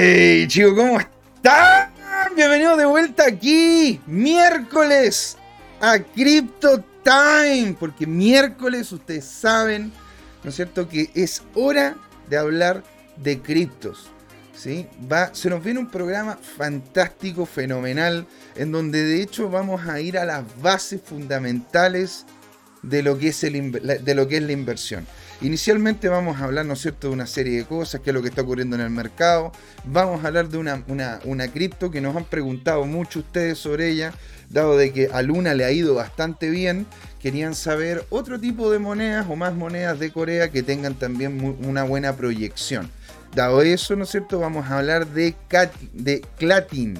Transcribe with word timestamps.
¡Hey, 0.00 0.46
chicos! 0.46 0.74
¿Cómo 0.76 1.00
están? 1.00 1.90
Bienvenidos 2.36 2.78
de 2.78 2.84
vuelta 2.84 3.24
aquí, 3.26 4.00
miércoles, 4.06 5.36
a 5.80 5.98
Crypto 5.98 6.84
Time. 7.02 7.74
Porque 7.80 8.06
miércoles, 8.06 8.92
ustedes 8.92 9.24
saben, 9.24 9.90
¿no 10.44 10.50
es 10.50 10.54
cierto?, 10.54 10.88
que 10.88 11.10
es 11.16 11.42
hora 11.52 11.96
de 12.30 12.36
hablar 12.36 12.84
de 13.16 13.40
criptos. 13.40 14.08
¿sí? 14.54 14.86
Va, 15.12 15.34
se 15.34 15.50
nos 15.50 15.64
viene 15.64 15.80
un 15.80 15.90
programa 15.90 16.38
fantástico, 16.56 17.44
fenomenal, 17.44 18.24
en 18.54 18.70
donde 18.70 19.02
de 19.02 19.20
hecho 19.20 19.50
vamos 19.50 19.84
a 19.88 20.00
ir 20.00 20.16
a 20.16 20.24
las 20.24 20.44
bases 20.62 21.00
fundamentales 21.04 22.24
de 22.82 23.02
lo 23.02 23.18
que 23.18 23.30
es, 23.30 23.42
el, 23.42 23.72
de 23.72 24.14
lo 24.14 24.28
que 24.28 24.36
es 24.36 24.44
la 24.44 24.52
inversión. 24.52 25.08
Inicialmente 25.40 26.08
vamos 26.08 26.40
a 26.40 26.44
hablar, 26.44 26.66
¿no 26.66 26.72
es 26.72 26.80
cierto?, 26.80 27.08
de 27.08 27.14
una 27.14 27.26
serie 27.28 27.58
de 27.58 27.64
cosas, 27.64 28.00
qué 28.00 28.10
es 28.10 28.14
lo 28.14 28.22
que 28.22 28.28
está 28.28 28.42
ocurriendo 28.42 28.74
en 28.74 28.82
el 28.82 28.90
mercado. 28.90 29.52
Vamos 29.84 30.24
a 30.24 30.28
hablar 30.28 30.48
de 30.48 30.58
una, 30.58 30.82
una, 31.24 31.48
cripto 31.48 31.92
que 31.92 32.00
nos 32.00 32.16
han 32.16 32.24
preguntado 32.24 32.84
mucho 32.86 33.20
ustedes 33.20 33.56
sobre 33.56 33.88
ella, 33.88 34.12
dado 34.50 34.76
de 34.76 34.92
que 34.92 35.10
a 35.12 35.22
Luna 35.22 35.54
le 35.54 35.64
ha 35.64 35.70
ido 35.70 35.94
bastante 35.94 36.50
bien. 36.50 36.86
Querían 37.20 37.54
saber 37.54 38.04
otro 38.10 38.40
tipo 38.40 38.68
de 38.72 38.80
monedas 38.80 39.26
o 39.28 39.36
más 39.36 39.54
monedas 39.54 40.00
de 40.00 40.10
Corea 40.10 40.50
que 40.50 40.64
tengan 40.64 40.94
también 40.94 41.56
una 41.64 41.84
buena 41.84 42.16
proyección. 42.16 42.90
Dado 43.32 43.62
eso, 43.62 43.94
¿no 43.94 44.04
es 44.04 44.10
cierto?, 44.10 44.40
vamos 44.40 44.66
a 44.66 44.78
hablar 44.78 45.06
de, 45.06 45.36
de 45.92 46.20
Clatin, 46.36 46.98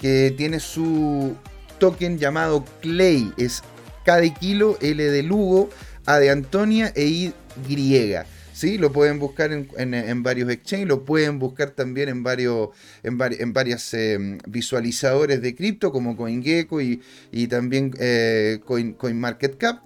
que 0.00 0.34
tiene 0.36 0.58
su 0.58 1.36
token 1.78 2.18
llamado 2.18 2.64
Clay. 2.80 3.32
Es 3.36 3.62
K 4.04 4.16
de 4.16 4.34
kilo, 4.34 4.76
L 4.80 5.02
de 5.04 5.22
Lugo, 5.22 5.70
A 6.06 6.18
de 6.18 6.30
Antonia 6.30 6.92
e 6.96 7.04
I 7.04 7.34
griega. 7.68 8.26
¿sí? 8.60 8.76
Lo 8.76 8.92
pueden 8.92 9.18
buscar 9.18 9.52
en, 9.52 10.22
varios 10.22 10.50
exchanges, 10.50 10.86
lo 10.86 11.04
pueden 11.04 11.38
buscar 11.38 11.70
también 11.70 12.10
en 12.10 12.22
varios 12.22 12.68
en, 13.02 13.16
varias 13.52 13.94
em, 13.94 14.38
visualizadores 14.46 15.40
de 15.40 15.54
cripto 15.54 15.90
como 15.90 16.14
CoinGecko 16.14 16.80
y, 16.82 17.00
también 17.48 17.92
eh, 17.98 18.60
Coin, 18.64 18.92
CoinMarketCap. 18.92 19.82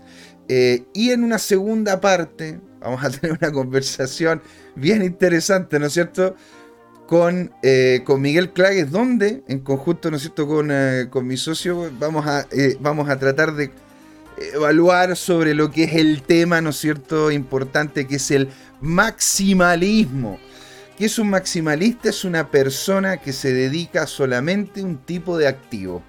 Eh, 0.48 0.84
y 0.92 1.10
en 1.10 1.24
una 1.24 1.38
segunda 1.38 2.00
parte 2.00 2.60
vamos 2.80 3.04
a 3.04 3.10
tener 3.20 3.38
una 3.40 3.52
conversación 3.52 4.42
bien 4.74 5.02
interesante, 5.02 5.78
¿no 5.78 5.86
es 5.86 5.92
cierto? 5.92 6.34
Con, 7.06 7.52
eh, 7.62 8.00
con 8.04 8.22
Miguel 8.22 8.52
Clagues, 8.52 8.90
donde 8.90 9.44
en 9.46 9.60
conjunto, 9.60 10.10
¿no 10.10 10.16
es 10.16 10.22
cierto?, 10.22 10.48
con, 10.48 10.72
con 11.10 11.26
mi 11.26 11.36
socio 11.36 11.92
vamos 11.98 12.26
a, 12.26 12.46
vamos 12.80 13.08
a 13.10 13.18
tratar 13.18 13.54
de 13.54 13.70
evaluar 14.36 15.16
sobre 15.16 15.54
lo 15.54 15.70
que 15.70 15.84
es 15.84 15.94
el 15.94 16.22
tema, 16.22 16.60
¿no 16.60 16.70
es 16.70 16.76
cierto?, 16.76 17.30
importante, 17.30 18.06
que 18.06 18.16
es 18.16 18.30
el 18.30 18.48
maximalismo. 18.80 20.38
¿Qué 20.96 21.06
es 21.06 21.18
un 21.18 21.30
maximalista? 21.30 22.08
Es 22.08 22.24
una 22.24 22.50
persona 22.50 23.16
que 23.16 23.32
se 23.32 23.52
dedica 23.52 24.06
solamente 24.06 24.80
a 24.80 24.84
un 24.84 24.98
tipo 24.98 25.36
de 25.36 25.48
activo. 25.48 26.02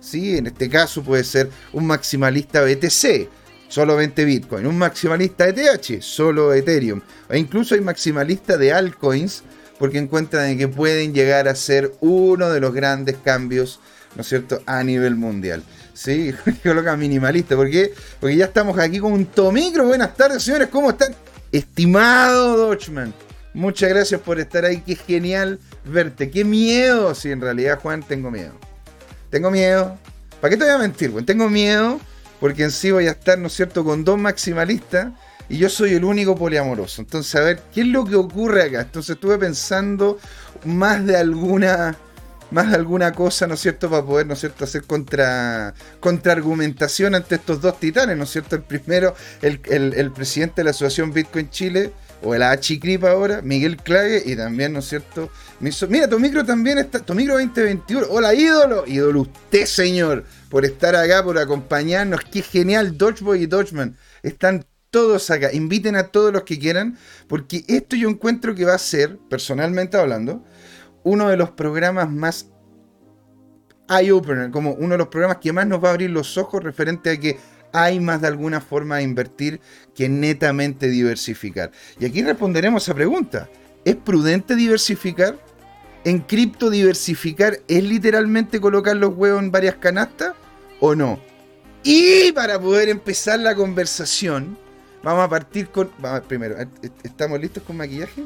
¿sí? 0.00 0.36
En 0.36 0.48
este 0.48 0.68
caso 0.68 1.02
puede 1.02 1.24
ser 1.24 1.48
un 1.72 1.86
maximalista 1.86 2.62
BTC, 2.62 3.28
solamente 3.68 4.24
Bitcoin. 4.24 4.66
Un 4.66 4.78
maximalista 4.78 5.48
ETH, 5.48 6.02
solo 6.02 6.52
Ethereum. 6.52 7.00
O 7.30 7.34
incluso 7.34 7.74
hay 7.74 7.80
maximalistas 7.80 8.58
de 8.58 8.72
altcoins 8.72 9.44
porque 9.78 9.98
encuentran 9.98 10.58
que 10.58 10.68
pueden 10.68 11.14
llegar 11.14 11.48
a 11.48 11.54
ser 11.54 11.92
uno 12.00 12.50
de 12.50 12.60
los 12.60 12.74
grandes 12.74 13.16
cambios, 13.24 13.80
¿no 14.16 14.22
es 14.22 14.28
cierto?, 14.28 14.60
a 14.66 14.82
nivel 14.82 15.14
mundial. 15.14 15.62
Sí, 16.02 16.34
coloca 16.64 16.96
minimalista. 16.96 17.54
¿Por 17.54 17.70
qué? 17.70 17.94
Porque 18.18 18.36
ya 18.36 18.46
estamos 18.46 18.76
aquí 18.76 18.98
con 18.98 19.12
un 19.12 19.26
Tomicro. 19.26 19.86
Buenas 19.86 20.16
tardes, 20.16 20.42
señores. 20.42 20.68
¿Cómo 20.68 20.90
están? 20.90 21.14
Estimado 21.52 22.56
Dodgeman. 22.56 23.14
Muchas 23.54 23.90
gracias 23.90 24.20
por 24.20 24.40
estar 24.40 24.64
ahí. 24.64 24.82
Qué 24.84 24.96
genial 24.96 25.60
verte. 25.84 26.28
Qué 26.28 26.44
miedo. 26.44 27.14
Sí, 27.14 27.30
en 27.30 27.40
realidad, 27.40 27.78
Juan, 27.80 28.02
tengo 28.02 28.32
miedo. 28.32 28.52
Tengo 29.30 29.52
miedo. 29.52 29.96
¿Para 30.40 30.50
qué 30.50 30.56
te 30.56 30.64
voy 30.64 30.72
a 30.72 30.78
mentir, 30.78 31.12
Juan? 31.12 31.24
Tengo 31.24 31.48
miedo 31.48 32.00
porque 32.40 32.64
en 32.64 32.72
sí 32.72 32.90
voy 32.90 33.06
a 33.06 33.12
estar, 33.12 33.38
¿no 33.38 33.46
es 33.46 33.52
cierto?, 33.52 33.84
con 33.84 34.02
dos 34.02 34.18
maximalistas 34.18 35.12
y 35.48 35.58
yo 35.58 35.68
soy 35.68 35.94
el 35.94 36.02
único 36.02 36.34
poliamoroso. 36.34 37.00
Entonces, 37.02 37.32
a 37.36 37.42
ver, 37.42 37.60
¿qué 37.72 37.82
es 37.82 37.86
lo 37.86 38.04
que 38.04 38.16
ocurre 38.16 38.64
acá? 38.64 38.80
Entonces 38.80 39.14
estuve 39.14 39.38
pensando 39.38 40.18
más 40.64 41.06
de 41.06 41.16
alguna 41.16 41.96
más 42.52 42.72
alguna 42.72 43.12
cosa, 43.12 43.46
¿no 43.46 43.54
es 43.54 43.60
cierto?, 43.60 43.90
para 43.90 44.04
poder, 44.04 44.26
¿no 44.26 44.34
es 44.34 44.40
cierto?, 44.40 44.64
hacer 44.64 44.84
contra, 44.84 45.74
contraargumentación 46.00 47.14
ante 47.14 47.36
estos 47.36 47.60
dos 47.60 47.80
titanes, 47.80 48.16
¿no 48.16 48.24
es 48.24 48.30
cierto? 48.30 48.56
El 48.56 48.62
primero, 48.62 49.14
el, 49.40 50.12
presidente 50.12 50.56
de 50.56 50.64
la 50.64 50.70
Asociación 50.70 51.12
Bitcoin 51.12 51.50
Chile, 51.50 51.92
o 52.24 52.34
el 52.34 52.42
Achicrip 52.42 53.04
ahora, 53.04 53.42
Miguel 53.42 53.76
Clague, 53.78 54.22
y 54.24 54.36
también, 54.36 54.72
¿no 54.72 54.78
es 54.78 54.88
cierto? 54.88 55.30
Mira, 55.88 56.08
tu 56.08 56.20
micro 56.20 56.44
también 56.44 56.78
está, 56.78 57.00
tu 57.00 57.14
micro 57.14 57.34
2021. 57.34 58.06
Hola, 58.10 58.34
ídolo, 58.34 58.84
ídolo 58.86 59.22
usted, 59.22 59.66
señor, 59.66 60.24
por 60.48 60.64
estar 60.64 60.94
acá, 60.94 61.24
por 61.24 61.38
acompañarnos. 61.38 62.20
Qué 62.30 62.42
genial, 62.42 62.96
Dodgeboy 62.96 63.42
y 63.42 63.46
Dodgeman. 63.46 63.96
Están 64.22 64.64
todos 64.90 65.30
acá. 65.30 65.52
Inviten 65.52 65.96
a 65.96 66.08
todos 66.08 66.32
los 66.32 66.42
que 66.42 66.58
quieran, 66.58 66.98
porque 67.26 67.64
esto 67.66 67.96
yo 67.96 68.08
encuentro 68.08 68.54
que 68.54 68.64
va 68.64 68.74
a 68.74 68.78
ser, 68.78 69.18
personalmente 69.28 69.96
hablando, 69.96 70.44
uno 71.04 71.28
de 71.28 71.36
los 71.36 71.50
programas 71.50 72.10
más 72.10 72.48
eye-opener, 73.88 74.50
como 74.50 74.72
uno 74.72 74.90
de 74.90 74.98
los 74.98 75.08
programas 75.08 75.38
que 75.38 75.52
más 75.52 75.66
nos 75.66 75.82
va 75.82 75.88
a 75.88 75.92
abrir 75.92 76.10
los 76.10 76.38
ojos 76.38 76.62
referente 76.62 77.10
a 77.10 77.18
que 77.18 77.38
hay 77.72 78.00
más 78.00 78.20
de 78.20 78.28
alguna 78.28 78.60
forma 78.60 78.98
de 78.98 79.02
invertir 79.02 79.60
que 79.94 80.08
netamente 80.08 80.88
diversificar. 80.88 81.70
Y 81.98 82.04
aquí 82.04 82.22
responderemos 82.22 82.82
a 82.82 82.84
esa 82.84 82.94
pregunta. 82.94 83.48
¿Es 83.84 83.96
prudente 83.96 84.54
diversificar? 84.54 85.38
¿En 86.04 86.20
cripto 86.20 86.70
diversificar 86.70 87.58
es 87.68 87.82
literalmente 87.82 88.60
colocar 88.60 88.96
los 88.96 89.14
huevos 89.14 89.42
en 89.42 89.50
varias 89.50 89.76
canastas 89.76 90.34
o 90.80 90.94
no? 90.94 91.18
Y 91.82 92.30
para 92.32 92.60
poder 92.60 92.88
empezar 92.88 93.40
la 93.40 93.54
conversación, 93.54 94.56
vamos 95.02 95.24
a 95.24 95.28
partir 95.28 95.68
con... 95.68 95.90
Primero, 96.28 96.56
¿estamos 97.02 97.40
listos 97.40 97.62
con 97.64 97.76
maquillaje? 97.76 98.24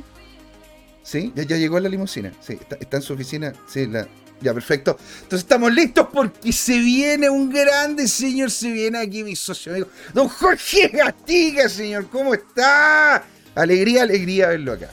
¿Sí? 1.06 1.32
¿Ya, 1.36 1.56
llegó 1.56 1.78
la 1.78 1.88
limusina? 1.88 2.32
Sí, 2.40 2.58
está, 2.80 2.96
en 2.96 3.02
su 3.02 3.12
oficina. 3.12 3.52
Sí, 3.68 3.86
la, 3.86 4.08
ya, 4.40 4.52
perfecto. 4.52 4.98
Entonces 5.22 5.38
estamos 5.38 5.72
listos 5.72 6.08
porque 6.12 6.52
se 6.52 6.80
viene 6.80 7.30
un 7.30 7.48
grande 7.48 8.08
señor. 8.08 8.50
Se 8.50 8.72
viene 8.72 8.98
aquí 8.98 9.22
mi 9.22 9.36
socio 9.36 9.70
amigo, 9.70 9.86
don 10.12 10.28
Jorge 10.28 10.88
Gastiga, 10.88 11.68
señor. 11.68 12.08
¿Cómo 12.08 12.34
está? 12.34 13.22
Alegría, 13.54 14.02
alegría 14.02 14.48
verlo 14.48 14.72
acá. 14.72 14.90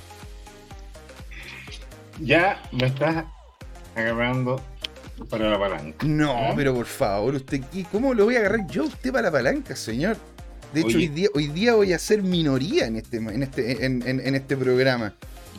Ya 2.20 2.62
me 2.72 2.86
estás 2.86 3.26
agarrando 3.96 4.62
para 5.32 5.50
la 5.50 5.58
palanca. 5.58 6.06
No, 6.06 6.52
¿Eh? 6.52 6.54
pero 6.56 6.76
por 6.76 6.86
favor, 6.86 7.34
usted, 7.34 7.60
¿cómo 7.92 8.14
lo 8.14 8.26
voy 8.26 8.36
a 8.36 8.42
agarrar 8.42 8.68
yo 8.68 8.84
a 8.84 8.86
usted 8.86 9.12
para 9.12 9.24
la 9.24 9.32
palanca, 9.32 9.76
señor? 9.76 10.16
De 10.76 10.82
hecho, 10.82 10.98
hoy 10.98 11.08
día, 11.08 11.30
hoy 11.34 11.48
día 11.48 11.74
voy 11.74 11.92
a 11.92 11.98
ser 11.98 12.22
minoría 12.22 12.86
en 12.86 12.98
este, 12.98 13.18
en 13.18 13.42
este, 13.42 13.86
en 13.86 14.36
este 14.36 14.56
programa 14.56 15.16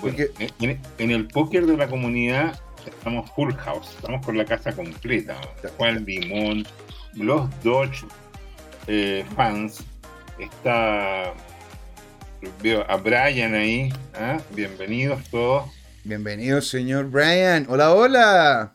en, 0.09 1.11
el 1.11 1.29
póker 1.29 1.67
de 1.67 1.77
la 1.77 1.89
comunidad 1.89 2.59
estamos 2.87 3.31
full 3.33 3.53
house, 3.55 3.95
estamos 3.97 4.25
con 4.25 4.37
la 4.37 4.45
casa 4.45 4.73
completa. 4.73 5.37
Juan 5.77 6.05
Limón, 6.05 6.67
los 7.15 7.49
Dodge 7.63 8.05
eh, 8.87 9.25
fans, 9.35 9.83
está 10.39 11.33
veo 12.63 12.85
a 12.91 12.97
Brian 12.97 13.55
ahí, 13.55 13.93
¿ah? 14.15 14.41
bienvenidos 14.55 15.23
todos. 15.31 15.71
Bienvenido, 16.05 16.61
señor 16.61 17.09
Brian. 17.09 17.67
Hola, 17.69 17.95
hola. 17.95 18.75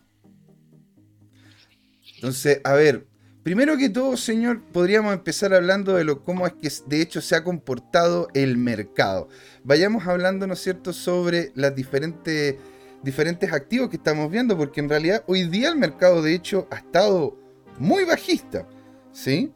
Entonces, 2.16 2.60
a 2.64 2.74
ver, 2.74 3.09
primero 3.50 3.78
que 3.78 3.90
todo, 3.90 4.16
señor, 4.16 4.62
podríamos 4.62 5.12
empezar 5.12 5.56
hablando 5.56 5.96
de 5.96 6.04
lo, 6.04 6.24
cómo 6.24 6.46
es 6.46 6.54
que 6.54 6.72
de 6.86 7.02
hecho 7.02 7.20
se 7.20 7.36
ha 7.36 7.44
comportado 7.44 8.28
el 8.36 8.58
mercado 8.58 9.28
vayamos 9.64 10.06
hablando, 10.06 10.46
¿no 10.46 10.54
es 10.54 10.62
cierto?, 10.62 10.94
sobre 10.94 11.52
las 11.56 11.74
diferentes, 11.74 12.58
diferentes 13.02 13.52
activos 13.52 13.90
que 13.90 13.96
estamos 13.96 14.30
viendo, 14.30 14.56
porque 14.56 14.82
en 14.82 14.90
realidad 14.90 15.24
hoy 15.26 15.48
día 15.48 15.70
el 15.70 15.78
mercado, 15.78 16.22
de 16.22 16.36
hecho, 16.36 16.68
ha 16.70 16.76
estado 16.76 17.40
muy 17.80 18.04
bajista, 18.04 18.68
¿sí? 19.12 19.52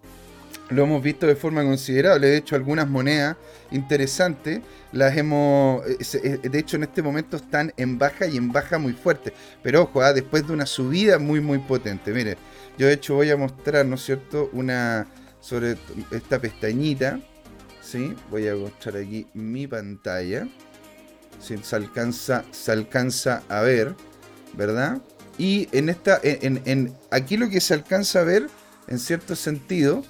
Lo 0.72 0.86
hemos 0.86 1.04
visto 1.04 1.28
de 1.28 1.36
forma 1.36 1.62
considerable, 1.62 2.26
de 2.26 2.38
hecho, 2.38 2.56
algunas 2.56 2.90
monedas 2.90 3.38
interesantes 3.70 4.62
las 4.92 5.16
hemos, 5.16 5.86
eh, 5.88 6.40
eh, 6.44 6.50
de 6.50 6.58
hecho, 6.58 6.78
en 6.78 6.84
este 6.84 7.04
momento 7.04 7.38
están 7.38 7.72
en 7.78 8.00
baja 8.00 8.26
y 8.26 8.38
en 8.38 8.52
baja 8.52 8.80
muy 8.80 8.94
fuerte, 8.94 9.34
pero 9.62 9.84
ojo, 9.84 10.02
¿ah? 10.02 10.14
después 10.14 10.48
de 10.48 10.54
una 10.54 10.66
subida 10.66 11.20
muy, 11.20 11.42
muy 11.42 11.60
potente, 11.60 12.12
mire, 12.12 12.38
yo 12.78 12.88
de 12.88 12.94
hecho 12.94 13.16
voy 13.16 13.30
a 13.32 13.38
mostrar, 13.38 13.86
¿no 13.86 13.96
es 13.96 14.04
cierto?, 14.04 14.50
una 14.54 15.08
sobre 15.40 15.78
esta 16.12 16.40
pestañita, 16.40 17.20
Voy 18.32 18.48
a 18.48 18.56
mostrar 18.56 18.98
aquí 18.98 19.28
mi 19.34 19.68
pantalla. 19.68 20.48
Si 21.40 21.58
se 21.58 21.76
alcanza, 21.76 22.44
se 22.52 22.72
alcanza 22.72 23.44
a 23.50 23.62
ver, 23.62 23.94
¿verdad? 24.54 25.02
Y 25.38 25.68
en 25.72 25.90
esta, 25.90 26.20
en, 26.24 26.94
aquí 27.12 27.38
lo 27.38 27.50
que 27.50 27.60
se 27.60 27.74
alcanza 27.74 28.22
a 28.22 28.24
ver, 28.24 28.48
en 28.88 29.00
cierto 29.00 29.36
sentido, 29.36 30.04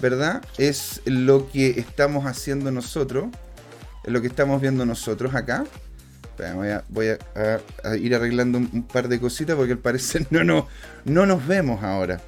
¿verdad? 0.00 0.42
Es 0.58 1.02
lo 1.04 1.50
que 1.50 1.70
estamos 1.78 2.26
haciendo 2.26 2.70
nosotros, 2.70 3.28
lo 4.04 4.20
que 4.20 4.28
estamos 4.28 4.60
viendo 4.60 4.86
nosotros 4.86 5.34
acá, 5.34 5.64
Voy, 6.88 7.08
a, 7.08 7.96
ir 7.96 8.14
arreglando 8.14 8.58
un, 8.58 8.82
par 8.82 9.08
de 9.08 9.18
cositas 9.20 9.56
porque 9.56 9.72
al 9.72 9.78
parecer 9.78 10.26
no, 10.30 10.44
no, 10.44 10.68
no 11.04 11.26
nos 11.26 11.46
vemos 11.46 11.82
ahora. 11.82 12.20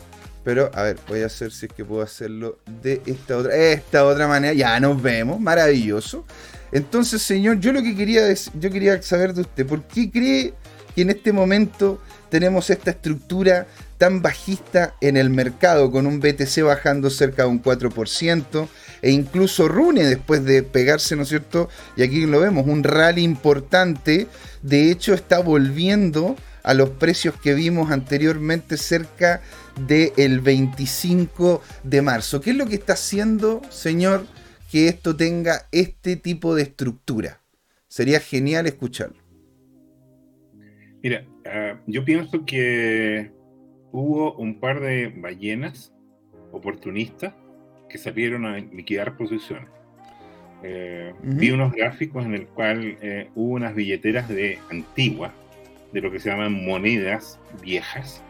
Pero 0.45 0.71
a 0.73 0.83
ver, 0.83 0.97
voy 1.09 1.23
a 1.23 1.27
hacer 1.27 1.53
si 1.53 1.67
es 1.67 1.73
que 1.73 1.85
puedo 1.85 2.03
hacerlo 2.03 2.59
de 2.83 3.03
esta 3.07 3.37
otra, 3.37 3.55
esta 3.55 4.05
otra 4.05 4.27
manera. 4.29 4.55
Ya 4.55 4.79
nos 4.81 5.01
vemos, 5.01 5.41
maravilloso. 5.41 6.25
Entonces, 6.73 7.23
señor, 7.23 7.61
yo 7.61 7.73
lo 7.73 7.83
que 7.83 7.97
quería 7.97 8.33
yo 8.33 8.71
quería 8.71 9.01
saber 9.03 9.35
de 9.35 9.43
usted, 9.43 9.67
¿por 9.67 9.83
qué 9.85 10.11
cree 10.11 10.55
que 10.95 11.03
en 11.03 11.11
este 11.11 11.33
momento 11.33 12.01
tenemos 12.29 12.71
esta 12.71 12.91
estructura 12.91 13.67
tan 13.99 14.23
bajista 14.23 14.95
en 15.01 15.17
el 15.17 15.31
mercado, 15.31 15.91
con 15.91 16.07
un 16.07 16.21
BTC 16.21 16.63
bajando 16.63 17.11
cerca 17.11 17.43
de 17.43 17.49
un 17.49 17.63
4%, 17.63 18.69
e 19.03 19.11
incluso 19.11 19.69
Rune 19.69 20.05
después 20.05 20.45
de 20.45 20.63
pegarse, 20.63 21.17
¿no 21.17 21.23
es 21.23 21.29
cierto? 21.29 21.69
Y 21.97 22.03
aquí 22.03 22.27
lo 22.27 22.41
vemos, 22.41 22.67
un 22.67 22.85
rally 22.85 23.23
importante, 23.23 24.27
de 24.63 24.91
hecho 24.91 25.15
está 25.15 25.41
volviendo 25.41 26.37
a 26.63 26.75
los 26.75 26.91
precios 26.91 27.35
que 27.41 27.55
vimos 27.55 27.91
anteriormente 27.91 28.77
cerca 28.77 29.41
del 29.87 30.41
25 30.41 31.63
de 31.83 32.03
marzo. 32.03 32.41
¿Qué 32.41 32.51
es 32.51 32.57
lo 32.57 32.67
que 32.67 32.75
está 32.75 32.95
haciendo, 32.95 33.63
señor, 33.71 34.27
que 34.71 34.89
esto 34.89 35.17
tenga 35.17 35.67
este 35.73 36.17
tipo 36.17 36.55
de 36.55 36.63
estructura? 36.63 37.41
Sería 37.87 38.21
genial 38.21 38.67
escucharlo. 38.67 39.17
Mira, 41.03 41.25
ah, 41.47 41.81
yo 41.87 42.05
pienso 42.05 42.45
que 42.45 43.33
hubo 43.93 44.35
un 44.35 44.61
par 44.61 44.81
de 44.81 45.09
ballenas 45.17 45.93
oportunistas 46.53 47.33
que 47.89 47.99
salieron 47.99 48.45
a 48.47 48.59
liquidar 48.59 49.17
posiciones. 49.17 49.69
Eh, 50.63 51.15
vi 51.23 51.51
unos 51.51 51.73
gráficos 51.73 52.25
en 52.25 52.35
el 52.35 52.47
cual 52.47 52.99
eh, 53.01 53.29
hubo 53.35 53.55
unas 53.55 53.75
billeteras 53.75 54.29
de 54.29 54.59
antiguas, 54.71 55.33
de 55.93 56.01
lo 56.01 56.11
que 56.11 56.19
se 56.19 56.31
llaman 56.31 56.65
monedas 56.65 57.39
viejas, 57.63 58.23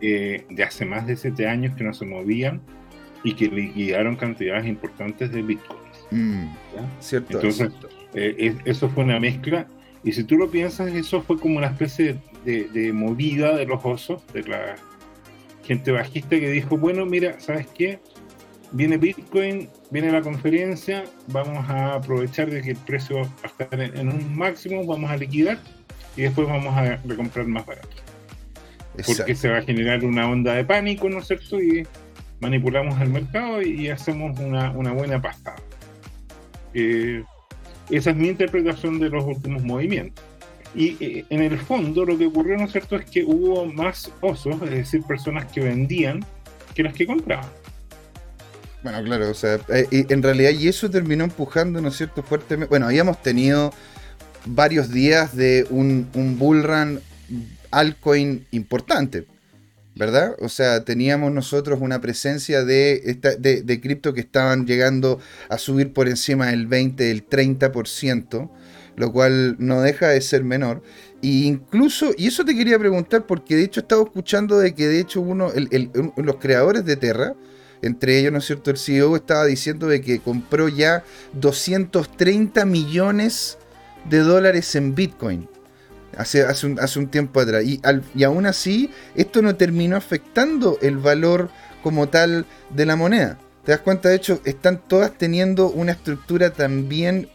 eh, 0.00 0.44
de 0.48 0.62
hace 0.62 0.84
más 0.84 1.06
de 1.06 1.16
siete 1.16 1.46
años 1.46 1.76
que 1.76 1.84
no 1.84 1.92
se 1.92 2.06
movían 2.06 2.60
y 3.22 3.34
que 3.34 3.48
liquidaron 3.48 4.16
cantidades 4.16 4.66
importantes 4.66 5.30
de 5.32 5.42
bitcoins. 5.42 6.06
Mm, 6.10 6.46
cierto, 7.00 7.34
Entonces, 7.34 7.70
eso 8.14 8.88
fue 8.88 9.04
una 9.04 9.20
mezcla 9.20 9.66
y 10.04 10.12
si 10.12 10.22
tú 10.24 10.36
lo 10.36 10.50
piensas, 10.50 10.92
eso 10.92 11.22
fue 11.22 11.38
como 11.38 11.56
una 11.56 11.68
especie 11.68 12.18
de, 12.44 12.92
movida 12.92 13.56
de 13.56 13.64
los 13.64 13.84
osos, 13.84 14.22
de 14.34 14.42
la 14.42 14.76
gente 15.64 15.92
bajista 15.92 16.28
que 16.28 16.50
dijo, 16.50 16.76
bueno, 16.76 17.06
mira, 17.06 17.40
¿sabes 17.40 17.66
qué? 17.68 17.98
Viene 18.74 18.96
Bitcoin, 18.96 19.68
viene 19.92 20.10
la 20.10 20.20
conferencia, 20.20 21.04
vamos 21.28 21.64
a 21.70 21.94
aprovechar 21.94 22.50
de 22.50 22.60
que 22.60 22.72
el 22.72 22.76
precio 22.76 23.18
va 23.18 23.28
a 23.44 23.46
estar 23.46 23.80
en, 23.80 24.08
un 24.08 24.36
máximo, 24.36 24.84
vamos 24.84 25.08
a 25.12 25.16
liquidar 25.16 25.60
y 26.16 26.22
después 26.22 26.48
vamos 26.48 26.76
a 26.76 26.96
recomprar 27.04 27.46
más 27.46 27.64
barato. 27.64 27.88
Porque 29.06 29.36
se 29.36 29.48
va 29.48 29.58
a 29.58 29.62
generar 29.62 30.04
una 30.04 30.28
onda 30.28 30.54
de 30.54 30.64
pánico, 30.64 31.08
¿no 31.08 31.20
es 31.20 31.28
cierto? 31.28 31.62
Y 31.62 31.86
manipulamos 32.40 33.00
el 33.00 33.10
mercado 33.10 33.62
y, 33.62 33.90
hacemos 33.90 34.36
una, 34.40 34.70
buena 34.70 35.22
pasada. 35.22 35.54
Eh, 36.74 37.22
esa 37.90 38.10
es 38.10 38.16
mi 38.16 38.26
interpretación 38.26 38.98
de 38.98 39.08
los 39.08 39.24
últimos 39.24 39.62
movimientos. 39.62 40.24
Y 40.74 40.96
eh, 40.98 41.24
en 41.30 41.42
el 41.42 41.58
fondo 41.58 42.04
lo 42.04 42.18
que 42.18 42.26
ocurrió, 42.26 42.56
¿no 42.56 42.64
es 42.64 42.72
cierto?, 42.72 42.96
es 42.96 43.08
que 43.08 43.22
hubo 43.22 43.66
más 43.66 44.10
osos, 44.20 44.60
es 44.62 44.70
decir, 44.70 45.02
personas 45.04 45.44
que 45.52 45.60
vendían 45.60 46.24
que 46.74 46.82
las 46.82 46.92
que 46.92 47.06
compraban. 47.06 47.48
Bueno, 48.84 49.02
claro, 49.02 49.30
o 49.30 49.34
sea, 49.34 49.58
eh, 49.70 49.86
en 49.90 50.22
realidad, 50.22 50.50
y 50.50 50.68
eso 50.68 50.90
terminó 50.90 51.24
empujando, 51.24 51.80
¿no 51.80 51.88
es 51.88 51.96
cierto?, 51.96 52.22
fuertemente. 52.22 52.68
Bueno, 52.68 52.84
habíamos 52.84 53.22
tenido 53.22 53.72
varios 54.44 54.90
días 54.90 55.34
de 55.34 55.66
un, 55.70 56.10
un 56.14 56.38
bull 56.38 56.62
run 56.62 57.00
altcoin 57.70 58.46
importante. 58.50 59.26
¿verdad? 59.96 60.34
O 60.40 60.48
sea, 60.48 60.84
teníamos 60.84 61.32
nosotros 61.32 61.78
una 61.80 62.00
presencia 62.00 62.64
de, 62.64 63.16
de, 63.38 63.80
cripto 63.80 64.12
que 64.12 64.20
estaban 64.20 64.66
llegando 64.66 65.20
a 65.48 65.56
subir 65.56 65.92
por 65.92 66.08
encima 66.08 66.48
del 66.48 66.66
20, 66.66 67.04
del 67.04 67.26
30%, 67.28 68.50
lo 68.96 69.12
cual 69.12 69.54
no 69.60 69.80
deja 69.82 70.08
de 70.08 70.20
ser 70.20 70.42
menor. 70.42 70.82
E 71.22 71.28
incluso, 71.28 72.10
y 72.18 72.26
eso 72.26 72.44
te 72.44 72.56
quería 72.56 72.78
preguntar, 72.78 73.24
porque 73.24 73.54
de 73.54 73.62
hecho 73.62 73.80
he 73.80 73.82
estado 73.82 74.02
escuchando 74.02 74.58
de 74.58 74.74
que 74.74 74.88
de 74.88 74.98
hecho 74.98 75.20
uno, 75.20 75.52
los 76.16 76.36
creadores 76.36 76.84
de 76.84 76.96
Terra, 76.96 77.34
entre 77.86 78.18
ellos, 78.18 78.32
¿no 78.32 78.38
es 78.38 78.46
cierto? 78.46 78.70
El 78.70 78.78
CEO 78.78 79.16
estaba 79.16 79.44
diciendo 79.44 79.86
de 79.86 80.00
que 80.00 80.20
compró 80.20 80.68
ya 80.68 81.04
230 81.34 82.64
millones 82.64 83.58
de 84.08 84.18
dólares 84.18 84.74
en 84.74 84.94
Bitcoin 84.94 85.48
hace, 86.16 86.42
hace, 86.42 86.66
un, 86.66 86.80
hace 86.80 86.98
un 86.98 87.08
tiempo 87.08 87.40
atrás. 87.40 87.64
Y, 87.64 87.80
y 88.14 88.24
aún 88.24 88.46
así, 88.46 88.90
esto 89.14 89.42
no 89.42 89.56
terminó 89.56 89.96
afectando 89.96 90.78
el 90.82 90.98
valor 90.98 91.50
como 91.82 92.08
tal 92.08 92.46
de 92.70 92.86
la 92.86 92.96
moneda. 92.96 93.38
¿Te 93.64 93.72
das 93.72 93.80
cuenta? 93.80 94.10
De 94.10 94.16
hecho, 94.16 94.40
están 94.44 94.82
todas 94.86 95.16
teniendo 95.16 95.70
una 95.70 95.92
estructura 95.92 96.50
también 96.50 97.30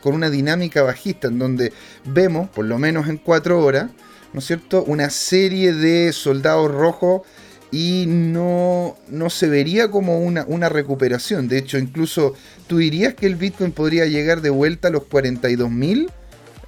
con 0.00 0.14
una 0.14 0.30
dinámica 0.30 0.82
bajista, 0.82 1.28
en 1.28 1.38
donde 1.38 1.72
vemos, 2.04 2.48
por 2.48 2.64
lo 2.64 2.78
menos 2.78 3.08
en 3.08 3.18
cuatro 3.18 3.62
horas, 3.62 3.90
¿no 4.32 4.38
es 4.38 4.46
cierto?, 4.46 4.84
una 4.84 5.10
serie 5.10 5.74
de 5.74 6.12
soldados 6.14 6.70
rojos 6.70 7.22
y 7.70 8.04
no, 8.06 8.96
no 9.08 9.30
se 9.30 9.48
vería 9.48 9.90
como 9.90 10.20
una, 10.20 10.44
una 10.46 10.68
recuperación. 10.68 11.48
De 11.48 11.58
hecho, 11.58 11.78
incluso 11.78 12.34
tú 12.66 12.78
dirías 12.78 13.14
que 13.14 13.26
el 13.26 13.36
Bitcoin 13.36 13.72
podría 13.72 14.06
llegar 14.06 14.40
de 14.40 14.50
vuelta 14.50 14.88
a 14.88 14.90
los 14.90 15.04
42 15.04 15.70
mil 15.70 16.10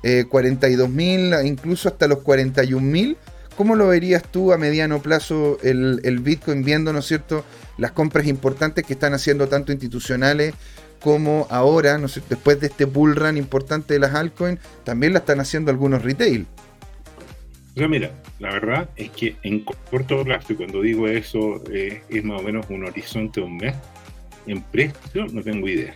eh, 0.02 0.26
42.000, 0.28 1.44
incluso 1.46 1.88
hasta 1.88 2.06
los 2.06 2.18
41.000. 2.18 3.16
¿Cómo 3.56 3.74
lo 3.74 3.88
verías 3.88 4.22
tú 4.22 4.52
a 4.52 4.58
mediano 4.58 5.02
plazo 5.02 5.58
el, 5.62 6.20
Bitcoin 6.20 6.62
viendo, 6.62 6.92
¿no 6.92 7.00
es 7.00 7.06
cierto?, 7.06 7.44
las 7.76 7.90
compras 7.90 8.26
importantes 8.26 8.84
que 8.84 8.92
están 8.92 9.14
haciendo 9.14 9.48
tanto 9.48 9.72
institucionales 9.72 10.54
como 11.00 11.46
ahora, 11.50 11.98
¿no 11.98 12.08
después 12.28 12.60
de 12.60 12.68
este 12.68 12.84
bull 12.84 13.14
run 13.14 13.36
importante 13.36 13.94
de 13.94 14.00
las 14.00 14.14
altcoins, 14.14 14.60
también 14.84 15.12
la 15.12 15.20
están 15.20 15.38
haciendo 15.38 15.70
algunos 15.70 16.02
retail. 16.02 16.46
Mira, 17.86 18.10
la 18.38 18.50
verdad 18.50 18.88
es 18.96 19.10
que 19.10 19.36
en 19.42 19.60
corto 19.60 20.24
plazo, 20.24 20.56
cuando 20.56 20.80
digo 20.80 21.06
eso, 21.06 21.62
eh, 21.70 22.02
es 22.08 22.24
más 22.24 22.40
o 22.40 22.42
menos 22.42 22.66
un 22.70 22.86
horizonte 22.86 23.40
de 23.40 23.46
un 23.46 23.56
mes, 23.58 23.74
en 24.46 24.62
precio 24.62 25.26
no 25.26 25.42
tengo 25.42 25.68
idea. 25.68 25.94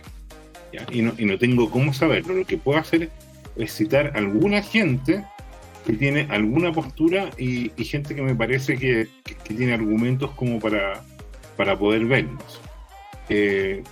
Y, 0.91 1.01
no, 1.01 1.13
y 1.17 1.25
no 1.25 1.37
tengo 1.37 1.69
cómo 1.69 1.93
saberlo. 1.93 2.33
Lo 2.33 2.45
que 2.45 2.57
puedo 2.57 2.79
hacer 2.79 3.09
es 3.57 3.73
citar 3.73 4.13
alguna 4.15 4.61
gente 4.61 5.23
que 5.85 5.93
tiene 5.93 6.27
alguna 6.29 6.71
postura 6.71 7.29
y, 7.37 7.69
gente 7.83 8.15
que 8.15 8.21
me 8.21 8.35
parece 8.35 8.77
que, 8.77 9.07
tiene 9.43 9.73
argumentos 9.73 10.31
como 10.31 10.59
para, 10.59 11.03
para 11.57 11.77
poder 11.77 12.05
vernos. 12.05 12.61
Eh, 13.29 13.83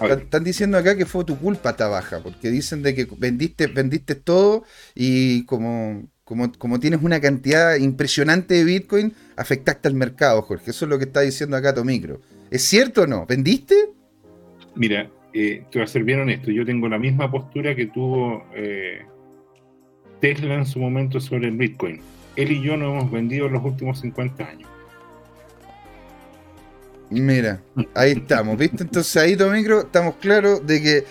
están 0.00 0.44
diciendo 0.44 0.78
acá 0.78 0.96
que 0.96 1.06
fue 1.06 1.24
tu 1.24 1.38
culpa 1.38 1.70
esta 1.70 1.88
baja, 1.88 2.20
porque 2.22 2.50
dicen 2.50 2.82
de 2.82 2.94
que 2.94 3.06
vendiste, 3.16 3.66
vendiste 3.66 4.14
todo 4.14 4.64
y 4.94 5.44
como, 5.46 6.08
como, 6.24 6.52
como 6.52 6.80
tienes 6.80 7.02
una 7.02 7.20
cantidad 7.20 7.76
impresionante 7.76 8.54
de 8.54 8.64
Bitcoin, 8.64 9.12
afectaste 9.36 9.88
al 9.88 9.94
mercado, 9.94 10.42
Jorge. 10.42 10.70
Eso 10.70 10.84
es 10.86 10.88
lo 10.88 10.98
que 10.98 11.04
está 11.04 11.20
diciendo 11.20 11.56
acá 11.56 11.74
Tomicro. 11.74 12.20
¿Es 12.50 12.62
cierto 12.62 13.02
o 13.02 13.06
no? 13.06 13.26
¿Vendiste? 13.26 13.74
Mira, 14.74 15.10
eh, 15.32 15.64
te 15.70 15.78
voy 15.78 15.84
a 15.84 15.88
ser 15.88 16.04
bien 16.04 16.20
honesto, 16.20 16.50
yo 16.50 16.64
tengo 16.64 16.88
la 16.88 16.98
misma 16.98 17.30
postura 17.30 17.74
que 17.74 17.86
tuvo 17.86 18.44
eh, 18.54 19.02
Tesla 20.20 20.54
en 20.54 20.66
su 20.66 20.78
momento 20.78 21.20
sobre 21.20 21.48
el 21.48 21.56
Bitcoin. 21.56 22.00
Él 22.36 22.52
y 22.52 22.62
yo 22.62 22.76
no 22.76 22.92
hemos 22.92 23.10
vendido 23.10 23.48
los 23.48 23.64
últimos 23.64 24.00
50 24.00 24.44
años. 24.44 24.68
Mira, 27.10 27.60
ahí 27.94 28.12
estamos, 28.12 28.58
¿viste? 28.58 28.82
Entonces 28.82 29.16
ahí, 29.16 29.34
Domingro, 29.34 29.82
estamos 29.82 30.16
claros 30.16 30.66
de 30.66 30.82
que 30.82 31.04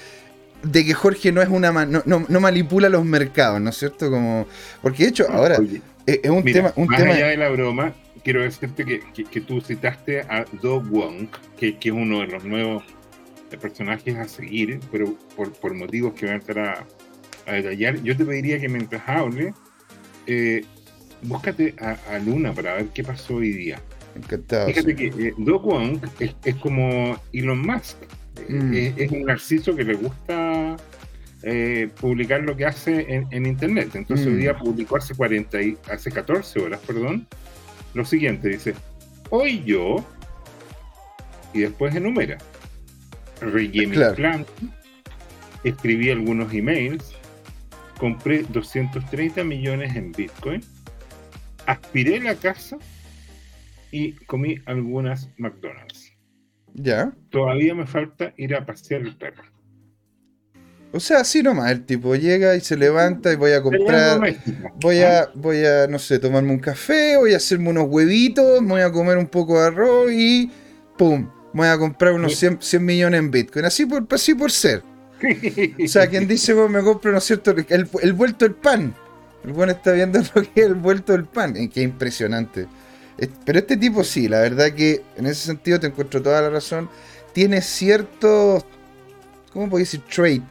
de 0.63 0.85
que 0.85 0.93
Jorge 0.93 1.31
no 1.31 1.41
es 1.41 1.49
una 1.49 1.71
no, 1.71 2.39
manipula 2.39 2.89
los 2.89 3.05
mercados, 3.05 3.61
¿no 3.61 3.69
es 3.69 3.77
cierto? 3.77 4.09
Como 4.09 4.47
porque 4.81 5.03
de 5.03 5.09
hecho 5.09 5.29
ahora 5.29 5.57
es, 6.05 6.29
un 6.29 6.43
tema 6.43 6.73
un 6.75 6.87
más 6.87 7.01
allá 7.01 7.27
de 7.27 7.37
la 7.37 7.49
broma, 7.49 7.93
quiero 8.23 8.41
decirte 8.41 8.85
que, 8.85 9.41
tú 9.41 9.61
citaste 9.61 10.21
a 10.21 10.45
Do 10.61 10.81
Wong, 10.81 11.27
que, 11.57 11.77
que 11.77 11.89
es 11.89 11.95
uno 11.95 12.21
de 12.21 12.27
los 12.27 12.43
nuevos 12.43 12.83
personajes 13.57 14.15
a 14.15 14.27
seguir, 14.27 14.79
pero 14.91 15.15
por, 15.35 15.73
motivos 15.73 16.13
que 16.13 16.25
voy 16.25 16.33
a 16.33 16.37
entrar 16.37 16.87
a, 17.45 17.51
detallar, 17.51 18.01
yo 18.03 18.15
te 18.15 18.25
pediría 18.25 18.59
que 18.59 18.69
mientras 18.69 19.01
hable, 19.07 19.53
eh, 20.27 20.63
búscate 21.23 21.75
a, 21.79 22.17
Luna 22.19 22.53
para 22.53 22.75
ver 22.75 22.87
qué 22.87 23.03
pasó 23.03 23.35
hoy 23.35 23.51
día. 23.51 23.81
Fíjate 24.67 24.95
que 24.95 25.07
eh, 25.07 25.33
Do 25.37 25.59
Wong 25.59 25.99
es, 26.19 26.55
como 26.55 27.19
Elon 27.33 27.61
Musk. 27.61 27.97
Mm. 28.47 28.73
Es, 28.73 29.11
un 29.11 29.23
narciso 29.23 29.75
que 29.75 29.83
le 29.83 29.93
gusta 29.93 30.75
eh, 31.43 31.89
publicar 31.99 32.41
lo 32.41 32.55
que 32.55 32.65
hace 32.65 33.05
en, 33.29 33.45
internet. 33.45 33.95
Entonces 33.95 34.27
hoy 34.27 34.33
mm. 34.33 34.39
día 34.39 34.57
publicó 34.57 34.97
hace 34.97 35.15
40 35.15 35.61
y, 35.61 35.77
hace 35.91 36.11
14 36.11 36.59
horas, 36.59 36.79
perdón, 36.85 37.27
lo 37.93 38.05
siguiente, 38.05 38.49
dice, 38.49 38.73
hoy 39.29 39.63
yo, 39.63 40.03
y 41.53 41.59
después 41.59 41.95
enumera, 41.95 42.37
regué 43.39 43.85
mi 43.85 43.97
plan, 44.15 44.45
escribí 45.63 46.09
algunos 46.09 46.51
emails, 46.53 47.13
compré 47.99 48.43
230 48.43 49.43
millones 49.43 49.95
en 49.95 50.11
Bitcoin, 50.11 50.63
aspiré 51.67 52.19
la 52.19 52.35
casa 52.35 52.77
y 53.91 54.13
comí 54.25 54.59
algunas 54.65 55.29
McDonald's. 55.37 55.92
Ya. 56.73 57.13
Todavía 57.29 57.75
me 57.75 57.85
falta 57.85 58.33
ir 58.37 58.55
a 58.55 58.65
pasear 58.65 59.01
el 59.01 59.15
perro. 59.15 59.43
O 60.95 60.99
sea, 60.99 61.21
así 61.21 61.41
nomás, 61.41 61.71
el 61.71 61.85
tipo 61.85 62.15
llega 62.15 62.55
y 62.55 62.61
se 62.61 62.77
levanta 62.77 63.33
y 63.33 63.35
voy 63.35 63.51
a 63.53 63.63
comprar, 63.63 64.21
voy 64.79 64.99
a, 64.99 65.27
voy 65.33 65.65
a, 65.65 65.87
no 65.87 65.97
sé, 65.97 66.19
tomarme 66.19 66.51
un 66.51 66.59
café, 66.59 67.17
voy 67.17 67.33
a 67.33 67.37
hacerme 67.37 67.69
unos 67.69 67.87
huevitos, 67.89 68.63
voy 68.63 68.81
a 68.81 68.91
comer 68.91 69.17
un 69.17 69.25
poco 69.25 69.59
de 69.59 69.67
arroz 69.67 70.11
y 70.11 70.51
¡pum! 70.95 71.27
Voy 71.51 71.67
a 71.67 71.79
comprar 71.79 72.13
unos 72.13 72.35
100, 72.35 72.61
100 72.61 72.85
millones 72.85 73.19
en 73.19 73.31
Bitcoin, 73.31 73.65
así 73.65 73.87
por, 73.87 74.05
así 74.11 74.35
por 74.35 74.51
ser. 74.51 74.83
O 75.83 75.87
sea, 75.87 76.05
quien 76.07 76.27
dice, 76.27 76.53
pues 76.53 76.69
me 76.69 76.83
compro, 76.83 77.11
¿no 77.11 77.17
es 77.17 77.23
cierto?, 77.23 77.51
el, 77.51 77.89
el 78.01 78.13
vuelto 78.13 78.45
del 78.45 78.53
pan. 78.53 78.93
El 79.43 79.53
bueno 79.53 79.71
está 79.71 79.93
viendo 79.93 80.19
lo 80.35 80.41
que 80.41 80.61
es 80.61 80.67
el 80.67 80.75
vuelto 80.75 81.13
del 81.13 81.25
pan. 81.25 81.55
Qué 81.69 81.81
impresionante. 81.81 82.67
Pero 83.45 83.59
este 83.59 83.77
tipo 83.77 84.03
sí, 84.03 84.27
la 84.27 84.39
verdad 84.39 84.71
que 84.73 85.03
en 85.15 85.25
ese 85.25 85.45
sentido 85.45 85.79
te 85.79 85.87
encuentro 85.87 86.21
toda 86.21 86.41
la 86.41 86.49
razón. 86.49 86.89
Tiene 87.33 87.61
ciertos, 87.61 88.65
¿cómo 89.51 89.69
puedo 89.69 89.79
decir? 89.79 90.01
Trait, 90.13 90.43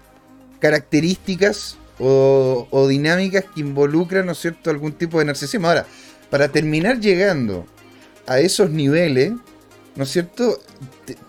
características 0.58 1.76
o, 1.98 2.86
dinámicas 2.88 3.44
que 3.54 3.60
involucran, 3.60 4.26
¿no 4.26 4.32
es 4.32 4.38
cierto?, 4.38 4.70
algún 4.70 4.92
tipo 4.92 5.18
de 5.18 5.26
narcisismo. 5.26 5.68
Ahora, 5.68 5.86
para 6.30 6.48
terminar 6.48 6.98
llegando 6.98 7.66
a 8.26 8.40
esos 8.40 8.70
niveles, 8.70 9.32
¿no 9.94 10.04
es 10.04 10.10
cierto? 10.10 10.58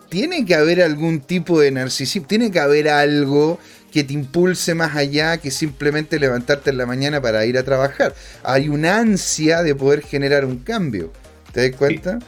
tiene 0.09 0.45
que 0.45 0.53
haber 0.53 0.83
algún 0.83 1.21
tipo 1.21 1.59
de 1.59 1.71
narcisismo, 1.71 2.27
tiene 2.27 2.51
que 2.51 2.59
haber 2.59 2.87
algo 2.87 3.59
que 3.91 4.03
te 4.03 4.13
impulse 4.13 4.75
más 4.75 4.95
allá 4.95 5.37
que 5.37 5.49
simplemente 5.49 6.19
levantarte 6.19 6.69
en 6.69 6.77
la 6.77 6.85
mañana 6.85 7.19
para 7.19 7.45
ir 7.45 7.57
a 7.57 7.63
trabajar. 7.63 8.13
Hay 8.43 8.69
una 8.69 8.99
ansia 8.99 9.63
de 9.63 9.73
poder 9.73 10.01
generar 10.01 10.45
un 10.45 10.59
cambio. 10.59 11.11
¿Te 11.53 11.69
das 11.69 11.77
cuenta? 11.77 12.19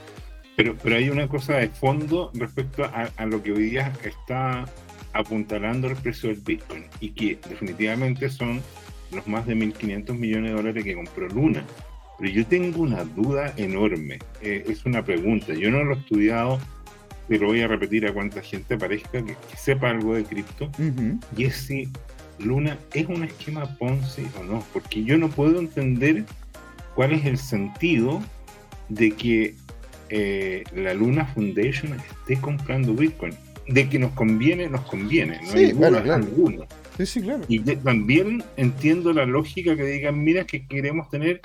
Pero, 0.55 0.77
pero 0.81 0.95
hay 0.95 1.09
una 1.09 1.27
cosa 1.27 1.57
de 1.57 1.67
fondo 1.67 2.31
respecto 2.33 2.85
a, 2.85 3.09
a, 3.17 3.25
lo 3.25 3.43
que 3.43 3.51
hoy 3.51 3.63
día 3.71 3.91
está 4.05 4.65
apuntalando 5.11 5.87
el 5.87 5.97
precio 5.97 6.29
del 6.29 6.39
Bitcoin 6.39 6.85
y 7.01 7.09
que 7.09 7.37
definitivamente 7.49 8.29
son 8.29 8.61
los 9.11 9.27
más 9.27 9.45
de 9.45 9.55
1.500 9.55 10.13
millones 10.17 10.51
de 10.51 10.57
dólares 10.57 10.83
que 10.85 10.95
compró 10.95 11.27
Luna. 11.27 11.65
Pero 12.17 12.31
yo 12.31 12.45
tengo 12.45 12.83
una 12.83 13.03
duda 13.03 13.53
enorme. 13.57 14.19
Eh, 14.41 14.63
es 14.69 14.85
una 14.85 15.03
pregunta. 15.03 15.53
Yo 15.53 15.69
no 15.69 15.83
lo 15.83 15.95
he 15.95 15.97
estudiado 15.97 16.59
pero 17.27 17.47
voy 17.47 17.61
a 17.61 17.67
repetir 17.67 18.05
a 18.07 18.13
cuánta 18.13 18.41
gente 18.41 18.77
parezca 18.77 19.23
que, 19.23 19.35
sepa 19.55 19.89
algo 19.89 20.15
de 20.15 20.23
cripto, 20.23 20.69
y 21.35 21.45
es 21.45 21.55
si 21.55 21.89
Luna 22.39 22.77
es 22.93 23.07
un 23.07 23.23
esquema 23.23 23.65
Ponzi 23.77 24.27
o 24.39 24.43
no, 24.43 24.63
porque 24.73 25.03
yo 25.03 25.17
no 25.17 25.29
puedo 25.29 25.59
entender 25.59 26.25
cuál 26.93 27.13
es 27.13 27.25
el 27.25 27.37
sentido 27.37 28.21
de 28.89 29.11
que 29.11 29.55
eh, 30.09 30.63
la 30.75 30.93
Luna 30.93 31.25
Foundation 31.25 31.93
esté 31.93 32.39
comprando 32.39 32.93
Bitcoin. 32.93 33.33
De 33.67 33.89
que 33.89 33.97
nos 33.97 34.11
conviene, 34.11 34.69
nos 34.69 34.81
conviene, 34.81 35.39
no 35.43 35.53
hay 35.53 35.71
duda 35.71 36.15
alguna. 36.15 36.65
Sí, 36.97 37.05
sí, 37.07 37.21
claro. 37.21 37.43
Y 37.47 37.59
también 37.59 38.43
entiendo 38.57 39.11
la 39.11 39.25
lógica 39.25 39.75
que 39.75 39.83
digan, 39.83 40.23
mira 40.23 40.45
que 40.45 40.67
queremos 40.67 41.09
tener 41.09 41.41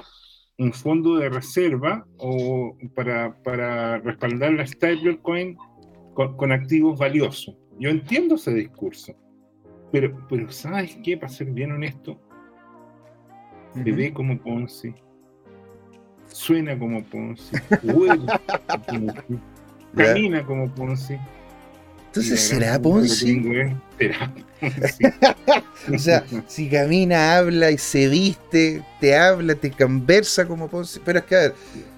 un 0.58 0.74
fondo 0.74 1.16
de 1.16 1.30
reserva 1.30 2.06
o 2.18 2.76
para, 2.94 3.34
para 3.42 3.98
respaldar 3.98 4.52
la 4.52 4.66
stablecoin 4.66 5.56
con, 6.14 6.52
activos 6.52 6.98
valiosos. 6.98 7.56
Yo 7.78 7.88
entiendo 7.88 8.34
ese 8.34 8.52
discurso, 8.52 9.14
pero, 9.90 10.26
pero 10.28 10.50
¿sabes 10.50 10.98
qué? 11.02 11.16
Para 11.16 11.32
ser 11.32 11.50
bien 11.50 11.72
honesto, 11.72 12.20
se 13.72 13.90
ve 13.92 14.12
como 14.12 14.38
Ponzi, 14.38 14.92
suena 16.50 16.76
como 16.76 17.04
Ponzi, 17.04 17.56
huele 17.84 18.26
como 18.88 19.14
Ponzi, 19.14 19.38
camina 19.96 20.44
como 20.44 20.68
Ponzi. 20.74 21.16
Entonces, 22.06 22.40
¿será 22.40 22.80
Ponzi? 22.80 23.40
o 25.94 25.98
sea, 25.98 26.24
si 26.48 26.68
camina, 26.68 27.36
habla 27.36 27.70
y 27.70 27.78
se 27.78 28.08
viste, 28.08 28.82
te 29.00 29.16
habla, 29.16 29.54
te 29.54 29.70
conversa 29.70 30.46
como 30.46 30.68
Ponzi. 30.68 31.00
Pero 31.04 31.20
es 31.20 31.24
que, 31.24 31.36
a 31.36 31.38
ver. 31.38 31.54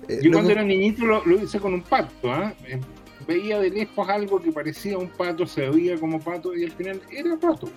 Eh, 0.09 0.21
Yo 0.23 0.32
cuando 0.32 0.50
era 0.50 0.62
niñito 0.62 1.06
lo, 1.06 1.42
hice 1.42 1.59
con 1.59 1.73
un 1.73 1.82
pacto, 1.82 2.30
¿ah? 2.30 2.52
veía 3.26 3.59
de 3.59 3.71
lejos 3.71 4.06
algo 4.09 4.42
que 4.42 4.52
parecía 4.52 4.99
un 4.99 5.09
pato, 5.09 5.47
se 5.47 5.71
veía 5.71 5.99
como 5.99 6.21
pato 6.21 6.54
y 6.54 6.64
al 6.64 6.73
final 6.73 7.00
era 7.11 7.38
pato. 7.38 7.71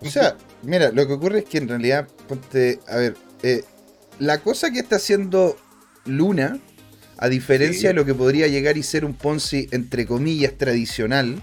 O 0.00 0.06
sea, 0.06 0.36
mira, 0.62 0.92
lo 0.92 1.06
que 1.06 1.14
ocurre 1.14 1.40
es 1.40 1.44
que 1.46 1.58
en 1.58 1.68
realidad, 1.68 2.06
ponte, 2.28 2.78
a 2.86 2.98
ver, 2.98 3.16
eh, 3.42 3.64
la 4.18 4.38
cosa 4.38 4.70
que 4.70 4.80
está 4.80 4.96
haciendo 4.96 5.56
Luna, 6.06 6.58
a 7.18 7.28
diferencia 7.28 7.90
de 7.90 7.94
lo 7.94 8.04
que 8.04 8.14
podría 8.14 8.48
llegar 8.48 8.76
y 8.76 8.82
ser 8.82 9.04
un 9.04 9.14
Ponzi, 9.14 9.68
entre 9.70 10.06
comillas, 10.06 10.54
tradicional, 10.58 11.42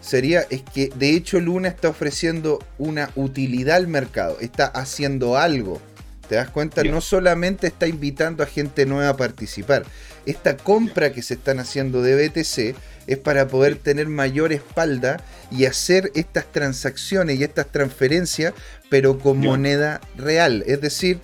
sería, 0.00 0.46
es 0.50 0.62
que 0.62 0.90
de 0.94 1.10
hecho 1.10 1.40
Luna 1.40 1.68
está 1.68 1.88
ofreciendo 1.88 2.58
una 2.78 3.10
utilidad 3.14 3.76
al 3.76 3.88
mercado, 3.88 4.38
está 4.40 4.66
haciendo 4.66 5.36
algo. 5.36 5.80
¿Te 6.28 6.34
das 6.34 6.50
cuenta? 6.50 6.84
No 6.84 7.00
solamente 7.00 7.66
está 7.66 7.86
invitando 7.86 8.42
a 8.42 8.46
gente 8.46 8.84
nueva 8.84 9.10
a 9.10 9.16
participar, 9.16 9.84
esta 10.26 10.58
compra 10.58 11.10
que 11.12 11.22
se 11.22 11.34
están 11.34 11.58
haciendo 11.58 12.02
de 12.02 12.28
BTC 12.28 12.76
es 13.06 13.16
para 13.16 13.48
poder 13.48 13.76
tener 13.76 14.08
mayor 14.08 14.52
espalda 14.52 15.24
y 15.50 15.64
hacer 15.64 16.12
estas 16.14 16.44
transacciones 16.52 17.38
y 17.38 17.44
estas 17.44 17.72
transferencias, 17.72 18.52
pero 18.90 19.18
con 19.18 19.38
moneda 19.38 20.02
real. 20.18 20.62
Es 20.66 20.82
decir, 20.82 21.18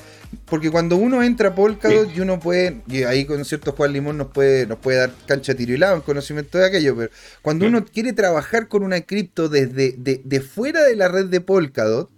porque 0.45 0.71
cuando 0.71 0.97
uno 0.97 1.23
entra 1.23 1.51
a 1.51 1.55
Polkadot 1.55 2.15
y 2.15 2.21
uno 2.21 2.41
puede, 2.41 2.83
y 2.87 3.03
ahí 3.03 3.25
con 3.25 3.45
cierto 3.45 3.73
Juan 3.73 3.93
Limón 3.93 4.19
nos 4.19 4.29
puede, 4.29 4.67
nos 4.67 4.79
puede 4.79 4.99
dar 4.99 5.13
cancha 5.27 5.55
tiro 5.55 5.73
y 5.73 5.79
lado 5.79 5.97
en 5.97 6.03
conocimiento 6.03 6.59
de 6.59 6.67
aquello, 6.67 6.97
pero 6.97 7.11
cuando 7.43 7.67
uno 7.67 7.85
quiere 7.85 8.13
trabajar 8.13 8.69
con 8.69 8.83
una 8.83 9.01
cripto 9.01 9.49
desde 9.49 9.93
de 9.93 10.41
fuera 10.41 10.83
de 10.83 10.97
la 10.97 11.09
red 11.09 11.27
de 11.27 11.41
Polkadot, 11.41 12.11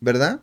¿verdad? 0.00 0.40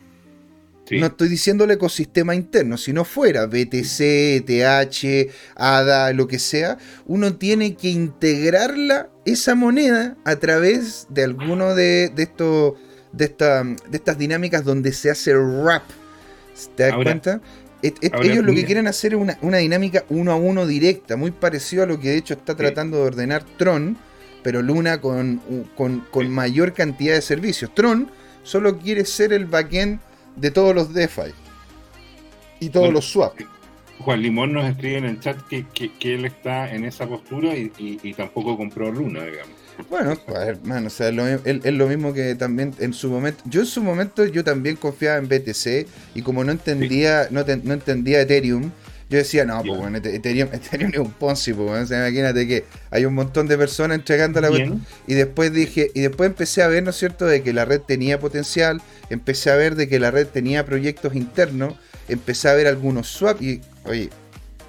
No 0.90 1.06
estoy 1.06 1.28
diciendo 1.28 1.64
el 1.64 1.70
ecosistema 1.70 2.34
interno, 2.34 2.76
si 2.76 2.92
no 2.92 3.04
fuera 3.04 3.46
BTC, 3.46 4.00
ETH, 4.00 5.30
ADA, 5.56 6.12
lo 6.12 6.28
que 6.28 6.38
sea, 6.38 6.76
uno 7.06 7.36
tiene 7.36 7.74
que 7.74 7.88
integrarla, 7.88 9.08
esa 9.24 9.54
moneda, 9.54 10.18
a 10.24 10.36
través 10.36 11.06
de 11.08 11.24
alguno 11.24 11.74
de, 11.74 12.12
estos 12.18 12.74
de, 13.12 13.28
de 13.28 13.96
estas 13.96 14.18
dinámicas 14.18 14.64
donde 14.64 14.92
se 14.92 15.10
hace 15.10 15.34
rap. 15.34 15.84
¿Te 16.76 16.84
das 16.84 16.94
cuenta? 16.94 17.40
ellos 17.82 18.44
lo 18.44 18.54
que 18.54 18.64
quieren 18.64 18.86
hacer 18.86 19.12
es 19.14 19.36
una, 19.42 19.58
dinámica 19.58 20.04
uno 20.08 20.32
a 20.32 20.36
uno 20.36 20.66
directa, 20.66 21.16
muy 21.16 21.30
parecido 21.32 21.82
a 21.82 21.86
lo 21.86 22.00
que 22.00 22.10
de 22.10 22.16
hecho 22.16 22.34
está 22.34 22.56
tratando 22.56 22.96
de 22.98 23.02
ordenar 23.04 23.44
Tron, 23.58 23.98
pero 24.42 24.62
Luna 24.62 25.00
con, 25.00 25.42
con, 25.76 26.00
con 26.10 26.30
mayor 26.30 26.72
cantidad 26.72 27.14
de 27.14 27.20
servicios. 27.20 27.74
Tron 27.74 28.10
solo 28.42 28.78
quiere 28.78 29.04
ser 29.04 29.32
el 29.32 29.46
backend 29.46 30.00
de 30.36 30.50
todos 30.50 30.74
los 30.74 30.94
DeFi 30.94 31.32
y 32.60 32.68
todos 32.70 32.92
los 32.92 33.04
swap. 33.06 33.34
Juan 33.98 34.22
Limón 34.22 34.52
nos 34.52 34.66
escribe 34.66 34.98
en 34.98 35.04
el 35.04 35.20
chat 35.20 35.40
que, 35.48 35.66
que, 35.72 36.14
él 36.14 36.24
está 36.24 36.74
en 36.74 36.84
esa 36.84 37.06
postura 37.06 37.56
y, 37.56 37.70
y, 37.78 38.12
tampoco 38.12 38.56
compró 38.56 38.90
Luna, 38.90 39.22
digamos. 39.22 39.63
Bueno, 39.90 40.16
hermano, 40.46 40.86
o 40.86 40.90
sea, 40.90 41.08
es 41.08 41.74
lo 41.74 41.88
mismo 41.88 42.12
que 42.12 42.34
también 42.34 42.74
en 42.78 42.92
su 42.92 43.10
momento. 43.10 43.42
Yo 43.46 43.60
en 43.60 43.66
su 43.66 43.82
momento 43.82 44.24
yo 44.24 44.44
también 44.44 44.76
confiaba 44.76 45.18
en 45.18 45.28
BTC 45.28 45.86
y 46.14 46.22
como 46.22 46.44
no 46.44 46.52
entendía, 46.52 47.28
no, 47.30 47.44
no 47.62 47.74
entendía 47.74 48.20
Ethereum, 48.20 48.70
yo 49.10 49.18
decía, 49.18 49.44
no, 49.44 49.62
pues 49.62 49.78
bueno, 49.78 49.98
Ethereum, 49.98 50.48
Ethereum, 50.52 50.90
es 50.92 50.98
un 50.98 51.12
Ponzi, 51.12 51.52
pues 51.52 51.90
imagínate 51.90 52.48
que 52.48 52.64
hay 52.90 53.04
un 53.04 53.14
montón 53.14 53.46
de 53.46 53.58
personas 53.58 53.98
entregando 53.98 54.40
la 54.40 54.50
web. 54.50 54.78
Y 55.06 55.14
después 55.14 55.52
dije, 55.52 55.90
y 55.94 56.00
después 56.00 56.28
empecé 56.28 56.62
a 56.62 56.68
ver, 56.68 56.82
¿no 56.82 56.90
es 56.90 56.96
cierto?, 56.96 57.26
de 57.26 57.42
que 57.42 57.52
la 57.52 57.64
red 57.64 57.80
tenía 57.80 58.18
potencial, 58.18 58.80
empecé 59.10 59.50
a 59.50 59.56
ver 59.56 59.74
de 59.74 59.88
que 59.88 60.00
la 60.00 60.10
red 60.10 60.26
tenía 60.26 60.64
proyectos 60.64 61.14
internos, 61.14 61.74
empecé 62.08 62.48
a 62.48 62.54
ver 62.54 62.66
algunos 62.66 63.08
swap 63.08 63.40
y, 63.42 63.60
oye, 63.84 64.10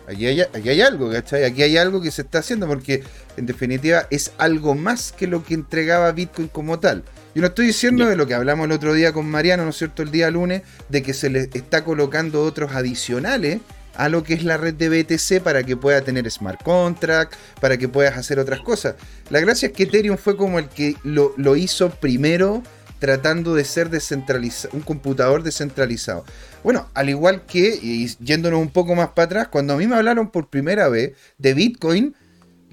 aquí 0.07 0.27
hay, 0.27 0.41
aquí 0.41 0.69
hay 0.69 0.81
algo, 0.81 1.11
¿cachai? 1.11 1.43
Aquí 1.43 1.63
hay 1.63 1.77
algo 1.77 2.01
que 2.01 2.11
se 2.11 2.21
está 2.23 2.39
haciendo 2.39 2.67
porque, 2.67 3.03
en 3.37 3.45
definitiva, 3.45 4.07
es 4.09 4.31
algo 4.37 4.75
más 4.75 5.11
que 5.11 5.27
lo 5.27 5.43
que 5.43 5.53
entregaba 5.53 6.11
Bitcoin 6.11 6.47
como 6.47 6.79
tal. 6.79 7.03
Yo 7.33 7.41
no 7.41 7.47
estoy 7.47 7.67
diciendo 7.67 8.05
de 8.05 8.15
lo 8.15 8.27
que 8.27 8.33
hablamos 8.33 8.65
el 8.65 8.71
otro 8.71 8.93
día 8.93 9.11
con 9.11 9.29
Mariano, 9.29 9.63
¿no 9.63 9.71
es 9.71 9.77
cierto?, 9.77 10.03
el 10.03 10.11
día 10.11 10.31
lunes, 10.31 10.61
de 10.87 11.03
que 11.03 11.13
se 11.13 11.29
le 11.29 11.49
está 11.53 11.83
colocando 11.83 12.43
otros 12.43 12.71
adicionales 12.71 13.59
a 13.95 14.09
lo 14.09 14.23
que 14.23 14.33
es 14.33 14.43
la 14.43 14.57
red 14.57 14.73
de 14.73 14.89
BTC 14.89 15.41
para 15.41 15.63
que 15.63 15.75
pueda 15.77 16.01
tener 16.01 16.29
smart 16.29 16.61
contract, 16.63 17.33
para 17.59 17.77
que 17.77 17.87
puedas 17.87 18.17
hacer 18.17 18.39
otras 18.39 18.61
cosas. 18.61 18.95
La 19.29 19.39
gracia 19.39 19.67
es 19.67 19.73
que 19.73 19.83
Ethereum 19.83 20.17
fue 20.17 20.37
como 20.37 20.59
el 20.59 20.69
que 20.69 20.95
lo, 21.03 21.55
hizo 21.55 21.89
primero 21.89 22.63
tratando 23.05 23.53
de 23.53 23.63
ser 23.65 23.91
descentralizado, 23.91 24.75
un 24.75 24.81
computador 24.81 25.43
descentralizado. 25.43 26.25
Bueno, 26.63 26.89
al 26.95 27.07
igual 27.07 27.45
que, 27.45 27.77
y 27.79 28.07
yéndonos 28.19 28.59
un 28.59 28.71
poco 28.71 28.95
más 28.95 29.09
para 29.09 29.25
atrás, 29.25 29.47
cuando 29.49 29.73
a 29.73 29.77
mí 29.77 29.85
me 29.85 29.95
hablaron 29.95 30.31
por 30.31 30.49
primera 30.49 30.89
vez 30.89 31.11
de 31.37 31.53
Bitcoin, 31.53 32.15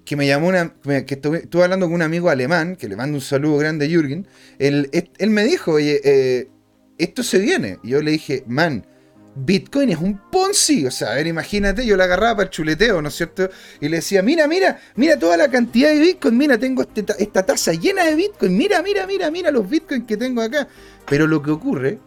que 0.06 0.16
me 0.16 0.26
llamó 0.26 0.48
una, 0.48 0.72
que 1.04 1.14
estuve, 1.16 1.46
hablando 1.62 1.84
con 1.84 1.96
un 1.96 2.00
amigo 2.00 2.30
alemán, 2.30 2.76
que 2.76 2.88
le 2.88 2.96
mando 2.96 3.18
un 3.18 3.20
saludo 3.20 3.58
grande 3.58 3.84
a 3.84 3.88
Jürgen, 3.90 4.26
él, 4.58 4.88
él 5.18 5.28
me 5.28 5.44
dijo, 5.44 5.72
oye, 5.72 6.00
eh, 6.02 6.48
esto 6.96 7.22
se 7.22 7.38
viene. 7.38 7.78
Y 7.82 7.90
yo 7.90 8.00
le 8.00 8.12
dije, 8.12 8.42
man, 8.46 8.86
Bitcoin 9.34 9.90
es 9.90 9.98
un 9.98 10.18
Ponzi. 10.30 10.86
O 10.86 10.90
sea, 10.90 11.12
a 11.12 11.14
ver, 11.14 11.26
imagínate, 11.26 11.86
yo 11.86 11.96
la 11.96 12.04
agarraba 12.04 12.36
para 12.36 12.44
el 12.44 12.50
chuleteo, 12.50 13.00
¿no 13.00 13.08
es 13.08 13.14
cierto? 13.14 13.48
Y 13.80 13.88
le 13.88 13.96
decía, 13.96 14.22
mira, 14.22 14.46
mira, 14.46 14.80
mira 14.96 15.18
toda 15.18 15.36
la 15.36 15.50
cantidad 15.50 15.90
de 15.90 16.00
Bitcoin, 16.00 16.36
mira, 16.36 16.58
tengo 16.58 16.82
este 16.82 17.04
esta 17.18 17.44
taza 17.44 17.72
llena 17.72 18.04
de 18.04 18.14
Bitcoin, 18.14 18.56
mira, 18.56 18.82
mira, 18.82 19.06
mira, 19.06 19.30
mira 19.30 19.50
los 19.50 19.68
Bitcoin 19.68 20.06
que 20.06 20.16
tengo 20.16 20.42
acá. 20.42 20.68
Pero 21.06 21.26
lo 21.26 21.42
que 21.42 21.50
ocurre 21.50 21.98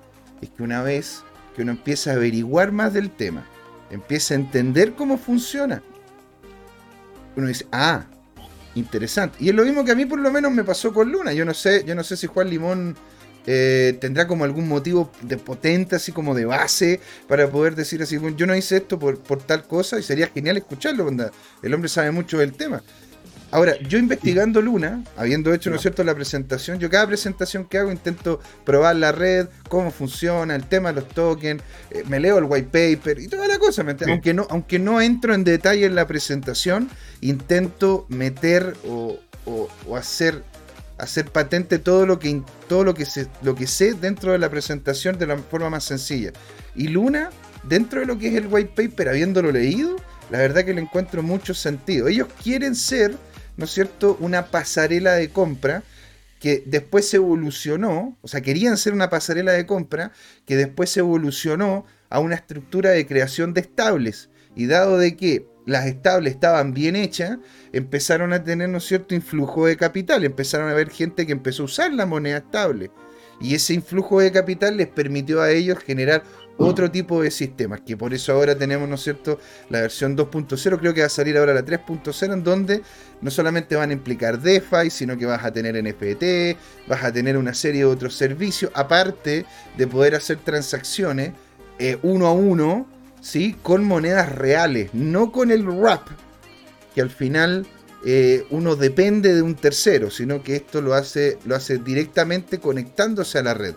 es 0.41 0.49
que 0.49 0.63
una 0.63 0.83
vez 0.83 1.23
que 1.55 1.61
uno 1.61 1.71
empieza 1.71 2.11
a 2.11 2.13
averiguar 2.15 2.71
más 2.71 2.93
del 2.93 3.09
tema, 3.09 3.45
empieza 3.89 4.33
a 4.33 4.37
entender 4.37 4.93
cómo 4.93 5.17
funciona, 5.17 5.81
uno 7.35 7.47
dice, 7.47 7.65
ah, 7.71 8.05
interesante. 8.75 9.37
Y 9.39 9.49
es 9.49 9.55
lo 9.55 9.63
mismo 9.63 9.83
que 9.83 9.91
a 9.91 9.95
mí 9.95 10.05
por 10.05 10.19
lo 10.19 10.31
menos 10.31 10.51
me 10.51 10.63
pasó 10.63 10.93
con 10.93 11.11
Luna. 11.11 11.33
Yo 11.33 11.45
no 11.45 11.53
sé, 11.53 11.83
yo 11.85 11.95
no 11.95 12.03
sé 12.03 12.15
si 12.15 12.27
Juan 12.27 12.49
Limón 12.49 12.95
eh, 13.47 13.97
tendrá 13.99 14.27
como 14.27 14.43
algún 14.43 14.67
motivo 14.67 15.11
de 15.21 15.37
potente, 15.37 15.95
así 15.95 16.11
como 16.11 16.33
de 16.35 16.45
base, 16.45 16.99
para 17.27 17.49
poder 17.49 17.75
decir 17.75 18.01
así, 18.01 18.17
yo 18.35 18.45
no 18.45 18.55
hice 18.55 18.77
esto 18.77 18.97
por, 18.99 19.19
por 19.19 19.41
tal 19.41 19.63
cosa 19.63 19.99
y 19.99 20.03
sería 20.03 20.27
genial 20.27 20.57
escucharlo, 20.57 21.09
el 21.61 21.73
hombre 21.73 21.89
sabe 21.89 22.11
mucho 22.11 22.37
del 22.37 22.53
tema. 22.53 22.81
Ahora, 23.51 23.77
yo 23.87 23.97
investigando 23.99 24.61
Luna, 24.61 25.03
habiendo 25.15 25.53
hecho, 25.53 25.69
¿no 25.69 25.77
es 25.77 25.81
cierto?, 25.81 26.03
la 26.03 26.15
presentación, 26.15 26.79
yo 26.79 26.89
cada 26.89 27.07
presentación 27.07 27.65
que 27.65 27.77
hago 27.77 27.91
intento 27.91 28.41
probar 28.65 28.97
la 28.97 29.11
red, 29.11 29.47
cómo 29.69 29.91
funciona, 29.91 30.55
el 30.55 30.65
tema 30.65 30.89
de 30.89 30.95
los 31.01 31.09
tokens, 31.09 31.61
eh, 31.91 32.03
me 32.07 32.19
leo 32.19 32.37
el 32.39 32.45
white 32.45 32.67
paper 32.67 33.19
y 33.19 33.27
toda 33.27 33.47
la 33.47 33.57
cosa, 33.57 33.85
aunque, 34.09 34.33
no, 34.33 34.45
aunque 34.49 34.79
no 34.79 34.99
entro 34.99 35.33
en 35.33 35.43
detalle 35.43 35.85
en 35.85 35.95
la 35.95 36.05
presentación, 36.05 36.89
intento 37.21 38.05
meter 38.09 38.75
o, 38.85 39.19
o 39.45 39.95
hacer 39.95 40.43
hacer 40.97 41.25
patente 41.31 41.79
todo 41.79 42.05
lo 42.05 42.19
que 42.19 42.41
todo 42.67 42.83
lo 42.83 42.93
que 42.93 43.05
se, 43.05 43.27
lo 43.41 43.55
que 43.55 43.67
sé 43.67 43.93
dentro 43.93 44.31
de 44.31 44.37
la 44.37 44.49
presentación 44.49 45.17
de 45.17 45.27
la 45.27 45.37
forma 45.37 45.69
más 45.69 45.83
sencilla. 45.83 46.31
Y 46.75 46.87
Luna, 46.87 47.29
dentro 47.63 47.99
de 47.99 48.05
lo 48.05 48.17
que 48.17 48.29
es 48.29 48.35
el 48.35 48.47
white 48.47 48.73
paper, 48.75 49.09
habiéndolo 49.09 49.51
leído, 49.51 49.95
la 50.29 50.39
verdad 50.39 50.63
que 50.63 50.73
le 50.73 50.81
encuentro 50.81 51.23
mucho 51.23 51.53
sentido. 51.53 52.07
Ellos 52.07 52.27
quieren 52.43 52.75
ser, 52.75 53.15
¿no 53.57 53.65
es 53.65 53.71
cierto?, 53.71 54.17
una 54.19 54.47
pasarela 54.47 55.13
de 55.13 55.29
compra 55.29 55.83
que 56.39 56.63
después 56.65 57.09
se 57.09 57.17
evolucionó, 57.17 58.17
o 58.21 58.27
sea, 58.27 58.41
querían 58.41 58.77
ser 58.77 58.93
una 58.93 59.09
pasarela 59.09 59.53
de 59.53 59.65
compra 59.65 60.11
que 60.45 60.55
después 60.55 60.89
se 60.89 60.99
evolucionó 60.99 61.85
a 62.09 62.19
una 62.19 62.35
estructura 62.35 62.91
de 62.91 63.07
creación 63.07 63.53
de 63.53 63.61
estables. 63.61 64.29
Y 64.55 64.67
dado 64.67 64.97
de 64.97 65.17
que 65.17 65.47
las 65.65 65.85
estables 65.85 66.33
estaban 66.33 66.73
bien 66.73 66.95
hechas, 66.95 67.37
empezaron 67.73 68.33
a 68.33 68.43
tener 68.43 68.69
un 68.69 68.81
cierto 68.81 69.15
influjo 69.15 69.65
de 69.65 69.77
capital, 69.77 70.23
empezaron 70.23 70.69
a 70.69 70.71
haber 70.71 70.89
gente 70.89 71.25
que 71.25 71.31
empezó 71.31 71.63
a 71.63 71.65
usar 71.65 71.93
la 71.93 72.05
moneda 72.05 72.37
estable. 72.37 72.91
Y 73.41 73.53
ese 73.53 73.73
influjo 73.73 74.21
de 74.21 74.31
capital 74.31 74.77
les 74.77 74.87
permitió 74.87 75.41
a 75.41 75.51
ellos 75.51 75.79
generar 75.79 76.23
otro 76.57 76.89
tipo 76.89 77.21
de 77.21 77.31
sistemas, 77.31 77.81
que 77.81 77.97
por 77.97 78.13
eso 78.13 78.31
ahora 78.31 78.57
tenemos, 78.57 78.87
¿no 78.87 78.95
es 78.95 79.01
cierto?, 79.01 79.39
la 79.69 79.81
versión 79.81 80.15
2.0, 80.15 80.79
creo 80.79 80.93
que 80.93 81.01
va 81.01 81.07
a 81.07 81.09
salir 81.09 81.37
ahora 81.37 81.53
la 81.53 81.65
3.0, 81.65 82.31
en 82.31 82.43
donde 82.45 82.81
no 83.19 83.29
solamente 83.29 83.75
van 83.75 83.89
a 83.89 83.93
implicar 83.93 84.39
DeFi, 84.39 84.89
sino 84.89 85.17
que 85.17 85.25
vas 85.25 85.43
a 85.43 85.51
tener 85.51 85.75
NFT, 85.83 86.57
vas 86.87 87.03
a 87.03 87.11
tener 87.11 87.35
una 87.35 87.53
serie 87.53 87.81
de 87.81 87.87
otros 87.87 88.15
servicios, 88.15 88.71
aparte 88.73 89.45
de 89.75 89.87
poder 89.87 90.15
hacer 90.15 90.37
transacciones 90.37 91.33
eh, 91.77 91.97
uno 92.03 92.27
a 92.27 92.31
uno 92.31 92.87
¿sí? 93.25 93.55
con 93.63 93.83
monedas 93.83 94.31
reales, 94.31 94.93
no 94.93 95.31
con 95.31 95.49
el 95.49 95.65
RAP, 95.65 96.07
que 96.93 97.01
al 97.01 97.09
final 97.09 97.65
eh, 98.05 98.45
uno 98.51 98.75
depende 98.75 99.33
de 99.33 99.41
un 99.41 99.55
tercero, 99.55 100.11
sino 100.11 100.43
que 100.43 100.57
esto 100.57 100.79
lo 100.79 100.93
hace, 100.93 101.39
lo 101.45 101.55
hace 101.55 101.79
directamente 101.79 102.59
conectándose 102.59 103.39
a 103.39 103.43
la 103.43 103.55
red. 103.55 103.73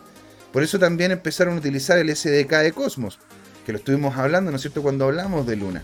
Por 0.52 0.62
eso 0.62 0.78
también 0.78 1.12
empezaron 1.12 1.54
a 1.54 1.58
utilizar 1.58 1.98
el 1.98 2.14
SDK 2.14 2.50
de 2.58 2.72
Cosmos, 2.72 3.18
que 3.64 3.72
lo 3.72 3.78
estuvimos 3.78 4.18
hablando, 4.18 4.50
¿no 4.50 4.56
es 4.56 4.62
cierto?, 4.62 4.82
cuando 4.82 5.06
hablamos 5.06 5.46
de 5.46 5.56
Luna. 5.56 5.82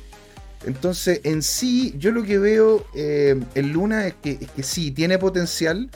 Entonces, 0.66 1.22
en 1.24 1.42
sí, 1.42 1.94
yo 1.98 2.12
lo 2.12 2.22
que 2.22 2.38
veo 2.38 2.86
eh, 2.94 3.40
en 3.54 3.72
Luna 3.72 4.06
es 4.06 4.14
que, 4.22 4.38
es 4.42 4.50
que 4.50 4.62
sí, 4.62 4.90
tiene 4.90 5.18
potencial 5.18 5.90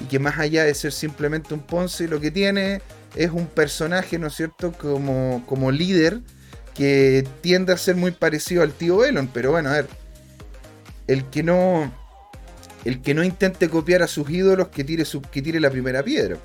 y 0.00 0.04
que 0.06 0.18
más 0.18 0.40
allá 0.40 0.64
de 0.64 0.74
ser 0.74 0.92
simplemente 0.92 1.54
un 1.54 1.60
Ponce, 1.60 2.08
lo 2.08 2.20
que 2.20 2.32
tiene 2.32 2.82
es 3.14 3.30
un 3.30 3.46
personaje, 3.46 4.18
¿no 4.18 4.26
es 4.26 4.34
cierto?, 4.34 4.72
como, 4.72 5.44
como 5.46 5.70
líder 5.70 6.20
que 6.74 7.26
tiende 7.40 7.72
a 7.72 7.76
ser 7.76 7.96
muy 7.96 8.12
parecido 8.12 8.62
al 8.62 8.72
tío 8.72 9.04
Elon, 9.04 9.28
pero 9.32 9.50
bueno, 9.50 9.70
a 9.70 9.74
ver, 9.74 9.88
el 11.06 11.24
que 11.26 11.42
no 11.42 11.92
el 12.84 13.00
que 13.00 13.14
no 13.14 13.22
intente 13.22 13.68
copiar 13.68 14.02
a 14.02 14.08
sus 14.08 14.28
ídolos 14.28 14.68
que 14.68 14.82
tire 14.82 15.04
su, 15.04 15.22
que 15.22 15.40
tire 15.40 15.60
la 15.60 15.70
primera 15.70 16.02
piedra. 16.02 16.36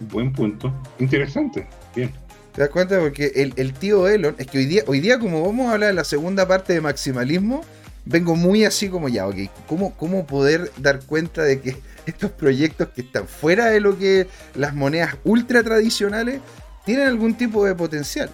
Buen 0.00 0.32
punto, 0.32 0.72
interesante, 0.98 1.66
bien. 1.94 2.12
¿Te 2.54 2.60
das 2.62 2.70
cuenta? 2.70 2.98
Porque 2.98 3.32
el, 3.34 3.72
tío 3.72 4.08
Elon, 4.08 4.34
es 4.38 4.46
que 4.46 4.58
hoy 4.58 4.66
día, 4.66 4.82
hoy 4.86 5.00
día 5.00 5.18
como 5.18 5.42
vamos 5.42 5.68
a 5.68 5.74
hablar 5.74 5.88
de 5.88 5.94
la 5.94 6.04
segunda 6.04 6.46
parte 6.46 6.74
de 6.74 6.80
maximalismo, 6.82 7.62
vengo 8.04 8.36
muy 8.36 8.64
así 8.64 8.88
como 8.88 9.08
ya, 9.08 9.26
ok, 9.26 9.36
¿cómo, 9.66 9.94
cómo 9.96 10.26
poder 10.26 10.70
dar 10.76 11.00
cuenta 11.00 11.42
de 11.42 11.60
que 11.60 11.76
estos 12.06 12.30
proyectos 12.30 12.88
que 12.88 13.02
están 13.02 13.26
fuera 13.26 13.66
de 13.66 13.80
lo 13.80 13.98
que 13.98 14.26
las 14.54 14.74
monedas 14.74 15.16
ultra 15.24 15.62
tradicionales 15.62 16.40
tienen 16.84 17.08
algún 17.08 17.34
tipo 17.34 17.64
de 17.64 17.74
potencial. 17.74 18.30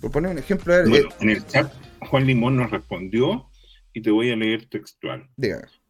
Por 0.00 0.10
poner 0.10 0.32
un 0.32 0.38
ejemplo. 0.38 0.74
Eh, 0.74 1.04
en 1.20 1.30
el 1.30 1.46
chat, 1.46 1.72
Juan 2.10 2.26
Limón 2.26 2.56
nos 2.56 2.70
respondió 2.70 3.46
y 3.92 4.02
te 4.02 4.10
voy 4.10 4.30
a 4.30 4.36
leer 4.36 4.66
textual. 4.66 5.28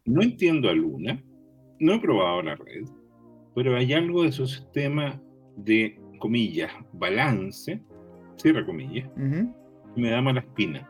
No 0.05 0.23
entiendo 0.23 0.69
a 0.69 0.73
Luna, 0.73 1.23
no 1.81 1.95
he 1.95 2.01
probado 2.01 2.43
la 2.43 2.55
red, 2.55 2.85
pero 3.55 3.77
hay 3.77 3.93
algo 3.93 4.23
de 4.23 4.33
su 4.33 4.47
sistema 4.47 5.21
de, 5.57 5.99
comillas, 6.21 6.73
balance, 6.93 7.83
cierra 8.37 8.65
comillas, 8.65 9.09
que 9.17 10.01
me 10.01 10.11
da 10.11 10.23
mala 10.23 10.41
espina. 10.41 10.89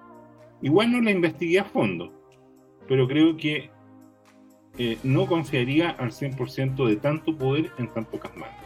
Igual 0.63 0.93
no 0.93 1.01
la 1.01 1.11
investigué 1.11 1.61
a 1.61 1.65
fondo, 1.65 2.13
pero 2.87 3.09
creo 3.09 3.37
que 3.37 3.71
eh, 4.79 4.99
no 5.03 5.27
confiaría 5.27 5.91
al 5.91 6.11
100% 6.11 6.87
de 6.87 6.97
tanto 6.97 7.37
poder 7.37 7.71
en 7.79 7.93
tan 7.93 8.05
pocas 8.05 8.37
manos. 8.37 8.66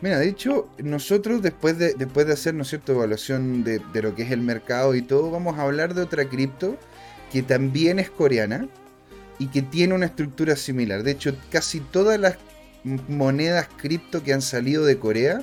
Mira, 0.00 0.18
de 0.18 0.28
hecho, 0.28 0.68
nosotros 0.78 1.42
después 1.42 1.76
de, 1.78 1.94
después 1.94 2.26
de 2.26 2.32
hacer, 2.32 2.54
¿no 2.54 2.64
cierto?, 2.64 2.92
evaluación 2.92 3.64
de, 3.64 3.80
lo 3.94 4.14
que 4.14 4.22
es 4.22 4.30
el 4.30 4.40
mercado 4.40 4.94
y 4.94 5.02
todo, 5.02 5.30
vamos 5.30 5.58
a 5.58 5.62
hablar 5.62 5.94
de 5.94 6.02
otra 6.02 6.28
cripto 6.28 6.76
que 7.32 7.42
también 7.42 7.98
es 7.98 8.08
coreana 8.08 8.68
y 9.38 9.48
que 9.48 9.62
tiene 9.62 9.94
una 9.94 10.06
estructura 10.06 10.54
similar. 10.54 11.02
De 11.02 11.12
hecho, 11.12 11.36
casi 11.50 11.80
todas 11.80 12.18
las 12.18 12.36
monedas 13.08 13.68
cripto 13.76 14.22
que 14.22 14.32
han 14.32 14.42
salido 14.42 14.84
de 14.84 14.98
Corea 14.98 15.42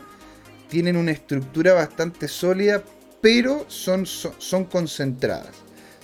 tienen 0.69 0.95
una 0.95 1.11
estructura 1.11 1.73
bastante 1.73 2.27
sólida, 2.27 2.81
pero 3.21 3.65
son, 3.67 4.05
son, 4.05 4.65
concentradas, 4.65 5.55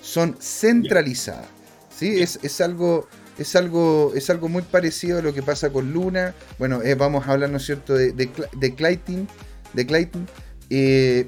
son 0.02 0.36
centralizadas. 0.40 1.48
¿sí? 1.90 2.22
Es, 2.22 2.38
es 2.44 2.60
algo 2.62 3.08
es 3.42 3.56
algo, 3.56 4.14
es 4.16 4.30
algo 4.30 4.48
muy 4.50 4.62
parecido 4.62 5.20
a 5.20 5.22
lo 5.22 5.34
que 5.34 5.44
pasa 5.44 5.70
con 5.70 5.92
Luna. 5.92 6.34
Bueno, 6.58 6.82
eh, 6.82 6.96
vamos 6.96 7.28
a 7.28 7.34
hablar, 7.34 7.50
¿no 7.50 7.58
es 7.58 7.66
cierto?, 7.66 7.94
de, 7.94 8.12
de, 8.14 8.30
de 8.54 8.76
Clayton. 8.76 9.28
De 9.74 9.86
Clayton 9.86 10.28
eh, 10.70 11.28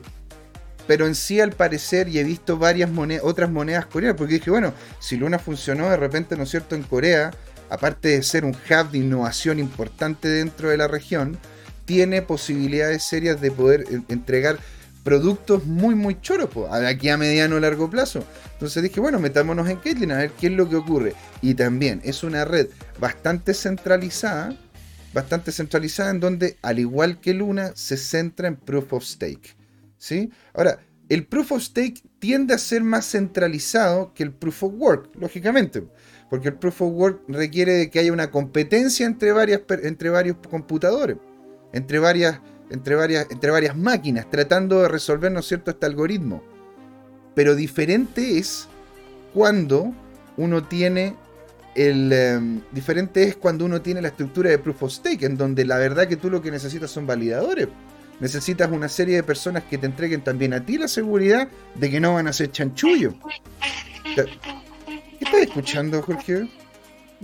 pero 0.88 1.08
en 1.08 1.16
sí, 1.16 1.40
al 1.40 1.52
parecer, 1.52 2.10
y 2.10 2.20
he 2.20 2.24
visto 2.24 2.58
varias 2.58 2.90
monedas, 2.90 3.24
otras 3.26 3.50
monedas 3.50 3.86
coreanas, 3.86 4.18
porque 4.18 4.36
dije, 4.36 4.50
bueno, 4.50 4.74
si 5.00 5.16
Luna 5.16 5.40
funcionó 5.40 5.90
de 5.90 5.98
repente, 5.98 6.36
¿no 6.36 6.44
es 6.44 6.50
cierto?, 6.50 6.76
en 6.76 6.84
Corea, 6.84 7.32
aparte 7.70 8.10
de 8.10 8.24
ser 8.24 8.46
un 8.46 8.52
hub 8.52 8.92
de 8.92 8.98
innovación 8.98 9.60
importante 9.60 10.28
dentro 10.28 10.70
de 10.70 10.78
la 10.78 10.88
región, 10.88 11.38
tiene 11.86 12.22
posibilidades 12.22 13.04
serias 13.04 13.40
de 13.42 13.52
poder 13.52 13.86
entregar 14.10 14.58
productos 15.04 15.66
muy, 15.66 15.96
muy 15.96 16.20
choros, 16.22 16.50
aquí 16.72 17.10
a 17.10 17.18
mediano 17.18 17.58
o 17.58 17.60
largo 17.60 17.90
plazo. 17.90 18.24
Entonces 18.54 18.82
dije, 18.82 19.00
bueno, 19.00 19.20
metámonos 19.20 19.70
en 19.70 19.78
Caitlyn 19.78 20.12
a 20.12 20.18
ver 20.18 20.32
qué 20.32 20.48
es 20.48 20.54
lo 20.54 20.70
que 20.70 20.78
ocurre. 20.78 21.14
Y 21.42 21.54
también 21.54 22.02
es 22.04 22.24
una 22.24 22.46
red 22.46 22.70
bastante 23.00 23.54
centralizada, 23.54 24.58
bastante 25.14 25.52
centralizada 25.52 26.12
en 26.12 26.20
donde, 26.20 26.58
al 26.62 26.80
igual 26.80 27.20
que 27.20 27.34
Luna, 27.34 27.72
se 27.76 27.98
centra 27.98 28.48
en 28.48 28.56
Proof 28.56 28.94
of 28.94 29.04
Stake. 29.04 29.56
¿sí? 29.98 30.32
Ahora, 30.54 30.80
el 31.10 31.26
Proof 31.26 31.52
of 31.52 31.62
Stake 31.62 32.02
tiende 32.20 32.54
a 32.54 32.58
ser 32.58 32.82
más 32.82 33.06
centralizado 33.06 34.14
que 34.14 34.24
el 34.24 34.32
Proof 34.32 34.64
of 34.64 34.74
Work, 34.78 35.10
lógicamente. 35.20 35.84
Porque 36.30 36.48
el 36.48 36.56
Proof 36.56 36.82
of 36.82 36.94
Work 36.94 37.24
requiere 37.28 37.74
de 37.74 37.90
que 37.90 38.00
haya 38.00 38.14
una 38.14 38.32
competencia 38.32 39.06
entre, 39.06 39.34
varias, 39.34 39.62
entre 39.84 40.10
varios 40.10 40.38
computadores, 40.50 41.18
entre 41.74 42.00
varias 42.00 42.40
entre 42.70 42.96
varias, 42.96 43.28
entre 43.30 43.52
varias 43.52 43.76
máquinas, 43.76 44.30
tratando 44.30 44.82
de 44.82 44.88
resolver, 44.88 45.32
¿no 45.32 45.40
es 45.40 45.48
cierto?, 45.48 45.72
este 45.72 45.86
algoritmo. 45.86 46.44
Pero 47.36 47.56
diferente 47.56 48.38
es 48.38 48.68
cuando 49.34 49.94
uno 50.38 50.64
tiene 50.64 51.16
el 51.76 52.12
em, 52.14 52.62
diferente 52.72 53.24
es 53.24 53.36
cuando 53.36 53.66
uno 53.66 53.82
tiene 53.82 54.02
la 54.02 54.10
estructura 54.10 54.50
de 54.50 54.60
proof 54.60 54.84
of 54.84 54.92
stake, 54.92 55.24
en 55.24 55.38
donde 55.38 55.66
la 55.66 55.78
verdad 55.78 56.08
que 56.08 56.18
tú 56.18 56.30
lo 56.30 56.42
que 56.42 56.52
necesitas 56.52 56.92
son 56.92 57.08
validadores. 57.08 57.68
Necesitas 58.20 58.72
una 58.72 58.88
serie 58.88 59.16
de 59.16 59.24
personas 59.24 59.64
que 59.64 59.78
te 59.78 59.88
entreguen 59.88 60.22
también 60.22 60.54
a 60.54 60.64
ti 60.64 60.78
la 60.78 60.88
seguridad 60.88 61.48
de 61.76 61.90
que 61.90 62.00
no 62.00 62.14
van 62.14 62.28
a 62.28 62.34
ser 62.34 62.52
chanchullo. 62.52 63.16
¿Qué 64.16 64.28
estás 65.20 65.42
escuchando, 65.42 66.02
Jorge? 66.02 66.48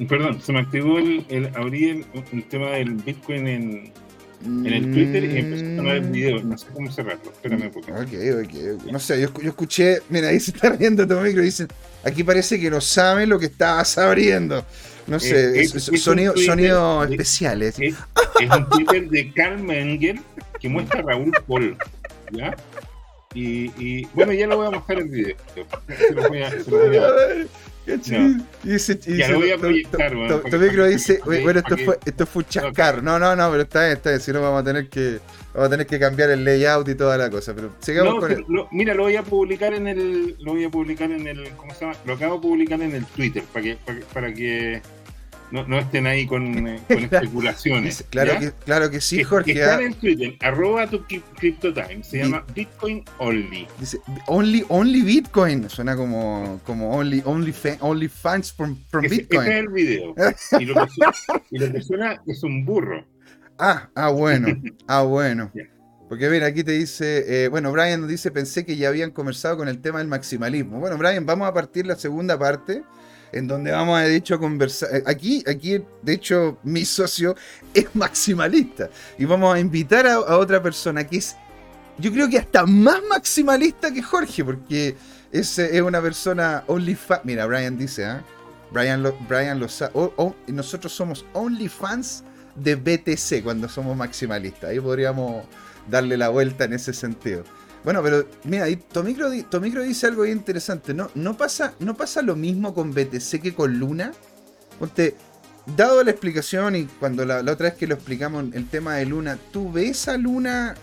Perdón, 0.07 0.41
se 0.41 0.51
me 0.51 0.59
activó 0.59 0.97
el, 0.97 1.25
el 1.29 1.55
abrir 1.55 2.05
el, 2.31 2.43
tema 2.45 2.71
del 2.71 2.95
Bitcoin 2.95 3.47
en, 3.47 3.91
en 4.45 4.65
el 4.65 4.91
Twitter 4.91 5.23
y 5.23 5.37
empezó 5.37 5.65
a 5.65 5.75
sonar 5.75 5.95
el 5.97 6.09
video. 6.09 6.43
No 6.43 6.57
sé 6.57 6.67
cómo 6.73 6.91
cerrarlo. 6.91 7.31
Espérame 7.31 7.63
un 7.63 7.71
poquito. 7.71 7.93
Ok, 7.93 8.09
ok, 8.43 8.91
No 8.91 8.99
sé, 8.99 9.21
yo, 9.21 9.29
yo, 9.41 9.49
escuché. 9.49 9.99
Mira, 10.09 10.29
ahí 10.29 10.39
se 10.39 10.51
está 10.51 10.69
riendo 10.69 11.07
tu 11.07 11.15
micro 11.15 11.41
y 11.41 11.45
dicen. 11.45 11.67
Aquí 12.03 12.23
parece 12.23 12.59
que 12.59 12.69
no 12.69 12.79
sabe 12.79 13.27
lo 13.27 13.37
que 13.37 13.47
estabas 13.47 13.97
abriendo. 13.97 14.65
No 15.07 15.19
sé, 15.19 15.59
es, 15.61 15.71
sonido, 16.01 16.37
sonido 16.37 17.03
especiales. 17.03 17.75
Es, 17.79 17.95
un 18.39 18.69
Twitter 18.69 19.09
de 19.09 19.33
Carl 19.33 19.61
Menger 19.61 20.19
que 20.59 20.69
muestra 20.69 20.99
a 20.99 21.03
Raúl 21.03 21.31
Paul. 21.47 21.77
¿Ya? 22.31 22.55
Y, 23.33 23.71
y, 23.77 24.05
bueno, 24.13 24.33
ya 24.33 24.47
lo 24.47 24.57
voy 24.57 24.67
a 24.67 24.71
mostrar 24.71 24.99
el 24.99 25.09
video. 25.09 25.35
Se 25.97 26.13
lo 26.13 26.29
voy 26.29 26.41
a, 26.43 26.51
se 26.51 26.71
lo 26.71 26.87
voy 26.87 26.97
a... 26.97 27.09
No. 27.97 28.45
Dice, 28.63 28.99
lo 29.29 29.39
voy 29.39 29.51
a 29.51 29.57
proyectar, 29.57 30.15
bueno, 30.15 30.41
dice, 30.85 31.21
esto 31.23 31.77
fue, 31.77 31.99
esto 32.05 32.25
fue 32.25 32.43
un 32.43 32.49
chascar. 32.49 33.03
No, 33.03 33.17
no, 33.19 33.35
no, 33.35 33.49
pero 33.51 33.63
está 33.63 33.81
bien, 33.81 33.93
está 33.93 34.09
bien. 34.09 34.21
Si 34.21 34.31
no, 34.31 34.41
vamos 34.41 34.61
a 34.61 34.63
tener 34.63 34.89
que 34.89 35.19
vamos 35.53 35.67
a 35.67 35.69
tener 35.69 35.87
que 35.87 35.99
cambiar 35.99 36.29
el 36.29 36.43
layout 36.43 36.87
y 36.89 36.95
toda 36.95 37.17
la 37.17 37.29
cosa. 37.29 37.53
Pero 37.53 37.71
sigamos 37.79 38.15
no, 38.15 38.19
con 38.19 38.45
Lo, 38.47 38.67
mira, 38.71 38.93
lo 38.93 39.03
voy 39.03 39.15
a 39.15 39.23
publicar 39.23 39.73
en 39.73 39.87
el. 39.87 40.35
Lo 40.39 40.53
voy 40.53 40.63
a 40.63 40.69
publicar 40.69 41.11
en 41.11 41.27
el. 41.27 41.49
¿Cómo 41.51 41.73
se 41.73 41.81
llama? 41.85 41.97
Lo 42.05 42.13
acabo 42.13 42.35
de 42.35 42.41
publicar 42.41 42.81
en 42.81 42.95
el 42.95 43.05
Twitter 43.05 43.43
para 43.51 43.63
que, 43.63 43.75
para, 43.77 43.99
para 44.13 44.33
que 44.33 44.81
no, 45.51 45.67
no 45.67 45.79
estén 45.79 46.07
ahí 46.07 46.25
con, 46.25 46.67
eh, 46.67 46.79
con 46.87 46.99
especulaciones. 46.99 48.05
claro, 48.09 48.39
que, 48.39 48.51
claro 48.65 48.89
que 48.89 49.01
sí, 49.01 49.23
Jorge. 49.23 49.53
Que 49.53 49.59
está 49.59 49.81
en 49.81 49.93
Twitter, 49.95 50.35
arroba 50.41 50.87
tu 50.87 51.03
CryptoTime, 51.05 52.03
se 52.03 52.19
llama 52.19 52.45
Bitcoin 52.53 53.03
Only. 53.17 53.67
Dice, 53.79 53.99
only, 54.27 54.65
only 54.69 55.01
Bitcoin, 55.01 55.69
suena 55.69 55.95
como, 55.95 56.59
como 56.65 56.95
only, 56.95 57.21
only, 57.25 57.53
only 57.79 58.07
fans 58.07 58.51
from, 58.53 58.77
from 58.89 59.03
Bitcoin. 59.03 59.41
Ese 59.41 59.51
es 59.51 59.59
el 59.59 59.69
video. 59.69 60.15
Y 60.59 60.65
lo, 60.65 60.85
que 60.85 60.91
suena, 60.91 61.43
y 61.51 61.59
lo 61.59 61.71
que 61.71 61.81
suena 61.81 62.21
es 62.25 62.43
un 62.43 62.65
burro. 62.65 63.05
Ah, 63.57 63.89
ah, 63.95 64.09
bueno, 64.09 64.47
ah, 64.87 65.01
bueno. 65.01 65.51
Porque 66.07 66.27
mira, 66.29 66.47
aquí 66.47 66.63
te 66.63 66.71
dice, 66.71 67.43
eh, 67.43 67.47
bueno, 67.49 67.71
Brian 67.71 68.01
nos 68.01 68.09
dice, 68.09 68.31
pensé 68.31 68.65
que 68.65 68.75
ya 68.75 68.87
habían 68.87 69.11
conversado 69.11 69.57
con 69.57 69.67
el 69.67 69.79
tema 69.79 69.99
del 69.99 70.07
maximalismo. 70.07 70.79
Bueno, 70.79 70.97
Brian, 70.97 71.25
vamos 71.25 71.47
a 71.47 71.53
partir 71.53 71.85
la 71.85 71.95
segunda 71.95 72.39
parte 72.39 72.83
en 73.31 73.47
donde 73.47 73.71
vamos 73.71 73.99
a, 73.99 74.03
de 74.03 74.15
hecho, 74.15 74.35
a 74.35 74.39
conversar. 74.39 74.95
Eh, 74.95 75.03
aquí, 75.05 75.43
aquí, 75.47 75.83
de 76.01 76.13
hecho, 76.13 76.57
mi 76.63 76.85
socio 76.85 77.35
es 77.73 77.93
maximalista. 77.95 78.89
Y 79.17 79.25
vamos 79.25 79.55
a 79.55 79.59
invitar 79.59 80.07
a, 80.07 80.19
otra 80.37 80.61
persona 80.61 81.05
que 81.05 81.17
es, 81.17 81.35
yo 81.97 82.11
creo 82.11 82.29
que 82.29 82.37
hasta 82.37 82.65
más 82.65 83.01
maximalista 83.09 83.91
que 83.91 84.01
Jorge, 84.01 84.43
porque 84.43 84.95
es, 85.31 85.59
es 85.59 85.81
una 85.81 86.01
persona 86.01 86.63
only 86.67 86.95
fan. 86.95 87.21
Mira, 87.23 87.45
Brian 87.45 87.77
dice, 87.77 88.05
¿ah? 88.05 88.23
Brian 88.71 89.01
lo, 89.01 89.17
Brian 89.27 89.59
lo 89.59 89.67
sabe. 89.67 89.93
nosotros 90.47 90.93
somos 90.93 91.25
only 91.33 91.67
fans 91.67 92.23
de 92.55 92.75
BTC 92.75 93.43
cuando 93.43 93.67
somos 93.67 93.95
maximalistas. 93.95 94.69
Ahí 94.69 94.79
podríamos 94.79 95.45
darle 95.89 96.17
la 96.17 96.29
vuelta 96.29 96.65
en 96.65 96.73
ese 96.73 96.93
sentido. 96.93 97.43
Bueno, 97.83 98.03
pero 98.03 98.25
mira, 98.43 98.65
Tomicro, 98.91 99.29
Tomicro 99.49 99.83
dice 99.83 100.07
algo 100.07 100.25
interesante. 100.25 100.93
¿No, 100.93 101.09
no, 101.15 101.37
pasa, 101.37 101.73
¿No 101.79 101.95
pasa 101.95 102.21
lo 102.21 102.35
mismo 102.35 102.73
con 102.73 102.91
BTC 102.93 103.41
que 103.41 103.53
con 103.53 103.79
Luna? 103.79 104.11
Ponte, 104.79 105.15
dado 105.75 106.03
la 106.03 106.11
explicación 106.11 106.75
y 106.75 106.85
cuando 106.85 107.25
la, 107.25 107.39
otra 107.39 107.69
vez 107.69 107.73
que 107.75 107.87
lo 107.87 107.95
explicamos 107.95 108.45
el 108.53 108.67
tema 108.67 108.95
de 108.95 109.05
Luna, 109.05 109.37
¿tú 109.51 109.71
ves 109.71 110.07
a 110.07 110.17
Luna 110.17 110.75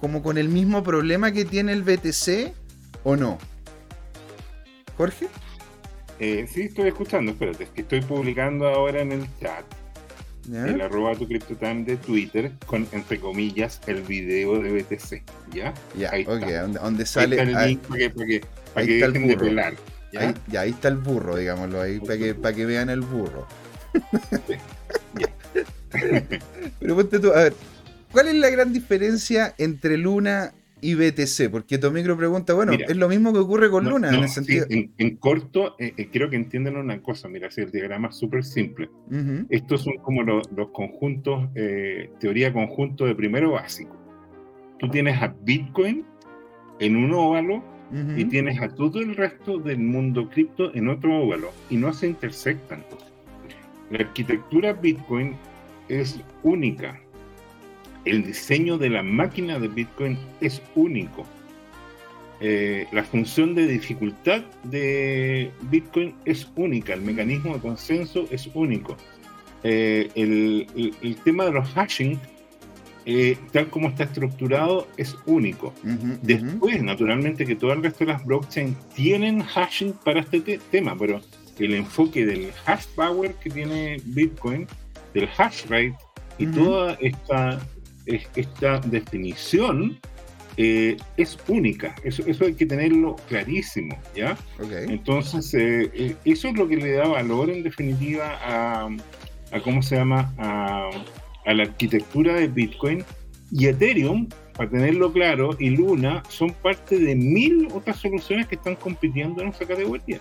como 0.00 0.22
con 0.22 0.38
el 0.38 0.48
mismo 0.48 0.82
problema 0.82 1.32
que 1.32 1.44
tiene 1.44 1.72
el 1.72 1.82
BTC 1.82 2.52
o 3.04 3.16
no? 3.16 3.38
¿Jorge? 4.96 5.28
Eh, 6.20 6.46
sí, 6.52 6.62
estoy 6.62 6.88
escuchando, 6.88 7.32
espérate, 7.32 7.68
estoy 7.74 8.00
publicando 8.00 8.68
ahora 8.68 9.00
en 9.00 9.12
el 9.12 9.26
chat 9.40 9.64
el 10.52 10.80
arroba 10.80 11.14
tu 11.14 11.26
CryptoTime 11.26 11.84
de 11.84 11.96
Twitter 11.96 12.52
con, 12.66 12.86
entre 12.92 13.18
comillas, 13.18 13.80
el 13.86 14.02
video 14.02 14.60
de 14.60 14.82
BTC. 14.82 15.22
¿Ya? 15.52 15.72
Ya, 15.96 16.10
ahí 16.12 16.22
ok, 16.22 16.44
donde, 16.80 17.06
sale. 17.06 17.40
Ahí 17.40 17.48
está 17.48 17.64
el 17.64 17.70
link 17.70 17.80
para 17.82 17.98
que, 17.98 18.10
para 18.10 18.26
que, 18.26 18.40
para 18.74 18.86
que 18.86 18.92
dejen 18.94 19.28
de 19.28 19.36
pelar. 19.36 19.74
¿ya? 20.12 20.20
Ahí, 20.20 20.34
ya, 20.48 20.60
ahí 20.62 20.70
está 20.70 20.88
el 20.88 20.98
burro, 20.98 21.36
digámoslo, 21.36 21.80
ahí 21.80 22.00
para 22.00 22.18
que, 22.18 22.34
para 22.34 22.54
que 22.54 22.66
vean 22.66 22.90
el 22.90 23.00
burro. 23.00 23.46
Pero 26.80 26.96
ponte 26.96 27.20
tú, 27.20 27.30
a 27.30 27.44
ver, 27.44 27.54
¿cuál 28.10 28.28
es 28.28 28.34
la 28.34 28.50
gran 28.50 28.72
diferencia 28.72 29.54
entre 29.58 29.96
Luna 29.96 30.52
y 30.84 30.94
BTC? 30.94 31.50
Porque 31.50 31.78
Tomicro 31.78 32.16
pregunta, 32.16 32.52
bueno, 32.52 32.72
es 32.72 32.96
lo 32.96 33.08
mismo 33.08 33.32
que 33.32 33.38
ocurre 33.38 33.70
con 33.70 33.88
Luna 33.88 34.10
en 34.10 34.22
el 34.22 34.28
sentido. 34.28 34.66
en, 34.68 35.16
corto, 35.16 35.76
eh, 35.78 35.94
eh, 35.96 36.08
creo 36.12 36.28
que 36.28 36.36
entienden 36.36 36.76
una 36.76 37.00
cosa, 37.00 37.26
mira, 37.28 37.50
si 37.50 37.62
el 37.62 37.70
diagrama 37.70 38.08
es 38.08 38.16
súper 38.16 38.44
simple. 38.44 38.90
Estos 39.48 39.82
son 39.82 39.96
como 40.02 40.22
los 40.22 40.70
conjuntos, 40.72 41.48
eh, 41.54 42.10
teoría 42.20 42.52
conjunto 42.52 43.06
de 43.06 43.14
primero 43.14 43.52
básico. 43.52 43.96
Tú 44.78 44.90
tienes 44.90 45.20
a 45.22 45.34
Bitcoin 45.42 46.04
en 46.80 46.96
un 46.96 47.12
óvalo 47.14 47.64
y 48.16 48.24
tienes 48.24 48.60
a 48.60 48.68
todo 48.68 49.00
el 49.00 49.14
resto 49.14 49.58
del 49.58 49.78
mundo 49.78 50.28
cripto 50.28 50.74
en 50.74 50.88
otro 50.88 51.22
óvalo 51.22 51.52
y 51.70 51.76
no 51.76 51.92
se 51.92 52.08
intersectan. 52.08 52.84
La 53.90 54.00
arquitectura 54.00 54.72
Bitcoin 54.72 55.36
es 55.88 56.20
única 56.42 57.00
el 58.04 58.24
diseño 58.24 58.78
de 58.78 58.90
la 58.90 59.02
máquina 59.02 59.58
de 59.58 59.68
Bitcoin 59.68 60.18
es 60.40 60.62
único. 60.74 61.24
Eh, 62.40 62.86
la 62.92 63.04
función 63.04 63.54
de 63.54 63.66
dificultad 63.66 64.42
de 64.64 65.50
Bitcoin 65.62 66.14
es 66.24 66.50
única, 66.56 66.92
el 66.92 67.02
mecanismo 67.02 67.54
de 67.54 67.60
consenso 67.60 68.26
es 68.30 68.50
único. 68.54 68.96
Eh, 69.62 70.10
el, 70.14 71.16
tema 71.24 71.46
de 71.46 71.52
los 71.52 71.68
hashing, 71.70 72.20
eh, 73.06 73.38
tal 73.52 73.70
como 73.70 73.88
está 73.88 74.04
estructurado, 74.04 74.86
es 74.96 75.16
único. 75.24 75.72
Después, 76.22 76.82
naturalmente, 76.82 77.46
que 77.46 77.56
todo 77.56 77.72
el 77.72 77.82
resto 77.82 78.04
de 78.04 78.12
las 78.12 78.24
blockchains 78.24 78.76
tienen 78.90 79.40
hashing 79.40 79.94
para 80.04 80.20
este 80.20 80.58
tema, 80.70 80.94
pero 80.98 81.20
el 81.58 81.74
enfoque 81.74 82.26
del 82.26 82.50
hash 82.66 82.86
power 82.94 83.34
que 83.36 83.48
tiene 83.48 84.00
Bitcoin, 84.04 84.66
del 85.14 85.28
hash 85.38 85.64
rate 85.68 85.94
y 86.38 86.46
toda 86.46 86.98
esta 87.00 87.60
esta 88.06 88.80
definición 88.80 89.98
eh, 90.56 90.96
es 91.16 91.36
única. 91.48 91.94
Eso, 92.04 92.22
eso 92.26 92.44
hay 92.44 92.54
que 92.54 92.66
tenerlo 92.66 93.16
clarísimo, 93.28 93.98
¿ya? 94.14 94.36
Entonces, 94.88 95.52
eh, 95.54 95.90
eh, 95.94 96.16
eso 96.24 96.48
es 96.48 96.56
lo 96.56 96.68
que 96.68 96.76
le 96.76 96.92
da 96.92 97.08
valor 97.08 97.50
en 97.50 97.62
definitiva 97.62 98.38
a, 98.42 98.88
a 99.50 99.60
¿cómo 99.60 99.82
se 99.82 99.96
llama? 99.96 100.32
A, 100.38 100.90
a, 101.44 101.54
la 101.54 101.64
arquitectura 101.64 102.34
de 102.34 102.46
Bitcoin. 102.46 103.04
Y 103.50 103.66
Ethereum, 103.66 104.28
para 104.56 104.70
tenerlo 104.70 105.12
claro, 105.12 105.56
y 105.58 105.70
Luna 105.70 106.22
son 106.28 106.50
parte 106.50 106.98
de 106.98 107.14
mil 107.14 107.68
otras 107.72 107.98
soluciones 107.98 108.46
que 108.46 108.54
están 108.54 108.76
compitiendo 108.76 109.42
en 109.42 109.48
esa 109.48 109.66
categoría. 109.66 110.20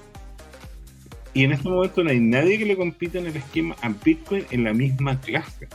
Y 1.36 1.44
en 1.44 1.52
este 1.52 1.68
momento 1.68 2.04
no 2.04 2.12
hay 2.12 2.20
nadie 2.20 2.60
que 2.60 2.66
le 2.66 2.76
compita 2.76 3.18
en 3.20 3.28
el 3.28 3.36
esquema 3.36 3.76
a 3.82 3.90
Bitcoin 3.90 4.46
en 4.52 4.64
la 4.64 4.74
misma 4.74 5.20
clase. 5.20 5.68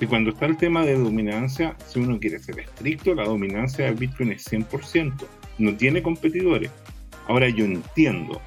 Y 0.00 0.06
cuando 0.06 0.30
está 0.30 0.46
el 0.46 0.56
tema 0.56 0.84
de 0.86 0.96
dominancia, 0.96 1.76
si 1.86 2.00
uno 2.00 2.18
quiere 2.18 2.38
ser 2.38 2.58
estricto, 2.58 3.14
la 3.14 3.24
dominancia 3.24 3.84
de 3.84 3.92
Bitcoin 3.92 4.32
es 4.32 4.50
100%, 4.50 5.12
no 5.58 5.76
tiene 5.76 6.02
competidores. 6.02 6.70
Ahora 7.28 7.50
yo 7.50 7.66
entiendo, 7.66 8.40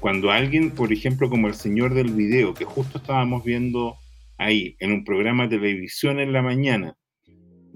cuando 0.00 0.30
alguien, 0.30 0.70
por 0.70 0.92
ejemplo, 0.92 1.30
como 1.30 1.48
el 1.48 1.54
señor 1.54 1.94
del 1.94 2.12
video, 2.12 2.52
que 2.52 2.66
justo 2.66 2.98
estábamos 2.98 3.42
viendo 3.42 3.96
ahí, 4.36 4.76
en 4.80 4.92
un 4.92 5.04
programa 5.04 5.44
de 5.44 5.56
televisión 5.56 6.20
en 6.20 6.34
la 6.34 6.42
mañana, 6.42 6.94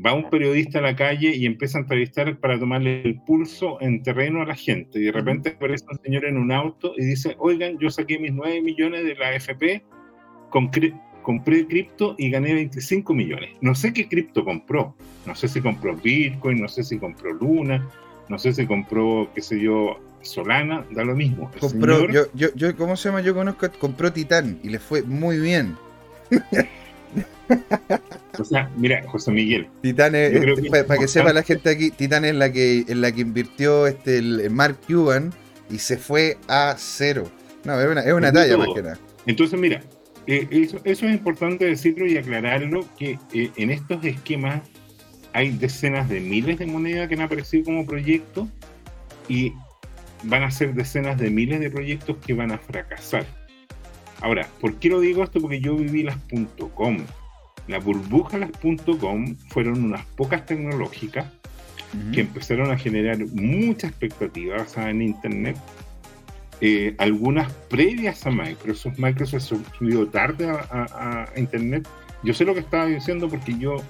va 0.05 0.13
un 0.13 0.29
periodista 0.29 0.79
a 0.81 0.83
la 0.83 0.95
calle 0.95 1.35
y 1.35 1.47
empieza 1.47 1.79
a 1.79 1.83
entrevistar 1.83 2.39
para 2.39 2.59
tomarle 2.59 3.03
el 3.03 3.21
pulso 3.23 3.81
en 3.81 4.03
terreno 4.03 4.43
a 4.43 4.47
la 4.47 4.55
gente. 4.55 4.99
Y 4.99 5.05
de 5.05 5.13
repente 5.13 5.51
aparece 5.51 5.87
un 5.91 5.99
señor 5.99 6.27
en 6.27 6.37
un 6.37 6.53
auto 6.53 6.93
y 6.99 7.05
dice, 7.07 7.35
oigan, 7.39 7.79
yo 7.79 7.89
saqué 7.89 8.19
mis 8.19 8.33
9 8.33 8.61
millones 8.61 9.05
de 9.05 9.15
la 9.15 9.29
AFP 9.29 9.83
con, 10.51 10.71
compré 11.23 11.67
cripto 11.67 12.15
y 12.19 12.31
gané 12.31 12.55
25 12.55 13.15
millones. 13.15 13.51
No 13.61 13.75
sé 13.75 13.93
qué 13.93 14.09
cripto 14.09 14.45
compró. 14.45 14.95
No 15.27 15.35
sé 15.35 15.49
si 15.49 15.61
compró 15.61 15.97
Bitcoin, 15.97 16.61
no 16.61 16.69
sé 16.69 16.83
si 16.83 16.99
compró 16.99 17.33
Luna, 17.33 17.89
no 18.29 18.39
sé 18.39 18.53
si 18.53 18.67
compró, 18.67 19.31
qué 19.35 19.41
sé 19.41 19.61
yo, 19.61 19.99
Solana, 20.23 20.85
da 20.91 21.05
lo 21.05 21.15
mismo. 21.15 21.51
compró, 21.61 22.11
yo, 22.11 22.27
yo, 22.35 22.77
¿cómo 22.77 22.97
se 22.97 23.09
llama? 23.09 23.21
Yo 23.21 23.35
conozco, 23.35 23.69
compró 23.79 24.13
Titán 24.13 24.59
y 24.63 24.69
le 24.69 24.79
fue 24.79 25.03
muy 25.03 25.39
bien. 25.39 25.77
o 28.39 28.45
sea, 28.45 28.71
mira, 28.77 29.03
José 29.09 29.31
Miguel. 29.31 29.69
Titán 29.83 30.15
es, 30.15 30.33
para, 30.71 30.99
que 30.99 31.09
sepa 31.09 31.33
la 31.33 31.43
gente 31.43 31.71
aquí, 31.71 31.91
Titán 31.91 32.25
es 32.25 32.35
la 32.35 32.53
que, 32.53 32.85
en 32.89 33.01
la 33.01 33.13
que 33.13 33.21
invirtió 33.21 33.87
este, 33.87 34.19
el 34.19 34.51
Mark 34.51 34.79
Cuban 34.87 35.33
y 35.71 35.79
se 35.79 35.99
fue 35.99 36.39
a 36.49 36.75
cero. 36.79 37.25
No, 37.65 37.81
es 37.81 37.89
una, 37.89 38.03
es 38.03 38.13
una 38.13 38.33
talla 38.33 38.57
más 38.57 38.69
que 38.75 38.83
nada. 38.83 38.99
Entonces, 39.27 39.59
mira, 39.59 39.83
eh, 40.27 40.49
eso, 40.53 40.81
es 40.85 41.03
importante 41.03 41.65
decirlo 41.65 42.07
y 42.07 42.17
aclararlo, 42.17 42.87
que 42.99 43.19
eh, 43.33 43.51
en 43.57 43.71
estos 43.71 44.05
esquemas 44.05 44.63
hay 45.33 45.51
decenas 45.51 46.09
de 46.09 46.21
miles 46.21 46.59
de 46.59 46.67
monedas 46.67 47.09
que 47.09 47.15
han 47.15 47.23
aparecido 47.23 47.65
como 47.65 47.87
proyectos 47.87 48.49
y 49.29 49.53
van 50.25 50.43
a 50.43 50.51
ser 50.51 50.75
decenas 50.75 51.19
de 51.19 51.31
miles 51.31 51.61
de 51.61 51.71
proyectos 51.71 52.17
que 52.25 52.35
van 52.35 52.53
a 52.53 52.59
fracasar. 52.59 53.27
Ahora, 54.21 54.47
¿por 54.61 54.77
qué 54.77 54.89
lo 54.89 55.01
digo 55.01 55.25
esto? 55.25 55.41
Porque 55.41 55.61
yo 55.61 55.77
viví 55.77 56.05
las 56.05 56.17
.com. 56.75 56.99
La 57.69 57.79
burbuja 57.79 58.39
las.com 58.39 59.37
fueron 59.49 59.85
unas 59.85 60.05
pocas 60.07 60.47
tecnológicas 60.47 61.27
que 62.13 62.23
empezaron 62.23 62.71
a 62.71 62.79
generar 62.79 63.19
mucha 63.19 63.87
expectativa 63.89 64.57
basada 64.57 64.91
en 64.91 65.03
Internet. 65.03 65.57
Eh, 66.65 66.95
algunas 66.99 67.53
previas 67.69 68.25
a 68.25 68.31
Microsoft. 68.31 68.97
Microsoft 68.97 69.61
subió 69.77 70.07
tarde 70.07 70.49
a, 70.49 71.29
Internet. 71.37 71.89
Yo 72.23 72.33
sé 72.33 72.45
lo 72.45 72.55
que 72.55 72.61
estaba 72.61 72.87
diciendo 72.87 73.29
porque 73.29 73.59
yo 73.59 73.83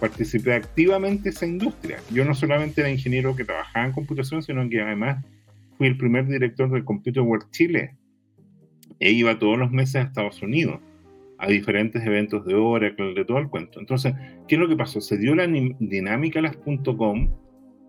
participé 0.00 0.54
activamente 0.54 1.28
en 1.28 1.34
esa 1.36 1.46
industria. 1.46 2.00
Yo 2.10 2.24
no 2.24 2.34
solamente 2.34 2.80
era 2.80 2.90
ingeniero 2.90 3.36
que 3.36 3.44
trabajaba 3.44 3.86
en 3.86 3.92
computación, 3.92 4.42
sino 4.42 4.68
que 4.68 4.82
además 4.82 5.24
fui 5.78 5.86
el 5.86 5.96
primer 5.96 6.26
director 6.26 6.68
del 6.68 6.84
Computer 6.84 7.22
World 7.22 7.48
Chile. 7.52 7.94
E 8.98 9.12
iba 9.12 9.38
todos 9.38 9.56
los 9.56 9.70
meses 9.70 9.94
a 9.94 10.02
Estados 10.02 10.42
Unidos 10.42 10.80
a 11.38 11.46
diferentes 11.46 12.04
eventos 12.04 12.44
de 12.44 12.54
Oracle, 12.54 13.14
de 13.14 13.24
todo 13.24 13.38
el 13.38 13.48
cuento. 13.48 13.78
Entonces, 13.78 14.14
¿qué 14.48 14.56
es 14.56 14.60
lo 14.60 14.66
que 14.66 14.74
pasó? 14.74 15.00
Se 15.00 15.16
dio 15.16 15.36
la 15.36 15.46
dinámica 15.46 16.40
a 16.40 16.42
las 16.42 16.56
.com 16.56 17.28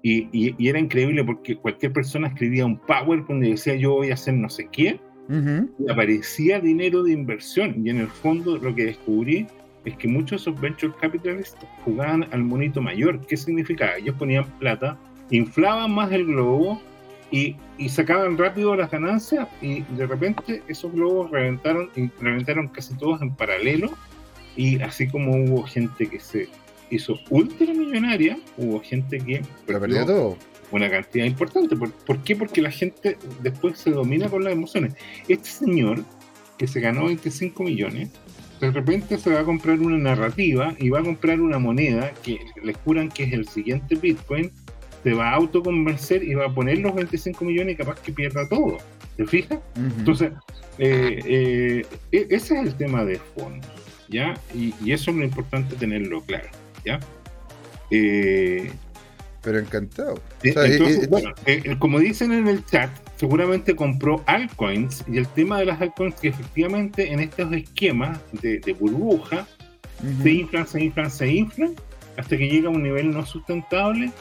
y, 0.07 0.55
y, 0.57 0.67
era 0.69 0.79
increíble 0.79 1.23
porque 1.23 1.57
cualquier 1.57 1.91
persona 1.91 2.27
escribía 2.29 2.65
un 2.65 2.77
PowerPoint 2.77 3.43
y 3.43 3.51
decía 3.51 3.75
yo 3.75 3.95
voy 3.95 4.11
a 4.11 4.13
hacer 4.13 4.35
no 4.35 4.49
sé 4.49 4.69
qué, 4.71 4.99
y 5.29 5.91
aparecía 5.91 6.61
dinero 6.61 7.03
de 7.03 7.11
inversión. 7.11 7.85
Y 7.85 7.89
en 7.89 7.99
el 7.99 8.07
fondo 8.07 8.57
lo 8.57 8.73
que 8.73 8.85
descubrí 8.85 9.45
es 9.83 9.97
que 9.97 10.07
muchos 10.07 10.45
de 10.45 10.51
esos 10.51 10.61
venture 10.61 10.93
capitalists 11.01 11.57
jugaban 11.83 12.25
al 12.31 12.43
monito 12.43 12.81
mayor. 12.81 13.19
¿Qué 13.27 13.35
significaba? 13.35 13.97
Ellos 13.97 14.15
ponían 14.17 14.45
plata, 14.59 14.97
inflaban 15.29 15.91
más 15.91 16.09
el 16.13 16.25
globo 16.25 16.81
y, 17.29 17.57
y, 17.77 17.89
sacaban 17.89 18.37
rápido 18.37 18.73
las 18.77 18.89
ganancias 18.89 19.49
y 19.61 19.81
de 19.81 20.07
repente 20.07 20.63
esos 20.69 20.93
globos 20.93 21.29
reventaron 21.29 21.89
y 21.97 22.07
reventaron 22.21 22.69
casi 22.69 22.95
todos 22.95 23.21
en 23.21 23.35
paralelo 23.35 23.89
y 24.55 24.79
así 24.81 25.09
como 25.09 25.35
hubo 25.35 25.63
gente 25.63 26.07
que 26.07 26.21
se 26.21 26.47
hizo 26.89 27.19
ultramillonaria, 27.29 28.37
hubo 28.57 28.81
gente 28.81 29.17
que 29.19 29.41
perdió 29.65 30.05
todo. 30.05 30.37
una 30.71 30.89
cantidad 30.89 31.25
importante. 31.25 31.75
¿Por, 31.75 31.91
¿Por, 31.91 32.23
qué? 32.23 32.35
Porque 32.35 32.61
la 32.61 32.71
gente 32.71 33.17
después 33.41 33.77
se 33.77 33.91
domina 33.91 34.29
con 34.29 34.43
las 34.43 34.53
emociones. 34.53 34.93
Este 35.27 35.49
señor 35.49 36.03
que 36.57 36.67
se 36.67 36.79
ganó 36.79 37.05
25 37.05 37.63
millones, 37.63 38.09
de 38.59 38.71
repente 38.71 39.17
se 39.17 39.31
va 39.31 39.41
a 39.41 39.43
comprar 39.43 39.79
una 39.79 39.97
narrativa 39.97 40.75
y 40.79 40.89
va 40.89 40.99
a 40.99 41.03
comprar 41.03 41.39
una 41.39 41.59
moneda 41.59 42.11
que 42.23 42.39
le 42.63 42.73
juran 42.73 43.09
que 43.09 43.23
es 43.23 43.33
el 43.33 43.47
siguiente 43.47 43.95
Bitcoin 43.95 44.51
se 45.03 45.13
va 45.13 45.29
a 45.29 45.35
autoconvencer 45.35 46.23
y 46.23 46.33
va 46.33 46.47
a 46.47 46.53
poner 46.53 46.79
los 46.79 46.93
25 46.93 47.45
millones 47.45 47.75
y 47.75 47.77
capaz 47.77 48.01
que 48.01 48.11
pierda 48.11 48.47
todo. 48.49 48.77
¿Te 49.15 49.25
fijas? 49.25 49.59
Entonces, 49.75 50.31
eh, 50.77 51.19
eh, 51.25 51.85
e-, 52.11 52.27
ese 52.29 52.59
es 52.59 52.67
el 52.67 52.75
tema 52.75 53.05
de 53.05 53.17
fondo, 53.17 53.65
¿ya? 54.09 54.33
Y, 54.53 54.91
eso 54.91 55.11
es 55.11 55.17
lo 55.17 55.23
importante 55.23 55.75
tenerlo 55.75 56.21
claro, 56.21 56.49
¿ya? 56.87 56.99
Eh, 57.91 58.71
Pero 59.41 59.59
encantado. 59.59 60.21
bueno, 61.09 61.33
como 61.79 61.99
dicen 61.99 62.31
en 62.31 62.47
el 62.47 62.65
chat, 62.65 62.89
seguramente 63.17 63.75
compró 63.75 64.23
altcoins 64.25 65.03
y 65.07 65.17
el 65.17 65.27
tema 65.27 65.59
de 65.59 65.65
las 65.65 65.81
altcoins 65.81 66.15
que 66.15 66.29
efectivamente 66.29 67.11
en 67.11 67.19
estos 67.19 67.51
esquemas 67.53 68.19
de, 68.31 68.75
burbuja 68.79 69.47
se 70.21 70.31
inflan, 70.31 70.67
se 70.67 70.83
inflan, 70.83 71.11
se 71.11 71.27
inflan 71.27 71.75
hasta 72.17 72.37
que 72.37 72.47
llega 72.47 72.67
a 72.67 72.71
un 72.71 72.83
nivel 72.83 73.11
no 73.11 73.25
sustentable 73.25 74.11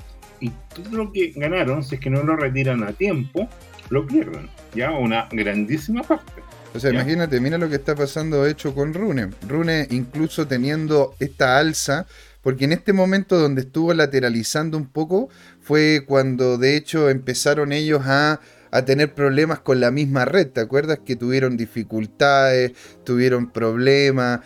y 0.40 0.50
todo 0.74 0.90
lo 0.90 1.12
que 1.12 1.33
ganaron, 1.35 1.83
si 1.83 1.94
es 1.94 2.00
que 2.00 2.11
no 2.11 2.22
lo 2.22 2.37
retiran 2.37 2.83
a 2.83 2.92
tiempo, 2.92 3.48
lo 3.88 4.07
pierden, 4.07 4.48
ya 4.74 4.90
una 4.90 5.29
grandísima 5.31 6.02
parte. 6.02 6.42
O 6.74 6.79
sea, 6.79 6.90
imagínate, 6.90 7.40
mira 7.40 7.57
lo 7.57 7.70
que 7.70 7.76
está 7.76 7.94
pasando 7.94 8.46
hecho 8.46 8.74
con 8.74 8.92
Rune. 8.92 9.31
Rune 9.48 9.87
incluso 9.90 10.46
teniendo 10.46 11.14
esta 11.18 11.59
alza, 11.59 12.07
porque 12.46 12.66
en 12.66 12.70
este 12.70 12.92
momento 12.92 13.40
donde 13.40 13.62
estuvo 13.62 13.92
lateralizando 13.92 14.78
un 14.78 14.87
poco 14.87 15.28
fue 15.61 16.04
cuando 16.06 16.59
de 16.59 16.76
hecho 16.76 17.11
empezaron 17.11 17.72
ellos 17.72 18.02
a 18.04 18.38
a 18.70 18.85
tener 18.85 19.14
problemas 19.14 19.61
con 19.61 19.80
la 19.80 19.90
misma 19.90 20.24
red. 20.24 20.48
¿Te 20.48 20.61
acuerdas 20.61 21.00
que 21.04 21.16
tuvieron 21.16 21.56
dificultades, 21.56 22.72
tuvieron 23.04 23.50
problemas? 23.50 24.40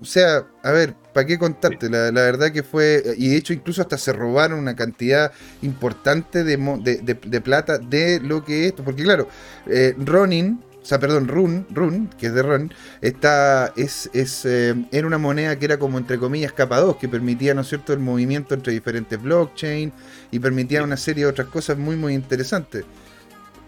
O 0.00 0.04
sea, 0.04 0.46
a 0.62 0.72
ver, 0.72 0.94
¿para 1.12 1.26
qué 1.26 1.38
contarte? 1.38 1.90
La, 1.90 2.10
verdad 2.10 2.50
que 2.50 2.62
fue, 2.62 3.02
y 3.18 3.28
de 3.28 3.36
hecho 3.36 3.52
incluso 3.52 3.82
hasta 3.82 3.98
se 3.98 4.12
robaron 4.14 4.58
una 4.58 4.74
cantidad 4.74 5.32
importante 5.60 6.44
de, 6.44 6.56
de, 6.56 7.40
plata 7.42 7.76
de 7.76 8.20
lo 8.20 8.42
que 8.44 8.62
es 8.62 8.66
esto. 8.68 8.84
Porque 8.84 9.02
claro, 9.02 9.28
eh, 9.66 9.94
Ronin, 9.98 10.60
sea, 10.88 10.98
perdón, 10.98 11.28
Run, 11.28 11.66
Run, 11.68 12.08
que 12.18 12.28
es 12.28 12.34
de 12.34 12.42
Run, 12.42 12.72
está, 13.02 13.74
es, 13.76 14.08
es, 14.14 14.46
eh, 14.46 14.74
era 14.90 15.06
una 15.06 15.18
moneda 15.18 15.58
que 15.58 15.66
era 15.66 15.78
como 15.78 15.98
entre 15.98 16.18
comillas 16.18 16.52
capa 16.52 16.80
2, 16.80 16.96
que 16.96 17.08
permitía, 17.10 17.52
¿no 17.52 17.60
es 17.60 17.68
cierto?, 17.68 17.92
el 17.92 17.98
movimiento 17.98 18.54
entre 18.54 18.72
diferentes 18.72 19.20
blockchains 19.20 19.92
y 20.30 20.38
permitía 20.38 20.82
una 20.82 20.96
serie 20.96 21.24
de 21.24 21.30
otras 21.30 21.48
cosas 21.48 21.76
muy, 21.76 21.96
muy 21.96 22.14
interesantes. 22.14 22.86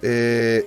Eh, 0.01 0.67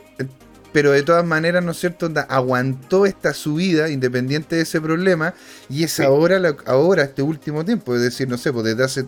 pero 0.71 0.91
de 0.91 1.01
todas 1.01 1.25
maneras, 1.25 1.63
¿no 1.63 1.71
es 1.71 1.79
cierto? 1.79 2.11
Aguantó 2.29 3.07
esta 3.07 3.33
subida 3.33 3.89
independiente 3.89 4.55
de 4.55 4.61
ese 4.61 4.79
problema 4.79 5.33
y 5.69 5.83
es 5.83 5.99
ahora, 5.99 6.39
ahora, 6.67 7.03
este 7.03 7.23
último 7.23 7.65
tiempo, 7.65 7.95
es 7.95 8.01
decir, 8.01 8.27
no 8.27 8.37
sé, 8.37 8.53
pues 8.53 8.65
desde 8.65 8.83
hace, 8.83 9.05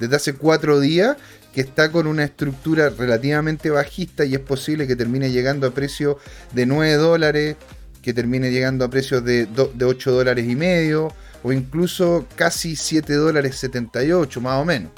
desde 0.00 0.16
hace 0.16 0.34
cuatro 0.34 0.80
días 0.80 1.16
que 1.54 1.60
está 1.60 1.90
con 1.90 2.06
una 2.06 2.24
estructura 2.24 2.90
relativamente 2.90 3.70
bajista 3.70 4.24
y 4.24 4.34
es 4.34 4.40
posible 4.40 4.86
que 4.86 4.96
termine 4.96 5.30
llegando 5.30 5.66
a 5.66 5.70
precios 5.70 6.16
de 6.52 6.66
9 6.66 6.94
dólares, 6.94 7.56
que 8.02 8.14
termine 8.14 8.50
llegando 8.50 8.84
a 8.84 8.90
precios 8.90 9.24
de, 9.24 9.46
de 9.46 9.84
8 9.84 10.12
dólares 10.12 10.48
y 10.48 10.56
medio 10.56 11.12
o 11.42 11.52
incluso 11.52 12.26
casi 12.36 12.76
7 12.76 13.14
dólares 13.14 13.56
78 13.56 14.40
más 14.40 14.60
o 14.60 14.64
menos. 14.64 14.90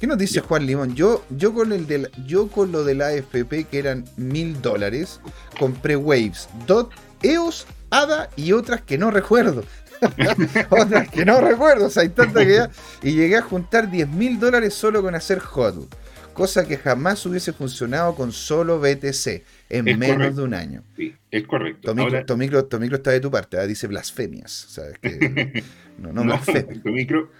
¿Qué 0.00 0.06
nos 0.06 0.16
dice 0.16 0.40
Juan 0.40 0.64
Limón? 0.64 0.94
Yo, 0.94 1.26
yo, 1.28 1.52
con 1.52 1.72
el 1.72 1.86
del, 1.86 2.10
yo 2.26 2.48
con 2.48 2.72
lo 2.72 2.84
de 2.84 2.94
la 2.94 3.08
AFP, 3.08 3.64
que 3.70 3.78
eran 3.78 4.06
mil 4.16 4.62
dólares, 4.62 5.20
compré 5.58 5.94
Waves, 5.94 6.48
Dot, 6.66 6.90
EOS, 7.20 7.66
ADA 7.90 8.30
y 8.34 8.52
otras 8.52 8.80
que 8.80 8.96
no 8.96 9.10
recuerdo. 9.10 9.62
otras 10.70 11.08
que 11.10 11.24
no 11.24 11.40
recuerdo, 11.40 11.86
o 11.86 11.90
sea, 11.90 12.02
hay 12.02 12.10
tanta 12.10 12.44
que 12.44 12.54
ya. 12.54 12.70
Y 13.02 13.12
llegué 13.12 13.36
a 13.36 13.42
juntar 13.42 13.90
10 13.90 14.08
mil 14.08 14.38
dólares 14.38 14.74
solo 14.74 15.02
con 15.02 15.14
hacer 15.14 15.38
HODL, 15.40 15.88
cosa 16.32 16.66
que 16.66 16.76
jamás 16.76 17.24
hubiese 17.26 17.52
funcionado 17.52 18.14
con 18.14 18.32
solo 18.32 18.80
BTC 18.80 19.42
en 19.68 19.98
menos 19.98 20.36
de 20.36 20.42
un 20.42 20.54
año. 20.54 20.82
Sí, 20.96 21.14
es 21.30 21.46
correcto. 21.46 21.94
Tomicro, 22.26 22.58
está 22.58 23.10
de 23.10 23.20
tu 23.20 23.30
parte, 23.30 23.58
¿ah? 23.58 23.66
dice 23.66 23.86
blasfemias. 23.86 24.66
O 24.66 24.68
sea, 24.68 24.84
es 24.88 24.98
que, 24.98 25.64
no, 25.98 26.12
no, 26.12 26.24
no 26.24 26.40
Tomicro, 26.82 27.30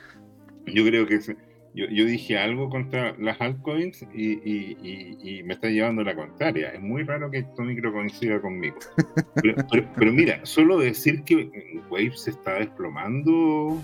yo 0.66 0.84
creo 0.84 1.06
que 1.06 1.20
yo, 1.74 1.86
yo, 1.86 2.04
dije 2.04 2.38
algo 2.38 2.68
contra 2.68 3.14
las 3.18 3.40
altcoins 3.40 4.02
y, 4.14 4.32
y, 4.32 5.42
me 5.44 5.54
está 5.54 5.68
llevando 5.68 6.02
la 6.02 6.14
contraria. 6.14 6.70
Es 6.70 6.80
muy 6.80 7.02
raro 7.04 7.30
que 7.30 7.38
esto 7.38 7.62
micro 7.62 7.92
coincida 7.92 8.40
conmigo. 8.40 8.76
Pero, 9.96 10.12
mira, 10.12 10.40
solo 10.44 10.78
decir 10.78 11.22
que 11.22 11.50
Wave 11.88 12.12
se 12.16 12.30
está 12.30 12.54
desplomando, 12.54 13.80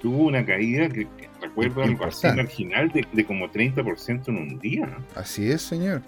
tuvo 0.00 0.24
una 0.24 0.44
caída 0.44 0.88
que, 0.88 1.06
recuerdo 1.40 1.82
algo 1.82 2.04
así 2.06 2.26
marginal 2.28 2.90
de, 2.90 3.06
de 3.12 3.24
como 3.24 3.48
30% 3.50 4.28
en 4.28 4.36
un 4.36 4.58
día. 4.58 4.88
Así 5.14 5.50
es, 5.50 5.62
señor. 5.62 6.02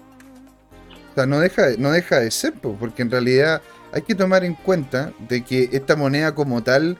O 1.11 1.15
sea, 1.15 1.25
no 1.25 1.39
deja, 1.39 1.67
no 1.77 1.91
deja 1.91 2.19
de 2.19 2.31
ser, 2.31 2.53
porque 2.53 3.03
en 3.03 3.11
realidad 3.11 3.61
hay 3.91 4.01
que 4.01 4.15
tomar 4.15 4.43
en 4.43 4.53
cuenta 4.53 5.13
de 5.27 5.43
que 5.43 5.69
esta 5.71 5.95
moneda 5.95 6.35
como 6.35 6.61
tal 6.63 6.97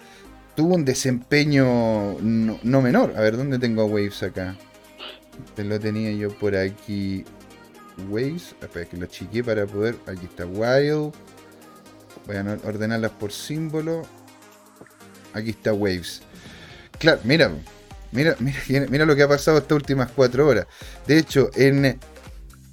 tuvo 0.59 0.75
un 0.75 0.83
desempeño 0.83 2.17
no, 2.19 2.81
menor. 2.81 3.13
A 3.15 3.21
ver, 3.21 3.37
¿dónde 3.37 3.57
tengo 3.59 3.85
Waves 3.85 4.23
acá? 4.23 4.57
Te 5.55 5.63
lo 5.63 5.79
tenía 5.79 6.11
yo 6.11 6.37
por 6.37 6.53
aquí. 6.53 7.23
Waves. 8.09 8.55
Espera, 8.61 8.85
que 8.85 8.97
lo 8.97 9.05
chiqué 9.05 9.41
para 9.41 9.65
poder. 9.65 9.95
Aquí 10.05 10.25
está 10.25 10.45
Wild. 10.45 11.13
Voy 12.27 12.35
a 12.35 12.57
ordenarlas 12.65 13.11
por 13.11 13.31
símbolo. 13.31 14.01
Aquí 15.31 15.51
está 15.51 15.71
Waves. 15.71 16.23
Claro, 16.99 17.21
mira, 17.23 17.51
mira, 18.11 18.35
mira, 18.39 18.85
mira 18.89 19.05
lo 19.05 19.15
que 19.15 19.23
ha 19.23 19.29
pasado 19.29 19.59
estas 19.59 19.77
últimas 19.77 20.11
cuatro 20.11 20.45
horas. 20.45 20.67
De 21.07 21.17
hecho, 21.17 21.51
en 21.55 21.97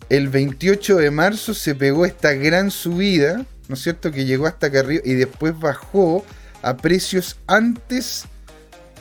el 0.09 0.29
28 0.29 0.97
de 0.97 1.13
marzo 1.13 1.55
se 1.55 1.77
pegó 1.77 2.05
esta 2.05 2.33
gran 2.33 2.73
subida, 2.73 3.47
¿no 3.69 3.77
es 3.77 3.81
cierto? 3.81 4.11
Que 4.11 4.25
llegó 4.25 4.49
hasta 4.49 4.67
acá 4.67 4.81
arriba 4.81 5.03
y 5.05 5.15
después 5.15 5.57
bajó 5.57 6.25
a 6.67 6.77
precios 6.77 7.39
antes 7.47 8.25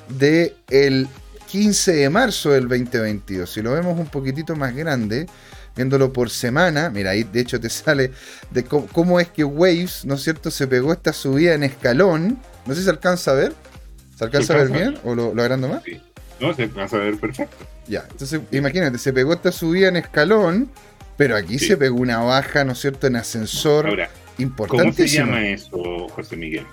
del 0.08 0.54
el 0.70 1.08
15 1.48 1.94
de 1.94 2.10
marzo 2.12 2.52
del 2.52 2.68
2022. 2.68 3.52
Si 3.52 3.62
lo 3.64 3.72
vemos 3.72 3.98
un 3.98 4.06
poquitito 4.06 4.56
más 4.56 4.76
grande, 4.76 5.26
viéndolo 5.76 6.14
por 6.14 6.30
semana, 6.30 6.92
mira, 6.92 7.10
ahí 7.10 7.24
de 7.24 7.40
hecho 7.40 7.60
te 7.60 7.70
sale 7.72 8.12
de 8.52 8.64
cómo, 8.66 9.20
es 9.20 9.30
que 9.30 9.44
Waves, 9.44 10.06
¿no 10.06 10.14
es 10.14 10.22
cierto?, 10.22 10.52
se 10.52 10.68
pegó 10.68 10.94
esta 10.94 11.12
subida 11.12 11.56
en 11.56 11.64
escalón. 11.64 12.38
No 12.68 12.74
sé 12.76 12.82
si 12.82 12.86
se 12.86 12.92
alcanza 12.92 13.32
a 13.32 13.34
ver. 13.34 13.54
¿Se 14.16 14.24
alcanza 14.24 14.54
a 14.54 14.58
ver 14.58 14.70
bien 14.70 15.00
o 15.04 15.16
lo, 15.16 15.32
agrando 15.42 15.68
más? 15.68 15.82
Sí. 15.84 16.00
No, 16.40 16.54
se 16.54 16.64
alcanza 16.64 16.98
a 16.98 17.00
ver 17.00 17.18
perfecto. 17.18 17.66
Ya, 17.88 18.06
entonces 18.12 18.42
imagínate, 18.52 19.00
se 19.00 19.12
pegó 19.12 19.34
esta 19.34 19.52
subida 19.52 19.88
en 19.88 19.96
escalón, 19.96 20.70
pero 21.18 21.36
aquí 21.36 21.58
se 21.58 21.78
pegó 21.78 21.98
una 21.98 22.20
baja, 22.20 22.64
¿no 22.64 22.74
es 22.74 22.80
cierto?, 22.80 23.08
en 23.08 23.16
ascensor. 23.16 23.88
Ahora, 23.88 24.10
¿cómo 24.68 24.94
se 24.94 25.08
llama 25.08 25.48
eso, 25.48 26.08
José 26.10 26.38
Miguel? 26.38 26.66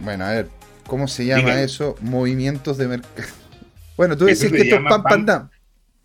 Bueno, 0.00 0.24
a 0.24 0.30
ver, 0.32 0.48
¿cómo 0.86 1.08
se 1.08 1.24
llama 1.26 1.60
eso? 1.60 1.96
Movimientos 2.00 2.78
de 2.78 2.88
mercado. 2.88 3.14
Bueno, 3.96 4.14
tú 4.14 4.26
decís 4.26 4.52
que 4.52 4.58
esto 4.58 4.76
es 4.76 4.82
pam, 4.82 5.02
pam- 5.02 5.24
dam. 5.24 5.48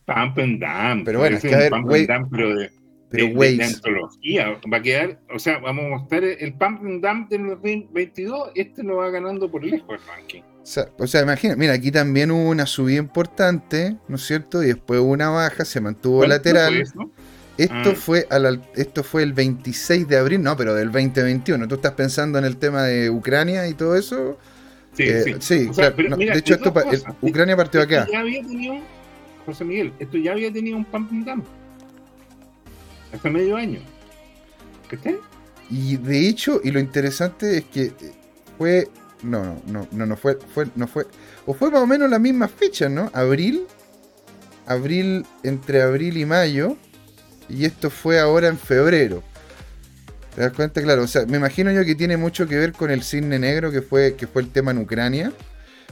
Pump 0.06 0.40
and 0.40 0.62
dump. 0.64 1.06
Pero 1.06 1.20
bueno, 1.20 1.36
es 1.36 1.42
que, 1.42 1.54
a 1.54 1.58
ver, 1.58 1.70
pump 1.72 1.92
and 1.92 2.08
dump, 2.08 2.28
pero 2.32 2.56
de, 2.56 2.72
Pero 3.10 3.28
de- 3.28 3.64
antología. 3.66 4.58
Va 4.74 4.78
a 4.78 4.82
quedar, 4.82 5.20
o 5.36 5.38
sea, 5.38 5.58
vamos 5.60 5.84
a 5.84 5.90
mostrar 5.90 6.24
el 6.24 6.54
pump 6.54 6.82
and 6.86 7.06
dump 7.06 7.30
del 7.30 7.48
2022. 7.50 8.52
Este 8.56 8.82
lo 8.84 8.96
va 8.96 9.10
ganando 9.10 9.52
por 9.52 9.62
lejos 9.66 9.90
el 9.90 10.00
ranking. 10.08 10.42
O 10.42 10.66
sea, 10.66 10.86
o 10.98 11.06
sea, 11.06 11.22
imagina, 11.24 11.58
mira, 11.58 11.74
aquí 11.74 11.92
también 11.92 12.32
hubo 12.32 12.48
una 12.50 12.66
subida 12.66 13.00
importante, 13.00 13.98
¿no 14.08 14.16
es 14.16 14.22
cierto? 14.26 14.64
Y 14.64 14.68
después 14.68 15.02
hubo 15.02 15.12
una 15.12 15.30
baja, 15.30 15.66
se 15.66 15.82
mantuvo 15.82 16.20
¿Cuánto 16.20 16.36
lateral. 16.36 16.74
fue 16.74 16.82
eso? 16.84 17.12
Esto 17.62 17.92
Ah. 17.92 17.96
fue 17.96 18.28
a 18.30 18.40
la- 18.40 18.60
esto 18.76 19.04
fue 19.04 19.24
el 19.24 19.34
26 19.34 20.08
de 20.08 20.18
abril, 20.18 20.42
no, 20.42 20.56
pero 20.58 20.74
del 20.74 20.92
2021. 20.92 21.68
¿Tú 21.68 21.76
estás 21.76 21.92
pensando 21.94 22.40
en 22.40 22.46
el 22.46 22.58
tema 22.58 22.84
de 22.84 23.10
Ucrania 23.10 23.68
y 23.68 23.74
todo 23.74 23.96
eso? 23.96 24.38
Sí, 24.94 25.04
Eh, 25.04 25.36
sí. 25.40 25.68
O 25.70 25.74
sea, 25.74 25.94
claro, 25.94 26.10
no, 26.10 26.18
mira, 26.18 26.34
de 26.34 26.40
hecho, 26.40 26.56
esto 26.56 26.74
el-. 26.92 27.04
Ucrania 27.22 27.56
partió 27.56 27.82
Esto 27.82 27.96
acá. 27.96 28.08
ya 28.12 28.20
había 28.20 28.42
tenido, 28.42 28.76
José 29.46 29.64
Miguel, 29.64 29.94
esto 30.00 30.18
ya 30.18 30.32
había 30.32 30.52
tenido 30.52 30.78
un 30.78 30.86
pump 30.86 31.12
and 31.12 31.26
dump. 31.26 31.46
Hasta 33.14 33.30
medio 33.30 33.56
año. 33.58 33.80
¿Qué 34.90 35.18
Y 35.70 35.98
de 35.98 36.28
hecho, 36.28 36.60
y 36.64 36.72
lo 36.72 36.80
interesante 36.80 37.58
es 37.58 37.66
que 37.66 37.92
fue. 38.58 38.88
No, 39.24 39.44
no, 39.44 39.62
no, 39.68 39.88
no, 39.92 40.06
no 40.08 40.18
fue, 40.18 40.38
fue, 40.54 40.66
no 40.76 40.88
fue. 40.88 41.06
O 41.46 41.54
fue 41.54 41.70
más 41.70 41.82
o 41.82 41.88
menos 41.88 42.10
la 42.10 42.18
misma 42.20 42.48
fecha, 42.48 42.90
¿no? 42.90 43.10
Abril. 43.14 43.66
Abril, 44.66 45.26
entre 45.44 45.82
abril 45.82 46.18
y 46.18 46.26
mayo. 46.26 46.76
Y 47.52 47.66
esto 47.66 47.90
fue 47.90 48.20
ahora 48.20 48.48
en 48.48 48.58
febrero. 48.58 49.24
¿Te 50.36 50.42
das 50.42 50.54
cuenta? 50.54 50.82
Claro, 50.82 51.04
o 51.04 51.08
sea, 51.08 51.26
me 51.26 51.38
imagino 51.38 51.72
yo 51.72 51.84
que 51.84 51.96
tiene 51.96 52.16
mucho 52.18 52.48
que 52.48 52.58
ver 52.58 52.72
con 52.72 52.90
el 52.90 53.04
cisne 53.04 53.38
negro 53.38 53.72
que 53.72 53.82
fue, 53.82 54.16
que 54.16 54.28
fue 54.28 54.42
el 54.42 54.50
tema 54.50 54.72
en 54.72 54.78
Ucrania. 54.78 55.32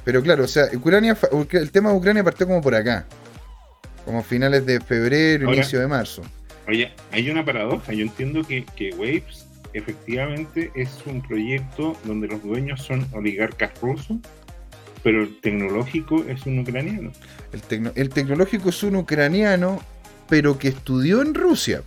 Pero 0.05 0.23
claro, 0.23 0.45
o 0.45 0.47
sea, 0.47 0.65
Ucrania, 0.73 1.17
el 1.51 1.71
tema 1.71 1.91
de 1.91 1.97
Ucrania 1.97 2.23
partió 2.23 2.47
como 2.47 2.61
por 2.61 2.73
acá. 2.73 3.05
Como 4.05 4.23
finales 4.23 4.65
de 4.65 4.79
febrero, 4.79 5.47
Ahora- 5.47 5.57
inicio 5.57 5.79
de 5.79 5.87
marzo. 5.87 6.21
Oye, 6.67 6.91
hay 7.11 7.29
una 7.29 7.43
paradoja. 7.43 7.91
Yo 7.93 8.03
entiendo 8.03 8.43
que, 8.43 8.63
que 8.77 8.91
Waves 8.95 9.45
efectivamente 9.73 10.71
es 10.75 10.89
un 11.05 11.21
proyecto 11.21 11.97
donde 12.05 12.27
los 12.27 12.41
dueños 12.43 12.81
son 12.83 13.05
oligarcas 13.11 13.71
rusos, 13.81 14.17
pero 15.03 15.23
el 15.23 15.39
tecnológico 15.41 16.23
es 16.27 16.45
un 16.45 16.59
ucraniano. 16.59 17.11
El, 17.51 17.61
tecno- 17.63 17.91
el 17.95 18.09
tecnológico 18.09 18.69
es 18.69 18.81
un 18.83 18.95
ucraniano, 18.95 19.81
pero 20.29 20.57
que 20.57 20.69
estudió 20.69 21.21
en 21.21 21.33
Rusia. 21.33 21.81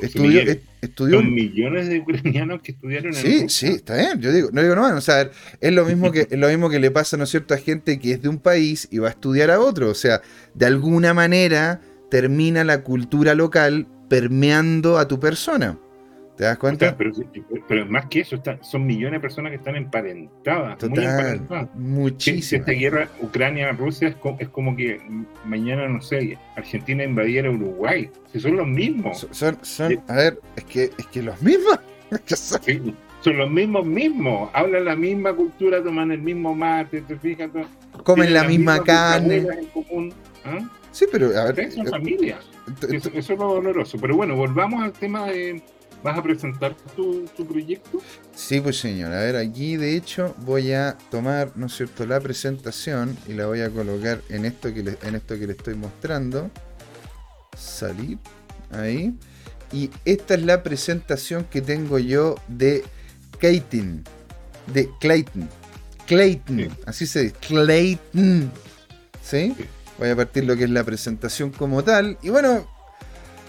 Estudió, 0.00 0.28
Miguel, 0.28 0.48
est- 0.48 0.62
estudió 0.82 1.16
Son 1.18 1.26
en- 1.28 1.34
millones 1.34 1.88
de 1.88 2.00
ucranianos 2.00 2.60
que 2.62 2.72
estudiaron 2.72 3.08
en 3.08 3.14
Sí, 3.14 3.42
Rusia. 3.42 3.68
sí, 3.68 3.74
está 3.76 3.96
bien. 3.96 4.20
Yo 4.20 4.30
digo, 4.30 4.50
no 4.52 4.62
digo 4.62 4.74
no, 4.74 4.94
o 4.94 5.00
sea, 5.00 5.30
es 5.60 5.72
lo 5.72 5.84
mismo 5.86 6.12
que 6.12 6.26
es 6.30 6.38
lo 6.38 6.48
mismo 6.48 6.68
que 6.68 6.78
le 6.78 6.90
pasa, 6.90 7.16
¿no 7.16 7.24
es 7.24 7.30
cierto?, 7.30 7.54
a 7.54 7.58
gente 7.58 7.98
que 7.98 8.12
es 8.12 8.22
de 8.22 8.28
un 8.28 8.38
país 8.38 8.88
y 8.90 8.98
va 8.98 9.08
a 9.08 9.10
estudiar 9.10 9.50
a 9.50 9.58
otro. 9.60 9.88
O 9.90 9.94
sea, 9.94 10.20
de 10.54 10.66
alguna 10.66 11.14
manera 11.14 11.80
termina 12.10 12.62
la 12.62 12.82
cultura 12.82 13.34
local 13.34 13.86
permeando 14.10 14.98
a 14.98 15.08
tu 15.08 15.18
persona. 15.18 15.78
¿Te 16.36 16.44
das 16.44 16.56
O 16.56 16.60
cuenta? 16.60 16.86
sea, 16.88 16.96
pero, 16.96 17.12
pero 17.66 17.86
más 17.86 18.06
que 18.06 18.20
eso, 18.20 18.36
está- 18.36 18.62
son 18.62 18.84
millones 18.86 19.12
de 19.12 19.20
personas 19.20 19.50
que 19.50 19.56
están 19.56 19.74
emparentadas, 19.76 20.80
muy 20.82 20.90
Total, 20.90 21.04
emparentadas. 21.04 21.68
Si- 21.68 21.72
si 21.74 21.78
muchísimo. 21.82 22.60
esta 22.60 22.72
guerra 22.72 23.08
Ucrania-Rusia 23.22 24.08
es, 24.08 24.14
co- 24.16 24.36
es 24.38 24.48
como 24.50 24.76
que 24.76 25.00
mañana, 25.44 25.88
no 25.88 26.02
sé, 26.02 26.36
Argentina 26.56 27.04
invadiera 27.04 27.50
Uruguay. 27.50 28.10
Si 28.32 28.40
son 28.40 28.56
los 28.56 28.66
mismos. 28.66 29.18
Son, 29.18 29.34
son, 29.34 29.58
son- 29.62 29.90
Sí. 29.92 29.98
a 30.08 30.14
ver, 30.14 30.40
es 30.56 30.64
que, 30.64 30.84
es 30.98 31.06
que 31.06 31.22
los 31.22 31.40
mismos. 31.40 31.78
son- 32.26 32.62
Sí, 32.62 32.94
son 33.22 33.36
los 33.38 33.50
mismos 33.50 33.86
mismos. 33.86 34.50
Hablan 34.52 34.84
la 34.84 34.94
misma 34.96 35.32
cultura, 35.32 35.82
toman 35.82 36.12
el 36.12 36.20
mismo 36.20 36.54
mate, 36.54 37.00
te 37.00 37.16
fijas. 37.16 37.50
comen 38.04 38.34
la 38.34 38.44
misma 38.44 38.82
carne. 38.84 39.36
bisabuelas 39.40 39.64
en 39.64 39.70
común. 39.84 40.14
¿Ah? 40.44 40.58
Sí, 40.92 41.06
pero 41.10 41.28
a 41.38 41.50
ver. 41.52 41.72
Son 41.72 41.86
eh, 41.86 41.90
familia. 41.90 42.38
t- 42.80 42.94
Eso, 42.96 43.10
eso 43.14 43.32
es 43.32 43.38
lo 43.38 43.54
doloroso. 43.54 43.98
Pero 44.00 44.16
bueno, 44.16 44.36
volvamos 44.36 44.82
al 44.82 44.92
tema 44.92 45.26
de. 45.26 45.62
¿Vas 46.06 46.18
a 46.18 46.22
presentar 46.22 46.76
tu, 46.94 47.24
tu 47.36 47.44
proyecto? 47.44 47.98
Sí, 48.32 48.60
pues 48.60 48.78
señor. 48.78 49.12
A 49.12 49.18
ver, 49.18 49.34
aquí 49.34 49.76
de 49.76 49.96
hecho 49.96 50.36
voy 50.42 50.72
a 50.72 50.96
tomar, 51.10 51.50
¿no 51.56 51.66
es 51.66 51.76
cierto?, 51.76 52.06
la 52.06 52.20
presentación 52.20 53.18
y 53.26 53.32
la 53.32 53.46
voy 53.46 53.62
a 53.62 53.70
colocar 53.70 54.22
en 54.28 54.44
esto 54.44 54.72
que 54.72 54.84
le, 54.84 54.98
en 55.02 55.16
esto 55.16 55.36
que 55.36 55.48
le 55.48 55.54
estoy 55.54 55.74
mostrando. 55.74 56.48
Salir. 57.58 58.18
Ahí. 58.70 59.16
Y 59.72 59.90
esta 60.04 60.34
es 60.34 60.44
la 60.44 60.62
presentación 60.62 61.44
que 61.50 61.60
tengo 61.60 61.98
yo 61.98 62.36
de 62.46 62.84
Clayton. 63.40 64.04
De 64.72 64.88
Clayton. 65.00 65.48
Clayton. 66.06 66.56
Sí. 66.56 66.70
Así 66.86 67.06
se 67.08 67.22
dice. 67.24 67.34
Clayton. 67.48 68.52
¿Sí? 69.20 69.54
Sí. 69.56 69.64
Voy 69.98 70.10
a 70.10 70.14
partir 70.14 70.44
lo 70.44 70.56
que 70.56 70.62
es 70.62 70.70
la 70.70 70.84
presentación 70.84 71.50
como 71.50 71.82
tal. 71.82 72.16
Y 72.22 72.28
bueno, 72.28 72.64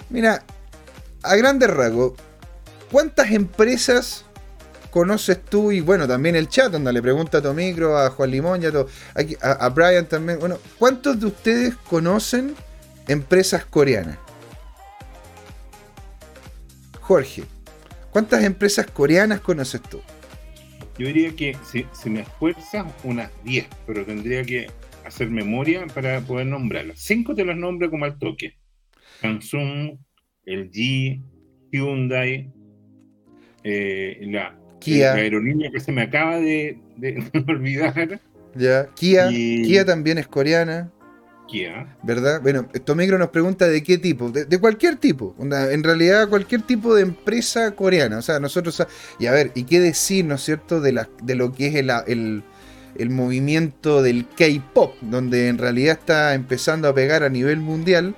mira, 0.09 0.43
a 1.21 1.35
grandes 1.35 1.69
rasgos, 1.69 2.13
¿cuántas 2.91 3.31
empresas 3.31 4.25
conoces 4.91 5.43
tú? 5.43 5.71
Y 5.71 5.81
bueno, 5.81 6.07
también 6.07 6.35
el 6.35 6.47
chat, 6.49 6.71
donde 6.71 6.93
le 6.93 7.01
pregunta 7.01 7.39
a 7.39 7.41
Tomicro, 7.41 7.97
a 7.97 8.09
Juan 8.09 8.31
Limón, 8.31 8.61
y 8.61 8.65
a, 9.41 9.69
Brian 9.69 10.07
también. 10.07 10.39
Bueno, 10.39 10.57
¿cuántos 10.77 11.19
de 11.19 11.27
ustedes 11.27 11.75
conocen 11.75 12.55
empresas 13.07 13.65
coreanas? 13.65 14.17
Jorge, 17.01 17.43
¿cuántas 18.11 18.43
empresas 18.43 18.85
coreanas 18.87 19.39
conoces 19.39 19.81
tú? 19.81 20.01
Yo 20.97 21.07
diría 21.07 21.35
que 21.35 21.55
si, 21.63 22.09
me 22.09 22.21
esfuerzas, 22.21 22.85
unas 23.03 23.31
10, 23.43 23.67
pero 23.85 24.03
tendría 24.03 24.43
que 24.43 24.67
hacer 25.05 25.29
memoria 25.29 25.85
para 25.87 26.21
poder 26.21 26.47
nombrarlas. 26.47 26.99
Cinco 26.99 27.35
te 27.35 27.45
las 27.45 27.55
nombro 27.55 27.89
como 27.89 28.05
al 28.05 28.17
toque. 28.17 28.57
Samsung, 29.21 29.99
LG, 30.45 31.21
Hyundai, 31.71 32.51
eh, 33.69 34.17
la, 34.21 34.55
Kia. 34.79 35.13
la 35.13 35.21
aerolínea 35.21 35.69
que 35.71 35.79
se 35.79 35.91
me 35.91 36.03
acaba 36.03 36.37
de, 36.37 36.77
de 36.97 37.23
olvidar, 37.47 38.19
¿Ya? 38.55 38.87
Kia, 38.95 39.29
Y- 39.31 39.63
Kia 39.63 39.85
también 39.85 40.17
es 40.17 40.27
coreana. 40.27 40.89
Kia. 41.47 41.95
¿Verdad? 42.03 42.41
Bueno, 42.41 42.67
Tomicro 42.83 43.17
nos 43.17 43.29
pregunta 43.29 43.67
de 43.67 43.81
qué 43.81 43.97
tipo, 43.97 44.29
de, 44.31 44.43
de 44.45 44.59
cualquier 44.59 44.97
tipo, 44.97 45.33
en 45.39 45.81
realidad 45.83 46.27
cualquier 46.27 46.61
tipo 46.63 46.93
de 46.93 47.03
empresa 47.03 47.71
coreana, 47.71 48.17
o 48.17 48.21
sea, 48.21 48.39
nosotros, 48.39 48.85
y 49.17 49.27
a 49.27 49.31
ver, 49.31 49.51
¿y 49.55 49.63
qué 49.63 49.79
decir, 49.79 50.25
no 50.25 50.35
es 50.35 50.41
cierto, 50.43 50.81
de, 50.81 50.91
la, 50.91 51.07
de 51.23 51.35
lo 51.35 51.53
que 51.53 51.67
es 51.67 51.75
el, 51.75 51.89
el, 52.07 52.43
el 52.97 53.09
movimiento 53.11 54.01
del 54.03 54.25
K-Pop, 54.27 54.95
donde 55.01 55.47
en 55.47 55.57
realidad 55.57 55.97
está 55.99 56.33
empezando 56.33 56.89
a 56.89 56.93
pegar 56.93 57.23
a 57.23 57.29
nivel 57.29 57.59
mundial, 57.61 58.13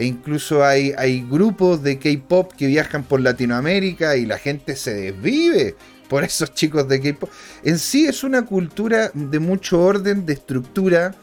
e 0.00 0.06
incluso 0.06 0.64
hay, 0.64 0.94
hay 0.96 1.20
grupos 1.28 1.82
de 1.82 1.98
K-Pop 1.98 2.52
que 2.56 2.66
viajan 2.66 3.04
por 3.04 3.20
Latinoamérica 3.20 4.16
y 4.16 4.24
la 4.24 4.38
gente 4.38 4.74
se 4.74 4.94
desvive 4.94 5.76
por 6.08 6.24
esos 6.24 6.54
chicos 6.54 6.88
de 6.88 7.02
K-Pop. 7.02 7.30
En 7.64 7.78
sí 7.78 8.06
es 8.06 8.24
una 8.24 8.46
cultura 8.46 9.10
de 9.12 9.38
mucho 9.38 9.78
orden, 9.78 10.24
de 10.24 10.32
estructura, 10.32 11.14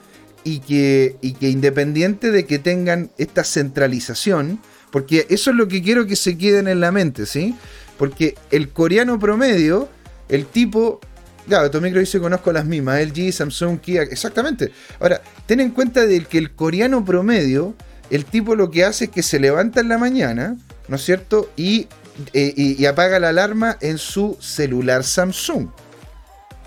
y 0.43 0.59
que, 0.59 1.17
y 1.21 1.33
que 1.33 1.49
independiente 1.49 2.31
de 2.31 2.45
que 2.45 2.57
tengan 2.57 3.11
esta 3.17 3.43
centralización, 3.43 4.61
porque 4.91 5.25
eso 5.29 5.49
es 5.49 5.57
lo 5.57 5.67
que 5.67 5.81
quiero 5.81 6.05
que 6.05 6.15
se 6.15 6.37
queden 6.37 6.69
en 6.69 6.79
la 6.79 6.91
mente, 6.93 7.25
¿sí? 7.25 7.53
Porque 7.97 8.35
el 8.49 8.69
coreano 8.69 9.19
promedio, 9.19 9.89
el 10.29 10.45
tipo, 10.45 11.01
claro, 11.49 11.69
Tomicro 11.69 11.99
dice 11.99 12.21
conozco 12.21 12.53
las 12.53 12.65
mismas, 12.65 13.01
LG, 13.01 13.33
Samsung, 13.33 13.79
Kia, 13.81 14.03
exactamente. 14.03 14.71
Ahora, 15.01 15.21
ten 15.47 15.59
en 15.59 15.71
cuenta 15.71 16.05
de 16.05 16.23
que 16.23 16.37
el 16.37 16.51
coreano 16.51 17.03
promedio, 17.03 17.75
el 18.09 18.25
tipo 18.25 18.55
lo 18.55 18.71
que 18.71 18.83
hace 18.85 19.05
es 19.05 19.11
que 19.11 19.23
se 19.23 19.39
levanta 19.39 19.79
en 19.81 19.89
la 19.89 19.97
mañana, 19.97 20.55
¿no 20.87 20.95
es 20.95 21.03
cierto? 21.03 21.51
Y, 21.55 21.87
eh, 22.33 22.53
y- 22.55 22.81
y 22.81 22.85
apaga 22.85 23.19
la 23.19 23.29
alarma 23.29 23.77
en 23.81 23.97
su 23.97 24.37
celular 24.39 25.03
Samsung. 25.03 25.69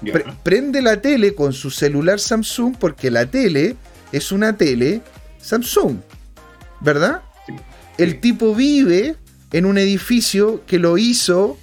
Pre- 0.01 0.25
prende 0.43 0.81
la 0.81 1.01
tele 1.03 1.35
con 1.35 1.53
su 1.53 1.71
celular 1.71 2.21
Samsung 2.21 2.75
porque 2.79 3.11
la 3.11 3.27
tele 3.27 3.77
es 4.13 4.33
una 4.33 4.57
tele 4.57 5.03
Samsung, 5.41 5.97
¿verdad? 6.81 7.23
Sí. 7.47 7.55
El 7.99 8.11
Sí. 8.13 8.17
tipo 8.19 8.55
vive 8.55 9.17
en 9.53 9.67
un 9.67 9.77
edificio 9.79 10.65
que 10.67 10.79
lo 10.79 10.97
hizo 10.97 11.59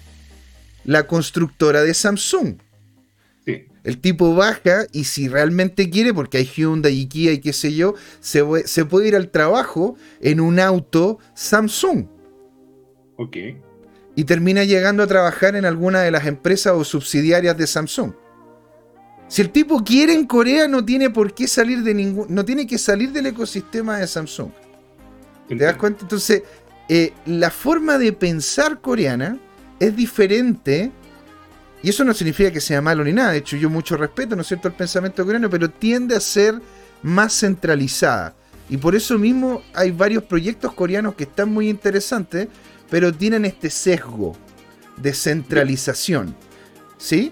la 0.84 1.08
constructora 1.08 1.82
de 1.82 1.94
Samsung. 1.94 2.58
El 3.88 4.00
tipo 4.00 4.36
baja 4.36 4.86
y 4.92 5.06
si 5.06 5.30
realmente 5.30 5.90
quiere, 5.90 6.14
porque 6.14 6.40
hay 6.40 6.44
Hyundai 6.44 6.94
y 6.94 7.06
Kia 7.06 7.32
y 7.32 7.40
qué 7.40 7.54
sé 7.54 7.74
yo, 7.74 7.94
se 8.20 8.44
puede 8.84 9.08
ir 9.08 9.16
al 9.16 9.30
trabajo 9.30 9.96
en 10.20 10.42
un 10.42 10.60
auto 10.60 11.20
Samsung 11.36 12.06
Ok. 13.16 13.38
y 14.14 14.24
termina 14.26 14.66
llegando 14.66 15.04
a 15.04 15.08
trabajar 15.08 15.56
en 15.56 15.64
alguna 15.64 16.02
de 16.02 16.12
las 16.12 16.26
empresas 16.26 16.74
o 16.76 16.84
subsidiarias 16.84 17.56
de 17.56 17.66
Samsung. 17.66 18.12
Si 19.30 19.42
el 19.42 19.52
tipo 19.52 19.82
quiere 19.86 20.12
en 20.12 20.28
Corea, 20.28 20.68
no 20.68 20.84
tiene 20.84 21.10
por 21.10 21.34
qué 21.34 21.48
salir 21.48 21.82
de 21.82 21.94
ningún, 21.94 22.26
no 22.28 22.44
tiene 22.44 22.68
que 22.68 22.78
salir 22.78 23.14
del 23.14 23.28
ecosistema 23.28 24.00
de 24.00 24.08
Samsung. 24.08 24.52
¿Te 25.48 25.56
das 25.56 25.78
cuenta? 25.78 26.02
Entonces, 26.02 26.44
eh, 26.90 27.14
la 27.26 27.52
forma 27.52 27.98
de 27.98 28.12
pensar 28.12 28.82
coreana 28.82 29.38
es 29.80 29.96
diferente 29.96 30.92
y 31.84 31.90
eso 31.90 32.04
no 32.04 32.14
significa 32.14 32.52
que 32.52 32.62
sea 32.62 32.82
malo 32.82 33.04
ni 33.04 33.14
nada, 33.14 33.32
de 33.32 33.38
hecho 33.38 33.58
yo 33.58 33.70
mucho 33.70 33.98
respeto, 33.98 34.36
¿no 34.36 34.42
es 34.42 34.48
cierto?, 34.48 34.68
el 34.68 34.74
pensamiento 34.74 35.24
coreano, 35.24 35.50
pero 35.50 35.70
tiende 35.70 36.16
a 36.16 36.20
ser 36.20 36.56
más 37.04 37.40
centralizada. 37.40 38.34
Y 38.70 38.78
por 38.78 38.96
eso 38.96 39.18
mismo 39.18 39.62
hay 39.74 39.92
varios 39.92 40.24
proyectos 40.24 40.74
coreanos 40.74 41.16
que 41.16 41.24
están 41.24 41.50
muy 41.50 41.70
interesantes, 41.70 42.48
pero 42.90 43.14
tienen 43.14 43.46
este 43.46 43.70
sesgo 43.70 44.36
de 44.98 45.14
centralización. 45.14 46.36
¿Sí? 46.98 47.32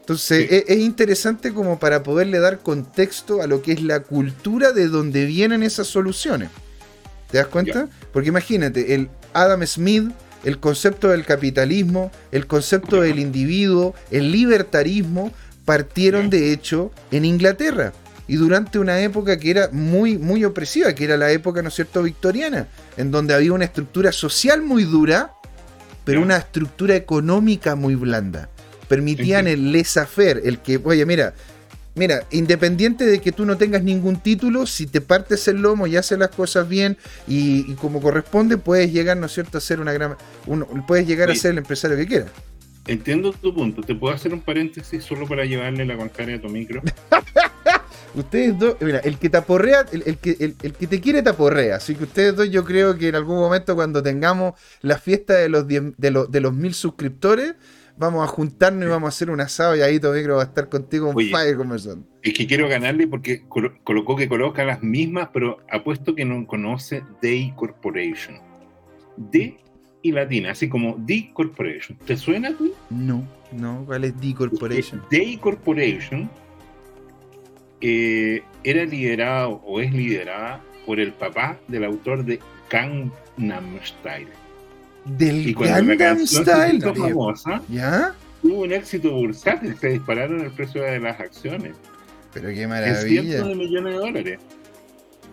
Entonces 0.00 0.50
e-, 0.50 0.64
Es, 0.66 0.78
interesante 0.78 1.52
como 1.52 1.78
para 1.78 2.02
poderle 2.02 2.38
dar 2.38 2.60
contexto 2.60 3.42
a 3.42 3.46
lo 3.46 3.62
que 3.62 3.72
es 3.72 3.82
la 3.82 4.00
cultura 4.00 4.72
de 4.72 4.88
donde 4.88 5.26
vienen 5.26 5.62
esas 5.62 5.86
soluciones. 5.86 6.50
¿Te 7.30 7.38
das 7.38 7.46
cuenta? 7.48 7.88
Porque 8.12 8.28
imagínate, 8.28 8.94
el 8.94 9.08
Adam 9.32 9.64
Smith, 9.66 10.10
el 10.44 10.58
concepto 10.58 11.08
del 11.08 11.24
capitalismo, 11.24 12.10
el 12.30 12.46
concepto 12.46 13.00
del 13.00 13.18
individuo, 13.18 13.94
el 14.10 14.30
libertarismo, 14.30 15.32
partieron 15.64 16.30
de 16.30 16.52
hecho 16.52 16.92
en 17.10 17.24
Inglaterra 17.24 17.92
y 18.26 18.36
durante 18.36 18.78
una 18.78 19.00
época 19.00 19.38
que 19.38 19.50
era 19.50 19.68
muy, 19.72 20.18
muy 20.18 20.44
opresiva, 20.44 20.94
que 20.94 21.04
era 21.04 21.16
la 21.16 21.30
época, 21.30 21.62
¿no 21.62 21.68
es 21.68 21.74
cierto?, 21.74 22.02
victoriana, 22.02 22.68
en 22.96 23.10
donde 23.10 23.34
había 23.34 23.52
una 23.52 23.64
estructura 23.64 24.12
social 24.12 24.62
muy 24.62 24.84
dura, 24.84 25.32
pero 26.04 26.22
una 26.22 26.36
estructura 26.36 26.96
económica 26.96 27.74
muy 27.74 27.94
blanda. 27.94 28.48
Permitían 28.88 29.46
el 29.46 29.72
laissez-faire, 29.72 30.42
el 30.44 30.58
que, 30.58 30.80
oye, 30.82 31.04
mira, 31.06 31.34
mira, 31.94 32.26
independiente 32.30 33.06
de 33.06 33.20
que 33.20 33.32
tú 33.32 33.44
no 33.44 33.56
tengas 33.56 33.82
ningún 33.82 34.20
título, 34.20 34.66
si 34.66 34.86
te 34.86 35.00
partes 35.00 35.46
el 35.48 35.62
lomo 35.62 35.86
y 35.86 35.96
haces 35.96 36.18
las 36.18 36.30
cosas 36.30 36.68
bien 36.68 36.96
y, 37.26 37.74
como 37.74 38.00
corresponde, 38.00 38.58
puedes 38.58 38.92
llegar, 38.92 39.16
¿no 39.16 39.26
es 39.26 39.32
cierto?, 39.32 39.58
a 39.58 39.60
ser 39.60 39.80
una 39.80 39.92
gran, 39.92 40.16
puedes 40.86 41.06
llegar 41.06 41.30
a 41.30 41.34
ser 41.34 41.52
el 41.52 41.58
empresario 41.58 41.96
que 41.96 42.06
quieras. 42.06 42.30
Entiendo 42.86 43.32
tu 43.32 43.54
punto. 43.54 43.80
¿Te 43.80 43.94
puedo 43.94 44.14
hacer 44.14 44.34
un 44.34 44.42
paréntesis 44.42 45.02
solo 45.02 45.26
para 45.26 45.46
llevarle 45.46 45.86
la 45.86 45.96
contraria 45.96 46.36
a 46.36 46.40
tu 46.40 46.50
micro? 46.50 46.82
ustedes 48.14 48.58
dos, 48.58 48.76
mira, 48.80 48.98
el 48.98 49.18
que 49.18 49.30
taporrea, 49.30 49.86
el, 49.90 50.02
el 50.06 50.18
que, 50.18 50.36
el, 50.38 50.54
que 50.54 50.86
te 50.86 51.00
quiere 51.00 51.22
taporrea. 51.22 51.76
Así 51.76 51.94
que 51.94 52.04
ustedes 52.04 52.36
dos, 52.36 52.50
yo 52.50 52.64
creo 52.64 52.98
que 52.98 53.08
en 53.08 53.14
algún 53.14 53.36
momento, 53.36 53.74
cuando 53.74 54.02
tengamos 54.02 54.54
la 54.82 54.98
fiesta 54.98 55.34
de 55.34 55.48
los, 55.48 55.66
de 55.66 56.10
los, 56.10 56.30
de 56.30 56.40
los 56.40 56.52
mil 56.52 56.74
suscriptores, 56.74 57.54
vamos 57.96 58.24
a 58.24 58.26
juntarnos 58.26 58.86
y 58.86 58.90
vamos 58.90 59.06
a 59.06 59.08
hacer 59.08 59.30
un 59.30 59.40
asado 59.40 59.76
y 59.76 59.82
ahí 59.82 60.00
tu 60.00 60.08
micro 60.08 60.36
va 60.36 60.42
a 60.42 60.46
estar 60.46 60.68
contigo 60.68 61.10
en 61.10 61.30
fire 61.30 61.56
conversando. 61.56 62.06
Es 62.22 62.34
que 62.34 62.46
quiero 62.46 62.68
ganarle 62.68 63.06
porque 63.06 63.44
colocó 63.48 64.16
que 64.16 64.28
coloca 64.28 64.64
las 64.64 64.82
mismas, 64.82 65.28
pero 65.32 65.58
apuesto 65.70 66.14
que 66.14 66.24
no 66.24 66.46
conoce 66.46 67.02
Day 67.22 67.52
Corporation. 67.56 68.38
D 69.16 69.56
y 70.02 70.12
latina, 70.12 70.50
así 70.50 70.68
como 70.68 70.96
D 70.98 71.30
Corporation. 71.32 71.98
¿Te 72.04 72.16
suena 72.16 72.56
tú? 72.56 72.72
No, 72.90 73.26
no, 73.52 73.84
¿cuál 73.86 74.04
es 74.04 74.20
D 74.20 74.34
Corporation? 74.34 75.02
D 75.10 75.38
Corporation 75.40 76.28
eh, 77.80 78.42
era 78.64 78.84
liderado 78.84 79.62
o 79.64 79.80
es 79.80 79.92
liderada 79.92 80.62
por 80.86 81.00
el 81.00 81.12
papá 81.12 81.58
del 81.68 81.84
autor 81.84 82.24
de 82.24 82.40
Gangnam 82.70 83.78
Style. 83.84 84.43
¿Del 85.04 85.54
Gangnam 85.54 86.26
Style? 86.26 86.80
famosa, 86.80 87.62
¿Ya? 87.68 88.14
Tuvo 88.42 88.62
un 88.62 88.72
éxito 88.72 89.10
bursátil, 89.12 89.76
se 89.78 89.88
dispararon 89.88 90.40
el 90.40 90.50
precio 90.50 90.82
de 90.82 91.00
las 91.00 91.18
acciones. 91.20 91.74
Pero 92.32 92.48
qué 92.48 92.66
maravilla. 92.66 93.22
cientos 93.22 93.48
de 93.48 93.54
millones 93.54 93.92
de 93.94 93.98
dólares. 93.98 94.40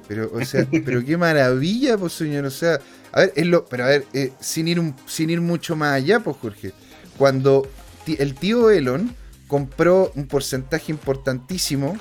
Pero, 0.07 0.31
o 0.33 0.45
sea, 0.45 0.65
pero 0.85 1.03
qué 1.03 1.17
maravilla, 1.17 1.97
pues 1.97 2.13
señor. 2.13 2.45
O 2.45 2.51
sea, 2.51 2.79
a 3.11 3.21
ver, 3.21 3.33
es 3.35 3.45
lo, 3.45 3.65
pero 3.65 3.85
a 3.85 3.87
ver, 3.87 4.05
eh, 4.13 4.31
sin, 4.39 4.67
ir 4.67 4.81
sin 5.07 5.29
ir 5.29 5.41
mucho 5.41 5.75
más 5.75 5.93
allá, 5.93 6.19
pues 6.19 6.37
Jorge. 6.37 6.73
Cuando 7.17 7.67
el 8.07 8.35
tío 8.35 8.69
Elon 8.69 9.13
compró 9.47 10.11
un 10.15 10.27
porcentaje 10.27 10.91
importantísimo, 10.91 11.97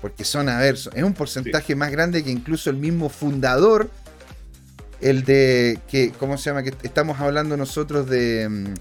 porque 0.00 0.24
son, 0.24 0.48
a 0.48 0.58
ver, 0.58 0.74
es 0.74 1.02
un 1.02 1.14
porcentaje 1.14 1.74
más 1.74 1.90
grande 1.90 2.22
que 2.22 2.30
incluso 2.30 2.70
el 2.70 2.76
mismo 2.76 3.08
fundador, 3.08 3.90
el 5.00 5.24
de, 5.24 5.78
que, 5.88 6.12
¿cómo 6.18 6.38
se 6.38 6.50
llama? 6.50 6.62
Que 6.62 6.74
estamos 6.82 7.20
hablando 7.20 7.56
nosotros 7.56 8.08
de, 8.08 8.48
mm, 8.48 8.74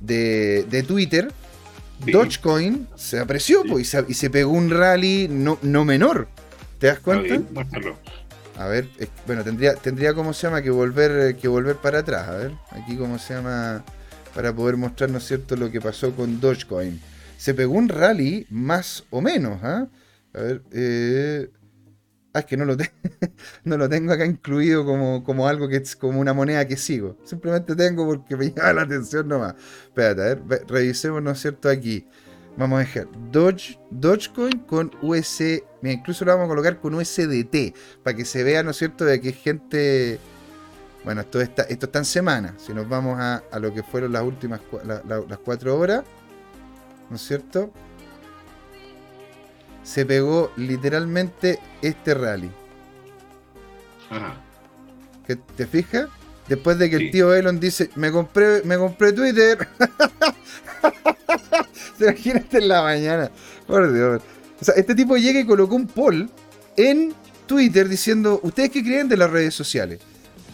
de, 0.00 0.84
Twitter. 0.86 1.32
Dogecoin 2.06 2.86
se 2.94 3.18
apreció 3.18 3.64
pues, 3.64 3.94
y, 4.08 4.14
se, 4.14 4.30
pegó 4.30 4.52
un 4.52 4.70
rally 4.70 5.28
no, 5.28 5.58
no 5.62 5.84
menor. 5.84 6.28
¿Te 6.78 6.86
das 6.86 7.00
cuenta? 7.00 7.40
A 8.56 8.66
ver, 8.66 8.88
bueno, 9.26 9.44
tendría, 9.44 9.74
tendría 9.74 10.14
como 10.14 10.32
se 10.32 10.46
llama 10.46 10.62
que 10.62 10.70
volver, 10.70 11.36
que 11.36 11.48
volver 11.48 11.76
para 11.76 12.00
atrás. 12.00 12.28
A 12.28 12.36
ver, 12.36 12.52
aquí 12.70 12.96
como 12.96 13.18
se 13.18 13.34
llama 13.34 13.84
para 14.34 14.54
poder 14.54 14.76
mostrar, 14.76 15.10
¿no 15.10 15.18
es 15.18 15.26
cierto?, 15.26 15.56
lo 15.56 15.70
que 15.70 15.80
pasó 15.80 16.14
con 16.14 16.40
Dogecoin. 16.40 17.00
Se 17.36 17.54
pegó 17.54 17.74
un 17.74 17.88
rally 17.88 18.46
más 18.50 19.04
o 19.10 19.20
menos, 19.20 19.60
¿ah? 19.62 19.86
A 20.34 20.40
ver, 20.40 20.62
eh... 20.72 21.50
Es 22.40 22.44
que 22.46 22.56
no 22.56 22.64
lo, 22.64 22.76
no 23.64 23.76
lo 23.76 23.88
tengo 23.88 24.12
acá 24.12 24.24
incluido 24.24 24.84
como, 24.84 25.24
como 25.24 25.48
algo 25.48 25.68
que 25.68 25.76
es 25.76 25.96
como 25.96 26.20
una 26.20 26.32
moneda 26.32 26.66
que 26.66 26.76
sigo. 26.76 27.16
Simplemente 27.24 27.74
tengo 27.76 28.06
porque 28.06 28.36
me 28.36 28.50
llama 28.54 28.72
la 28.72 28.82
atención 28.82 29.28
nomás. 29.28 29.54
Espérate, 29.84 30.22
a 30.22 30.34
ver, 30.34 30.64
revisemos, 30.68 31.22
¿no 31.22 31.30
es 31.30 31.40
cierto? 31.40 31.68
Aquí. 31.68 32.06
Vamos 32.56 32.78
a 32.78 32.80
dejar 32.80 33.06
Doge, 33.30 33.78
Dogecoin 33.90 34.58
con 34.66 34.90
US. 35.00 35.62
Mira, 35.80 35.94
incluso 35.94 36.24
lo 36.24 36.32
vamos 36.32 36.46
a 36.46 36.48
colocar 36.48 36.80
con 36.80 36.92
USDT. 36.94 37.72
Para 38.02 38.16
que 38.16 38.24
se 38.24 38.42
vea, 38.42 38.64
¿no 38.64 38.70
es 38.70 38.76
cierto?, 38.76 39.04
de 39.04 39.20
que 39.20 39.32
gente. 39.32 40.18
Bueno, 41.04 41.20
esto 41.20 41.40
está, 41.40 41.62
esto 41.62 41.86
está 41.86 42.00
en 42.00 42.04
semana. 42.04 42.54
Si 42.58 42.74
nos 42.74 42.88
vamos 42.88 43.16
a, 43.20 43.42
lo 43.60 43.72
que 43.72 43.84
fueron 43.84 44.12
las 44.12 44.24
últimas 44.24 44.60
las 44.84 45.38
cuatro 45.38 45.78
horas. 45.78 46.02
¿No 47.08 47.14
es 47.16 47.22
cierto? 47.22 47.72
Se 49.88 50.04
pegó 50.04 50.52
literalmente 50.56 51.58
este 51.80 52.12
rally. 52.12 52.50
Ajá. 54.10 54.36
¿Te 55.56 55.66
fijas? 55.66 56.08
Después 56.46 56.78
de 56.78 56.90
que 56.90 56.96
el 56.96 57.10
tío 57.10 57.32
Elon 57.32 57.58
dice, 57.58 57.88
me 57.94 58.12
compré, 58.12 58.62
me 58.64 58.76
compré 58.76 59.14
Twitter. 59.14 59.66
Imagínate 62.00 62.58
en 62.58 62.68
la 62.68 62.82
mañana. 62.82 63.30
Por 63.66 63.90
Dios. 63.90 64.20
O 64.60 64.64
sea, 64.64 64.74
este 64.74 64.94
tipo 64.94 65.16
llega 65.16 65.40
y 65.40 65.46
colocó 65.46 65.74
un 65.74 65.86
poll 65.86 66.28
en 66.76 67.14
Twitter 67.46 67.88
diciendo, 67.88 68.40
¿ustedes 68.42 68.70
qué 68.70 68.84
creen 68.84 69.08
de 69.08 69.16
las 69.16 69.30
redes 69.30 69.54
sociales? 69.54 70.00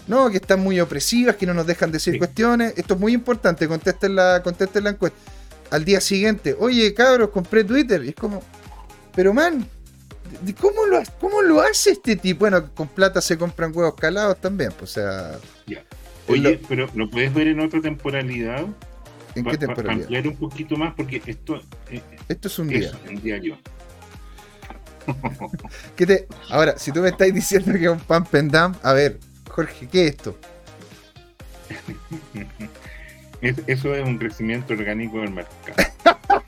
No, 0.07 0.30
que 0.30 0.37
están 0.37 0.61
muy 0.61 0.78
opresivas, 0.78 1.35
que 1.35 1.47
no 1.47 1.55
nos 1.55 1.66
dejan 1.66 1.91
decir 1.91 2.18
cuestiones. 2.18 2.74
Esto 2.76 2.95
es 2.95 3.01
muy 3.01 3.12
importante, 3.12 3.66
contesten 3.66 4.14
la, 4.14 4.41
contesten 4.45 4.85
la 4.85 4.91
encuesta. 4.91 5.18
Al 5.70 5.85
día 5.85 6.01
siguiente, 6.01 6.55
oye, 6.57 6.95
cabros, 6.95 7.30
compré 7.30 7.64
Twitter. 7.64 8.05
Y 8.05 8.11
es 8.11 8.14
como, 8.14 8.41
pero 9.14 9.32
man, 9.32 9.66
¿cómo 10.60 10.86
lo, 10.86 11.02
¿cómo 11.20 11.42
lo 11.42 11.60
hace 11.60 11.92
este 11.92 12.16
tipo? 12.16 12.40
Bueno, 12.40 12.72
con 12.74 12.88
plata 12.88 13.20
se 13.20 13.38
compran 13.38 13.72
huevos 13.74 13.94
calados 13.94 14.40
también, 14.40 14.72
pues, 14.78 14.92
o 14.92 14.94
sea... 14.94 15.38
Oye, 16.26 16.60
pero 16.68 16.88
¿lo 16.94 17.08
puedes 17.10 17.34
ver 17.34 17.48
en 17.48 17.60
otra 17.60 17.80
temporalidad? 17.80 18.64
¿En 19.34 19.44
qué 19.44 19.58
temporalidad? 19.58 19.74
Para 19.76 19.92
ampliar 19.92 20.28
un 20.28 20.36
poquito 20.36 20.76
más, 20.76 20.94
porque 20.94 21.20
esto. 21.26 21.60
Eh, 21.90 22.00
esto 22.28 22.48
es 22.48 22.58
un 22.58 22.68
día. 22.68 22.92
un 23.08 23.20
diario. 23.20 23.58
¿Qué 25.96 26.06
te... 26.06 26.26
Ahora, 26.48 26.78
si 26.78 26.92
tú 26.92 27.00
me 27.00 27.08
estás 27.10 27.32
diciendo 27.32 27.72
que 27.72 27.84
es 27.84 27.90
un 27.90 28.00
and 28.08 28.50
dump, 28.50 28.76
a 28.82 28.92
ver, 28.94 29.18
Jorge, 29.50 29.86
¿qué 29.88 30.06
es 30.06 30.10
esto? 30.12 30.38
eso 33.66 33.94
es 33.94 34.06
un 34.06 34.18
crecimiento 34.18 34.72
orgánico 34.72 35.20
del 35.20 35.30
mercado. 35.30 35.74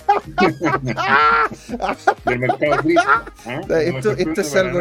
del 2.24 2.38
mercado 2.38 2.80
¿ah? 3.46 3.60
Esto, 3.80 4.12
esto 4.12 4.40
es 4.40 4.56
algo 4.56 4.80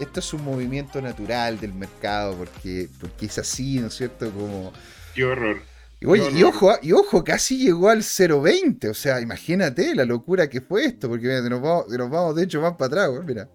esto 0.00 0.20
es 0.20 0.34
un 0.34 0.44
movimiento 0.44 1.00
natural 1.00 1.60
del 1.60 1.72
mercado 1.72 2.36
porque, 2.36 2.88
porque 3.00 3.26
es 3.26 3.38
así, 3.38 3.78
¿no 3.78 3.86
es 3.86 3.94
cierto? 3.94 4.30
Como... 4.30 4.72
Qué 5.14 5.24
horror. 5.24 5.58
Y, 6.00 6.42
ojo, 6.42 6.72
y 6.82 6.92
ojo, 6.92 7.24
casi 7.24 7.56
llegó 7.56 7.88
al 7.88 8.00
0.20. 8.02 8.90
O 8.90 8.94
sea, 8.94 9.20
imagínate 9.20 9.94
la 9.94 10.04
locura 10.04 10.50
que 10.50 10.60
fue 10.60 10.84
esto. 10.84 11.08
Porque 11.08 11.26
mira, 11.26 11.40
nos 11.48 11.62
vamos, 11.62 11.88
nos 11.88 12.10
vamos 12.10 12.36
de 12.36 12.44
hecho 12.44 12.60
más 12.60 12.74
para 12.74 13.04
atrás, 13.04 13.24
mira. 13.24 13.48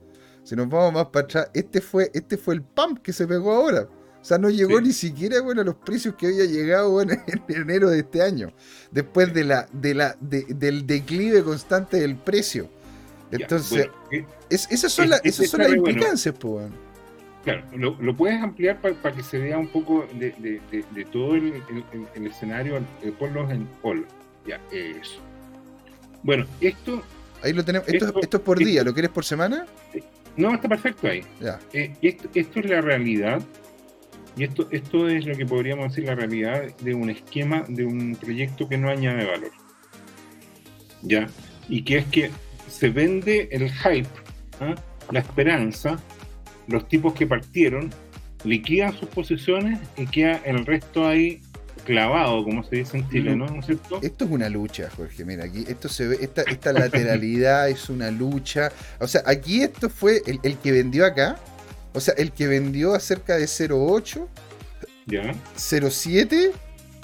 Si 0.44 0.56
nos 0.56 0.68
vamos 0.68 0.94
más 0.94 1.06
para 1.08 1.26
atrás, 1.26 1.52
este 1.54 1.80
fue, 1.80 2.10
este 2.14 2.38
fue 2.38 2.56
el 2.56 2.64
pump 2.64 3.04
que 3.04 3.14
se 3.14 3.28
pegó 3.28 3.54
ahora. 3.54 3.88
O 4.22 4.26
sea, 4.26 4.38
no 4.38 4.50
llegó 4.50 4.82
ni 4.82 4.92
siquiera 4.92 5.42
bueno, 5.42 5.62
a 5.62 5.64
los 5.64 5.76
precios 5.76 6.16
que 6.16 6.28
había 6.28 6.46
llegado 6.46 7.02
en 7.02 7.22
enero 7.48 7.90
de 7.90 8.00
este 8.00 8.22
año. 8.22 8.52
Después 8.92 9.34
de 9.34 9.44
la, 9.46 9.68
de 9.72 9.94
la, 9.94 10.16
del 10.20 10.86
declive 10.86 11.44
constante 11.44 11.98
del 11.98 12.18
precio. 12.18 12.70
Entonces, 13.32 13.90
eh, 14.12 14.26
esas 14.50 14.92
son, 14.92 15.12
esas 15.24 15.50
son 15.50 15.62
las 15.62 15.74
implicancias, 15.74 16.36
pues. 16.38 16.70
Claro, 17.44 17.64
lo, 17.78 18.16
puedes 18.16 18.42
ampliar 18.42 18.82
para 18.82 19.16
que 19.16 19.24
se 19.24 19.38
vea 19.38 19.58
un 19.58 19.70
poco 19.70 20.06
de, 20.14 20.62
todo 21.12 21.36
el, 21.36 21.64
escenario, 22.26 22.78
eh, 23.02 23.14
ponlos 23.18 23.50
en 23.52 23.66
polo. 23.82 24.06
Ya, 24.46 24.60
eso. 24.72 25.22
Bueno, 26.24 26.46
esto. 26.60 27.02
Ahí 27.42 27.54
lo 27.54 27.64
tenemos. 27.64 27.88
Esto, 27.88 28.14
esto, 28.22 28.38
es 28.38 28.44
por 28.44 28.58
día, 28.58 28.84
¿lo 28.84 28.94
quieres 28.94 29.12
por 29.12 29.24
semana? 29.24 29.66
No, 30.36 30.54
está 30.54 30.68
perfecto 30.68 31.08
ahí. 31.08 31.24
Ya. 31.40 31.60
Eh, 31.72 31.96
esto, 32.02 32.30
esto, 32.34 32.60
es 32.60 32.70
la 32.70 32.82
realidad. 32.82 33.42
Y 34.40 34.46
esto, 34.46 34.70
esto 34.72 35.10
es 35.10 35.26
lo 35.26 35.36
que 35.36 35.46
podríamos 35.46 35.90
decir 35.90 36.06
la 36.06 36.16
realidad 36.16 36.74
de 36.78 36.94
un 36.94 37.10
esquema 37.10 37.66
de 37.68 37.86
un 37.86 38.16
proyecto 38.16 38.70
que 38.70 38.78
no 38.78 38.90
añade 38.90 39.26
valor. 39.26 39.52
¿ya? 41.02 41.28
Y 41.68 41.82
que 41.84 41.98
es 41.98 42.06
que 42.06 42.32
se 42.70 42.90
vende 42.90 43.50
el 43.52 43.70
hype, 43.70 44.08
¿ah? 44.62 44.76
la 45.12 45.20
esperanza, 45.20 46.00
los 46.68 46.88
tipos 46.88 47.14
que 47.14 47.28
partieron 47.28 47.90
liquidan 48.46 48.98
sus 48.98 49.10
posiciones 49.10 49.78
y 49.98 50.06
queda 50.06 50.38
el 50.46 50.66
resto 50.66 51.06
ahí 51.06 51.42
clavado, 51.84 52.46
como 52.46 52.64
se 52.64 52.78
dice 52.78 52.98
en 52.98 53.10
Chile, 53.10 53.36
¿no? 53.36 53.46
¿No 53.46 53.60
es 53.60 53.66
cierto? 53.66 54.00
Esto 54.02 54.24
es 54.24 54.32
una 54.32 54.48
lucha, 54.48 54.90
Jorge. 54.96 55.26
Mira, 55.26 55.44
aquí 55.44 55.66
esto 55.68 55.90
se 55.90 56.08
ve, 56.08 56.18
esta, 56.22 56.44
esta 56.44 56.72
lateralidad 56.72 57.68
es 57.70 57.90
una 57.90 58.10
lucha. 58.10 58.72
O 59.00 59.08
sea, 59.08 59.22
aquí 59.26 59.64
esto 59.64 59.90
fue 59.90 60.22
el, 60.26 60.40
el 60.44 60.58
que 60.58 60.72
vendió 60.72 61.06
acá. 61.06 61.38
O 62.00 62.02
sea, 62.02 62.14
el 62.14 62.32
que 62.32 62.48
vendió 62.48 62.96
acerca 62.96 63.36
de 63.36 63.44
0.8, 63.44 64.26
¿Ya? 65.06 65.34
0.7. 65.58 66.54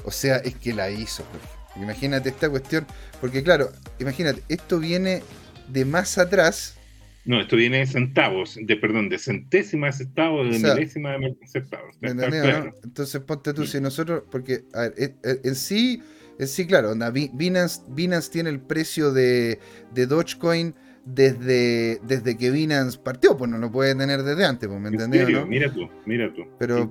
O 0.06 0.12
sea, 0.12 0.38
es 0.38 0.56
que 0.56 0.74
la 0.74 0.90
hizo, 0.90 1.26
Jorge. 1.26 1.84
Imagínate 1.84 2.30
esta 2.30 2.50
cuestión. 2.50 2.88
Porque, 3.20 3.44
claro, 3.44 3.74
imagínate, 4.00 4.42
esto 4.48 4.80
viene 4.80 5.22
de 5.68 5.84
más 5.84 6.18
atrás. 6.18 6.78
No, 7.26 7.42
esto 7.42 7.58
viene 7.58 7.80
de 7.80 7.88
centavos, 7.88 8.58
de 8.58 8.78
perdón, 8.78 9.10
de 9.10 9.18
centésimas 9.20 9.98
de 9.98 10.06
centavos, 10.06 10.50
de 10.50 10.56
O 10.56 10.60
sea, 10.62 10.76
milésimas 10.76 11.20
de 11.20 11.36
centavos. 11.46 11.94
¿Me 12.00 12.12
Está 12.12 12.28
entendés, 12.28 12.42
claro. 12.50 12.66
no? 12.68 12.74
Entonces 12.86 13.22
ponte 13.22 13.54
tú, 13.54 13.66
si 13.66 13.82
nosotros, 13.82 14.24
porque, 14.32 14.64
a 14.74 14.84
ver, 14.84 14.94
eh, 14.98 15.16
eh, 15.26 15.42
en 15.44 15.56
sí, 15.56 16.02
en 16.40 16.48
sí, 16.48 16.66
claro, 16.66 16.92
onda, 16.92 17.12
Binance, 17.12 17.82
Binance 17.90 18.32
tiene 18.32 18.50
el 18.50 18.62
precio 18.62 19.12
de, 19.12 19.60
de 19.94 20.08
Dogecoin 20.08 20.74
desde, 21.06 22.00
desde 22.04 22.36
que 22.36 22.50
Binance 22.52 22.98
partió, 22.98 23.38
pues 23.38 23.50
no 23.50 23.58
lo 23.60 23.72
puede 23.72 23.94
tener 23.96 24.24
desde 24.24 24.44
antes, 24.46 24.68
pues, 24.68 24.82
¿me 24.82 24.88
¿En 24.90 24.96
entendés? 24.96 25.30
no? 25.30 25.46
Mira 25.46 25.72
tú, 25.72 25.88
mira 26.06 26.34
tú. 26.34 26.42
Pero, 26.58 26.90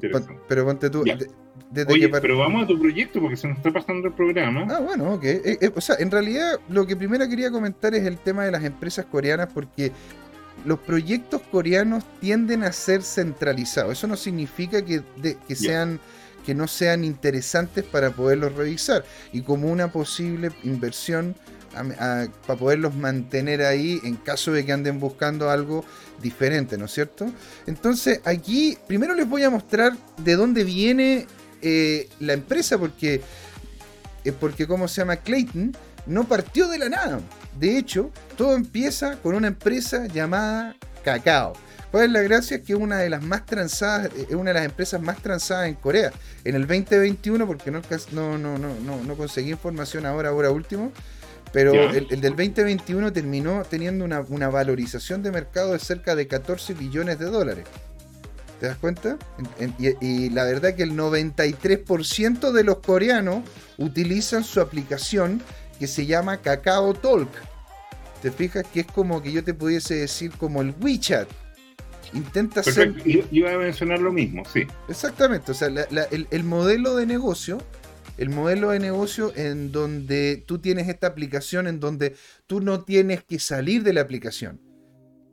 pero 0.48 0.64
ponte 0.64 0.88
tú, 0.88 1.02
de- 1.02 1.28
desde 1.70 1.92
Oye, 1.92 2.10
que 2.10 2.20
pero 2.20 2.38
vamos 2.38 2.64
a 2.64 2.66
tu 2.68 2.78
proyecto 2.78 3.20
porque 3.20 3.36
se 3.36 3.48
nos 3.48 3.56
está 3.58 3.72
pasando 3.72 4.06
el 4.08 4.14
programa. 4.14 4.66
Ah, 4.70 4.78
bueno, 4.80 5.14
ok. 5.14 5.24
Eh, 5.24 5.58
eh, 5.60 5.70
o 5.74 5.80
sea, 5.80 5.96
en 5.98 6.10
realidad 6.10 6.60
lo 6.68 6.86
que 6.86 6.94
primero 6.96 7.28
quería 7.28 7.50
comentar 7.50 7.94
es 7.94 8.04
el 8.06 8.18
tema 8.18 8.44
de 8.44 8.52
las 8.52 8.62
empresas 8.64 9.04
coreanas 9.06 9.48
porque 9.52 9.90
los 10.64 10.78
proyectos 10.78 11.42
coreanos 11.50 12.04
tienden 12.20 12.62
a 12.62 12.70
ser 12.72 13.02
centralizados. 13.02 13.92
Eso 13.92 14.06
no 14.06 14.16
significa 14.16 14.84
que, 14.84 15.02
de- 15.20 15.36
que 15.48 15.56
sean 15.56 15.98
que 16.46 16.54
no 16.54 16.68
sean 16.68 17.04
interesantes 17.04 17.84
para 17.84 18.10
poderlos 18.10 18.54
revisar 18.54 19.02
y 19.32 19.40
como 19.40 19.72
una 19.72 19.90
posible 19.90 20.50
inversión 20.62 21.34
para 21.74 22.58
poderlos 22.58 22.94
mantener 22.94 23.62
ahí 23.62 24.00
en 24.04 24.16
caso 24.16 24.52
de 24.52 24.64
que 24.64 24.72
anden 24.72 25.00
buscando 25.00 25.50
algo 25.50 25.84
diferente, 26.22 26.78
¿no 26.78 26.86
es 26.86 26.92
cierto? 26.92 27.26
Entonces 27.66 28.20
aquí 28.24 28.78
primero 28.86 29.14
les 29.14 29.28
voy 29.28 29.42
a 29.42 29.50
mostrar 29.50 29.92
de 30.18 30.36
dónde 30.36 30.64
viene 30.64 31.26
eh, 31.62 32.08
la 32.20 32.34
empresa 32.34 32.78
porque 32.78 33.20
eh, 34.24 34.32
porque 34.32 34.66
como 34.66 34.88
se 34.88 35.02
llama 35.02 35.16
Clayton, 35.16 35.76
no 36.06 36.24
partió 36.24 36.68
de 36.68 36.78
la 36.78 36.88
nada. 36.88 37.20
De 37.58 37.78
hecho, 37.78 38.10
todo 38.36 38.54
empieza 38.54 39.16
con 39.16 39.34
una 39.34 39.48
empresa 39.48 40.06
llamada 40.06 40.76
Cacao. 41.04 41.54
¿Cuál 41.90 42.06
es 42.06 42.10
la 42.10 42.22
gracia? 42.22 42.60
Que 42.60 42.72
es 42.72 42.78
una 42.78 42.98
de 42.98 43.08
las 43.08 43.22
más 43.22 43.46
transadas, 43.46 44.06
eh, 44.16 44.26
es 44.30 44.34
una 44.34 44.50
de 44.50 44.54
las 44.54 44.64
empresas 44.64 45.00
más 45.00 45.18
transadas 45.18 45.68
en 45.68 45.74
Corea. 45.74 46.12
En 46.42 46.56
el 46.56 46.66
2021, 46.66 47.46
porque 47.46 47.70
no, 47.70 47.82
no, 48.12 48.38
no, 48.38 48.58
no, 48.58 49.04
no 49.04 49.16
conseguí 49.16 49.50
información 49.50 50.04
ahora, 50.04 50.30
ahora 50.30 50.50
último, 50.50 50.90
pero 51.54 51.72
el, 51.90 52.06
el 52.10 52.20
del 52.20 52.36
2021 52.36 53.12
terminó 53.12 53.62
teniendo 53.62 54.04
una, 54.04 54.20
una 54.28 54.48
valorización 54.50 55.22
de 55.22 55.30
mercado 55.30 55.72
de 55.72 55.78
cerca 55.78 56.14
de 56.14 56.26
14 56.26 56.74
billones 56.74 57.18
de 57.18 57.26
dólares. 57.26 57.64
¿Te 58.60 58.66
das 58.66 58.76
cuenta? 58.78 59.16
En- 59.58 59.74
en- 59.80 59.98
y, 60.00 60.06
y 60.06 60.30
la 60.30 60.44
verdad 60.44 60.74
que 60.74 60.82
el 60.82 60.92
93% 60.96 62.52
de 62.52 62.64
los 62.64 62.78
coreanos 62.78 63.42
utilizan 63.78 64.44
su 64.44 64.60
aplicación 64.60 65.40
que 65.78 65.86
se 65.86 66.06
llama 66.06 66.38
Kakao 66.38 66.94
Talk. 66.94 67.28
¿Te 68.22 68.30
fijas 68.30 68.64
que 68.72 68.80
es 68.80 68.86
como 68.86 69.22
que 69.22 69.32
yo 69.32 69.44
te 69.44 69.54
pudiese 69.54 69.94
decir 69.96 70.32
como 70.36 70.62
el 70.62 70.74
WeChat? 70.80 71.28
Intenta 72.14 72.62
ser... 72.62 72.92
Perfecto. 72.94 73.08
I- 73.08 73.26
Iba 73.38 73.52
a 73.52 73.58
mencionar 73.58 74.00
lo 74.00 74.12
mismo, 74.12 74.44
sí. 74.52 74.62
Exactamente, 74.88 75.50
o 75.52 75.54
sea, 75.54 75.68
la- 75.68 75.86
la- 75.90 76.04
el, 76.04 76.26
el 76.30 76.44
modelo 76.44 76.94
de 76.96 77.06
negocio, 77.06 77.58
el 78.16 78.30
modelo 78.30 78.70
de 78.70 78.80
negocio 78.80 79.32
en 79.36 79.72
donde 79.72 80.42
tú 80.46 80.58
tienes 80.58 80.88
esta 80.88 81.08
aplicación, 81.08 81.66
en 81.66 81.80
donde 81.80 82.14
tú 82.46 82.60
no 82.60 82.84
tienes 82.84 83.24
que 83.24 83.38
salir 83.38 83.82
de 83.82 83.92
la 83.92 84.02
aplicación. 84.02 84.60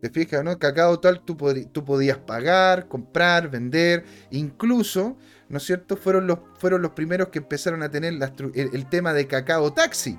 ¿Te 0.01 0.09
fijas, 0.09 0.43
no? 0.43 0.57
Cacao 0.57 0.99
tal, 0.99 1.23
tú, 1.23 1.37
podías 1.37 2.17
pagar, 2.17 2.87
comprar, 2.87 3.51
vender, 3.51 4.03
incluso, 4.31 5.15
¿no 5.47 5.57
es 5.57 5.63
cierto? 5.63 5.95
Fueron 5.95 6.25
los, 6.25 6.39
primeros 6.95 7.27
que 7.27 7.37
empezaron 7.37 7.83
a 7.83 7.91
tener 7.91 8.15
el, 8.55 8.89
tema 8.89 9.13
de 9.13 9.27
Cacao 9.27 9.71
Taxi. 9.73 10.17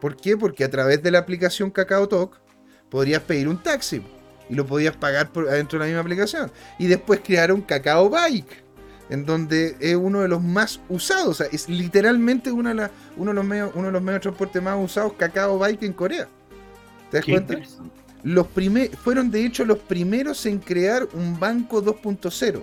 ¿Por 0.00 0.16
qué? 0.16 0.36
Porque 0.36 0.64
a 0.64 0.70
través 0.70 1.00
de 1.04 1.12
la 1.12 1.20
aplicación 1.20 1.70
Cacao 1.70 2.08
Talk 2.08 2.40
podrías 2.88 3.22
pedir 3.22 3.46
un 3.46 3.62
taxi 3.62 4.02
y 4.48 4.54
lo 4.54 4.66
podías 4.66 4.96
pagar 4.96 5.30
por 5.30 5.48
adentro 5.48 5.78
de 5.78 5.84
la 5.84 5.86
misma 5.86 6.00
aplicación. 6.00 6.50
Y 6.80 6.88
después 6.88 7.20
crearon 7.22 7.62
Cacao 7.62 8.10
Bike, 8.10 8.64
en 9.10 9.26
donde 9.26 9.76
es 9.80 9.96
uno 9.96 10.20
de 10.20 10.28
los 10.28 10.42
más 10.42 10.80
usados. 10.88 11.28
O 11.28 11.34
sea, 11.34 11.46
es 11.52 11.68
literalmente 11.68 12.50
una 12.50 12.70
de 12.70 12.74
la- 12.76 12.90
uno, 13.16 13.32
de 13.32 13.34
los 13.34 13.44
medios, 13.44 13.70
uno 13.74 13.86
de 13.88 13.92
los 13.92 14.02
medios 14.02 14.20
de 14.20 14.22
transporte 14.22 14.60
más 14.60 14.76
usados, 14.82 15.12
Cacao 15.18 15.58
Bike 15.58 15.82
en 15.82 15.92
Corea. 15.92 16.28
¿Te 17.10 17.18
das 17.18 17.26
Qué 17.26 17.32
cuenta? 17.32 17.56
Los 18.22 18.46
prime- 18.48 18.90
fueron 19.02 19.30
de 19.30 19.44
hecho 19.44 19.64
los 19.64 19.78
primeros 19.78 20.44
en 20.46 20.58
crear 20.58 21.08
un 21.14 21.38
banco 21.40 21.82
2.0. 21.82 22.62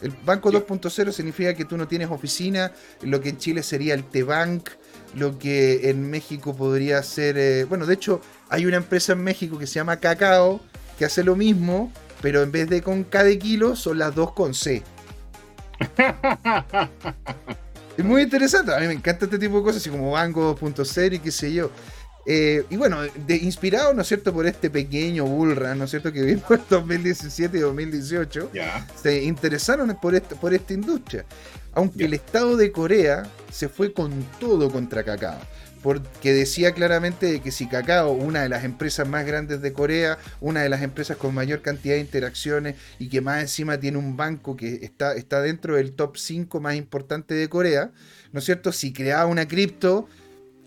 El 0.00 0.12
banco 0.24 0.50
Ya. 0.50 0.58
2.0 0.58 1.12
significa 1.12 1.54
que 1.54 1.64
tú 1.64 1.76
no 1.76 1.86
tienes 1.86 2.10
oficina, 2.10 2.72
lo 3.02 3.20
que 3.20 3.28
en 3.30 3.38
Chile 3.38 3.62
sería 3.62 3.94
el 3.94 4.04
T-Bank, 4.04 4.70
lo 5.14 5.38
que 5.38 5.90
en 5.90 6.08
México 6.10 6.56
podría 6.56 7.02
ser... 7.02 7.36
eh, 7.38 7.64
bueno, 7.64 7.86
de 7.86 7.94
hecho 7.94 8.20
hay 8.48 8.64
una 8.66 8.78
empresa 8.78 9.12
en 9.12 9.22
México 9.22 9.58
que 9.58 9.66
se 9.66 9.74
llama 9.74 9.98
Cacao, 9.98 10.60
que 10.98 11.04
hace 11.04 11.22
lo 11.22 11.36
mismo, 11.36 11.92
pero 12.20 12.42
en 12.42 12.50
vez 12.50 12.68
de 12.68 12.80
con 12.82 13.04
K 13.04 13.22
de 13.24 13.38
kilo 13.38 13.76
son 13.76 13.98
las 13.98 14.14
dos 14.14 14.32
con 14.32 14.54
C. 14.54 14.82
Es 17.96 18.04
muy 18.04 18.22
interesante, 18.22 18.74
a 18.74 18.78
mí 18.78 18.86
me 18.86 18.94
encanta 18.94 19.26
este 19.26 19.38
tipo 19.38 19.58
de 19.58 19.62
cosas, 19.64 19.82
así 19.82 19.90
como 19.90 20.12
Banco 20.12 20.56
2.0 20.58 21.16
y 21.16 21.18
qué 21.18 21.30
sé 21.30 21.52
yo. 21.52 21.70
Eh, 22.24 22.64
y 22.70 22.76
bueno, 22.76 23.02
de, 23.02 23.36
inspirado, 23.36 23.92
¿no 23.92 24.00
es 24.02 24.08
cierto?, 24.08 24.32
por 24.32 24.46
este 24.46 24.70
pequeño 24.70 25.24
bullrun, 25.26 25.76
¿no 25.78 25.84
es 25.84 25.90
cierto?, 25.90 26.10
que 26.10 26.22
vimos 26.22 26.44
en 26.50 26.60
2017 26.70 27.58
y 27.58 27.60
2018, 27.60 28.50
ya. 28.54 28.86
se 29.00 29.22
interesaron 29.24 29.94
por, 30.00 30.14
esta- 30.14 30.36
por 30.36 30.54
esta 30.54 30.72
industria. 30.72 31.26
Aunque 31.74 32.04
el 32.04 32.14
Estado 32.14 32.56
de 32.56 32.72
Corea 32.72 33.24
se 33.50 33.68
fue 33.68 33.92
con 33.92 34.10
todo 34.40 34.70
contra 34.70 35.02
Cacao. 35.02 35.38
Porque 35.82 36.32
decía 36.32 36.72
claramente 36.72 37.40
que 37.40 37.50
si 37.50 37.66
Cacao, 37.66 38.12
una 38.12 38.42
de 38.42 38.48
las 38.48 38.62
empresas 38.62 39.08
más 39.08 39.26
grandes 39.26 39.60
de 39.62 39.72
Corea, 39.72 40.16
una 40.40 40.62
de 40.62 40.68
las 40.68 40.82
empresas 40.82 41.16
con 41.16 41.34
mayor 41.34 41.60
cantidad 41.60 41.96
de 41.96 42.00
interacciones 42.00 42.76
y 43.00 43.08
que 43.08 43.20
más 43.20 43.40
encima 43.40 43.78
tiene 43.80 43.98
un 43.98 44.16
banco 44.16 44.56
que 44.56 44.78
está, 44.82 45.14
está 45.14 45.42
dentro 45.42 45.74
del 45.74 45.92
top 45.92 46.16
5 46.16 46.60
más 46.60 46.76
importante 46.76 47.34
de 47.34 47.48
Corea, 47.48 47.90
¿no 48.30 48.38
es 48.38 48.44
cierto? 48.44 48.70
Si 48.70 48.92
creaba 48.92 49.26
una 49.26 49.48
cripto, 49.48 50.06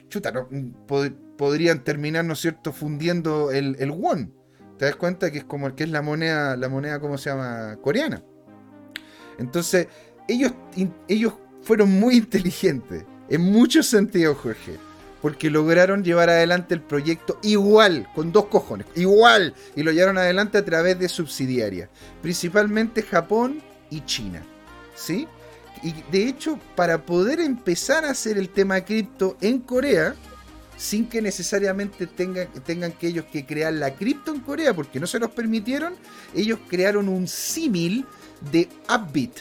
chuta, 0.10 0.34
pod- 0.34 1.16
podrían 1.38 1.84
terminar, 1.84 2.26
¿no 2.26 2.34
es 2.34 2.40
cierto?, 2.40 2.74
fundiendo 2.74 3.52
el, 3.52 3.92
won. 3.92 4.34
¿Te 4.78 4.84
das 4.84 4.98
cuenta 4.98 5.32
que 5.32 5.38
es 5.38 5.44
como 5.46 5.68
el 5.68 5.76
que 5.76 5.86
es 5.86 5.90
la 5.90 6.02
moneda, 6.02 6.58
la 6.58 6.68
moneda, 6.68 7.00
¿cómo 7.00 7.18
se 7.18 7.30
llama? 7.30 7.78
Coreana. 7.82 8.22
Entonces, 9.40 9.88
ellos, 10.28 10.52
ellos 11.08 11.34
fueron 11.62 11.90
muy 11.92 12.16
inteligentes, 12.18 13.06
en 13.30 13.42
muchos 13.42 13.88
sentidos, 13.88 14.38
Jorge, 14.38 14.74
porque 15.26 15.50
lograron 15.50 16.04
llevar 16.04 16.30
adelante 16.30 16.76
el 16.76 16.82
proyecto 16.82 17.40
igual, 17.42 18.08
con 18.14 18.32
dos 18.32 18.46
cojones, 18.46 18.86
igual, 18.94 19.56
y 19.76 19.82
lo 19.82 19.92
llevaron 19.92 20.20
adelante 20.20 20.60
a 20.60 20.64
través 20.64 21.00
de 21.00 21.10
subsidiarias, 21.10 21.90
principalmente 22.22 23.02
Japón 23.02 23.60
y 23.90 24.02
China, 24.02 24.46
¿sí? 24.94 25.28
Y 25.82 25.96
de 26.12 26.28
hecho, 26.28 26.60
para 26.76 27.08
poder 27.08 27.40
empezar 27.40 28.06
a 28.06 28.12
hacer 28.12 28.38
el 28.38 28.50
tema 28.50 28.82
cripto 28.82 29.36
en 29.42 29.62
Corea, 29.62 30.14
sin 30.78 31.08
que 31.08 31.24
necesariamente 31.24 32.06
tengan, 32.06 32.48
tengan 32.64 32.92
que 32.92 33.08
ellos 33.08 33.26
que 33.26 33.48
crear 33.48 33.74
la 33.74 33.96
cripto 33.96 34.32
en 34.32 34.42
Corea, 34.42 34.76
porque 34.76 35.00
no 35.00 35.08
se 35.08 35.18
los 35.18 35.32
permitieron, 35.32 35.96
ellos 36.36 36.60
crearon 36.70 37.10
un 37.10 37.28
símil 37.28 38.06
de 38.52 38.70
Upbit, 38.96 39.40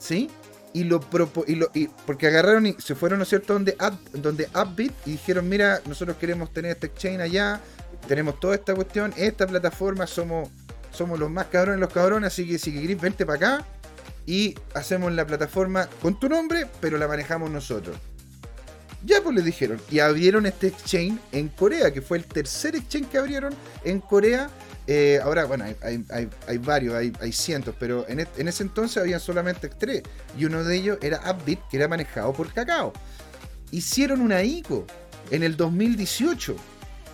¿sí? 0.00 0.28
Y 0.72 0.84
lo, 0.84 1.00
propo- 1.00 1.44
y 1.48 1.56
lo 1.56 1.68
y- 1.74 1.88
porque 2.06 2.28
agarraron 2.28 2.64
y 2.66 2.74
se 2.78 2.94
fueron, 2.94 3.18
¿no 3.18 3.24
es 3.24 3.28
cierto?, 3.28 3.54
donde, 3.54 3.76
Up- 3.80 4.12
donde 4.20 4.48
Upbit 4.54 4.92
y 5.04 5.12
dijeron, 5.12 5.48
mira, 5.48 5.80
nosotros 5.86 6.16
queremos 6.16 6.52
tener 6.52 6.70
este 6.72 6.86
exchange 6.86 7.20
allá, 7.20 7.60
tenemos 8.06 8.38
toda 8.38 8.54
esta 8.54 8.74
cuestión, 8.74 9.12
esta 9.16 9.46
plataforma, 9.48 10.06
somos, 10.06 10.48
somos 10.92 11.18
los 11.18 11.28
más 11.28 11.46
cabrones 11.46 11.80
los 11.80 11.92
cabrones, 11.92 12.28
así 12.32 12.46
que 12.46 12.58
si 12.58 12.72
querés, 12.72 13.00
vente 13.00 13.26
para 13.26 13.36
acá 13.56 13.66
y 14.26 14.54
hacemos 14.74 15.12
la 15.12 15.26
plataforma 15.26 15.88
con 16.00 16.20
tu 16.20 16.28
nombre, 16.28 16.66
pero 16.80 16.98
la 16.98 17.08
manejamos 17.08 17.50
nosotros. 17.50 17.96
Ya 19.04 19.22
pues 19.22 19.34
les 19.34 19.44
dijeron, 19.44 19.80
y 19.90 19.98
abrieron 19.98 20.46
este 20.46 20.68
exchange 20.68 21.18
en 21.32 21.48
Corea, 21.48 21.90
que 21.92 22.02
fue 22.02 22.18
el 22.18 22.26
tercer 22.26 22.76
exchange 22.76 23.08
que 23.08 23.18
abrieron 23.18 23.52
en 23.82 23.98
Corea. 24.00 24.50
Eh, 24.92 25.20
ahora, 25.22 25.44
bueno, 25.44 25.64
hay, 25.84 26.58
varios, 26.58 26.96
hay, 26.96 27.32
cientos, 27.32 27.76
pero 27.78 28.04
en, 28.08 28.18
e- 28.18 28.28
ese 28.38 28.64
entonces 28.64 28.96
habían 28.96 29.20
solamente 29.20 29.68
tres. 29.68 30.02
Y 30.36 30.46
uno 30.46 30.64
de 30.64 30.74
ellos 30.74 30.98
era 31.00 31.20
Upbit, 31.30 31.60
que 31.70 31.76
era 31.76 31.86
manejado 31.86 32.32
por 32.32 32.52
Cacao. 32.52 32.92
Hicieron 33.70 34.20
una 34.20 34.42
ICO. 34.42 34.84
en 35.30 35.44
el 35.44 35.56
2018, 35.56 36.56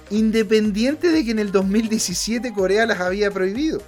independiente 0.08 1.10
de 1.10 1.22
que 1.22 1.32
en 1.32 1.38
el 1.38 1.52
2017 1.52 2.50
Corea 2.54 2.86
las 2.86 3.00
había 3.00 3.30
prohibido. 3.30 3.82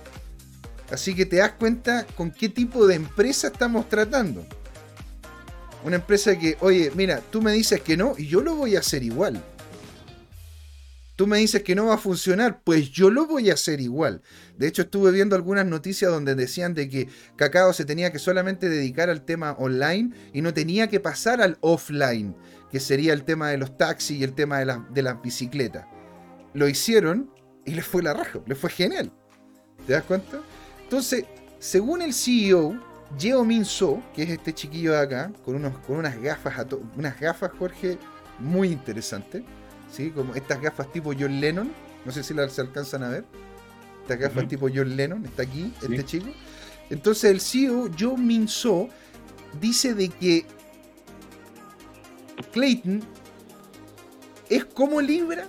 Así 0.91 1.15
que 1.15 1.25
te 1.25 1.37
das 1.37 1.53
cuenta 1.53 2.07
con 2.15 2.31
qué 2.31 2.51
tipo 2.51 2.87
de 2.87 2.97
empresa 2.97 3.47
estamos 3.47 3.89
tratando. 3.89 4.45
Una 5.83 5.97
empresa 5.97 6.39
que, 6.39 6.59
oye, 6.61 6.93
mira, 6.95 7.23
tú 7.31 7.41
me 7.41 7.53
dices 7.53 7.81
que 7.81 7.97
no 7.97 8.17
y 8.19 8.27
yo 8.27 8.43
lo 8.43 8.55
voy 8.55 8.77
a 8.77 8.81
hacer 8.81 9.03
igual. 9.03 9.43
Tú 11.19 11.27
me 11.27 11.39
dices 11.39 11.65
que 11.65 11.75
no 11.75 11.87
va 11.87 11.95
a 11.95 11.99
funcionar, 11.99 12.61
pues 12.63 12.93
yo 12.93 13.11
lo 13.11 13.27
voy 13.27 13.51
a 13.51 13.55
hacer 13.55 13.81
igual. 13.81 14.23
De 14.57 14.69
hecho, 14.69 14.83
estuve 14.83 15.11
viendo 15.11 15.35
algunas 15.35 15.67
noticias 15.67 16.13
donde 16.13 16.37
decían 16.37 16.75
de 16.75 16.89
que 16.89 17.09
Cacao 17.35 17.73
se 17.73 17.85
tenía 17.85 18.13
que 18.13 18.21
solamente 18.21 18.69
dedicar 18.69 19.11
al 19.11 19.25
tema 19.25 19.57
online 19.59 20.13
y 20.33 20.43
no 20.43 20.55
tenía 20.55 20.87
que 20.87 21.01
pasar 21.01 21.41
al 21.41 21.59
offline, 21.61 22.37
que 22.71 22.79
sería 22.79 23.13
el 23.13 23.25
tema 23.25 23.51
de 23.51 23.59
los 23.59 23.77
taxis 23.77 24.21
y 24.21 24.23
el 24.23 24.33
tema 24.33 24.61
de, 24.61 24.67
la, 24.67 24.87
las 24.95 25.21
bicicletas. 25.21 25.87
Lo 26.55 26.69
hicieron 26.69 27.29
y 27.67 27.75
les 27.75 27.85
fue 27.85 28.05
la 28.05 28.15
raja, 28.15 28.39
les 28.47 28.57
fue 28.57 28.71
genial. 28.71 29.11
¿Te 29.89 29.95
das 29.95 30.05
cuenta? 30.05 30.39
Entonces, 30.85 31.25
según 31.59 32.01
el 32.01 32.15
CEO, 32.15 32.81
Yeo 33.19 33.45
Min 33.45 33.65
So, 33.65 34.01
que 34.15 34.23
es 34.23 34.31
este 34.31 34.55
chiquillo 34.55 34.93
de 34.93 35.01
acá, 35.01 35.33
con, 35.45 35.57
unos, 35.57 35.77
con 35.79 35.97
unas 35.97 36.17
gafas, 36.23 36.65
unas 36.97 37.19
gafas, 37.19 37.51
Jorge, 37.59 37.99
muy 38.39 38.69
interesantes 38.69 39.43
¿sí? 39.91 40.11
Como 40.11 40.35
estas 40.35 40.61
gafas 40.61 40.91
tipo 40.93 41.13
John 41.19 41.41
Lennon, 41.41 41.73
no 42.05 42.13
sé 42.13 42.23
si 42.23 42.35
las 42.35 42.53
se 42.53 42.61
alcanzan 42.61 43.03
a 43.03 43.09
ver. 43.09 43.25
Estas 44.03 44.19
gafas 44.19 44.49
tipo 44.49 44.69
John 44.73 44.97
Lennon, 44.97 45.25
está 45.25 45.43
aquí, 45.43 45.73
este 45.83 46.05
chico. 46.05 46.29
Entonces 46.91 47.31
el 47.31 47.41
CEO, 47.41 47.91
Joe 47.99 48.17
Min 48.17 48.49
So, 48.49 48.89
dice 49.61 49.95
de 49.95 50.09
que 50.09 50.47
Clayton 52.53 53.03
es 54.49 54.65
como 54.65 55.01
Libra. 55.01 55.47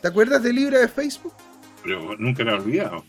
¿Te 0.00 0.08
acuerdas 0.08 0.42
de 0.42 0.52
Libra 0.52 0.80
de 0.80 0.88
Facebook? 0.88 1.34
Pero 1.84 2.16
nunca 2.16 2.42
lo 2.42 2.52
he 2.52 2.54
olvidado. 2.54 3.04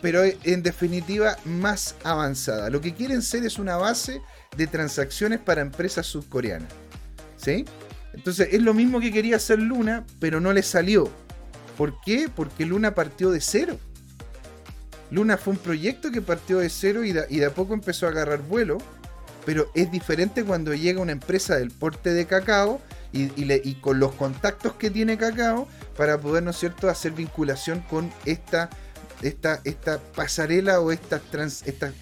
Pero 0.00 0.22
en 0.22 0.62
definitiva 0.62 1.36
más 1.44 1.96
avanzada. 2.04 2.70
Lo 2.70 2.80
que 2.80 2.94
quieren 2.94 3.22
ser 3.22 3.44
es 3.44 3.58
una 3.58 3.76
base 3.76 4.22
de 4.56 4.66
transacciones 4.68 5.40
para 5.40 5.60
empresas 5.60 6.06
subcoreanas. 6.06 6.72
¿Sí? 7.36 7.64
Entonces 8.18 8.48
es 8.50 8.60
lo 8.62 8.74
mismo 8.74 8.98
que 8.98 9.12
quería 9.12 9.36
hacer 9.36 9.60
Luna, 9.60 10.04
pero 10.18 10.40
no 10.40 10.52
le 10.52 10.64
salió. 10.64 11.08
¿Por 11.76 12.00
qué? 12.00 12.28
Porque 12.28 12.66
Luna 12.66 12.92
partió 12.92 13.30
de 13.30 13.40
cero. 13.40 13.78
Luna 15.12 15.36
fue 15.36 15.52
un 15.52 15.60
proyecto 15.60 16.10
que 16.10 16.20
partió 16.20 16.58
de 16.58 16.68
cero 16.68 17.04
y 17.04 17.12
de, 17.12 17.46
a 17.46 17.54
poco 17.54 17.74
empezó 17.74 18.06
a 18.06 18.08
agarrar 18.08 18.42
vuelo, 18.42 18.78
pero 19.46 19.70
es 19.72 19.92
diferente 19.92 20.42
cuando 20.42 20.74
llega 20.74 21.00
una 21.00 21.12
empresa 21.12 21.58
del 21.58 21.70
porte 21.70 22.12
de 22.12 22.26
cacao 22.26 22.80
y, 23.12 23.74
con 23.76 24.00
los 24.00 24.12
contactos 24.14 24.72
que 24.72 24.90
tiene 24.90 25.16
cacao 25.16 25.68
para 25.96 26.18
poder, 26.18 26.42
¿no 26.42 26.50
es 26.50 26.58
cierto?, 26.58 26.88
hacer 26.88 27.12
vinculación 27.12 27.82
con 27.82 28.10
esta, 28.24 28.68
esta, 29.22 29.60
esta 29.62 29.98
pasarela 30.16 30.80
o 30.80 30.90
esta 30.90 31.22
esta, 31.64 31.92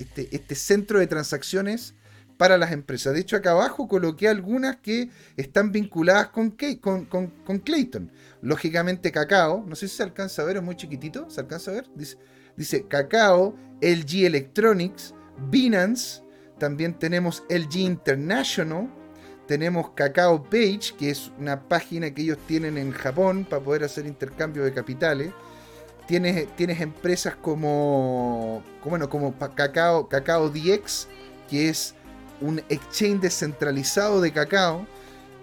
este, 0.00 0.28
este 0.32 0.54
centro 0.56 0.98
de 0.98 1.06
transacciones 1.06 1.94
para 2.40 2.56
las 2.56 2.72
empresas. 2.72 3.12
De 3.12 3.20
hecho, 3.20 3.36
acá 3.36 3.50
abajo 3.50 3.86
coloqué 3.86 4.26
algunas 4.26 4.76
que 4.76 5.10
están 5.36 5.72
vinculadas 5.72 6.28
con, 6.28 6.52
Clayton. 6.52 8.10
Lógicamente, 8.40 9.12
Cacao, 9.12 9.62
no 9.66 9.76
sé 9.76 9.88
si 9.88 9.98
se 9.98 10.04
alcanza 10.04 10.40
a 10.40 10.46
ver, 10.46 10.56
es 10.56 10.62
muy 10.62 10.74
chiquitito, 10.74 11.28
¿se 11.28 11.42
alcanza 11.42 11.70
a 11.70 11.74
ver? 11.74 11.90
Dice, 12.56 12.86
Cacao, 12.88 13.54
LG 13.82 14.24
Electronics, 14.24 15.14
Binance, 15.50 16.22
también 16.58 16.98
tenemos 16.98 17.42
LG 17.50 17.76
International, 17.76 18.88
tenemos 19.46 19.90
Cacao 19.90 20.42
Page, 20.42 20.94
que 20.98 21.10
es 21.10 21.30
una 21.38 21.68
página 21.68 22.10
que 22.14 22.22
ellos 22.22 22.38
tienen 22.46 22.78
en 22.78 22.92
Japón 22.92 23.44
para 23.44 23.62
poder 23.62 23.84
hacer 23.84 24.06
intercambio 24.06 24.64
de 24.64 24.72
capitales. 24.72 25.30
Tienes, 26.08 26.56
tienes 26.56 26.80
empresas 26.80 27.36
como, 27.36 28.62
bueno, 28.82 29.10
como 29.10 29.38
Cacao, 29.54 30.08
Cacao 30.08 30.48
DX, 30.48 31.06
que 31.46 31.68
es 31.68 31.96
un 32.40 32.60
exchange 32.68 33.20
descentralizado 33.20 34.20
de 34.20 34.32
cacao. 34.32 34.86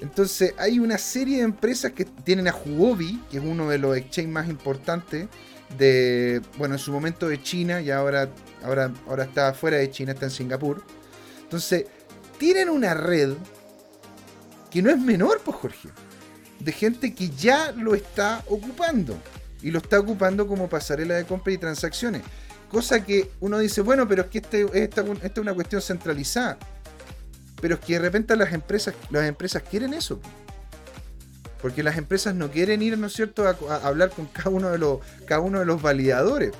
Entonces 0.01 0.53
hay 0.57 0.79
una 0.79 0.97
serie 0.97 1.37
de 1.37 1.43
empresas 1.43 1.91
que 1.91 2.05
tienen 2.05 2.47
a 2.47 2.55
Huobi, 2.55 3.21
que 3.31 3.37
es 3.37 3.43
uno 3.43 3.69
de 3.69 3.77
los 3.77 3.97
exchanges 3.97 4.31
más 4.31 4.47
importantes 4.47 5.27
de, 5.77 6.41
bueno, 6.57 6.75
en 6.75 6.79
su 6.79 6.91
momento 6.91 7.27
de 7.27 7.41
China 7.41 7.81
y 7.81 7.91
ahora, 7.91 8.29
ahora, 8.63 8.91
ahora 9.07 9.23
está 9.25 9.53
fuera 9.53 9.77
de 9.77 9.89
China, 9.91 10.13
está 10.13 10.25
en 10.25 10.31
Singapur. 10.31 10.83
Entonces, 11.43 11.85
tienen 12.37 12.69
una 12.69 12.93
red 12.93 13.33
que 14.69 14.81
no 14.81 14.89
es 14.89 14.99
menor, 14.99 15.41
pues 15.43 15.57
Jorge, 15.57 15.89
de 16.59 16.71
gente 16.71 17.13
que 17.13 17.29
ya 17.29 17.71
lo 17.71 17.95
está 17.95 18.43
ocupando 18.47 19.17
y 19.61 19.71
lo 19.71 19.79
está 19.79 19.99
ocupando 19.99 20.47
como 20.47 20.69
pasarela 20.69 21.15
de 21.15 21.25
compra 21.25 21.53
y 21.53 21.57
transacciones. 21.57 22.21
Cosa 22.69 23.03
que 23.03 23.31
uno 23.39 23.59
dice, 23.59 23.81
bueno, 23.81 24.07
pero 24.07 24.23
es 24.23 24.27
que 24.27 24.39
este, 24.39 24.83
esta, 24.83 25.01
es 25.01 25.37
una 25.37 25.53
cuestión 25.53 25.81
centralizada. 25.81 26.57
Pero 27.61 27.75
es 27.75 27.81
que 27.81 27.93
de 27.93 27.99
repente 27.99 28.35
las 28.35 28.53
empresas, 28.53 28.93
las 29.09 29.25
empresas 29.25 29.63
quieren 29.63 29.93
eso. 29.93 30.19
Porque 31.61 31.81
las 31.81 31.97
empresas 31.97 32.35
no 32.35 32.51
quieren 32.51 32.81
ir, 32.81 32.97
¿no 32.97 33.07
es 33.07 33.13
cierto?, 33.13 33.47
a, 33.47 33.75
hablar 33.77 34.11
con 34.11 34.27
cada 34.27 34.49
uno 34.49 34.69
de 34.69 34.77
los, 34.77 34.99
cada 35.25 35.41
uno 35.41 35.59
de 35.59 35.65
los 35.65 35.81
validadores 35.81 36.51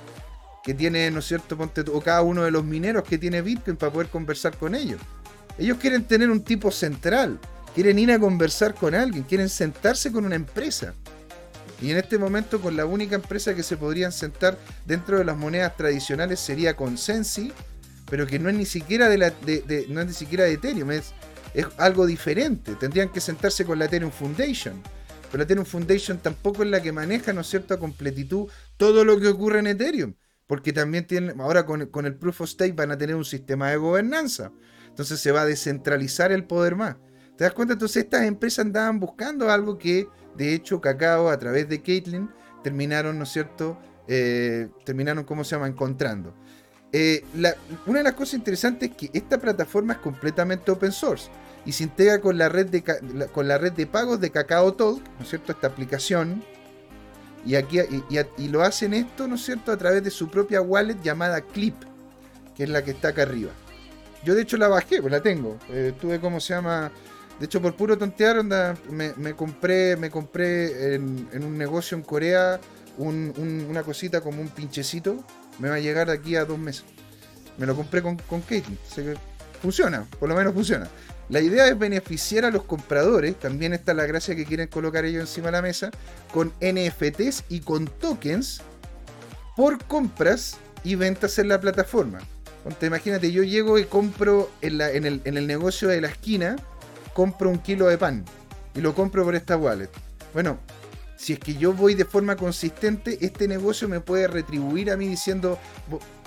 que 0.63 0.73
tiene, 0.73 1.09
¿no 1.11 1.19
es 1.19 1.25
cierto?, 1.25 1.57
o 1.93 2.01
cada 2.01 2.23
uno 2.23 2.43
de 2.43 2.51
los 2.51 2.63
mineros 2.63 3.03
que 3.03 3.17
tiene 3.17 3.41
Bitcoin 3.41 3.77
para 3.77 3.91
poder 3.93 4.09
conversar 4.09 4.57
con 4.57 4.75
ellos. 4.75 4.99
Ellos 5.57 5.77
quieren 5.79 6.03
tener 6.03 6.29
un 6.29 6.43
tipo 6.43 6.71
central, 6.71 7.39
quieren 7.73 7.97
ir 7.99 8.11
a 8.11 8.19
conversar 8.19 8.73
con 8.73 8.95
alguien, 8.95 9.23
quieren 9.23 9.49
sentarse 9.49 10.11
con 10.11 10.25
una 10.25 10.35
empresa. 10.35 10.93
Y 11.81 11.91
en 11.91 11.97
este 11.97 12.17
momento 12.17 12.59
con 12.59 12.75
la 12.75 12.85
única 12.85 13.15
empresa 13.15 13.55
que 13.55 13.63
se 13.63 13.77
podrían 13.77 14.11
sentar 14.11 14.57
dentro 14.85 15.19
de 15.19 15.25
las 15.25 15.37
monedas 15.37 15.77
tradicionales 15.77 16.39
sería 16.39 16.75
Consensi, 16.75 17.53
pero 18.09 18.25
que 18.25 18.39
no 18.39 18.49
es 18.49 18.55
ni 18.55 18.65
siquiera 18.65 19.09
de, 19.09 19.85
no 19.89 20.01
es 20.01 20.07
ni 20.07 20.13
siquiera 20.13 20.45
de 20.45 20.53
Ethereum, 20.53 20.91
es, 20.91 21.13
es 21.53 21.67
algo 21.77 22.05
diferente. 22.05 22.75
Tendrían 22.75 23.09
que 23.09 23.21
sentarse 23.21 23.65
con 23.65 23.79
la 23.79 23.85
Ethereum 23.85 24.11
Foundation. 24.11 24.81
Pero 25.29 25.39
la 25.39 25.43
Ethereum 25.43 25.65
Foundation 25.65 26.19
tampoco 26.19 26.63
es 26.63 26.69
la 26.69 26.81
que 26.81 26.91
maneja, 26.91 27.33
¿no 27.33 27.41
es 27.41 27.47
cierto?, 27.47 27.73
a 27.73 27.79
completitud 27.79 28.49
todo 28.77 29.03
lo 29.03 29.19
que 29.19 29.27
ocurre 29.27 29.59
en 29.59 29.67
Ethereum. 29.67 30.13
Porque 30.45 30.71
también 30.71 31.05
tienen, 31.05 31.41
ahora 31.41 31.65
con, 31.65 31.87
con 31.87 32.05
el 32.05 32.15
Proof 32.15 32.41
of 32.41 32.49
Stake 32.49 32.73
van 32.73 32.91
a 32.91 32.97
tener 32.97 33.15
un 33.15 33.25
sistema 33.25 33.69
de 33.69 33.77
gobernanza. 33.77 34.53
Entonces 34.87 35.19
se 35.19 35.31
va 35.33 35.41
a 35.41 35.45
descentralizar 35.45 36.31
el 36.31 36.45
poder 36.45 36.75
más. 36.75 36.95
¿Te 37.37 37.43
das 37.43 37.53
cuenta? 37.53 37.73
Entonces 37.73 38.03
estas 38.03 38.23
empresas 38.23 38.65
andaban 38.65 38.99
buscando 38.99 39.51
algo 39.51 39.77
que, 39.77 40.07
de 40.37 40.53
hecho, 40.53 40.79
Cacao, 40.79 41.29
a 41.29 41.37
través 41.37 41.67
de 41.67 41.81
Caitlin, 41.81 42.29
terminaron, 42.63 43.17
¿no 43.17 43.25
es 43.25 43.29
cierto? 43.29 43.77
Eh, 44.07 44.69
terminaron, 44.85 45.25
¿cómo 45.25 45.43
se 45.43 45.55
llama?, 45.55 45.67
encontrando. 45.67 46.33
Eh, 46.93 47.23
una 47.85 47.99
de 47.99 48.03
las 48.03 48.13
cosas 48.13 48.35
interesantes 48.35 48.91
es 48.91 48.95
que 48.95 49.09
esta 49.17 49.37
plataforma 49.37 49.93
es 49.93 49.99
completamente 49.99 50.71
open 50.71 50.91
source 50.91 51.29
y 51.65 51.73
se 51.73 51.83
integra 51.83 52.21
con 52.21 52.37
la 52.37 52.47
red 52.47 52.67
de, 52.67 52.83
con 53.33 53.47
la 53.47 53.57
red 53.57 53.73
de 53.73 53.85
pagos 53.85 54.21
de 54.21 54.31
Cacao 54.31 54.73
Talk, 54.73 55.01
¿no 55.17 55.23
es 55.23 55.29
cierto? 55.29 55.51
Esta 55.51 55.67
aplicación. 55.67 56.43
Y, 57.45 57.55
aquí, 57.55 57.79
y, 58.37 58.47
lo 58.49 58.61
hacen 58.61 58.93
esto, 58.93 59.27
¿no 59.27 59.35
es 59.35 59.45
cierto?, 59.45 59.71
a 59.71 59.77
través 59.77 60.03
de 60.03 60.09
su 60.09 60.29
propia 60.29 60.61
wallet 60.61 61.01
llamada 61.01 61.41
Clip, 61.41 61.75
que 62.55 62.63
es 62.63 62.69
la 62.69 62.83
que 62.83 62.91
está 62.91 63.09
acá 63.09 63.21
arriba. 63.23 63.51
Yo 64.25 64.35
de 64.35 64.41
hecho 64.41 64.57
la 64.57 64.67
bajé, 64.67 65.01
pues 65.01 65.11
la 65.11 65.21
tengo. 65.21 65.57
Eh, 65.69 65.93
tuve, 65.99 66.19
¿cómo 66.19 66.39
se 66.39 66.53
llama? 66.53 66.91
De 67.39 67.45
hecho, 67.45 67.61
por 67.61 67.75
puro 67.75 67.97
tontear, 67.97 68.43
me, 68.43 69.33
compré, 69.33 69.95
me 69.95 70.09
compré 70.09 70.95
en, 70.95 71.27
un 71.43 71.57
negocio 71.57 71.95
en 71.95 72.03
Corea 72.03 72.59
una 72.97 73.83
cosita 73.83 74.21
como 74.21 74.41
un 74.41 74.49
pinchecito 74.49 75.23
me 75.59 75.69
va 75.69 75.75
a 75.75 75.79
llegar 75.79 76.09
aquí 76.09 76.35
a 76.35 76.45
dos 76.45 76.59
meses. 76.59 76.85
Me 77.57 77.65
lo 77.65 77.75
compré 77.75 78.01
con, 78.01 78.17
con 78.17 78.41
Katie. 78.41 78.77
funciona, 79.61 80.05
por 80.19 80.29
lo 80.29 80.35
menos 80.35 80.53
funciona. 80.53 80.87
La 81.29 81.41
idea 81.41 81.67
es 81.67 81.77
beneficiar 81.77 82.45
a 82.45 82.51
los 82.51 82.63
compradores, 82.63 83.37
también 83.37 83.73
está 83.73 83.93
la 83.93 84.05
gracia 84.05 84.35
que 84.35 84.45
quieren 84.45 84.67
colocar 84.67 85.03
ellos 85.03 85.21
encima 85.21 85.47
de 85.47 85.51
la 85.53 85.61
mesa, 85.61 85.91
con 86.33 86.53
NFTs 86.61 87.43
y 87.49 87.59
con 87.61 87.85
tokens 87.85 88.61
por 89.55 89.83
compras 89.85 90.57
y 90.83 90.95
ventas 90.95 91.37
en 91.39 91.49
la 91.49 91.59
plataforma. 91.59 92.19
Entonces, 92.59 92.87
imagínate, 92.87 93.31
yo 93.31 93.43
llego 93.43 93.77
y 93.79 93.85
compro 93.85 94.49
en, 94.61 94.79
en, 94.79 95.05
el, 95.05 95.21
en 95.25 95.37
el 95.37 95.47
negocio 95.47 95.87
de 95.89 95.99
la 95.99 96.07
esquina, 96.07 96.55
compro 97.13 97.49
un 97.49 97.59
kilo 97.59 97.87
de 97.87 97.97
pan 97.97 98.23
y 98.75 98.81
lo 98.81 98.93
compro 98.93 99.23
por 99.25 99.35
esta 99.35 99.57
wallet. 99.57 99.89
Bueno, 100.33 100.59
si 101.17 101.33
es 101.33 101.39
que 101.39 101.55
yo 101.55 101.73
voy 101.73 101.95
de 101.95 102.05
forma 102.05 102.35
consistente, 102.35 103.17
este 103.21 103.47
negocio 103.47 103.89
me 103.89 103.99
puede 103.99 104.27
retribuir 104.27 104.91
a 104.91 104.97
mí 104.97 105.07
diciendo, 105.07 105.57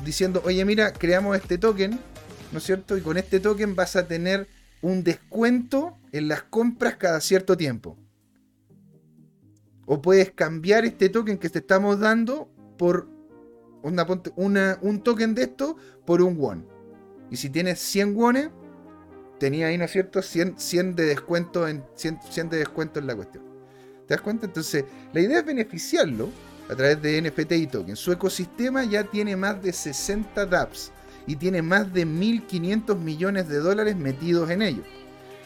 diciendo, 0.04 0.42
oye, 0.44 0.64
mira, 0.64 0.92
creamos 0.92 1.36
este 1.36 1.58
token, 1.58 1.98
¿no 2.50 2.58
es 2.58 2.64
cierto? 2.64 2.96
Y 2.96 3.00
con 3.00 3.16
este 3.16 3.38
token 3.38 3.76
vas 3.76 3.94
a 3.94 4.08
tener 4.08 4.48
un 4.82 5.04
descuento 5.04 5.96
en 6.10 6.26
las 6.26 6.42
compras 6.42 6.96
cada 6.96 7.20
cierto 7.20 7.56
tiempo. 7.56 7.96
O 9.86 10.02
puedes 10.02 10.32
cambiar 10.32 10.84
este 10.84 11.08
token 11.08 11.38
que 11.38 11.48
te 11.48 11.60
estamos 11.60 12.00
dando 12.00 12.50
por 12.76 13.08
una, 13.82 14.78
un 14.82 15.02
token 15.02 15.34
de 15.36 15.42
esto 15.42 15.76
por 16.04 16.20
un 16.20 16.36
won. 16.36 16.66
Y 17.30 17.36
si 17.36 17.48
tienes 17.48 17.78
100 17.78 18.16
wones, 18.16 18.50
tenía 19.38 19.68
ahí, 19.68 19.78
¿no 19.78 19.84
es 19.84 19.92
cierto?, 19.92 20.20
100, 20.20 20.58
100 20.58 20.96
de 20.96 21.04
descuento 21.06 21.68
en 21.68 21.84
100, 21.94 22.20
100 22.28 22.50
de 22.50 22.58
descuento 22.58 22.98
en 22.98 23.06
la 23.06 23.14
cuestión. 23.14 23.49
¿Te 24.10 24.16
das 24.16 24.22
cuenta? 24.22 24.46
Entonces, 24.46 24.86
la 25.12 25.20
idea 25.20 25.38
es 25.38 25.46
beneficiarlo 25.46 26.30
a 26.68 26.74
través 26.74 27.00
de 27.00 27.22
NFT 27.22 27.52
y 27.52 27.66
token. 27.68 27.94
Su 27.94 28.10
ecosistema 28.10 28.82
ya 28.82 29.04
tiene 29.04 29.36
más 29.36 29.62
de 29.62 29.72
60 29.72 30.46
dApps 30.46 30.90
y 31.28 31.36
tiene 31.36 31.62
más 31.62 31.94
de 31.94 32.04
1.500 32.04 32.98
millones 32.98 33.48
de 33.48 33.58
dólares 33.58 33.94
metidos 33.94 34.50
en 34.50 34.62
ellos. 34.62 34.84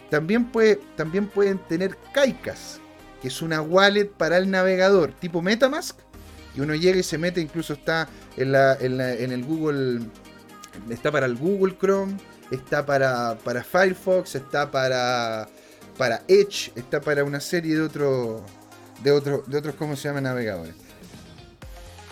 También, 0.09 0.51
puede, 0.51 0.81
también 0.97 1.27
pueden 1.27 1.59
tener 1.59 1.99
Kaikas, 2.15 2.81
que 3.21 3.29
es 3.29 3.43
una 3.43 3.61
wallet 3.61 4.07
para 4.07 4.39
el 4.39 4.51
navegador 4.51 5.13
tipo 5.13 5.43
Metamask, 5.43 5.99
y 6.57 6.61
uno 6.61 6.75
llega 6.75 6.99
y 6.99 7.03
se 7.03 7.19
mete, 7.19 7.43
incluso 7.43 7.75
está 7.75 8.09
en, 8.39 8.53
la, 8.53 8.79
en, 8.81 9.31
el 9.31 9.45
Google, 9.45 10.01
está 10.89 11.13
para 11.13 11.27
el 11.27 11.37
Google 11.37 11.77
Chrome, 11.79 12.17
está 12.51 12.87
para, 12.87 13.37
para 13.45 13.63
Firefox, 13.63 14.37
está 14.37 14.71
para, 14.71 15.51
para 15.97 16.23
Edge, 16.29 16.73
está 16.77 17.01
para 17.01 17.25
una 17.25 17.41
serie 17.41 17.77
de 17.77 17.83
otros, 17.83 18.43
de, 19.03 19.11
otros 19.11 19.49
de 19.49 19.59
otros, 19.59 19.75
¿cómo 19.77 19.97
se 19.97 20.09
llama? 20.09 20.21
Navegadores. 20.21 20.75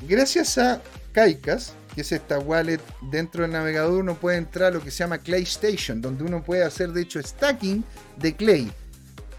Gracias 0.09 0.59
a 0.59 0.81
Kaikas, 1.13 1.75
que 1.95 2.01
es 2.01 2.13
esta 2.13 2.39
wallet 2.39 2.81
dentro 3.11 3.43
del 3.43 3.53
navegador, 3.53 4.01
uno 4.01 4.15
puede 4.15 4.39
entrar 4.39 4.73
a 4.73 4.75
lo 4.75 4.83
que 4.83 4.91
se 4.91 4.99
llama 4.99 5.19
Clay 5.19 5.43
Station, 5.43 6.01
donde 6.01 6.25
uno 6.25 6.43
puede 6.43 6.65
hacer 6.65 6.91
de 6.93 7.03
hecho 7.03 7.23
stacking 7.23 7.85
de 8.17 8.35
Clay. 8.35 8.73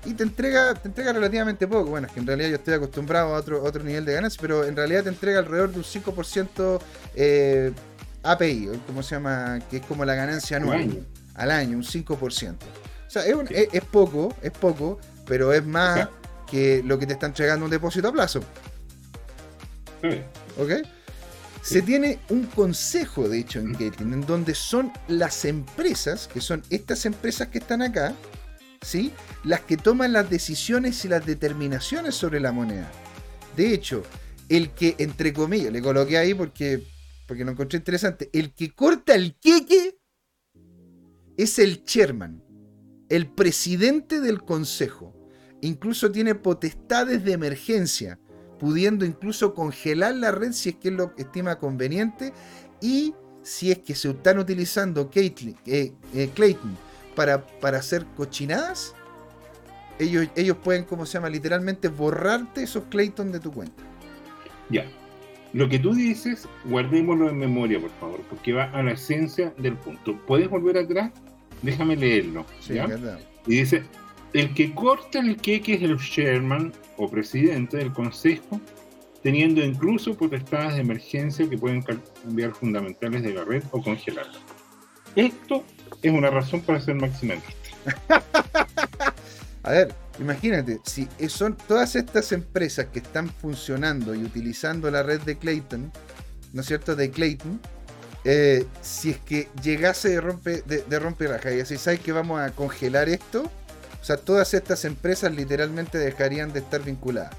Y 0.06 0.14
te 0.14 0.24
entrega, 0.24 0.74
te 0.74 0.90
entrega 0.90 1.14
relativamente 1.14 1.66
poco. 1.66 1.92
Bueno, 1.92 2.08
es 2.08 2.14
que 2.14 2.20
en 2.20 2.28
realidad 2.28 2.50
yo 2.50 2.56
estoy 2.56 2.74
acostumbrado 2.74 3.34
a 3.34 3.40
otro, 3.40 3.64
otro 3.64 3.84
nivel 3.84 4.04
de 4.04 4.14
ganancia, 4.14 4.40
pero 4.42 4.66
en 4.66 4.76
realidad 4.76 5.04
te 5.04 5.10
entrega 5.10 5.40
alrededor 5.40 5.72
de 5.72 5.78
un 5.78 5.84
5% 5.84 6.82
eh, 7.16 7.72
API, 8.22 8.70
como 8.86 9.02
se 9.02 9.16
llama, 9.16 9.60
que 9.70 9.78
es 9.78 9.86
como 9.86 10.04
la 10.04 10.16
ganancia 10.16 10.58
anual. 10.58 11.06
Al 11.36 11.52
año, 11.52 11.78
un 11.78 11.84
5%. 11.84 12.56
Sea, 13.14 13.26
es, 13.28 13.84
poco, 13.92 14.36
es 14.42 14.50
poco, 14.50 15.00
pero 15.28 15.54
es 15.54 15.64
más 15.64 16.10
que 16.50 16.82
lo 16.84 16.98
que 16.98 17.06
te 17.06 17.14
está 17.14 17.28
entregando 17.28 17.64
un 17.66 17.70
depósito 17.70 18.08
a 18.08 18.12
plazo. 18.12 18.40
¿Ok? 20.58 20.72
Se 21.62 21.84
tiene 21.84 22.18
un 22.30 22.48
consejo, 22.48 23.30
de 23.30 23.38
hecho, 23.38 23.60
en 23.60 23.74
Gating, 23.74 24.14
en 24.14 24.26
donde 24.26 24.56
son 24.56 24.92
las 25.08 25.46
empresas, 25.46 26.28
que 26.28 26.42
son 26.42 26.64
estas 26.72 27.06
empresas 27.06 27.50
que 27.50 27.60
están 27.60 27.84
acá, 27.84 28.16
¿sí? 28.82 29.12
Las 29.44 29.62
que 29.62 29.78
toman 29.78 30.12
las 30.12 30.28
decisiones 30.28 31.06
y 31.06 31.08
las 31.08 31.24
determinaciones 31.24 32.16
sobre 32.16 32.40
la 32.40 32.52
moneda. 32.52 32.92
De 33.56 33.76
hecho, 33.76 34.02
el 34.50 34.72
que, 34.72 34.96
entre 34.98 35.34
comillas, 35.34 35.72
le 35.72 35.84
coloqué 35.84 36.18
ahí 36.18 36.34
porque, 36.34 36.84
porque 37.28 37.46
lo 37.46 37.52
encontré 37.52 37.78
interesante, 37.78 38.32
el 38.34 38.56
que 38.56 38.74
corta 38.74 39.14
el 39.14 39.36
queque 39.36 40.00
es 41.38 41.60
el 41.60 41.84
chairman, 41.86 42.43
el 43.10 43.28
presidente 43.28 44.20
del 44.20 44.44
consejo. 44.44 45.14
Incluso 45.62 46.12
tiene 46.12 46.36
potestades 46.36 47.24
de 47.24 47.34
emergencia 47.34 48.20
pudiendo 48.60 49.04
incluso 49.06 49.54
congelar 49.54 50.16
la 50.16 50.32
red 50.32 50.54
si 50.54 50.70
es 50.70 50.76
que 50.76 50.90
lo 50.90 51.14
estima 51.18 51.60
conveniente 51.60 52.32
y 52.80 53.14
si 53.42 53.72
es 53.72 53.80
que 53.80 53.94
se 53.94 54.10
están 54.10 54.40
utilizando 54.40 55.10
Caitlin, 55.10 55.58
eh, 55.66 55.92
eh, 56.14 56.30
Clayton 56.34 56.78
para, 57.14 57.46
para 57.46 57.80
hacer 57.80 58.06
cochinadas, 58.16 58.96
ellos, 60.00 60.28
ellos 60.36 60.58
pueden, 60.64 60.86
como 60.86 61.06
se 61.06 61.14
llama, 61.14 61.30
literalmente 61.30 61.90
borrarte 61.90 62.64
esos 62.64 62.86
Clayton 62.86 63.32
de 63.32 63.40
tu 63.40 63.52
cuenta. 63.52 63.84
Ya. 64.70 64.86
Lo 65.52 65.70
que 65.70 65.78
tú 65.78 65.94
dices, 65.94 66.48
guardémoslo 66.66 67.30
en 67.30 67.38
memoria, 67.38 67.80
por 67.80 67.92
favor, 68.00 68.22
porque 68.30 68.54
va 68.54 68.72
a 68.72 68.82
la 68.82 68.94
esencia 68.94 69.54
del 69.58 69.76
punto. 69.76 70.18
¿Puedes 70.26 70.50
volver 70.50 70.78
atrás? 70.78 71.12
Déjame 71.64 71.96
leerlo. 71.96 72.46
Sí, 72.60 72.76
Y 73.48 73.56
dice, 73.56 73.84
el 74.34 74.54
que 74.54 74.74
corta 74.76 75.20
el 75.20 75.38
queque 75.38 75.76
es 75.76 75.82
el 75.82 75.98
Sherman 75.98 76.74
o 76.98 77.10
presidente 77.10 77.78
del 77.78 77.92
Consejo, 77.92 78.62
teniendo 79.24 79.64
incluso 79.64 80.16
potestades 80.16 80.76
de 80.76 80.82
emergencia 80.82 81.50
que 81.50 81.58
pueden 81.58 81.82
cambiar 81.82 82.54
fundamentales 82.54 83.24
de 83.24 83.34
la 83.34 83.46
red 83.46 83.64
o 83.72 83.82
congelarla. 83.82 84.38
Esto 85.16 85.64
es 86.02 86.12
una 86.12 86.30
razón 86.30 86.62
para 86.62 86.82
ser 86.82 86.96
maximalista. 86.96 87.52
A 89.64 89.72
ver, 89.72 89.96
imagínate, 90.20 90.82
si 90.84 91.08
son 91.30 91.56
todas 91.56 91.96
estas 91.96 92.34
empresas 92.34 92.88
que 92.88 93.00
están 93.00 93.30
funcionando 93.30 94.14
y 94.14 94.24
utilizando 94.24 94.92
la 94.92 95.04
red 95.04 95.22
de 95.22 95.38
Clayton, 95.38 95.90
¿no 96.52 96.62
es 96.62 96.68
cierto? 96.68 96.98
De 96.98 97.10
Clayton, 97.10 97.62
eh, 98.26 98.66
si 98.82 99.12
es 99.12 99.18
que 99.20 99.50
llegase 99.62 100.10
de 100.10 100.22
romper 100.22 100.64
de, 100.64 100.84
de 100.84 101.28
raja 101.28 101.54
y 101.54 101.60
así 101.60 101.78
sabes 101.78 102.00
que 102.00 102.12
vamos 102.12 102.40
a 102.42 102.52
congelar 102.52 103.10
esto, 103.10 103.44
o 104.02 104.06
sea, 104.06 104.18
todas 104.18 104.54
estas 104.54 104.86
empresas 104.86 105.34
literalmente 105.34 105.98
dejarían 105.98 106.52
de 106.52 106.60
estar 106.60 106.84
vinculadas. 106.84 107.34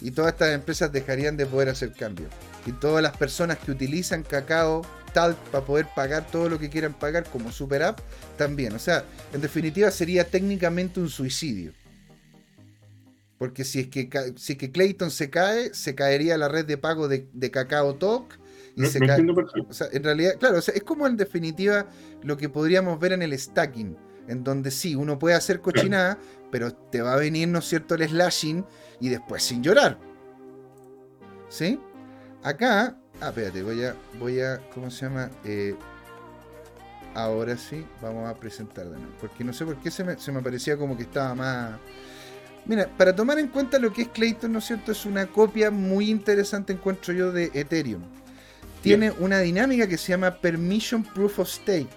Y 0.00 0.12
todas 0.12 0.32
estas 0.32 0.54
empresas 0.54 0.92
dejarían 0.92 1.36
de 1.36 1.44
poder 1.44 1.68
hacer 1.68 1.92
cambios. 1.92 2.30
Y 2.66 2.72
todas 2.72 3.02
las 3.02 3.16
personas 3.16 3.58
que 3.58 3.72
utilizan 3.72 4.22
cacao 4.22 4.86
tal 5.12 5.34
para 5.50 5.64
poder 5.64 5.88
pagar 5.96 6.26
todo 6.30 6.48
lo 6.48 6.58
que 6.58 6.70
quieran 6.70 6.94
pagar 6.94 7.24
como 7.24 7.50
super 7.50 7.82
app 7.82 7.98
también. 8.36 8.74
O 8.74 8.78
sea, 8.78 9.04
en 9.32 9.40
definitiva 9.40 9.90
sería 9.90 10.24
técnicamente 10.24 11.00
un 11.00 11.08
suicidio. 11.08 11.72
Porque 13.38 13.64
si 13.64 13.80
es 13.80 13.88
que, 13.88 14.08
si 14.36 14.56
que 14.56 14.70
Clayton 14.70 15.10
se 15.10 15.30
cae, 15.30 15.74
se 15.74 15.94
caería 15.94 16.36
la 16.36 16.48
red 16.48 16.64
de 16.64 16.76
pago 16.76 17.08
de, 17.08 17.28
de 17.32 17.50
Cacao 17.50 17.94
Talk. 17.94 18.38
Y 18.84 18.86
se 18.86 19.00
cae, 19.00 19.26
o 19.68 19.72
sea, 19.72 19.88
en 19.92 20.04
realidad, 20.04 20.36
claro, 20.38 20.58
es 20.58 20.82
como 20.84 21.06
en 21.06 21.16
definitiva 21.16 21.86
lo 22.22 22.36
que 22.36 22.48
podríamos 22.48 22.98
ver 23.00 23.12
en 23.12 23.22
el 23.22 23.38
stacking 23.38 23.96
en 24.28 24.44
donde 24.44 24.70
sí, 24.70 24.94
uno 24.94 25.18
puede 25.18 25.34
hacer 25.34 25.60
cochinada, 25.60 26.18
pero 26.52 26.72
te 26.72 27.00
va 27.00 27.14
a 27.14 27.16
venir, 27.16 27.48
¿no 27.48 27.58
es 27.58 27.64
cierto?, 27.64 27.94
el 27.94 28.08
slashing 28.08 28.64
y 29.00 29.08
después 29.08 29.42
sin 29.42 29.62
llorar. 29.62 29.98
¿Sí? 31.48 31.80
Acá, 32.42 32.96
ah, 33.20 33.28
espérate, 33.28 33.62
voy 33.62 33.82
a, 33.82 33.96
voy 34.18 34.40
a, 34.40 34.60
¿cómo 34.72 34.90
se 34.90 35.06
llama? 35.06 35.30
Eh, 35.44 35.74
ahora 37.14 37.56
sí, 37.56 37.84
vamos 38.02 38.28
a 38.28 38.34
presentar 38.34 38.84
de 38.84 38.98
nuevo, 38.98 39.12
porque 39.18 39.42
no 39.42 39.52
sé 39.52 39.64
por 39.64 39.76
qué 39.80 39.90
se 39.90 40.04
me, 40.04 40.18
se 40.18 40.30
me 40.30 40.42
parecía 40.42 40.76
como 40.76 40.96
que 40.96 41.02
estaba 41.04 41.34
más... 41.34 41.80
Mira, 42.66 42.86
para 42.98 43.16
tomar 43.16 43.38
en 43.38 43.48
cuenta 43.48 43.78
lo 43.78 43.90
que 43.94 44.02
es 44.02 44.08
Clayton, 44.08 44.52
¿no 44.52 44.58
es 44.58 44.66
cierto? 44.66 44.92
Es 44.92 45.06
una 45.06 45.26
copia 45.26 45.70
muy 45.70 46.10
interesante, 46.10 46.74
encuentro 46.74 47.14
yo, 47.14 47.32
de 47.32 47.50
Ethereum. 47.54 48.02
Tiene 48.82 49.10
una 49.10 49.40
dinámica 49.40 49.88
que 49.88 49.98
se 49.98 50.08
llama 50.08 50.36
Permission 50.36 51.02
Proof 51.02 51.40
of 51.40 51.48
Stake, 51.48 51.88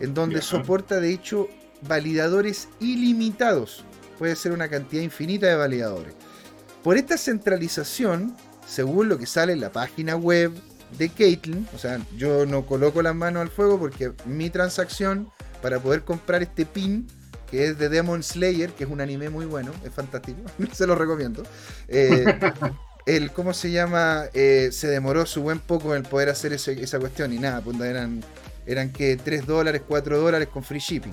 en 0.00 0.14
donde 0.14 0.42
soporta, 0.42 1.00
de 1.00 1.12
hecho, 1.12 1.48
validadores 1.82 2.68
ilimitados. 2.78 3.84
Puede 4.18 4.36
ser 4.36 4.52
una 4.52 4.68
cantidad 4.68 5.02
infinita 5.02 5.46
de 5.46 5.56
validadores. 5.56 6.14
Por 6.82 6.96
esta 6.96 7.16
centralización, 7.16 8.36
según 8.66 9.08
lo 9.08 9.18
que 9.18 9.26
sale 9.26 9.52
en 9.52 9.60
la 9.60 9.72
página 9.72 10.16
web 10.16 10.52
de 10.98 11.08
Caitlin, 11.08 11.66
o 11.74 11.78
sea, 11.78 12.00
yo 12.16 12.46
no 12.46 12.66
coloco 12.66 13.02
las 13.02 13.14
manos 13.14 13.42
al 13.42 13.48
fuego 13.48 13.78
porque 13.78 14.12
mi 14.26 14.50
transacción 14.50 15.30
para 15.62 15.78
poder 15.78 16.02
comprar 16.02 16.42
este 16.42 16.66
pin, 16.66 17.06
que 17.50 17.66
es 17.66 17.78
de 17.78 17.88
Demon 17.88 18.22
Slayer, 18.22 18.70
que 18.72 18.84
es 18.84 18.90
un 18.90 19.00
anime 19.00 19.28
muy 19.28 19.44
bueno, 19.46 19.72
es 19.84 19.92
fantástico, 19.92 20.40
se 20.72 20.86
lo 20.86 20.94
recomiendo. 20.94 21.42
Eh, 21.88 22.24
el, 23.16 23.32
¿cómo 23.32 23.52
se 23.52 23.70
llama? 23.70 24.24
Eh, 24.34 24.70
se 24.72 24.88
demoró 24.88 25.26
su 25.26 25.42
buen 25.42 25.58
poco 25.58 25.94
en 25.96 26.02
poder 26.02 26.28
hacer 26.28 26.52
esa 26.52 26.98
cuestión 26.98 27.32
y 27.32 27.38
nada, 27.38 27.60
pues 27.60 27.78
eran, 27.80 28.22
eran 28.66 28.90
que 28.90 29.16
3 29.16 29.46
dólares, 29.46 29.82
4 29.86 30.18
dólares 30.18 30.48
con 30.48 30.62
free 30.62 30.78
shipping. 30.78 31.12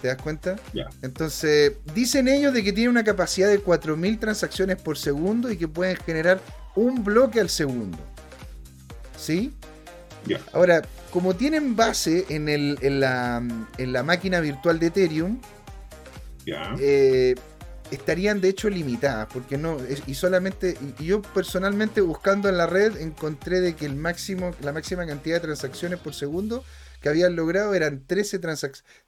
¿Te 0.00 0.08
das 0.08 0.20
cuenta? 0.20 0.56
Entonces, 1.02 1.72
dicen 1.94 2.28
ellos 2.28 2.52
de 2.52 2.62
que 2.62 2.72
tiene 2.72 2.90
una 2.90 3.04
capacidad 3.04 3.48
de 3.48 3.62
4.000 3.62 4.20
transacciones 4.20 4.76
por 4.76 4.98
segundo 4.98 5.50
y 5.50 5.56
que 5.56 5.66
pueden 5.66 5.96
generar 5.96 6.40
un 6.74 7.02
bloque 7.02 7.40
al 7.40 7.48
segundo. 7.48 7.96
¿Sí? 9.18 9.54
Ahora, 10.52 10.82
como 11.10 11.34
tienen 11.34 11.74
base 11.74 12.26
en, 12.28 12.48
el, 12.50 12.78
en, 12.82 13.00
la, 13.00 13.42
en 13.78 13.92
la 13.92 14.02
máquina 14.02 14.40
virtual 14.40 14.78
de 14.78 14.86
Ethereum, 14.88 15.40
eh, 16.46 17.34
estarían 17.94 18.40
de 18.40 18.48
hecho 18.48 18.68
limitadas, 18.70 19.28
porque 19.32 19.58
no, 19.58 19.78
y 20.06 20.14
solamente, 20.14 20.76
y 20.98 21.04
yo 21.04 21.22
personalmente 21.22 22.00
buscando 22.00 22.48
en 22.48 22.56
la 22.56 22.66
red 22.66 22.96
encontré 22.98 23.60
de 23.60 23.74
que 23.74 23.86
el 23.86 23.96
máximo, 23.96 24.52
la 24.60 24.72
máxima 24.72 25.06
cantidad 25.06 25.36
de 25.36 25.40
transacciones 25.40 25.98
por 25.98 26.14
segundo 26.14 26.64
que 27.00 27.08
habían 27.08 27.36
logrado 27.36 27.74
eran 27.74 28.06
13, 28.06 28.40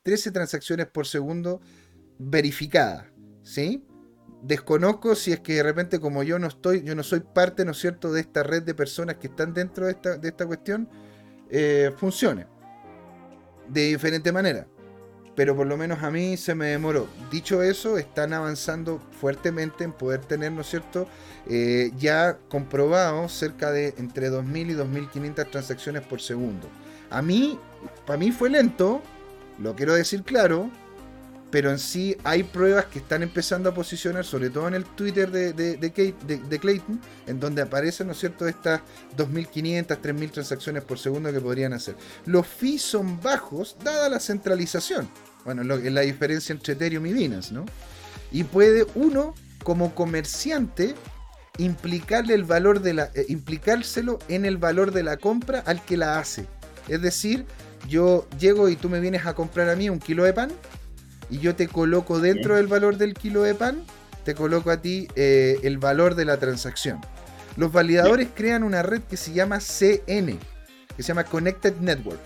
13 0.02 0.30
transacciones 0.30 0.86
por 0.86 1.06
segundo 1.06 1.60
verificadas. 2.18 3.06
¿Sí? 3.42 3.86
Desconozco 4.42 5.14
si 5.14 5.32
es 5.32 5.40
que 5.40 5.54
de 5.54 5.62
repente 5.62 5.98
como 5.98 6.22
yo 6.22 6.38
no 6.38 6.46
estoy, 6.46 6.82
yo 6.82 6.94
no 6.94 7.02
soy 7.02 7.20
parte, 7.20 7.64
¿no 7.64 7.74
cierto?, 7.74 8.12
de 8.12 8.20
esta 8.20 8.42
red 8.42 8.62
de 8.62 8.74
personas 8.74 9.16
que 9.16 9.28
están 9.28 9.54
dentro 9.54 9.86
de 9.86 9.92
esta, 9.92 10.18
de 10.18 10.28
esta 10.28 10.46
cuestión, 10.46 10.88
eh, 11.50 11.90
funcione. 11.96 12.46
De 13.68 13.86
diferente 13.86 14.30
manera. 14.30 14.68
Pero 15.36 15.54
por 15.54 15.66
lo 15.66 15.76
menos 15.76 16.02
a 16.02 16.10
mí 16.10 16.36
se 16.36 16.54
me 16.54 16.66
demoró. 16.66 17.06
Dicho 17.30 17.62
eso, 17.62 17.98
están 17.98 18.32
avanzando 18.32 19.00
fuertemente 19.20 19.84
en 19.84 19.92
poder 19.92 20.20
tener, 20.20 20.50
¿no 20.50 20.62
es 20.62 20.68
cierto?, 20.68 21.06
eh, 21.48 21.92
ya 21.98 22.38
comprobado 22.48 23.28
cerca 23.28 23.70
de 23.70 23.94
entre 23.98 24.30
2.000 24.30 24.70
y 24.70 24.74
2.500 24.74 25.50
transacciones 25.50 26.02
por 26.02 26.20
segundo. 26.20 26.68
A 27.10 27.22
mí, 27.22 27.58
para 28.06 28.18
mí 28.18 28.32
fue 28.32 28.50
lento, 28.50 29.02
lo 29.60 29.76
quiero 29.76 29.94
decir 29.94 30.24
claro, 30.24 30.70
pero 31.50 31.70
en 31.70 31.78
sí 31.78 32.16
hay 32.24 32.42
pruebas 32.42 32.86
que 32.86 32.98
están 32.98 33.22
empezando 33.22 33.70
a 33.70 33.74
posicionar, 33.74 34.24
sobre 34.24 34.50
todo 34.50 34.66
en 34.68 34.74
el 34.74 34.84
Twitter 34.84 35.30
de, 35.30 35.52
de, 35.52 36.58
Clayton, 36.58 37.00
en 37.26 37.40
donde 37.40 37.62
aparecen, 37.62 38.08
¿no 38.08 38.12
es 38.12 38.18
cierto?, 38.18 38.48
estas 38.48 38.80
2.500, 39.16 39.86
3.000 39.86 40.30
transacciones 40.32 40.82
por 40.82 40.98
segundo 40.98 41.32
que 41.32 41.40
podrían 41.40 41.72
hacer. 41.72 41.94
Los 42.24 42.46
fees 42.46 42.82
son 42.82 43.20
bajos, 43.20 43.76
dada 43.82 44.08
la 44.08 44.20
centralización. 44.20 45.08
Bueno, 45.44 45.74
es 45.74 45.92
la 45.92 46.00
diferencia 46.00 46.52
entre 46.52 46.72
Ethereum 46.72 47.06
y 47.06 47.12
Binance, 47.12 47.54
¿no? 47.54 47.64
Y 48.32 48.42
puede 48.42 48.84
uno, 48.96 49.34
como 49.62 49.94
comerciante, 49.94 50.96
implicarle 51.58 52.34
el 52.34 52.44
valor 52.44 52.80
de 52.80 52.94
la, 52.94 53.10
eh, 53.14 53.26
implicárselo 53.28 54.18
en 54.28 54.44
el 54.44 54.58
valor 54.58 54.90
de 54.90 55.04
la 55.04 55.16
compra 55.16 55.60
al 55.60 55.84
que 55.84 55.96
la 55.96 56.18
hace. 56.18 56.46
Es 56.88 57.00
decir, 57.00 57.46
yo 57.88 58.26
llego 58.38 58.68
y 58.68 58.76
tú 58.76 58.88
me 58.88 59.00
vienes 59.00 59.26
a 59.26 59.34
comprar 59.34 59.68
a 59.68 59.76
mí 59.76 59.88
un 59.88 60.00
kilo 60.00 60.24
de 60.24 60.32
pan 60.32 60.50
y 61.30 61.38
yo 61.38 61.54
te 61.54 61.68
coloco 61.68 62.20
dentro 62.20 62.56
del 62.56 62.66
valor 62.66 62.96
del 62.96 63.14
kilo 63.14 63.42
de 63.42 63.54
pan, 63.54 63.82
te 64.24 64.34
coloco 64.34 64.70
a 64.70 64.80
ti 64.80 65.08
eh, 65.16 65.58
el 65.62 65.78
valor 65.78 66.14
de 66.14 66.24
la 66.24 66.36
transacción. 66.38 67.00
Los 67.56 67.72
validadores 67.72 68.28
crean 68.34 68.62
una 68.62 68.82
red 68.82 69.02
que 69.02 69.16
se 69.16 69.32
llama 69.32 69.60
CN, 69.60 70.38
que 70.96 71.02
se 71.02 71.08
llama 71.08 71.24
Connected 71.24 71.76
Network. 71.80 72.20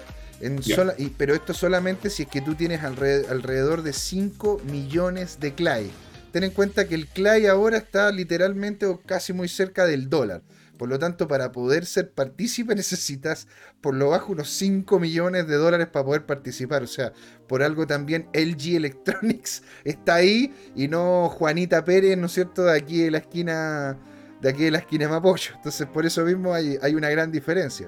pero 1.16 1.34
esto 1.34 1.54
solamente 1.54 2.10
si 2.10 2.24
es 2.24 2.28
que 2.28 2.40
tú 2.40 2.54
tienes 2.54 2.82
alrededor 2.82 3.82
de 3.82 3.92
5 3.92 4.62
millones 4.64 5.38
de 5.38 5.54
CLAI. 5.54 5.90
Ten 6.32 6.44
en 6.44 6.50
cuenta 6.50 6.86
que 6.88 6.94
el 6.94 7.06
CLAI 7.06 7.46
ahora 7.46 7.78
está 7.78 8.10
literalmente 8.10 8.86
o 8.86 9.00
casi 9.00 9.32
muy 9.32 9.48
cerca 9.48 9.84
del 9.84 10.08
dólar. 10.08 10.42
Por 10.80 10.88
lo 10.88 10.98
tanto, 10.98 11.28
para 11.28 11.52
poder 11.52 11.84
ser 11.84 12.10
partícipe 12.10 12.74
necesitas 12.74 13.46
por 13.82 13.94
lo 13.94 14.08
bajo 14.08 14.32
unos 14.32 14.48
5 14.48 14.98
millones 14.98 15.46
de 15.46 15.56
dólares 15.56 15.88
para 15.88 16.06
poder 16.06 16.24
participar. 16.24 16.82
O 16.82 16.86
sea, 16.86 17.12
por 17.46 17.62
algo 17.62 17.86
también 17.86 18.30
LG 18.32 18.76
Electronics 18.76 19.62
está 19.84 20.14
ahí 20.14 20.54
y 20.74 20.88
no 20.88 21.28
Juanita 21.28 21.84
Pérez, 21.84 22.16
¿no 22.16 22.26
es 22.26 22.32
cierto?, 22.32 22.62
de 22.62 22.78
aquí 22.78 23.02
de 23.02 23.10
la 23.10 23.18
esquina 23.18 23.98
de 24.40 24.48
aquí 24.48 24.64
de 24.64 24.70
la 24.70 24.78
esquina 24.78 25.04
de 25.04 25.10
Mapocho. 25.10 25.52
Entonces, 25.54 25.86
por 25.86 26.06
eso 26.06 26.24
mismo 26.24 26.54
hay, 26.54 26.94
una 26.94 27.10
gran 27.10 27.30
diferencia. 27.30 27.86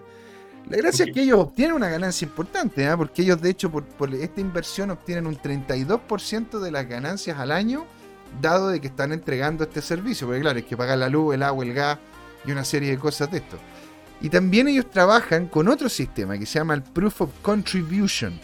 La 0.68 0.76
gracia 0.76 1.06
es 1.06 1.14
que 1.14 1.22
ellos 1.22 1.38
obtienen 1.40 1.74
una 1.74 1.88
ganancia 1.88 2.26
importante, 2.26 2.84
¿eh? 2.84 2.94
porque 2.94 3.22
ellos 3.22 3.40
de 3.40 3.48
hecho 3.48 3.70
por, 3.70 3.84
por, 3.84 4.12
esta 4.12 4.42
inversión 4.42 4.90
obtienen 4.90 5.26
un 5.26 5.38
32% 5.38 6.60
de 6.60 6.70
las 6.70 6.86
ganancias 6.86 7.38
al 7.38 7.52
año, 7.52 7.86
dado 8.42 8.68
de 8.68 8.82
que 8.82 8.88
están 8.88 9.12
entregando 9.12 9.64
este 9.64 9.80
servicio, 9.80 10.26
porque 10.26 10.42
claro, 10.42 10.58
hay 10.58 10.64
que 10.64 10.76
pagar 10.76 10.98
la 10.98 11.08
luz, 11.08 11.34
el 11.34 11.42
agua, 11.42 11.64
el 11.64 11.72
gas, 11.72 11.98
y 12.44 12.52
una 12.52 12.64
serie 12.64 12.90
de 12.90 12.98
cosas 12.98 13.30
de 13.30 13.38
esto. 13.38 13.58
Y 14.20 14.28
también 14.28 14.68
ellos 14.68 14.90
trabajan 14.90 15.48
con 15.48 15.68
otro 15.68 15.88
sistema 15.88 16.38
que 16.38 16.46
se 16.46 16.58
llama 16.58 16.74
el 16.74 16.82
Proof 16.82 17.22
of 17.22 17.30
Contribution, 17.42 18.38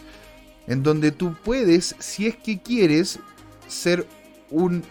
en 0.67 0.83
donde 0.83 1.11
tú 1.11 1.35
puedes, 1.43 1.95
si 1.99 2.27
es 2.27 2.35
que 2.35 2.61
quieres, 2.61 3.19
ser 3.67 4.05
un, 4.49 4.83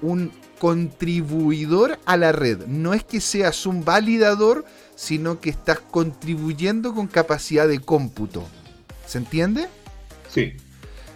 un 0.00 0.32
contribuidor 0.58 1.98
a 2.04 2.16
la 2.16 2.32
red. 2.32 2.66
No 2.66 2.92
es 2.94 3.04
que 3.04 3.20
seas 3.20 3.66
un 3.66 3.84
validador, 3.84 4.64
sino 4.96 5.40
que 5.40 5.50
estás 5.50 5.80
contribuyendo 5.80 6.94
con 6.94 7.06
capacidad 7.06 7.68
de 7.68 7.80
cómputo. 7.80 8.46
¿Se 9.06 9.18
entiende? 9.18 9.68
Sí. 10.28 10.54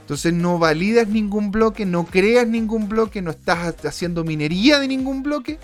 Entonces 0.01 0.33
no 0.33 0.59
validas 0.59 1.09
ningún 1.09 1.51
bloque, 1.51 1.85
no 1.85 2.07
creas 2.07 2.47
ningún 2.47 2.89
bloque, 2.89 3.23
no 3.23 3.33
estás 3.33 3.75
haciendo 3.85 4.23
minería 4.23 4.79
de 4.79 4.87
ningún 4.87 5.25
bloque, 5.25 5.59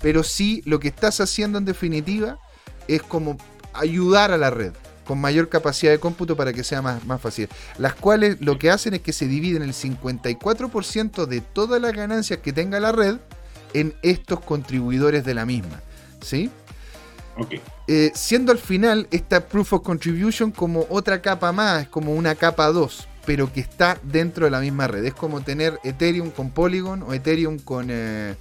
pero 0.00 0.22
sí 0.22 0.62
lo 0.64 0.80
que 0.80 0.88
estás 0.88 1.20
haciendo 1.20 1.58
en 1.58 1.64
definitiva 1.64 2.38
es 2.86 3.02
como 3.02 3.36
ayudar 3.74 4.32
a 4.32 4.38
la 4.38 4.50
red 4.50 4.72
con 5.08 5.18
mayor 5.18 5.48
capacidad 5.48 5.90
de 5.90 5.98
cómputo 5.98 6.36
para 6.36 6.52
que 6.52 6.62
sea 6.62 6.82
más, 6.82 7.02
más 7.06 7.18
fácil. 7.18 7.48
Las 7.78 7.94
cuales 7.94 8.42
lo 8.42 8.58
que 8.58 8.70
hacen 8.70 8.92
es 8.92 9.00
que 9.00 9.14
se 9.14 9.26
dividen 9.26 9.62
el 9.62 9.72
54% 9.72 11.24
de 11.24 11.40
todas 11.40 11.80
las 11.80 11.94
ganancias 11.94 12.40
que 12.40 12.52
tenga 12.52 12.78
la 12.78 12.92
red 12.92 13.16
en 13.72 13.94
estos 14.02 14.40
contribuidores 14.40 15.24
de 15.24 15.32
la 15.32 15.46
misma. 15.46 15.80
¿Sí? 16.20 16.50
Okay. 17.38 17.62
Eh, 17.86 18.12
siendo 18.14 18.52
al 18.52 18.58
final 18.58 19.08
esta 19.10 19.48
Proof 19.48 19.72
of 19.72 19.82
Contribution 19.82 20.50
como 20.50 20.84
otra 20.90 21.22
capa 21.22 21.52
más, 21.52 21.84
es 21.84 21.88
como 21.88 22.12
una 22.12 22.34
capa 22.34 22.66
2, 22.66 23.08
pero 23.24 23.50
que 23.50 23.60
está 23.60 23.98
dentro 24.02 24.44
de 24.44 24.50
la 24.50 24.60
misma 24.60 24.88
red. 24.88 25.06
Es 25.06 25.14
como 25.14 25.40
tener 25.40 25.80
Ethereum 25.84 26.30
con 26.30 26.50
Polygon 26.50 27.02
o 27.02 27.14
Ethereum 27.14 27.58
con... 27.60 27.86
Eh, 27.88 28.34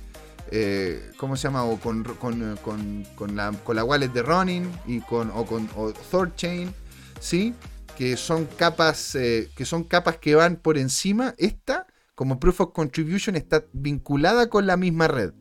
eh, 0.51 1.11
¿cómo 1.17 1.35
se 1.35 1.43
llama? 1.43 1.63
O 1.63 1.79
con, 1.79 2.03
con, 2.03 3.35
la, 3.35 3.51
con 3.63 3.75
la 3.75 3.83
wallet 3.83 4.09
de 4.09 4.21
Ronin 4.21 4.71
y 4.85 5.01
con, 5.01 5.31
o 5.31 5.45
con 5.45 5.69
o 5.75 5.91
Thorchain, 5.91 6.73
¿sí? 7.19 7.53
Que 7.97 8.15
son 8.15 8.45
capas 8.45 9.15
eh, 9.15 9.49
que 9.55 9.65
son 9.65 9.83
capas 9.83 10.17
que 10.17 10.35
van 10.35 10.55
por 10.55 10.77
encima. 10.77 11.33
Esta, 11.37 11.87
como 12.15 12.39
Proof 12.39 12.61
of 12.61 12.71
Contribution, 12.73 13.35
está 13.35 13.65
vinculada 13.73 14.49
con 14.49 14.65
la 14.65 14.77
misma 14.77 15.07
red. 15.07 15.33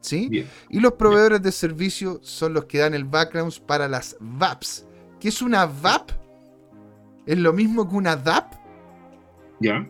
¿Sí? 0.00 0.46
Y 0.68 0.80
los 0.80 0.94
proveedores 0.94 1.42
de 1.42 1.52
servicio 1.52 2.18
son 2.22 2.54
los 2.54 2.64
que 2.64 2.78
dan 2.78 2.92
el 2.92 3.04
background 3.04 3.60
para 3.66 3.86
las 3.86 4.16
VAPs. 4.18 4.84
¿Qué 5.20 5.28
es 5.28 5.40
una 5.40 5.64
VAP? 5.66 6.10
Es 7.24 7.38
lo 7.38 7.52
mismo 7.52 7.88
que 7.88 7.94
una 7.94 8.16
DAP. 8.16 8.52
Ya. 9.60 9.88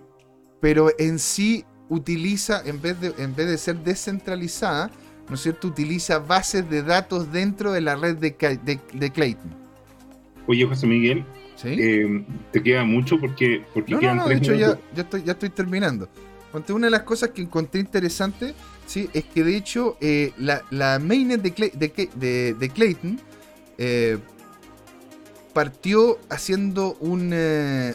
Pero 0.61 0.91
en 0.99 1.19
sí 1.19 1.65
utiliza, 1.93 2.63
en 2.65 2.81
vez 2.81 2.99
de, 3.01 3.13
en 3.19 3.37
vez 3.37 3.47
de 3.49 3.59
ser 3.59 3.77
descentralizada, 3.79 4.91
¿no 5.29 5.35
es 5.35 5.43
cierto?, 5.43 5.69
utiliza 5.69 6.19
bases 6.19 6.69
de 6.69 6.83
datos 6.83 7.31
dentro 7.31 7.71
de 7.71 7.83
la 7.83 7.97
red 7.97 8.17
de, 8.17 8.31
de, 8.95 9.11
Clayton. 9.11 9.51
Oye, 10.47 10.65
José 10.65 10.87
Miguel, 10.87 11.25
eh, 11.65 12.25
te 12.51 12.63
queda 12.63 12.85
mucho 12.85 13.21
porque, 13.21 13.63
porque 13.75 13.93
no, 13.93 14.01
no, 14.01 14.15
no, 14.15 14.29
de 14.29 14.37
hecho 14.37 14.55
ya, 14.55 14.79
ya, 14.95 15.03
estoy, 15.03 15.23
ya 15.23 15.33
estoy 15.33 15.51
terminando. 15.51 16.09
una 16.71 16.87
de 16.87 16.91
las 16.91 17.03
cosas 17.03 17.29
que 17.31 17.43
encontré 17.43 17.81
interesante 17.81 18.55
¿sí? 18.87 19.11
es 19.13 19.25
que 19.25 19.45
de 19.45 19.55
hecho 19.55 19.99
eh, 20.01 20.33
la, 20.39 20.63
la, 20.71 20.99
mainnet 20.99 21.43
de, 21.43 22.55
de, 22.59 22.69
Clayton 22.71 23.21
eh, 23.77 24.19
partió 25.53 26.19
haciendo 26.31 26.97
un 27.01 27.33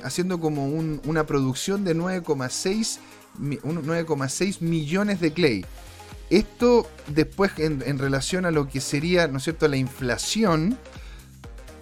haciendo 0.03 0.39
como 0.39 0.67
un, 0.67 1.01
una 1.05 1.25
producción 1.25 1.83
de 1.83 1.95
9,6 1.95 2.99
9,6 3.39 4.61
millones 4.61 5.19
de 5.19 5.33
clay. 5.33 5.65
Esto 6.29 6.89
después 7.07 7.51
en, 7.57 7.99
relación 7.99 8.45
a 8.45 8.51
lo 8.51 8.67
que 8.67 8.81
sería, 8.81 9.27
¿no 9.27 9.37
es 9.37 9.43
cierto?, 9.43 9.67
la 9.67 9.77
inflación, 9.77 10.77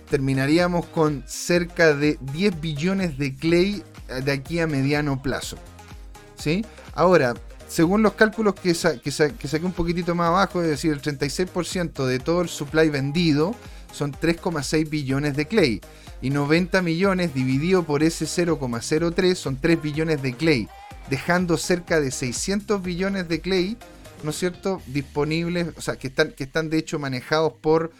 terminaríamos 0.09 0.85
con 0.87 1.23
cerca 1.27 1.95
de 1.95 2.19
10 2.33 2.61
billones 2.61 3.17
de 3.17 3.35
clay 3.35 3.83
eh, 4.07 4.21
de 4.21 4.31
aquí 4.31 4.59
a 4.59 4.67
mediano 4.67 5.21
plazo. 5.21 5.57
¿Sí? 6.37 6.63
Ahora, 6.93 7.33
según 7.67 8.03
los 8.03 8.13
cálculos 8.13 8.53
que, 8.53 8.73
que, 9.03 9.11
saqué 9.11 9.65
un 9.65 9.71
poquitito 9.71 10.13
más 10.13 10.27
abajo, 10.27 10.61
es 10.61 10.67
decir, 10.67 10.91
el 10.91 11.01
36% 11.01 12.05
de 12.05 12.19
todo 12.19 12.41
el 12.41 12.49
supply 12.49 12.89
vendido 12.89 13.55
son 13.91 14.13
3,6 14.13 14.87
billones 14.89 15.35
de 15.35 15.47
clay. 15.47 15.81
Y 16.21 16.29
90 16.29 16.81
millones 16.83 17.33
dividido 17.33 17.83
por 17.83 18.03
ese 18.03 18.25
0,03 18.25 19.35
son 19.35 19.57
3 19.57 19.81
billones 19.81 20.21
de 20.21 20.33
clay 20.33 20.69
dejando 21.09 21.57
cerca 21.57 21.99
de 21.99 22.11
600 22.11 22.81
billones 22.81 23.27
de 23.27 23.41
Clay, 23.41 23.77
¿no 24.23 24.31
es 24.31 24.37
cierto?, 24.37 24.81
disponibles, 24.87 25.67
o 25.77 25.81
sea, 25.81 25.97
que 25.97 26.07
están, 26.07 26.31
que 26.31 26.43
están 26.43 26.69
de 26.69 26.77
hecho 26.77 26.99
manejados 26.99 27.53
por 27.53 27.91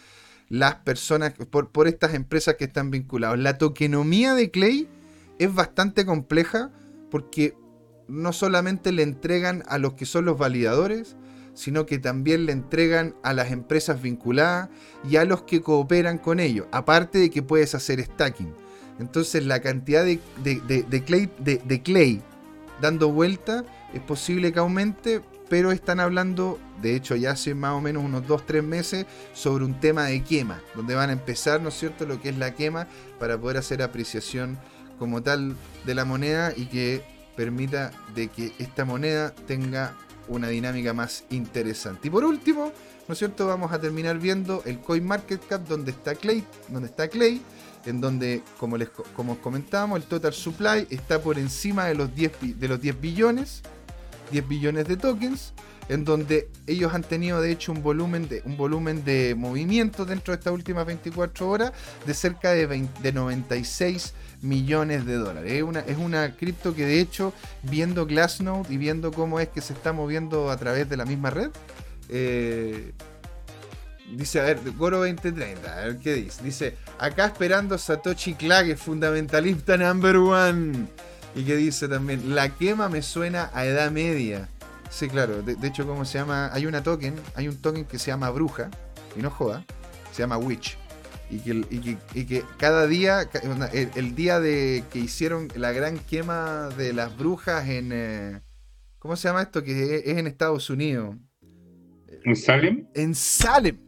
las 0.48 0.76
personas, 0.76 1.34
por, 1.50 1.70
por 1.70 1.88
estas 1.88 2.14
empresas 2.14 2.56
que 2.56 2.64
están 2.64 2.90
vinculadas. 2.90 3.38
La 3.38 3.58
tokenomía 3.58 4.34
de 4.34 4.50
Clay 4.50 4.88
es 5.38 5.54
bastante 5.54 6.04
compleja 6.06 6.70
porque 7.10 7.56
no 8.08 8.32
solamente 8.32 8.92
le 8.92 9.02
entregan 9.02 9.64
a 9.68 9.78
los 9.78 9.94
que 9.94 10.06
son 10.06 10.24
los 10.24 10.38
validadores, 10.38 11.16
sino 11.54 11.86
que 11.86 11.98
también 11.98 12.46
le 12.46 12.52
entregan 12.52 13.14
a 13.22 13.32
las 13.32 13.50
empresas 13.50 14.00
vinculadas 14.00 14.68
y 15.08 15.16
a 15.16 15.24
los 15.24 15.42
que 15.42 15.62
cooperan 15.62 16.18
con 16.18 16.38
ellos, 16.38 16.66
aparte 16.70 17.18
de 17.18 17.30
que 17.30 17.42
puedes 17.42 17.74
hacer 17.74 18.00
stacking. 18.04 18.52
Entonces 18.98 19.44
la 19.44 19.60
cantidad 19.60 20.04
de, 20.04 20.20
de, 20.42 21.04
clay, 21.04 21.30
de, 21.38 21.82
clay 21.82 22.22
dando 22.80 23.10
vuelta, 23.10 23.64
es 23.92 24.00
posible 24.00 24.52
que 24.52 24.58
aumente, 24.58 25.22
pero 25.48 25.70
están 25.70 26.00
hablando, 26.00 26.58
de 26.82 26.96
hecho 26.96 27.14
ya 27.14 27.30
hace 27.32 27.54
más 27.54 27.72
o 27.72 27.80
menos 27.80 28.04
unos 28.04 28.24
2-3 28.24 28.62
meses, 28.62 29.06
sobre 29.32 29.64
un 29.64 29.78
tema 29.80 30.06
de 30.06 30.22
quema, 30.24 30.60
donde 30.74 30.94
van 30.94 31.10
a 31.10 31.12
empezar, 31.12 31.60
¿no 31.60 31.68
es 31.68 31.78
cierto?, 31.78 32.04
lo 32.06 32.20
que 32.20 32.30
es 32.30 32.38
la 32.38 32.54
quema 32.54 32.88
para 33.18 33.38
poder 33.38 33.58
hacer 33.58 33.82
apreciación 33.82 34.58
como 34.98 35.22
tal 35.22 35.54
de 35.84 35.94
la 35.94 36.04
moneda 36.04 36.52
y 36.56 36.66
que 36.66 37.02
permita 37.36 37.92
de 38.14 38.28
que 38.28 38.52
esta 38.58 38.84
moneda 38.84 39.34
tenga 39.46 39.94
una 40.28 40.48
dinámica 40.48 40.92
más 40.92 41.24
interesante. 41.30 42.08
Y 42.08 42.10
por 42.10 42.24
último, 42.24 42.72
¿no 43.06 43.12
es 43.12 43.18
cierto?, 43.18 43.46
vamos 43.46 43.72
a 43.72 43.80
terminar 43.80 44.18
viendo 44.18 44.62
el 44.64 44.80
CoinMarketCap 44.80 45.68
donde 45.68 45.92
está 45.92 46.14
Clay, 46.14 46.44
donde 46.68 46.88
está 46.88 47.08
Clay 47.08 47.40
en 47.86 48.00
donde, 48.00 48.42
como, 48.58 48.76
les, 48.76 48.88
como 49.14 49.38
comentábamos, 49.38 50.00
el 50.00 50.04
total 50.04 50.32
supply 50.32 50.86
está 50.90 51.20
por 51.20 51.38
encima 51.38 51.86
de 51.86 51.94
los 51.94 52.14
10, 52.14 52.58
de 52.58 52.68
los 52.68 52.80
10 52.80 53.00
billones, 53.00 53.62
10 54.32 54.48
billones 54.48 54.88
de 54.88 54.96
tokens, 54.96 55.52
en 55.88 56.04
donde 56.04 56.48
ellos 56.66 56.92
han 56.92 57.02
tenido 57.02 57.40
de 57.40 57.52
hecho 57.52 57.72
un 57.72 57.82
volumen 57.82 58.28
de, 58.28 58.42
un 58.44 58.56
volumen 58.56 59.04
de 59.04 59.34
movimiento 59.36 60.04
dentro 60.04 60.32
de 60.32 60.38
estas 60.38 60.52
últimas 60.52 60.84
24 60.84 61.48
horas 61.48 61.72
de 62.04 62.14
cerca 62.14 62.50
de, 62.52 63.12
96 63.12 64.14
millones 64.42 65.06
de 65.06 65.14
dólares. 65.14 65.52
Es 65.52 65.62
una, 65.62 65.80
es 65.80 65.96
una 65.96 66.36
cripto 66.36 66.74
que 66.74 66.84
de 66.84 67.00
hecho, 67.00 67.32
viendo 67.62 68.06
Glassnode 68.06 68.72
y 68.72 68.76
viendo 68.76 69.12
cómo 69.12 69.38
es 69.40 69.48
que 69.48 69.60
se 69.60 69.72
está 69.72 69.92
moviendo 69.92 70.50
a 70.50 70.56
través 70.56 70.88
de 70.88 70.96
la 70.96 71.04
misma 71.04 71.30
red, 71.30 71.50
eh, 72.08 72.92
Dice, 74.10 74.40
a 74.40 74.44
ver, 74.44 74.60
Goro 74.76 74.98
2030, 74.98 75.72
a 75.72 75.84
ver 75.86 75.98
qué 75.98 76.14
dice. 76.14 76.42
Dice, 76.42 76.76
acá 76.98 77.26
esperando 77.26 77.76
Satoshi 77.76 78.34
Klage, 78.34 78.76
fundamentalista 78.76 79.76
number 79.76 80.16
one. 80.16 80.86
Y 81.34 81.44
que 81.44 81.56
dice 81.56 81.88
también, 81.88 82.34
la 82.34 82.50
quema 82.50 82.88
me 82.88 83.02
suena 83.02 83.50
a 83.52 83.66
edad 83.66 83.90
media. 83.90 84.48
Sí, 84.90 85.08
claro, 85.08 85.42
de, 85.42 85.66
hecho, 85.66 85.86
¿cómo 85.86 86.04
se 86.04 86.18
llama? 86.18 86.50
Hay 86.52 86.66
una 86.66 86.82
token, 86.82 87.14
hay 87.34 87.48
un 87.48 87.56
token 87.56 87.84
que 87.84 87.98
se 87.98 88.06
llama 88.06 88.30
bruja, 88.30 88.70
y 89.16 89.20
no 89.20 89.30
joda, 89.30 89.64
se 90.12 90.22
llama 90.22 90.38
witch. 90.38 90.78
Y 91.28 91.40
que, 91.40 91.64
y 92.14 92.24
que, 92.24 92.44
cada 92.56 92.86
día, 92.86 93.28
el, 93.72 94.14
día 94.14 94.38
de 94.38 94.84
que 94.92 95.00
hicieron 95.00 95.48
la 95.56 95.72
gran 95.72 95.98
quema 95.98 96.68
de 96.78 96.92
las 96.92 97.16
brujas 97.18 97.68
en... 97.68 97.90
Eh, 97.92 98.40
¿Cómo 99.00 99.16
se 99.16 99.26
llama 99.28 99.42
esto? 99.42 99.64
Que 99.64 100.04
es 100.06 100.18
en 100.18 100.28
Estados 100.28 100.70
Unidos. 100.70 101.16
¿En 102.24 102.36
Salem? 102.36 102.86
En 102.94 103.14
Salem 103.14 103.85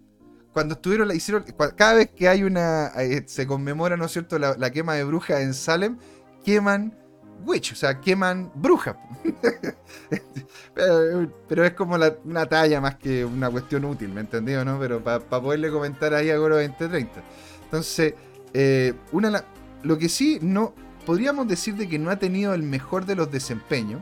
cuando 0.59 0.74
estuvieron, 0.74 1.06
la 1.06 1.14
hicieron, 1.14 1.44
cada 1.76 1.94
vez 1.94 2.11
que 2.11 2.28
hay 2.28 2.42
una, 2.42 2.88
eh, 2.96 3.22
se 3.26 3.46
conmemora, 3.46 3.96
¿no 3.96 4.06
es 4.06 4.11
cierto?, 4.11 4.40
la, 4.40 4.70
quema 4.72 4.94
de 4.94 5.04
brujas 5.04 5.40
en 5.40 5.54
Salem, 5.54 5.98
queman 6.44 6.98
witch, 7.46 7.74
o 7.74 7.76
sea, 7.76 8.00
queman 8.00 8.50
brujas. 8.56 8.96
pero, 10.74 11.64
es 11.64 11.74
como 11.74 11.96
una 12.24 12.46
talla 12.46 12.80
más 12.80 12.96
que 12.96 13.24
una 13.24 13.48
cuestión 13.48 13.84
útil, 13.84 14.09
¿me 14.09 14.22
entendió, 14.22 14.64
no? 14.64 14.80
Pero 14.80 15.00
para 15.00 15.20
poderle 15.20 15.70
comentar 15.70 16.12
ahí 16.12 16.28
a 16.28 16.36
Goro 16.38 16.56
2030. 16.56 17.22
Entonces, 17.62 18.14
eh, 18.52 18.94
una, 19.12 19.44
lo 19.84 19.96
que 19.96 20.09
sí, 20.09 20.40
no, 20.42 20.74
podríamos 21.06 21.46
decir 21.46 21.76
de 21.76 21.88
que 21.88 22.00
no 22.00 22.11
ha 22.11 22.16
tenido 22.16 22.52
el 22.52 22.64
mejor 22.64 23.06
de 23.06 23.14
los 23.14 23.30
desempeños, 23.30 24.00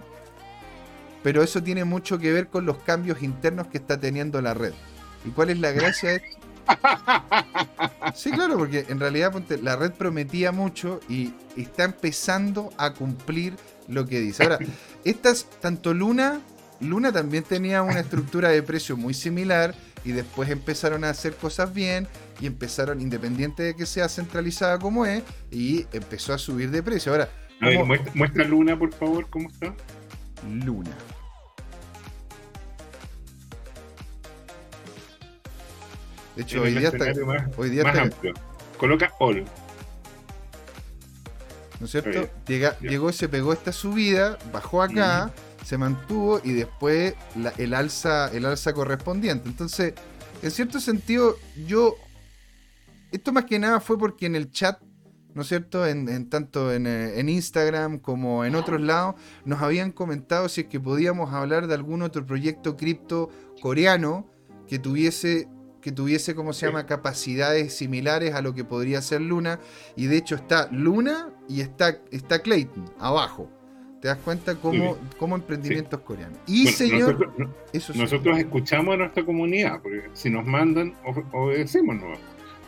pero 1.23 1.43
eso 1.43 1.63
tiene 1.63 1.85
mucho 1.85 2.19
que 2.19 2.33
ver 2.33 2.49
con 2.49 2.65
los 2.65 2.79
cambios 2.79 3.23
internos 3.23 3.67
que 3.67 3.77
está 3.77 4.01
teniendo 4.01 4.41
la 4.41 4.55
red. 4.55 4.73
¿Y 5.27 5.31
cuál 5.33 5.51
es 5.51 5.59
la 5.59 5.73
gracia 5.73 6.13
de 6.13 6.17
esto? 6.17 6.36
Sí, 8.15 8.31
claro, 8.31 8.57
porque 8.57 8.87
en 8.89 8.99
realidad 8.99 9.33
la 9.63 9.77
red 9.77 9.93
prometía 9.93 10.51
mucho 10.51 11.01
y 11.09 11.33
está 11.57 11.85
empezando 11.85 12.71
a 12.79 12.95
cumplir 12.95 13.55
lo 13.89 14.07
que 14.07 14.21
dice. 14.21 14.43
Ahora, 14.43 14.59
estas, 15.05 15.47
tanto 15.61 15.93
Luna, 15.93 16.41
Luna 16.81 17.13
también 17.13 17.45
tenía 17.45 17.83
una 17.83 18.01
estructura 18.01 18.49
de 18.49 18.63
precio 18.63 18.97
muy 18.97 19.15
similar 19.15 19.75
y 20.05 20.13
después 20.13 20.51
empezaron 20.51 21.05
a 21.05 21.11
hacer 21.11 21.35
cosas 21.35 21.75
bien 21.75 22.07
y 22.41 22.47
empezaron, 22.47 23.01
independiente 23.01 23.63
de 23.63 23.75
que 23.75 23.87
sea 23.87 24.09
centralizada 24.09 24.79
como 24.79 25.05
es, 25.05 25.23
y 25.51 25.87
empezó 25.93 26.33
a 26.33 26.39
subir 26.39 26.71
de 26.71 26.83
precio. 26.83 27.13
Ahora, 27.13 27.29
muestra 28.15 28.45
Luna, 28.45 28.79
por 28.79 28.93
favor, 28.95 29.29
¿cómo 29.29 29.49
está? 29.49 29.75
Luna. 30.65 30.93
De 36.37 36.43
hecho, 36.43 36.63
hoy 36.63 36.75
día, 36.75 36.89
está, 36.89 37.07
hoy 37.57 37.71
día 37.71 37.83
está, 37.83 38.11
Coloca 38.77 39.11
all. 39.19 39.45
¿No 41.81 41.87
es 41.87 41.91
cierto? 41.91 42.29
llegó 42.47 43.11
y 43.11 43.13
se 43.13 43.29
pegó 43.29 43.53
esta 43.53 43.73
subida, 43.73 44.39
bajó 44.53 44.83
acá, 44.83 45.33
se 45.65 45.79
mantuvo 45.79 46.41
y 46.45 46.53
después 46.53 47.15
el, 47.57 47.75
alza, 47.75 48.31
el 48.33 48.45
alza 48.45 48.73
correspondiente. 48.75 49.49
Entonces, 49.49 49.95
en 50.43 50.51
cierto 50.51 50.79
sentido, 50.79 51.37
yo. 51.67 51.97
Esto 53.13 53.33
más 53.33 53.45
que 53.45 53.59
nada 53.59 53.81
fue 53.81 53.99
porque 53.99 54.27
en 54.27 54.37
el 54.37 54.51
chat, 54.51 54.81
¿no 55.33 55.43
es 55.43 55.49
cierto? 55.49 55.87
En, 55.87 56.29
tanto 56.29 56.73
en, 56.73 56.87
eh, 56.87 57.19
en, 57.19 57.29
Instagram 57.29 57.99
como 57.99 58.45
en 58.45 58.57
otros 58.57 58.81
lados, 58.81 59.15
nos 59.45 59.63
habían 59.63 59.91
comentado 59.93 60.49
si 60.49 60.63
es 60.63 60.67
que 60.67 60.81
podíamos 60.81 61.33
hablar 61.33 61.67
de 61.67 61.75
algún 61.75 62.03
otro 62.03 62.27
proyecto 62.27 62.77
cripto 62.77 63.31
coreano 63.63 64.29
que 64.67 64.79
tuviese 64.79 65.49
que 65.87 65.93
tuviese, 65.93 66.35
como 66.35 66.53
se 66.53 66.67
llama, 66.67 66.85
capacidades 66.85 67.77
similares 67.77 68.35
a 68.35 68.43
lo 68.43 68.55
que 68.55 68.65
podría 68.65 69.01
ser 69.01 69.21
Luna. 69.21 69.61
Y 69.95 70.07
de 70.07 70.17
hecho 70.17 70.35
está 70.35 70.69
Luna 70.73 71.31
y 71.49 71.61
está, 71.61 72.01
está 72.11 72.41
Clayton 72.41 72.91
abajo. 72.99 73.49
¿Te 74.01 74.09
das 74.09 74.19
cuenta 74.19 74.57
cómo, 74.57 74.97
emprendimientos 75.21 76.01
coreanos? 76.01 76.41
Y 76.49 76.67
señor, 76.67 77.21
nosotros, 77.21 77.51
eso 77.73 77.93
nosotros 77.95 78.37
escuchamos 78.37 78.95
a 78.95 78.97
nuestra 78.97 79.25
comunidad, 79.25 79.81
porque 79.81 80.11
si 80.13 80.29
nos 80.29 80.45
mandan, 80.45 80.93
obedecemos, 81.33 81.95
¿no? 81.95 82.15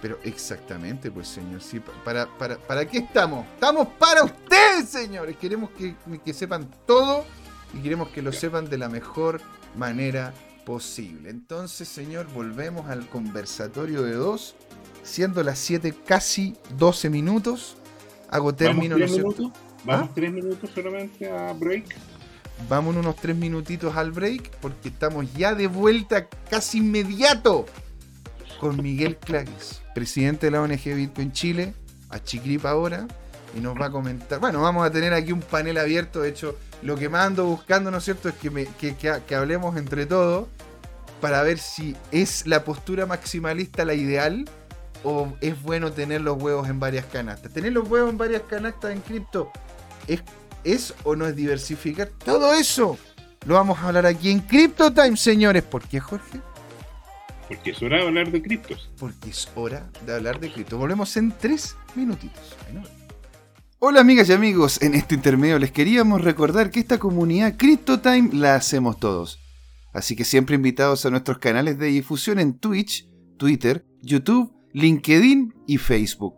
Pero 0.01 0.21
exactamente, 0.23 1.11
pues 1.11 1.27
señor, 1.27 1.61
sí, 1.61 1.81
para, 2.05 2.29
para, 2.39 2.57
¿para 2.57 2.85
qué 2.85 2.99
estamos? 2.99 3.45
Estamos 3.55 3.89
para 3.99 4.23
ustedes, 4.23 4.91
señores. 4.91 5.37
Queremos 5.39 5.71
que, 5.71 5.97
que 6.25 6.33
sepan 6.33 6.71
todo 6.87 7.25
y 7.75 7.83
queremos 7.83 8.11
que 8.11 8.23
lo 8.23 8.31
sepan 8.31 8.71
de 8.71 8.79
la 8.79 8.89
mejor 8.89 9.41
manera 9.77 10.33
posible. 10.69 11.31
Entonces, 11.31 11.89
señor, 11.89 12.27
volvemos 12.35 12.91
al 12.91 13.09
conversatorio 13.09 14.03
de 14.03 14.13
dos, 14.13 14.55
siendo 15.03 15.43
las 15.43 15.59
7 15.61 15.95
casi 16.05 16.57
12 16.77 17.09
minutos. 17.09 17.79
Hago 18.29 18.55
término. 18.55 18.97
¿Vamos, 18.99 19.09
tres 19.09 19.19
minutos? 19.19 19.51
¿Vamos 19.85 20.09
¿Ah? 20.11 20.13
tres 20.15 20.31
minutos 20.31 20.71
solamente 20.75 21.31
a 21.31 21.55
break? 21.55 21.97
Vamos 22.69 22.95
unos 22.95 23.17
tres 23.17 23.35
minutitos 23.35 23.97
al 23.97 24.13
break 24.13 24.51
porque 24.61 24.91
estamos 24.91 25.33
ya 25.33 25.55
de 25.55 25.69
vuelta 25.69 26.29
casi 26.51 26.79
inmediato 26.79 27.65
con 28.61 28.83
Miguel 28.83 29.17
Clagues, 29.17 29.81
presidente 29.95 30.49
de 30.49 30.51
la 30.51 30.61
ONG 30.61 30.85
Bitcoin 30.85 31.33
Chile, 31.33 31.73
a 32.11 32.23
Chicrip 32.23 32.67
ahora, 32.67 33.09
y 33.57 33.61
nos 33.61 33.75
va 33.75 33.87
a 33.87 33.91
comentar. 33.91 34.39
Bueno, 34.39 34.61
vamos 34.61 34.85
a 34.85 34.91
tener 34.91 35.15
aquí 35.15 35.33
un 35.33 35.41
panel 35.41 35.79
abierto. 35.79 36.21
De 36.21 36.29
hecho, 36.29 36.59
lo 36.83 36.97
que 36.97 37.09
más 37.09 37.27
ando 37.27 37.45
buscando, 37.45 37.91
¿no 37.91 37.99
es 37.99 38.05
cierto?, 38.05 38.29
es 38.29 38.35
que, 38.37 38.51
me, 38.51 38.67
que, 38.67 38.95
que 38.97 39.35
hablemos 39.35 39.77
entre 39.77 40.07
todos 40.07 40.47
para 41.21 41.43
ver 41.43 41.59
si 41.59 41.97
es 42.13 42.47
la 42.47 42.65
postura 42.65 43.07
maximalista 43.07 43.85
la 43.85 43.95
ideal 43.95 44.45
o 45.05 45.33
es 45.41 45.61
bueno 45.63 45.93
tener 45.93 46.21
los 46.21 46.41
huevos 46.41 46.69
en 46.69 46.81
varias 46.81 47.07
canastas. 47.07 47.53
Tener 47.53 47.73
los 47.73 47.89
huevos 47.89 48.11
en 48.11 48.19
varias 48.19 48.43
canastas 48.43 48.93
en 48.93 49.01
cripto 49.01 49.51
es, 50.07 50.23
es 50.65 50.95
o 51.05 51.17
no 51.17 51.27
es 51.27 51.37
diversificar. 51.37 52.09
Todo 52.25 52.55
eso 52.55 52.99
lo 53.47 53.55
vamos 53.55 53.79
a 53.79 53.89
hablar 53.89 54.07
aquí 54.07 54.31
en 54.31 54.41
Crypto 54.41 54.93
Time, 54.93 55.17
señores. 55.17 55.63
¿Por 55.63 55.83
qué, 55.87 56.01
Jorge? 56.01 56.41
Porque 57.49 57.71
es 57.71 57.83
hora 57.83 57.99
de 57.99 58.03
hablar 58.03 58.31
de 58.31 58.43
criptos. 58.43 58.91
Porque 58.99 59.31
es 59.31 59.49
hora 59.55 59.87
de 60.05 60.15
hablar 60.15 60.39
de 60.39 60.53
cripto. 60.53 60.77
Volvemos 60.77 61.17
en 61.17 61.33
tres 61.33 61.77
minutitos. 61.95 62.57
Hola 63.81 64.01
amigas 64.01 64.29
y 64.29 64.33
amigos, 64.33 64.83
en 64.83 64.97
este 64.97 65.15
intermedio 65.15 65.57
les 65.57 65.71
queríamos 65.71 66.23
recordar 66.23 66.73
que 66.73 66.81
esta 66.81 66.99
comunidad 66.99 67.57
Crypto 67.57 68.01
Time 68.01 68.31
la 68.33 68.57
hacemos 68.57 68.99
todos. 68.99 69.39
Así 69.93 70.17
que 70.17 70.25
siempre 70.25 70.57
invitados 70.57 71.07
a 71.07 71.11
nuestros 71.11 71.39
canales 71.39 71.79
de 71.79 71.87
difusión 71.87 72.41
en 72.41 72.59
Twitch, 72.59 73.09
Twitter, 73.37 73.87
YouTube, 74.03 74.53
LinkedIn 74.73 75.55
y 75.69 75.77
Facebook. 75.77 76.35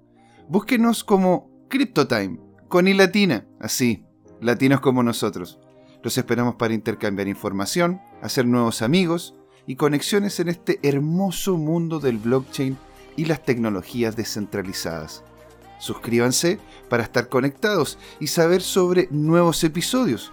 Búsquenos 0.51 1.03
como 1.03 1.51
CryptoTime, 1.71 2.39
con 2.69 2.87
i 2.87 2.93
latina, 2.93 3.47
así, 3.59 4.05
latinos 4.43 4.83
como 4.83 5.03
nosotros. 5.03 5.59
Los 6.03 6.19
esperamos 6.19 6.57
para 6.57 6.75
intercambiar 6.75 7.27
información, 7.27 8.03
hacer 8.21 8.45
nuevos 8.45 8.83
amigos 8.83 9.35
y 9.67 9.77
conexiones 9.77 10.41
en 10.41 10.51
este 10.51 10.79
hermoso 10.83 11.57
mundo 11.57 12.01
del 12.01 12.19
blockchain 12.19 12.77
y 13.17 13.25
las 13.25 13.43
tecnologías 13.43 14.15
descentralizadas. 14.15 15.25
Suscríbanse 15.81 16.61
para 16.89 17.03
estar 17.03 17.29
conectados 17.29 17.99
y 18.21 18.29
saber 18.29 18.63
sobre 18.63 19.09
nuevos 19.11 19.65
episodios. 19.65 20.31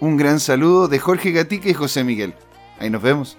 Un 0.00 0.16
gran 0.16 0.40
saludo 0.40 0.88
de 0.88 0.98
Jorge 0.98 1.30
Gatica 1.32 1.68
y 1.68 1.74
José 1.74 2.02
Miguel. 2.02 2.34
Ahí 2.78 2.90
nos 2.90 3.02
vemos. 3.02 3.36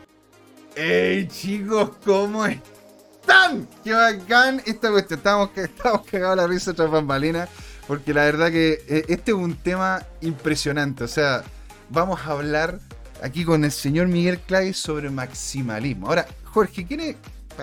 ¡Hey 0.76 1.28
chicos! 1.28 1.92
¿Cómo 2.06 2.46
están? 2.46 3.68
¡Qué 3.84 3.92
bacán 3.92 4.62
esta 4.66 4.92
cuestión! 4.92 5.18
Estamos, 5.18 5.50
estamos 5.56 6.02
cagados 6.06 6.38
la 6.38 6.48
risa 6.48 6.74
tras 6.74 6.92
bambalina. 6.92 7.50
Porque 7.88 8.14
la 8.14 8.26
verdad 8.26 8.52
que 8.52 8.84
eh, 8.88 9.06
este 9.08 9.32
es 9.32 9.38
un 9.38 9.56
tema 9.56 10.06
impresionante. 10.22 11.04
O 11.04 11.08
sea, 11.08 11.44
vamos 11.90 12.20
a 12.22 12.32
hablar 12.32 12.80
aquí 13.24 13.46
con 13.46 13.64
el 13.64 13.72
señor 13.72 14.08
Miguel 14.08 14.40
Clay 14.42 14.74
sobre 14.74 15.10
maximalismo. 15.10 16.08
Ahora, 16.08 16.28
Jorge, 16.44 16.86
¿quién 16.86 17.00
es? 17.00 17.16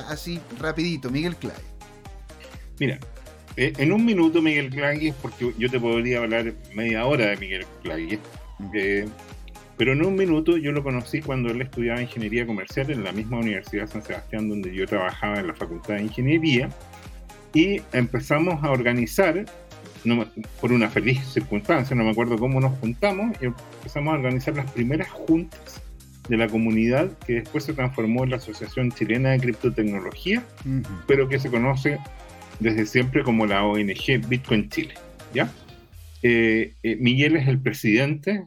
Así, 0.09 0.41
rapidito, 0.59 1.11
Miguel 1.11 1.37
Clay. 1.37 1.55
Mira, 2.81 2.99
en 3.57 3.93
un 3.93 4.05
minuto 4.05 4.43
Miguel 4.43 4.71
Clay, 4.71 5.13
porque 5.23 5.53
yo 5.59 5.71
te 5.71 5.79
podría 5.79 6.19
hablar 6.19 6.53
media 6.75 7.07
hora 7.07 7.27
de 7.27 7.37
Miguel 7.37 7.67
Clay. 7.83 8.19
Eh, 8.75 9.07
pero 9.77 9.93
en 9.93 10.05
un 10.05 10.15
minuto 10.15 10.57
yo 10.57 10.73
lo 10.73 10.83
conocí 10.83 11.21
cuando 11.21 11.51
él 11.51 11.61
estudiaba 11.61 12.01
ingeniería 12.01 12.47
comercial 12.47 12.91
en 12.91 13.03
la 13.03 13.13
misma 13.13 13.39
Universidad 13.39 13.83
de 13.83 13.89
San 13.89 14.03
Sebastián 14.03 14.49
donde 14.49 14.75
yo 14.75 14.87
trabajaba 14.87 15.41
en 15.41 15.49
la 15.49 15.55
Facultad 15.55 15.95
de 15.95 16.03
Ingeniería 16.03 16.69
y 17.53 17.81
empezamos 17.93 18.63
a 18.63 18.71
organizar 18.71 19.45
por 20.61 20.73
una 20.73 20.91
feliz 20.91 21.25
circunstancia, 21.25 21.97
no 21.97 22.05
me 22.05 22.11
acuerdo 22.11 22.37
cómo 22.37 22.61
nos 22.61 22.79
juntamos, 22.79 23.37
y 23.41 23.47
empezamos 23.47 24.13
a 24.13 24.17
organizar 24.17 24.55
las 24.55 24.71
primeras 24.71 25.09
juntas 25.09 25.81
de 26.29 26.37
la 26.37 26.49
comunidad 26.49 27.11
que 27.27 27.35
después 27.35 27.65
se 27.65 27.73
transformó 27.73 28.25
en 28.25 28.31
la 28.31 28.37
Asociación 28.37 28.93
Chilena 28.93 29.31
de 29.31 29.41
Criptotecnología, 29.41 30.43
pero 31.07 31.29
que 31.29 31.39
se 31.39 31.51
conoce 31.51 31.99
desde 32.61 32.87
siempre 32.87 33.23
como 33.23 33.47
la 33.47 33.65
ONG 33.65 34.27
Bitcoin 34.29 34.69
Chile. 34.69 34.95
¿ya? 35.33 35.51
Eh, 36.23 36.75
eh, 36.83 36.97
Miguel 36.97 37.37
es 37.37 37.49
el 37.49 37.61
presidente, 37.61 38.47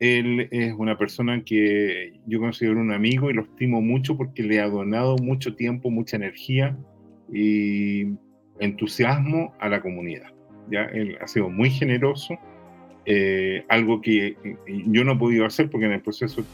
él 0.00 0.48
es 0.50 0.74
una 0.74 0.98
persona 0.98 1.42
que 1.44 2.20
yo 2.26 2.40
considero 2.40 2.80
un 2.80 2.92
amigo 2.92 3.30
y 3.30 3.34
lo 3.34 3.42
estimo 3.42 3.80
mucho 3.80 4.16
porque 4.16 4.42
le 4.42 4.60
ha 4.60 4.68
donado 4.68 5.16
mucho 5.16 5.54
tiempo, 5.54 5.90
mucha 5.90 6.16
energía 6.16 6.76
y 7.32 8.06
entusiasmo 8.58 9.54
a 9.60 9.68
la 9.68 9.80
comunidad. 9.80 10.32
¿ya? 10.70 10.84
Él 10.86 11.16
ha 11.20 11.26
sido 11.26 11.48
muy 11.48 11.70
generoso 11.70 12.36
eh, 13.06 13.64
algo 13.68 14.00
que 14.00 14.36
yo 14.86 15.04
no 15.04 15.12
he 15.12 15.16
podido 15.16 15.46
hacer 15.46 15.70
porque 15.70 15.86
en 15.86 15.92
el 15.92 16.00
proceso 16.00 16.44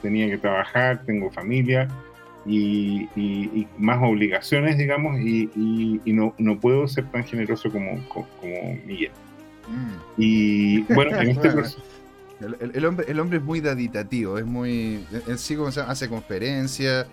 tenía 0.00 0.28
que 0.28 0.38
trabajar, 0.38 1.04
tengo 1.04 1.30
familia 1.30 1.88
y, 2.46 3.66
más 3.78 3.98
obligaciones, 4.02 4.78
digamos, 4.78 5.18
y, 5.20 6.00
no, 6.06 6.34
no, 6.38 6.60
puedo 6.60 6.88
ser 6.88 7.10
tan 7.10 7.24
generoso 7.24 7.70
como, 7.70 8.06
como, 8.08 8.74
Miguel. 8.86 9.12
Mm. 9.68 9.94
Y 10.16 10.80
bueno, 10.94 11.20
en 11.20 11.30
este 11.30 11.50
proceso... 11.52 11.82
El, 12.40 12.84
hombre, 12.84 13.06
el 13.08 13.18
hombre 13.18 13.38
es 13.38 13.44
muy 13.44 13.60
daditativo, 13.60 14.38
es 14.38 14.46
muy. 14.46 15.04
En 15.26 15.38
sí, 15.38 15.56
como 15.56 15.72
se 15.72 15.80
hace 15.80 16.08
conferencias, 16.08 17.06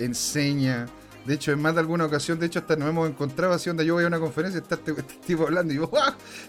enseña. 0.00 0.86
De 1.24 1.34
hecho, 1.34 1.52
en 1.52 1.62
más 1.62 1.74
de 1.74 1.80
alguna 1.80 2.04
ocasión, 2.04 2.38
de 2.38 2.46
hecho, 2.46 2.58
hasta 2.58 2.76
nos 2.76 2.88
hemos 2.88 3.08
encontrado 3.08 3.54
así 3.54 3.70
donde 3.70 3.86
yo 3.86 3.94
voy 3.94 4.04
a 4.04 4.08
una 4.08 4.18
conferencia 4.18 4.60
está 4.60 4.74
este, 4.74 4.90
este 4.92 5.14
tipo 5.26 5.44
hablando. 5.44 5.72
Y 5.72 5.76
yo, 5.78 5.90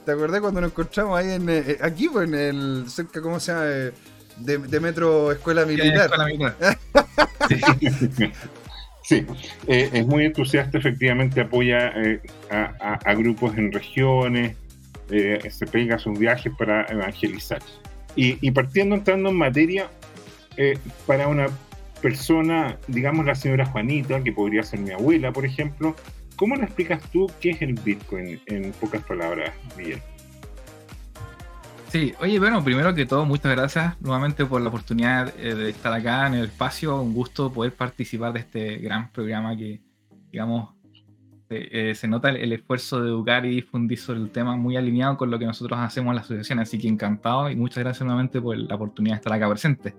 ¿te 0.03 0.11
acordás 0.11 0.41
cuando 0.41 0.59
nos 0.59 0.71
encontramos 0.71 1.17
ahí 1.17 1.31
en 1.31 1.49
eh, 1.49 1.77
aquí, 1.81 2.09
pues, 2.09 2.27
en 2.27 2.35
el 2.35 2.85
cerca, 2.89 3.21
¿cómo 3.21 3.39
se 3.39 3.51
llama? 3.51 3.65
Eh, 3.67 3.93
de, 4.37 4.79
Metro 4.79 5.31
Escuela 5.31 5.65
Militar. 5.65 6.09
Escuela 6.11 6.25
Militar. 6.25 6.77
sí, 9.03 9.25
eh, 9.67 9.89
es 9.93 10.05
muy 10.05 10.25
entusiasta, 10.25 10.77
efectivamente 10.77 11.41
apoya 11.41 11.93
a, 12.49 13.13
grupos 13.13 13.57
en 13.57 13.71
regiones, 13.71 14.55
se 15.07 15.65
pega 15.67 15.97
sus 15.99 16.17
viajes 16.17 16.51
para 16.57 16.85
evangelizar. 16.85 17.61
Y, 18.15 18.37
y 18.45 18.51
partiendo 18.51 18.95
entrando 18.95 19.29
en 19.29 19.35
materia, 19.35 19.89
para 21.05 21.27
una 21.27 21.47
persona, 22.01 22.77
digamos 22.87 23.25
la 23.25 23.33
señora 23.35 23.65
Juanita, 23.65 24.23
que 24.23 24.31
podría 24.31 24.63
ser 24.63 24.79
mi 24.79 24.91
abuela, 24.91 25.31
por 25.31 25.43
ejemplo, 25.43 25.95
¿cómo 26.35 26.55
le 26.55 26.65
explicas 26.65 27.01
tú 27.11 27.31
qué 27.41 27.49
es 27.49 27.61
el 27.63 27.73
Bitcoin 27.73 28.39
en 28.45 28.71
pocas 28.73 29.01
palabras, 29.03 29.51
Miguel? 29.75 29.99
Sí, 31.89 32.13
oye, 32.19 32.39
bueno, 32.39 32.63
primero 32.63 32.93
que 32.93 33.05
todo, 33.05 33.25
muchas 33.25 33.51
gracias 33.55 33.99
nuevamente 34.01 34.45
por 34.45 34.61
la 34.61 34.69
oportunidad 34.69 35.33
eh, 35.39 35.55
de 35.55 35.69
estar 35.69 35.93
acá 35.93 36.27
en 36.27 36.33
el 36.35 36.45
espacio. 36.45 37.01
Un 37.01 37.13
gusto 37.13 37.51
poder 37.51 37.73
participar 37.73 38.33
de 38.33 38.39
este 38.39 38.77
gran 38.77 39.11
programa 39.11 39.55
que, 39.55 39.81
digamos, 40.31 40.73
eh, 41.49 41.93
se 41.95 42.07
nota 42.07 42.29
el, 42.29 42.51
esfuerzo 42.51 43.01
de 43.01 43.09
educar 43.09 43.45
y 43.45 43.55
difundir 43.55 43.99
sobre 43.99 44.19
el 44.19 44.31
tema 44.31 44.55
muy 44.55 44.75
alineado 44.75 45.15
con 45.15 45.29
lo 45.29 45.39
que 45.39 45.45
nosotros 45.45 45.79
hacemos 45.79 46.11
en 46.11 46.15
la 46.15 46.21
asociación. 46.21 46.59
Así 46.59 46.77
que 46.77 46.87
encantado 46.87 47.49
y 47.49 47.55
muchas 47.55 47.83
gracias 47.83 48.01
nuevamente 48.01 48.41
por 48.41 48.57
la 48.57 48.75
oportunidad 48.75 49.15
de 49.15 49.19
estar 49.19 49.33
acá 49.33 49.49
presente. 49.49 49.95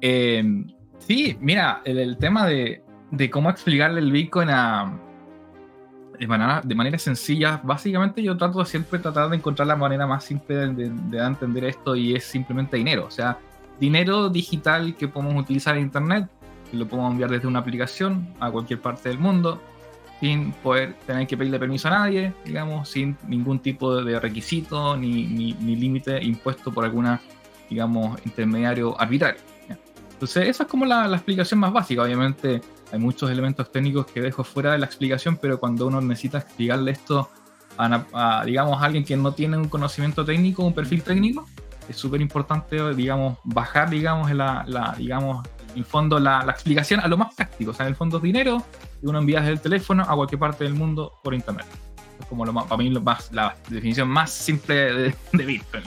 Eh, 0.00 0.66
Sí, 0.98 1.36
mira, 1.40 1.82
el, 1.84 2.16
tema 2.18 2.46
de, 2.46 2.82
cómo 3.30 3.50
explicarle 3.50 4.00
el 4.00 4.10
Bitcoin 4.10 4.48
a, 4.50 5.00
de, 6.18 6.26
manera, 6.26 6.60
de 6.64 6.74
manera 6.74 6.98
sencilla, 6.98 7.60
básicamente 7.62 8.22
yo 8.22 8.36
trato 8.36 8.58
de 8.60 8.66
siempre 8.66 8.98
tratar 8.98 9.30
de 9.30 9.36
encontrar 9.36 9.68
la 9.68 9.76
manera 9.76 10.06
más 10.06 10.24
simple 10.24 10.68
de, 10.68 10.90
entender 11.18 11.64
esto 11.64 11.96
y 11.96 12.14
es 12.14 12.24
simplemente 12.24 12.76
dinero. 12.76 13.06
O 13.06 13.10
sea, 13.10 13.38
dinero 13.78 14.28
digital 14.28 14.94
que 14.96 15.08
podemos 15.08 15.42
utilizar 15.42 15.76
en 15.76 15.82
Internet, 15.82 16.28
y 16.72 16.76
lo 16.76 16.86
podemos 16.86 17.12
enviar 17.12 17.30
desde 17.30 17.46
una 17.46 17.60
aplicación 17.60 18.28
a 18.40 18.50
cualquier 18.50 18.80
parte 18.80 19.08
del 19.08 19.18
mundo, 19.18 19.60
sin 20.20 20.52
poder 20.52 20.94
tener 21.06 21.26
que 21.26 21.36
pedirle 21.36 21.58
permiso 21.58 21.88
a 21.88 21.92
nadie, 21.92 22.32
digamos, 22.44 22.88
sin 22.88 23.16
ningún 23.28 23.58
tipo 23.58 24.02
de 24.02 24.18
requisito 24.18 24.96
ni, 24.96 25.26
ni, 25.26 25.52
ni 25.52 25.76
límite 25.76 26.22
impuesto 26.24 26.72
por 26.72 26.84
alguna, 26.84 27.20
digamos, 27.68 28.18
intermediario 28.24 28.98
arbitrario. 29.00 29.40
Entonces, 30.16 30.48
esa 30.48 30.62
es 30.62 30.68
como 30.68 30.86
la, 30.86 31.06
explicación 31.08 31.60
más 31.60 31.72
básica. 31.72 32.02
Obviamente, 32.02 32.62
hay 32.92 32.98
muchos 32.98 33.30
elementos 33.30 33.70
técnicos 33.70 34.06
que 34.06 34.20
dejo 34.20 34.44
fuera 34.44 34.72
de 34.72 34.78
la 34.78 34.86
explicación, 34.86 35.38
pero 35.40 35.58
cuando 35.58 35.86
uno 35.86 36.00
necesita 36.00 36.38
explicarle 36.38 36.92
esto 36.92 37.30
a, 37.78 38.42
digamos, 38.44 38.82
alguien 38.82 39.04
que 39.04 39.16
no 39.16 39.32
tiene 39.32 39.56
un 39.56 39.68
conocimiento 39.68 40.24
técnico, 40.24 40.64
un 40.64 40.74
perfil 40.74 41.02
técnico, 41.02 41.46
es 41.88 41.96
súper 41.96 42.20
importante, 42.20 42.94
digamos, 42.94 43.38
bajar, 43.44 43.90
digamos, 43.90 44.30
la, 44.32 44.64
la 44.66 44.94
digamos, 44.96 45.46
en 45.74 45.84
fondo 45.84 46.18
la, 46.18 46.42
la, 46.44 46.52
explicación 46.52 47.00
a 47.00 47.08
lo 47.08 47.16
más 47.16 47.34
práctico. 47.34 47.72
O 47.72 47.74
sea, 47.74 47.86
en 47.86 47.90
el 47.90 47.96
fondo 47.96 48.16
es 48.16 48.22
dinero 48.22 48.62
y 49.02 49.06
uno 49.06 49.18
envía 49.18 49.40
desde 49.40 49.52
el 49.52 49.60
teléfono 49.60 50.02
a 50.02 50.14
cualquier 50.14 50.38
parte 50.38 50.64
del 50.64 50.74
mundo 50.74 51.18
por 51.22 51.34
internet. 51.34 51.66
Como 52.28 52.44
lo 52.44 52.52
más, 52.52 52.64
para 52.64 52.82
mí 52.82 52.90
lo 52.90 53.00
más, 53.00 53.30
la 53.32 53.56
definición 53.68 54.08
más 54.08 54.30
simple 54.32 54.74
de, 54.74 55.14
de 55.32 55.44
Bitcoin. 55.44 55.84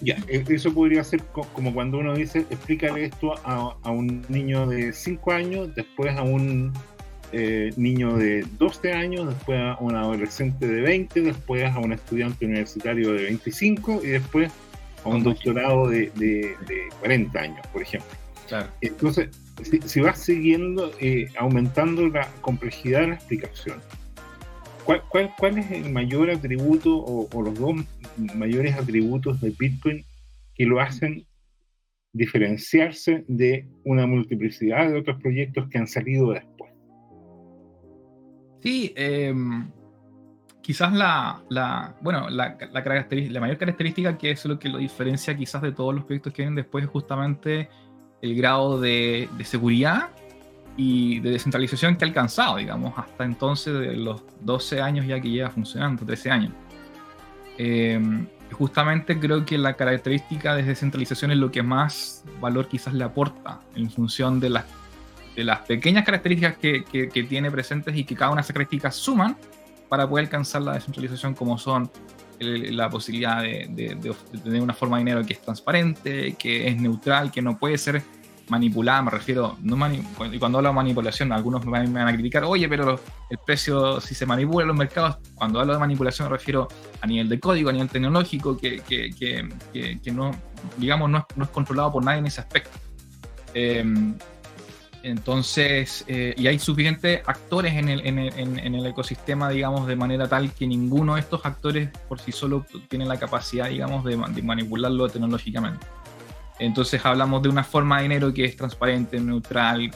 ya, 0.00 0.16
e, 0.28 0.44
eso 0.48 0.72
podría 0.72 1.02
ser 1.04 1.22
como 1.52 1.72
cuando 1.72 1.98
uno 1.98 2.14
dice, 2.14 2.40
explícale 2.50 3.04
esto 3.04 3.34
a, 3.44 3.76
a 3.82 3.90
un 3.90 4.24
niño 4.28 4.66
de 4.66 4.92
5 4.92 5.32
años, 5.32 5.74
después 5.74 6.16
a 6.16 6.22
un 6.22 6.72
eh, 7.34 7.72
niño 7.76 8.14
de 8.18 8.44
12 8.58 8.92
años, 8.92 9.26
después 9.26 9.58
a 9.58 9.78
un 9.80 9.96
adolescente 9.96 10.66
de 10.66 10.82
20, 10.82 11.22
después 11.22 11.64
a 11.64 11.78
un 11.78 11.94
estudiante 11.94 12.44
universitario 12.44 13.10
de 13.12 13.22
25 13.22 14.02
y 14.04 14.08
después 14.08 14.52
a 15.02 15.08
un 15.08 15.22
doctorado 15.22 15.88
de, 15.88 16.10
de, 16.14 16.54
40 17.00 17.40
años, 17.40 17.66
por 17.72 17.80
ejemplo. 17.80 18.10
Claro. 18.48 18.68
Entonces, 18.82 19.30
si, 19.62 19.80
si 19.80 20.00
vas 20.00 20.18
siguiendo, 20.18 20.92
eh, 21.00 21.26
aumentando 21.38 22.06
la 22.08 22.28
complejidad 22.42 23.00
de 23.00 23.06
la 23.08 23.14
explicación, 23.14 23.80
¿Cuál, 24.84 25.58
es 25.58 25.70
el 25.70 25.90
mayor 25.90 26.30
atributo 26.30 26.96
o, 26.96 27.42
los 27.42 27.58
dos 27.58 27.76
mayores 28.34 28.74
atributos 28.74 29.40
de 29.40 29.50
Bitcoin 29.50 30.04
que 30.54 30.66
lo 30.66 30.80
hacen 30.80 31.26
diferenciarse 32.12 33.24
de 33.28 33.66
una 33.84 34.06
multiplicidad 34.06 34.90
de 34.90 34.98
otros 34.98 35.20
proyectos 35.20 35.68
que 35.68 35.78
han 35.78 35.86
salido 35.86 36.32
después? 36.32 36.72
Sí, 38.60 38.92
em, 38.96 39.70
quizás 40.62 40.92
la, 40.92 41.42
bueno, 42.00 42.28
la, 42.28 42.56
la, 42.72 43.06
la, 43.10 43.40
mayor 43.40 43.58
característica 43.58 44.18
que 44.18 44.30
es 44.30 44.44
lo 44.44 44.58
que 44.58 44.68
lo 44.68 44.78
diferencia 44.78 45.36
quizás 45.36 45.62
de 45.62 45.72
todos 45.72 45.94
los 45.94 46.04
proyectos 46.04 46.32
que 46.32 46.42
vienen 46.42 46.56
después 46.56 46.84
es 46.84 46.90
justamente 46.90 47.68
el 48.20 48.36
grado 48.36 48.80
de 48.80 49.28
seguridad 49.44 50.10
y 50.76 51.20
de 51.20 51.30
descentralización 51.30 51.96
que 51.96 52.04
ha 52.04 52.08
alcanzado, 52.08 52.56
digamos, 52.56 52.94
hasta 52.96 53.24
entonces 53.24 53.74
de 53.74 53.96
los 53.96 54.22
12 54.40 54.80
años 54.80 55.06
ya 55.06 55.20
que 55.20 55.30
lleva 55.30 55.50
funcionando, 55.50 56.04
13 56.04 56.30
años. 56.30 56.52
Em, 57.58 58.26
justamente 58.50 59.18
creo 59.18 59.44
que 59.44 59.58
la 59.58 59.74
característica 59.74 60.54
de 60.54 60.62
descentralización 60.62 61.30
es 61.30 61.38
lo 61.38 61.50
que 61.50 61.62
más 61.62 62.24
valor 62.40 62.68
quizás 62.68 62.94
le 62.94 63.04
aporta 63.04 63.60
en 63.74 63.90
función 63.90 64.40
de 64.40 64.50
las, 64.50 64.64
de 65.36 65.44
las 65.44 65.60
pequeñas 65.60 66.04
características 66.04 66.56
que, 66.56 66.84
que, 66.84 67.22
tiene 67.24 67.50
presentes 67.50 67.96
y 67.96 68.04
que 68.04 68.14
cada 68.14 68.30
una 68.30 68.40
de 68.40 68.42
esas 68.42 68.54
características 68.54 68.96
suman 68.96 69.36
para 69.88 70.08
poder 70.08 70.26
alcanzar 70.26 70.62
la 70.62 70.72
descentralización 70.72 71.34
como 71.34 71.58
son 71.58 71.90
la 72.40 72.90
posibilidad 72.90 73.42
de, 73.42 73.68
de, 73.68 74.14
tener 74.42 74.62
una 74.62 74.74
forma 74.74 74.96
de 74.96 75.04
dinero 75.04 75.24
que 75.24 75.34
es 75.34 75.40
transparente, 75.40 76.34
que 76.34 76.66
es 76.66 76.76
neutral, 76.76 77.30
que 77.30 77.40
no 77.40 77.56
puede 77.56 77.78
ser 77.78 78.02
manipulada, 78.52 79.00
me 79.00 79.10
refiero, 79.10 79.56
no 79.62 79.76
y 80.30 80.38
cuando 80.38 80.58
hablo 80.58 80.68
de 80.68 80.74
manipulación, 80.74 81.32
algunos 81.32 81.64
me 81.64 81.70
van, 81.70 81.96
a 81.96 82.12
criticar, 82.12 82.44
oye, 82.44 82.68
pero 82.68 83.00
el 83.30 83.38
precio, 83.38 83.98
si 83.98 84.14
se 84.14 84.26
manipula 84.26 84.64
en 84.64 84.68
los 84.68 84.76
mercados, 84.76 85.16
cuando 85.34 85.58
hablo 85.58 85.72
de 85.72 85.78
manipulación 85.78 86.28
me 86.28 86.36
refiero 86.36 86.68
a 87.00 87.06
nivel 87.06 87.30
de 87.30 87.40
código, 87.40 87.70
a 87.70 87.72
nivel 87.72 87.88
tecnológico, 87.88 88.58
que, 88.58 88.80
que, 88.80 89.08
que, 89.10 90.00
que 90.02 90.12
no, 90.12 90.32
digamos, 90.76 91.08
no 91.08 91.18
es, 91.18 91.24
no 91.34 91.44
es, 91.44 91.50
controlado 91.50 91.92
por 91.92 92.04
nadie 92.04 92.18
en 92.18 92.26
ese 92.26 92.42
aspecto. 92.42 92.78
Em, 93.54 94.14
entonces, 95.02 96.04
eh, 96.06 96.34
y 96.36 96.46
hay 96.46 96.58
suficientes 96.58 97.22
actores 97.26 97.72
en 97.72 97.88
el, 97.88 98.06
en, 98.06 98.18
el, 98.18 98.38
en 98.38 98.74
el, 98.74 98.86
ecosistema, 98.86 99.48
digamos, 99.48 99.86
de 99.86 99.96
manera 99.96 100.28
tal 100.28 100.52
que 100.52 100.66
ninguno 100.66 101.14
de 101.14 101.20
estos 101.20 101.44
actores 101.46 101.88
por 102.06 102.20
sí 102.20 102.32
solo 102.32 102.66
tiene 102.88 103.06
la 103.06 103.18
capacidad, 103.18 103.70
digamos, 103.70 104.04
de 104.04 104.42
manipularlo 104.42 105.08
tecnológicamente. 105.08 105.86
Entonces 106.62 107.04
hablamos 107.04 107.42
de 107.42 107.48
una 107.48 107.64
forma 107.64 107.96
de 107.96 108.04
dinero 108.04 108.32
que 108.32 108.44
es 108.44 108.56
transparente, 108.56 109.18
neutral, 109.18 109.90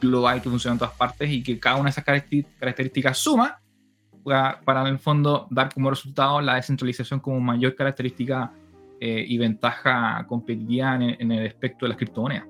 global, 0.00 0.40
que 0.40 0.48
funciona 0.48 0.74
en 0.74 0.78
todas 0.78 0.94
partes 0.94 1.28
y 1.28 1.42
que 1.42 1.58
cada 1.58 1.76
una 1.76 1.84
de 1.84 1.90
esas 1.90 2.04
características 2.04 3.18
suma 3.18 3.60
para, 4.22 4.82
en 4.82 4.86
el 4.86 4.98
fondo 5.00 5.48
dar 5.50 5.74
como 5.74 5.90
resultado 5.90 6.40
la 6.40 6.54
descentralización 6.54 7.18
como 7.18 7.40
mayor 7.40 7.74
característica 7.74 8.52
eh, 9.00 9.24
y 9.26 9.36
ventaja 9.36 10.24
competitiva 10.28 10.94
en, 10.94 11.32
el 11.32 11.46
aspecto 11.46 11.86
de 11.86 11.88
las 11.88 11.98
criptomonedas. 11.98 12.46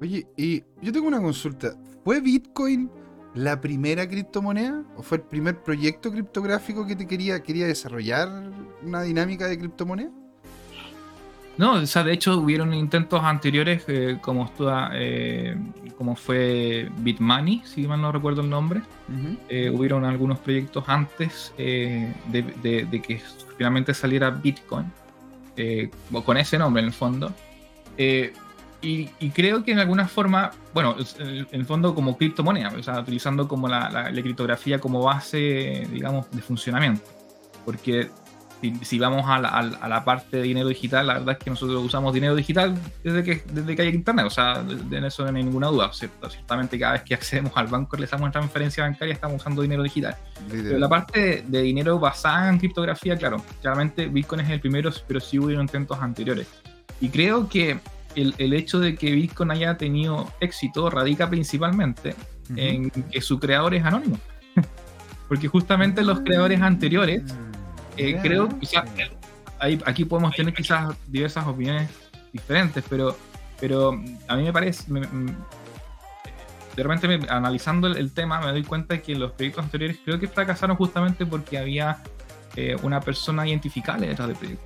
Oye, 0.00 0.24
y 0.36 0.62
yo 0.80 0.92
tengo 0.92 1.08
una 1.08 1.20
consulta. 1.20 1.72
¿Fue 2.04 2.20
Bitcoin 2.20 2.88
la 3.34 3.60
primera 3.60 4.08
criptomoneda? 4.08 4.84
¿O 4.96 5.02
fue 5.02 5.18
el 5.18 5.24
primer 5.24 5.60
proyecto 5.60 6.12
criptográfico 6.12 6.86
que 6.86 6.94
te 6.94 7.04
quería, 7.04 7.42
quería 7.42 7.66
desarrollar 7.66 8.28
una 8.84 9.02
dinámica 9.02 9.48
de 9.48 9.58
criptomoneda? 9.58 10.12
No, 11.58 11.72
o 11.72 11.86
sea, 11.86 12.04
de 12.04 12.12
hecho 12.12 12.38
hubieron 12.38 12.72
intentos 12.72 13.20
anteriores 13.22 13.82
eh, 13.88 14.18
como, 14.20 14.48
eh, 14.94 15.56
como 15.96 16.14
fue 16.14 16.88
Bitmoney, 16.98 17.62
si 17.64 17.86
mal 17.88 18.00
no 18.00 18.12
recuerdo 18.12 18.42
el 18.42 18.48
nombre. 18.48 18.80
Eh, 19.48 19.68
hubieron 19.68 20.04
algunos 20.04 20.38
proyectos 20.38 20.84
antes 20.86 21.52
de, 21.56 22.14
que 23.02 23.20
finalmente 23.56 23.92
saliera 23.92 24.30
Bitcoin, 24.30 24.86
con 26.24 26.36
ese 26.36 26.58
nombre 26.58 26.80
en 26.80 26.86
el 26.86 26.94
fondo. 26.94 27.32
Y, 28.80 29.06
creo 29.30 29.64
que 29.64 29.72
en 29.72 29.80
alguna 29.80 30.06
forma, 30.06 30.52
bueno, 30.72 30.94
en 31.18 31.46
el 31.50 31.66
fondo 31.66 31.92
como 31.92 32.16
criptomoneda, 32.16 32.72
o 32.78 32.82
sea, 32.84 33.00
utilizando 33.00 33.48
como 33.48 33.66
la, 33.66 33.90
la 33.90 34.22
criptografía 34.22 34.78
como 34.78 35.02
base, 35.02 35.88
digamos, 35.90 36.30
de 36.30 36.40
funcionamiento. 36.40 37.02
Porque 37.64 38.10
si, 38.82 38.98
vamos 38.98 39.24
a 39.26 39.38
la, 39.38 40.04
parte 40.04 40.38
de 40.38 40.42
dinero 40.42 40.68
digital, 40.68 41.06
la 41.06 41.14
verdad 41.14 41.36
es 41.38 41.44
que 41.44 41.50
nosotros 41.50 41.84
usamos 41.84 42.12
dinero 42.12 42.34
digital 42.34 42.76
desde 43.04 43.22
que, 43.22 43.42
desde 43.52 43.76
que 43.76 43.82
hay 43.82 43.88
internet, 43.88 44.26
o 44.26 44.30
sea, 44.30 44.62
de, 44.62 45.06
eso 45.06 45.22
no 45.22 45.36
hay 45.36 45.44
ninguna 45.44 45.68
duda. 45.68 45.92
¿cierto? 45.92 46.28
Ciertamente 46.28 46.78
cada 46.78 46.94
vez 46.94 47.02
que 47.02 47.14
accedemos 47.14 47.52
al 47.56 47.68
banco 47.68 47.96
le 47.96 48.06
damos 48.06 48.32
transferencia 48.32 48.84
bancaria, 48.84 49.14
estamos 49.14 49.40
usando 49.40 49.62
dinero 49.62 49.82
digital. 49.82 50.16
Pero 50.50 50.78
la 50.78 50.88
parte 50.88 51.44
de, 51.46 51.62
dinero 51.62 51.98
basada 51.98 52.48
en 52.48 52.58
criptografía, 52.58 53.16
claro, 53.16 53.42
claramente 53.60 54.06
Bitcoin 54.06 54.40
es 54.40 54.50
el 54.50 54.60
primero, 54.60 54.90
pero 55.06 55.20
sí 55.20 55.38
hubo 55.38 55.50
intentos 55.50 55.98
anteriores. 56.00 56.48
Y 57.00 57.10
creo 57.10 57.48
que 57.48 57.78
el, 58.16 58.34
el, 58.38 58.52
hecho 58.54 58.80
de 58.80 58.96
que 58.96 59.12
Bitcoin 59.12 59.52
haya 59.52 59.76
tenido 59.76 60.32
éxito 60.40 60.90
radica 60.90 61.30
principalmente 61.30 62.16
en 62.56 62.90
que 62.90 63.20
su 63.20 63.38
creador 63.38 63.74
es 63.74 63.84
anónimo. 63.84 64.18
Porque 65.28 65.46
justamente 65.46 66.02
los 66.02 66.20
creadores 66.20 66.60
anteriores 66.60 67.22
eh, 67.98 68.18
creo 68.22 68.48
que 68.48 69.80
aquí 69.84 70.04
podemos 70.04 70.34
tener 70.34 70.54
quizás 70.54 70.96
diversas 71.06 71.46
opiniones 71.46 71.90
diferentes, 72.32 72.84
pero, 72.88 73.16
pero 73.60 74.00
a 74.28 74.36
mí 74.36 74.44
me 74.44 74.52
parece, 74.52 74.84
de 76.76 76.82
repente 76.82 77.26
analizando 77.28 77.88
el, 77.88 78.12
tema 78.12 78.40
me 78.40 78.52
doy 78.52 78.62
cuenta 78.62 78.94
de 78.94 79.02
que 79.02 79.16
los 79.16 79.32
proyectos 79.32 79.64
anteriores 79.64 79.98
creo 80.04 80.20
que 80.20 80.28
fracasaron 80.28 80.76
justamente 80.76 81.26
porque 81.26 81.58
había 81.58 81.98
eh, 82.54 82.76
una 82.82 83.00
persona 83.00 83.46
identificable 83.48 84.06
detrás 84.06 84.28
del 84.28 84.36
proyecto. 84.36 84.64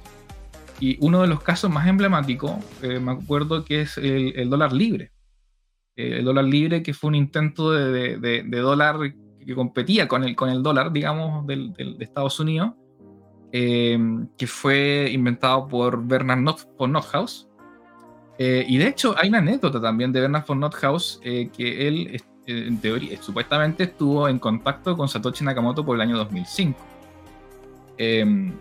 Y 0.78 0.98
uno 1.00 1.22
de 1.22 1.28
los 1.28 1.42
casos 1.42 1.70
más 1.70 1.86
emblemáticos, 1.86 2.52
eh, 2.82 2.98
me 2.98 3.12
acuerdo 3.12 3.64
que 3.64 3.82
es 3.82 3.96
el, 3.96 4.50
dólar 4.50 4.72
libre. 4.72 5.12
el 5.96 6.24
dólar 6.24 6.44
libre 6.44 6.82
que 6.82 6.92
fue 6.92 7.08
un 7.08 7.14
intento 7.14 7.70
de, 7.70 8.18
de, 8.18 8.58
dólar 8.58 8.96
que 9.46 9.54
competía 9.54 10.08
con 10.08 10.24
el, 10.24 10.34
con 10.34 10.50
el 10.50 10.62
dólar, 10.62 10.92
digamos, 10.92 11.46
del, 11.46 11.72
de 11.72 11.96
Estados 12.00 12.38
Unidos, 12.40 12.72
Em, 13.54 14.28
que 14.38 14.46
fue 14.46 15.10
inventado 15.12 15.68
por 15.68 16.02
Bernard 16.02 16.56
von 16.78 16.90
Nothaus. 16.90 17.46
Eh, 18.38 18.64
y 18.66 18.78
de 18.78 18.88
hecho 18.88 19.14
hay 19.18 19.28
una 19.28 19.38
anécdota 19.38 19.78
también 19.78 20.10
de 20.10 20.22
Bernard 20.22 20.46
von 20.46 20.58
Nothaus 20.58 21.20
eh, 21.22 21.50
que 21.54 21.86
él, 21.86 22.16
eh, 22.16 22.20
en 22.46 22.78
teoría, 22.78 23.22
supuestamente 23.22 23.84
estuvo 23.84 24.26
en 24.26 24.38
contacto 24.38 24.96
con 24.96 25.06
Satoshi 25.06 25.44
Nakamoto 25.44 25.84
por 25.84 25.96
el 25.96 26.00
año 26.00 26.16
2005. 26.16 26.78
Em, 27.98 28.54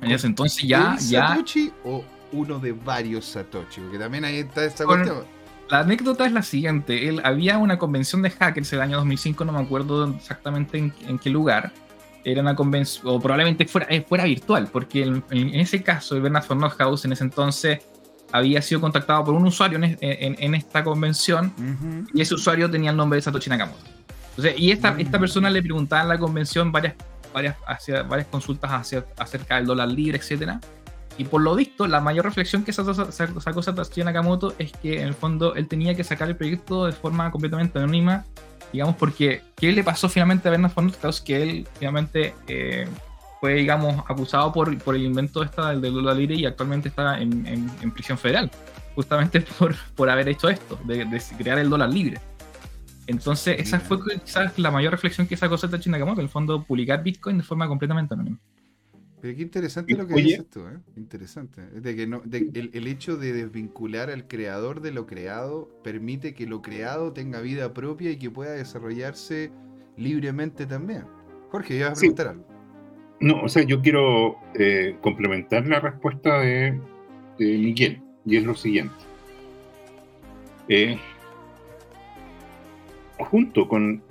en 0.00 0.10
ese 0.12 0.28
entonces 0.28 0.62
ya... 0.62 0.96
ya 1.00 1.30
Satoshi 1.30 1.72
o 1.84 2.04
uno 2.30 2.60
de 2.60 2.70
varios 2.70 3.24
Satoshi? 3.24 3.80
Porque 3.80 3.98
también 3.98 4.24
ahí 4.24 4.36
está 4.36 4.64
esta 4.64 4.84
cuestión. 4.84 5.24
La 5.70 5.80
anécdota 5.80 6.24
es 6.24 6.30
la 6.30 6.42
siguiente. 6.42 7.08
Él, 7.08 7.20
había 7.24 7.58
una 7.58 7.78
convención 7.78 8.22
de 8.22 8.30
hackers 8.30 8.72
el 8.72 8.80
año 8.80 8.98
2005, 8.98 9.44
no 9.44 9.52
me 9.52 9.58
acuerdo 9.58 10.14
exactamente 10.14 10.78
en 10.78 11.18
qué 11.18 11.30
lugar 11.30 11.72
era 12.24 12.42
una 12.42 12.54
convención, 12.54 13.06
o 13.08 13.20
probablemente 13.20 13.66
fuera, 13.66 13.86
eh, 13.90 14.04
fuera 14.06 14.24
virtual, 14.24 14.68
porque 14.72 15.02
en, 15.02 15.54
ese 15.54 15.82
caso, 15.82 16.20
Bernard 16.20 16.46
von 16.46 16.60
House 16.68 17.04
en 17.04 17.12
ese 17.12 17.24
entonces 17.24 17.80
había 18.32 18.60
sido 18.60 18.80
contactado 18.80 19.24
por 19.24 19.34
un 19.34 19.46
usuario 19.46 19.78
en, 19.82 20.54
esta 20.54 20.84
convención 20.84 21.52
y 22.12 22.20
ese 22.20 22.34
usuario 22.34 22.70
tenía 22.70 22.90
el 22.90 22.96
nombre 22.96 23.16
de 23.16 23.22
Satoshi 23.22 23.48
Nakamoto. 23.48 23.84
Entonces, 24.30 24.54
y 24.58 24.70
esta, 24.70 24.94
esta 24.98 25.18
mm. 25.18 25.20
persona 25.20 25.50
le 25.50 25.62
preguntaba 25.62 26.02
en 26.02 26.08
la 26.08 26.18
convención 26.18 26.70
varias, 26.70 26.94
varias, 27.32 27.56
hacia, 27.66 28.02
varias 28.02 28.28
consultas 28.28 28.70
hacia, 28.70 29.04
acerca 29.18 29.56
del 29.56 29.66
dólar 29.66 29.88
libre, 29.88 30.18
etcétera. 30.18 30.60
Y 31.16 31.24
por 31.24 31.40
lo 31.40 31.56
visto, 31.56 31.88
la 31.88 32.00
mayor 32.00 32.24
reflexión 32.26 32.62
que 32.62 32.72
sacó, 32.72 32.94
sacó 32.94 33.62
Satoshi 33.62 34.04
Nakamoto 34.04 34.54
es 34.58 34.70
que 34.72 35.00
en 35.00 35.08
el 35.08 35.14
fondo 35.14 35.54
él 35.54 35.66
tenía 35.66 35.94
que 35.94 36.04
sacar 36.04 36.28
el 36.28 36.36
proyecto 36.36 36.86
de 36.86 36.92
forma 36.92 37.30
completamente 37.30 37.78
anónima 37.78 38.24
digamos, 38.72 38.96
porque 38.96 39.42
¿qué 39.56 39.72
le 39.72 39.84
pasó 39.84 40.08
finalmente 40.08 40.48
a 40.48 40.50
Bernard 40.50 40.72
von 40.74 40.92
Que 41.24 41.42
él 41.42 41.68
finalmente 41.78 42.34
eh, 42.46 42.86
fue, 43.40 43.54
digamos, 43.54 44.04
acusado 44.08 44.52
por, 44.52 44.76
por 44.78 44.94
el 44.94 45.02
invento 45.02 45.42
esta 45.42 45.70
del, 45.70 45.80
dólar 45.80 46.16
libre 46.16 46.36
y 46.36 46.46
actualmente 46.46 46.88
está 46.88 47.20
en, 47.20 47.46
en, 47.46 47.90
prisión 47.92 48.18
federal, 48.18 48.50
justamente 48.94 49.40
por, 49.58 49.74
por 49.94 50.10
haber 50.10 50.28
hecho 50.28 50.48
esto, 50.48 50.78
de, 50.84 51.06
crear 51.36 51.58
el 51.58 51.70
dólar 51.70 51.90
libre. 51.90 52.20
Entonces, 53.06 53.58
esa 53.58 53.80
fue 53.80 53.98
quizás 54.22 54.58
la 54.58 54.70
mayor 54.70 54.92
reflexión 54.92 55.26
que 55.26 55.36
sacó 55.36 55.56
Satoshi 55.56 55.88
Nakamoto, 55.88 56.20
en 56.20 56.26
el 56.26 56.30
fondo, 56.30 56.62
publicar 56.62 57.02
Bitcoin 57.02 57.38
de 57.38 57.44
forma 57.44 57.66
completamente 57.66 58.12
anónima. 58.12 58.38
Pero 59.20 59.36
qué 59.36 59.42
interesante 59.42 59.94
lo 59.94 60.06
que 60.06 60.14
dices 60.14 60.48
tú, 60.48 60.60
¿eh? 60.60 60.78
Interesante. 60.96 61.62
De 61.62 61.96
que 61.96 62.06
no, 62.06 62.22
el, 62.24 62.86
hecho 62.86 63.16
de 63.16 63.32
desvincular 63.32 64.10
al 64.10 64.28
creador 64.28 64.80
de 64.80 64.92
lo 64.92 65.06
creado 65.06 65.68
permite 65.82 66.34
que 66.34 66.46
lo 66.46 66.62
creado 66.62 67.12
tenga 67.12 67.40
vida 67.40 67.74
propia 67.74 68.12
y 68.12 68.16
que 68.16 68.30
pueda 68.30 68.52
desarrollarse 68.52 69.50
libremente 69.96 70.66
también. 70.66 71.04
Jorge, 71.50 71.76
¿ibas 71.76 71.92
a 71.92 71.94
preguntar 71.94 72.28
algo? 72.28 72.46
No, 73.20 73.42
o 73.42 73.48
sea, 73.48 73.64
yo 73.64 73.82
quiero 73.82 74.38
eh, 74.54 74.96
complementar 75.00 75.66
la 75.66 75.80
respuesta 75.80 76.38
de, 76.38 76.80
Miguel, 77.38 78.00
y 78.24 78.36
es 78.36 78.44
lo 78.44 78.54
siguiente. 78.54 78.94
Eh, 80.68 80.96
junto 83.18 83.66
con 83.66 84.02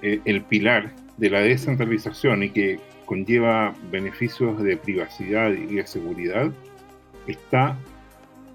eh, 0.00 0.20
el 0.24 0.42
pilar 0.44 0.94
de 1.18 1.28
la 1.28 1.40
descentralización 1.40 2.44
y 2.44 2.50
que 2.50 2.80
conlleva 3.08 3.74
beneficios 3.90 4.62
de 4.62 4.76
privacidad 4.76 5.50
y 5.50 5.74
de 5.74 5.86
seguridad, 5.86 6.52
está 7.26 7.74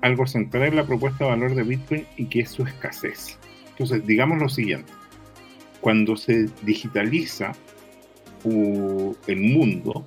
algo 0.01 0.27
central 0.27 0.63
en 0.63 0.75
la 0.75 0.85
propuesta 0.85 1.23
de 1.23 1.31
valor 1.31 1.55
de 1.55 1.63
Bitcoin 1.63 2.05
y 2.17 2.25
que 2.25 2.41
es 2.41 2.51
su 2.51 2.63
escasez. 2.63 3.39
Entonces, 3.69 4.05
digamos 4.05 4.39
lo 4.39 4.49
siguiente, 4.49 4.93
cuando 5.81 6.15
se 6.15 6.45
digitaliza 6.61 7.53
el 8.45 9.39
mundo, 9.39 10.05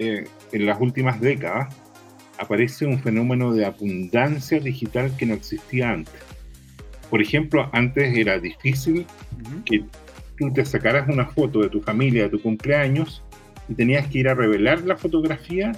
eh, 0.00 0.24
en 0.52 0.66
las 0.66 0.80
últimas 0.80 1.20
décadas, 1.20 1.72
aparece 2.38 2.86
un 2.86 2.98
fenómeno 2.98 3.52
de 3.52 3.66
abundancia 3.66 4.58
digital 4.58 5.14
que 5.16 5.26
no 5.26 5.34
existía 5.34 5.90
antes. 5.90 6.22
Por 7.08 7.22
ejemplo, 7.22 7.68
antes 7.72 8.16
era 8.16 8.38
difícil 8.38 9.06
que 9.64 9.84
tú 10.38 10.52
te 10.52 10.64
sacaras 10.64 11.08
una 11.08 11.26
foto 11.26 11.60
de 11.60 11.68
tu 11.68 11.80
familia, 11.80 12.24
de 12.24 12.30
tu 12.30 12.40
cumpleaños, 12.40 13.22
y 13.68 13.74
tenías 13.74 14.06
que 14.08 14.18
ir 14.18 14.28
a 14.28 14.34
revelar 14.34 14.82
la 14.82 14.96
fotografía 14.96 15.72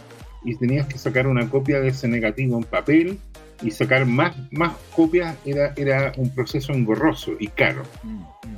y 0.44 0.56
tenías 0.56 0.86
que 0.86 0.98
sacar 0.98 1.26
una 1.26 1.48
copia 1.48 1.80
de 1.80 1.88
ese 1.88 2.08
negativo 2.08 2.56
en 2.56 2.64
papel 2.64 3.18
y 3.62 3.70
sacar 3.70 4.06
más, 4.06 4.34
más 4.50 4.72
copias 4.94 5.36
era, 5.44 5.72
era 5.76 6.12
un 6.16 6.30
proceso 6.30 6.72
engorroso 6.72 7.32
y 7.38 7.48
caro. 7.48 7.82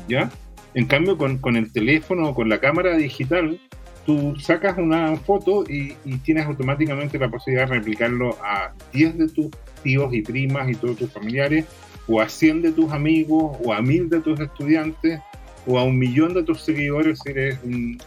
¿Ya? 0.09 0.30
En 0.74 0.86
cambio, 0.86 1.18
con, 1.18 1.38
con 1.38 1.56
el 1.56 1.72
teléfono 1.72 2.28
o 2.28 2.34
con 2.34 2.48
la 2.48 2.60
cámara 2.60 2.96
digital, 2.96 3.59
tú 4.06 4.36
sacas 4.36 4.78
una 4.78 5.16
foto 5.16 5.64
y, 5.68 5.96
y, 6.04 6.16
tienes 6.18 6.46
automáticamente 6.46 7.18
la 7.18 7.28
posibilidad 7.28 7.68
de 7.68 7.74
replicarlo 7.74 8.36
a 8.42 8.72
10 8.92 9.18
de 9.18 9.28
tus 9.28 9.48
tíos 9.82 10.14
y 10.14 10.22
primas 10.22 10.70
y 10.70 10.74
todos 10.74 10.96
tus 10.96 11.12
familiares, 11.12 11.66
o 12.09 12.20
a 12.20 12.28
100 12.28 12.62
de 12.62 12.72
tus 12.72 12.90
amigos, 12.92 13.56
o 13.62 13.72
a 13.72 13.82
1000 13.82 14.09
de 14.09 14.20
tus 14.20 14.40
estudiantes, 14.40 15.20
o 15.66 15.78
a 15.78 15.84
un 15.84 15.98
millón 15.98 16.34
de 16.34 16.42
tus 16.42 16.62
seguidores 16.62 17.20
si 17.22 17.30
eres 17.30 17.59
un, 17.62 17.98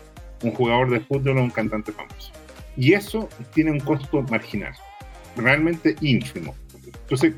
un 0.46 0.52
jugador 0.52 0.90
de 0.92 1.00
fútbol 1.00 1.38
o 1.38 1.44
un 1.44 1.50
cantante 1.50 1.92
famoso. 1.92 2.32
Y 2.78 2.94
eso 2.94 3.30
tiene 3.54 3.72
un 3.72 3.80
costo 3.80 4.22
marginal, 4.24 4.74
realmente 5.36 5.96
ínfimo. 6.02 6.54
Entonces, 7.02 7.36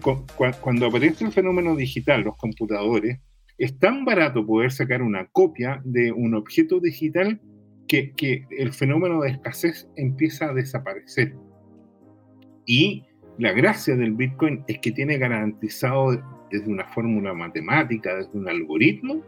cuando 0.61 0.88
aparece 0.88 1.25
el 1.25 1.31
fenómeno 1.31 1.75
digital, 1.75 2.21
los 2.21 2.38
computadores, 2.38 3.19
es 3.57 3.77
tan 3.79 4.05
barato 4.05 4.45
poder 4.45 4.71
sacar 4.71 5.01
una 5.01 5.25
copia 5.27 5.81
de 5.84 6.11
un 6.11 6.35
objeto 6.35 6.79
digital 6.79 7.41
que, 7.88 8.11
que 8.11 8.45
el 8.51 8.71
fenómeno 8.73 9.21
de 9.21 9.31
escasez 9.31 9.88
empieza 9.95 10.49
a 10.49 10.53
desaparecer. 10.53 11.35
Y 12.65 13.03
la 13.38 13.51
gracia 13.51 13.95
del 13.95 14.13
Bitcoin 14.13 14.63
es 14.67 14.79
que 14.79 14.91
tiene 14.91 15.17
garantizado 15.17 16.21
desde 16.51 16.69
una 16.69 16.85
fórmula 16.85 17.34
matemática, 17.34 18.15
desde 18.15 18.38
un 18.38 18.47
algoritmo, 18.47 19.21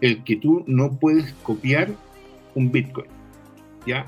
el 0.00 0.22
que 0.24 0.36
tú 0.36 0.64
no 0.66 0.98
puedes 0.98 1.32
copiar 1.42 1.88
un 2.54 2.70
Bitcoin. 2.70 3.15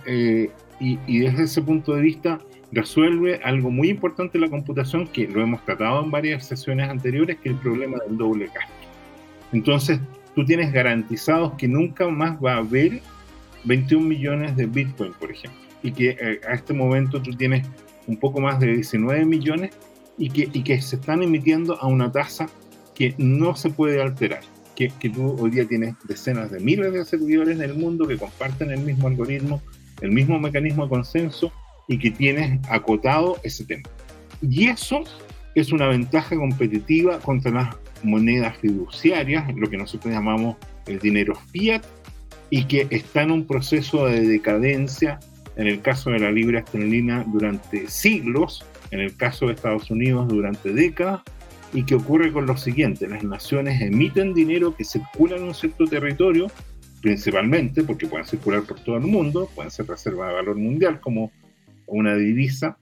Eh, 0.07 0.51
y, 0.81 1.19
desde 1.19 1.45
ese 1.45 1.63
punto 1.63 1.95
de 1.95 2.03
vista 2.03 2.39
resuelve 2.71 3.41
algo 3.43 3.71
muy 3.71 3.89
importante 3.89 4.39
la 4.39 4.49
computación 4.49 5.09
que 5.09 5.27
lo 5.27 5.43
hemos 5.43 5.65
tratado 5.65 6.05
en 6.05 6.11
varias 6.11 6.47
sesiones 6.47 6.89
anteriores, 6.89 7.37
que 7.39 7.49
es 7.49 7.55
el 7.55 7.61
problema 7.61 7.99
del 8.07 8.17
doble 8.17 8.47
gasto. 8.47 8.73
Entonces, 9.53 10.01
tú 10.35 10.45
tienes 10.45 10.73
garantizados 10.73 11.55
que 11.55 11.67
nunca 11.67 12.09
más 12.09 12.39
va 12.45 12.55
a 12.55 12.59
haber 12.59 13.01
21 13.65 14.07
millones 14.07 14.57
de 14.57 14.67
Bitcoin, 14.67 15.13
por 15.15 15.31
ejemplo, 15.31 15.61
y 15.83 15.91
que 15.91 16.11
eh, 16.11 16.41
a 16.49 16.55
este 16.55 16.75
momento 16.75 17.21
tú 17.21 17.33
tienes 17.33 17.67
un 18.07 18.17
poco 18.19 18.41
más 18.41 18.61
de 18.61 18.75
19 18.75 19.25
millones 19.25 19.71
y 20.17 20.29
que 20.31 20.81
se 20.81 20.97
están 20.97 21.23
emitiendo 21.23 21.81
a 21.81 21.87
una 21.87 22.11
tasa 22.11 22.49
que 22.95 23.15
no 23.19 23.55
se 23.55 23.71
puede 23.71 24.03
alterar. 24.03 24.41
Que, 24.79 24.93
que, 25.01 25.11
tú 25.11 25.35
hoy 25.41 25.51
día 25.51 25.67
tienes 25.67 25.97
decenas 26.05 26.53
de 26.53 26.61
miles 26.61 26.93
de 26.93 27.05
servidores 27.05 27.57
en 27.57 27.63
el 27.63 27.75
mundo 27.75 28.07
que 28.07 28.17
comparten 28.17 28.71
el 28.71 28.79
mismo 28.79 29.09
algoritmo, 29.09 29.61
el 30.01 30.13
mismo 30.13 30.39
mecanismo 30.39 30.85
de 30.85 30.91
consenso 30.91 31.53
y 31.89 31.99
que 31.99 32.13
tienes 32.13 32.61
acotado 32.69 33.39
ese 33.43 33.65
tema. 33.65 33.83
Y 34.41 34.69
eso 34.69 35.03
es 35.57 35.73
una 35.73 35.89
ventaja 35.89 36.37
competitiva 36.37 37.19
contra 37.19 37.51
las 37.51 37.77
monedas 38.05 38.57
fiduciarias, 38.59 39.53
lo 39.57 39.69
que 39.69 39.79
nosotros 39.79 40.15
llamamos 40.15 40.57
el 40.87 41.01
dinero 41.01 41.35
fiat, 41.51 41.83
y 42.51 42.65
que 42.65 42.87
está 42.91 43.23
en 43.23 43.33
un 43.33 43.47
proceso 43.47 44.07
de 44.07 44.21
decadencia, 44.21 45.19
en 45.57 45.67
el 45.67 45.81
caso 45.81 46.11
de 46.11 46.21
la 46.21 46.31
libra 46.31 46.61
esterlina 46.61 47.25
durante 47.27 47.89
siglos, 47.89 48.65
en 48.93 49.01
el 49.01 49.17
caso 49.17 49.47
de 49.47 49.55
Estados 49.55 49.91
Unidos 49.91 50.29
durante 50.29 50.73
décadas, 50.73 51.23
y 51.73 51.85
que 51.85 51.95
ocurre 51.95 52.32
con 52.32 52.47
lo 52.47 52.57
siguiente, 52.57 53.09
las 53.09 53.24
naciones 53.24 53.81
emiten 53.81 54.35
dinero 54.35 54.74
que 54.74 54.85
circula 54.85 55.36
en 55.36 55.45
un 55.45 55.55
cierto 55.55 55.86
territorio, 55.86 56.47
principalmente 57.03 57.82
porque 57.82 58.07
pueden 58.07 58.27
circular 58.27 58.62
por 58.62 58.81
todo 58.81 58.97
el 58.97 59.05
mundo, 59.05 59.49
pueden 59.55 59.70
ser 59.70 59.86
reserva 59.86 60.28
de 60.28 60.35
valor 60.35 60.57
mundial 60.57 61.01
como 61.01 61.31
una 61.86 62.15
divisa, 62.15 62.78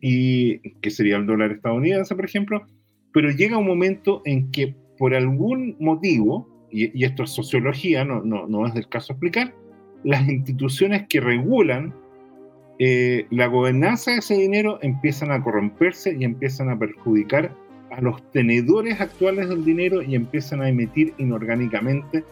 y 0.00 0.58
que 0.80 0.90
sería 0.90 1.16
el 1.16 1.26
dólar 1.26 1.52
estadounidense, 1.52 2.14
por 2.14 2.26
ejemplo, 2.26 2.66
pero 3.12 3.30
llega 3.30 3.56
un 3.56 3.66
momento 3.66 4.20
en 4.26 4.50
que 4.50 4.74
por 4.98 5.14
algún 5.14 5.76
motivo, 5.80 6.66
y, 6.70 7.04
esto 7.04 7.22
es 7.22 7.30
sociología, 7.30 8.04
no, 8.04 8.22
no, 8.22 8.46
no, 8.46 8.66
es 8.66 8.74
del 8.74 8.88
caso 8.88 9.14
explicar, 9.14 9.54
las 10.02 10.28
instituciones 10.28 11.06
que 11.08 11.20
regulan 11.20 11.94
eh, 12.78 13.26
la 13.30 13.46
gobernanza 13.46 14.10
de 14.10 14.18
ese 14.18 14.34
dinero 14.34 14.78
empiezan 14.82 15.30
a 15.30 15.42
corromperse 15.42 16.16
y 16.18 16.24
empiezan 16.24 16.68
a 16.68 16.78
perjudicar 16.78 17.56
a 17.96 18.00
los 18.00 18.22
tenedores 18.32 19.00
actuales 19.00 19.48
del 19.48 19.64
dinero 19.64 20.02
y 20.02 20.14
empiezan 20.14 20.62
a 20.62 20.68
emitir 20.68 21.14
inorgánicamente, 21.18 22.24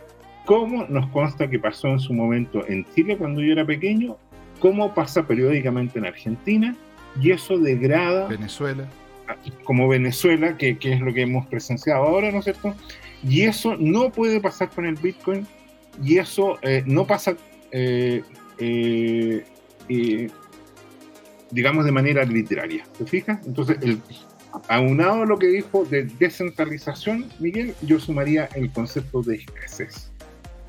como 0.46 0.84
nos 0.86 1.06
consta 1.08 1.48
que 1.48 1.58
pasó 1.58 1.88
en 1.88 2.00
su 2.00 2.12
momento 2.12 2.66
en 2.66 2.84
Chile 2.94 3.16
cuando 3.16 3.40
yo 3.40 3.52
era 3.52 3.64
pequeño, 3.64 4.16
como 4.58 4.94
pasa 4.94 5.26
periódicamente 5.26 5.98
en 5.98 6.06
Argentina, 6.06 6.76
y 7.20 7.30
eso 7.30 7.58
degrada 7.58 8.26
Venezuela 8.28 8.88
como 9.64 9.88
Venezuela, 9.88 10.56
que, 10.56 10.78
es 10.80 11.00
lo 11.00 11.12
que 11.12 11.22
hemos 11.22 11.46
presenciado 11.46 12.04
ahora, 12.04 12.30
¿no 12.30 12.38
es 12.38 12.44
cierto? 12.44 12.74
Y 13.22 13.42
eso 13.42 13.76
no 13.76 14.10
puede 14.10 14.40
pasar 14.40 14.70
con 14.70 14.86
el 14.86 14.96
Bitcoin 14.96 15.46
y 16.02 16.18
eso 16.18 16.58
eh, 16.62 16.82
no 16.86 17.06
pasa, 17.06 17.36
eh, 17.70 18.22
eh, 18.58 19.44
digamos, 21.50 21.84
de 21.84 21.92
manera 21.92 22.24
literaria. 22.24 22.84
¿Te 22.98 23.06
fijas? 23.06 23.46
Entonces, 23.46 23.78
el, 23.82 24.00
aunado 24.68 25.22
a 25.22 25.26
lo 25.26 25.38
que 25.38 25.48
dijo 25.48 25.84
de 25.84 26.04
descentralización, 26.18 27.26
Miguel, 27.38 27.74
yo 27.82 27.98
sumaría 27.98 28.46
el 28.54 28.70
concepto 28.70 29.22
de 29.22 29.36
escasez 29.36 30.12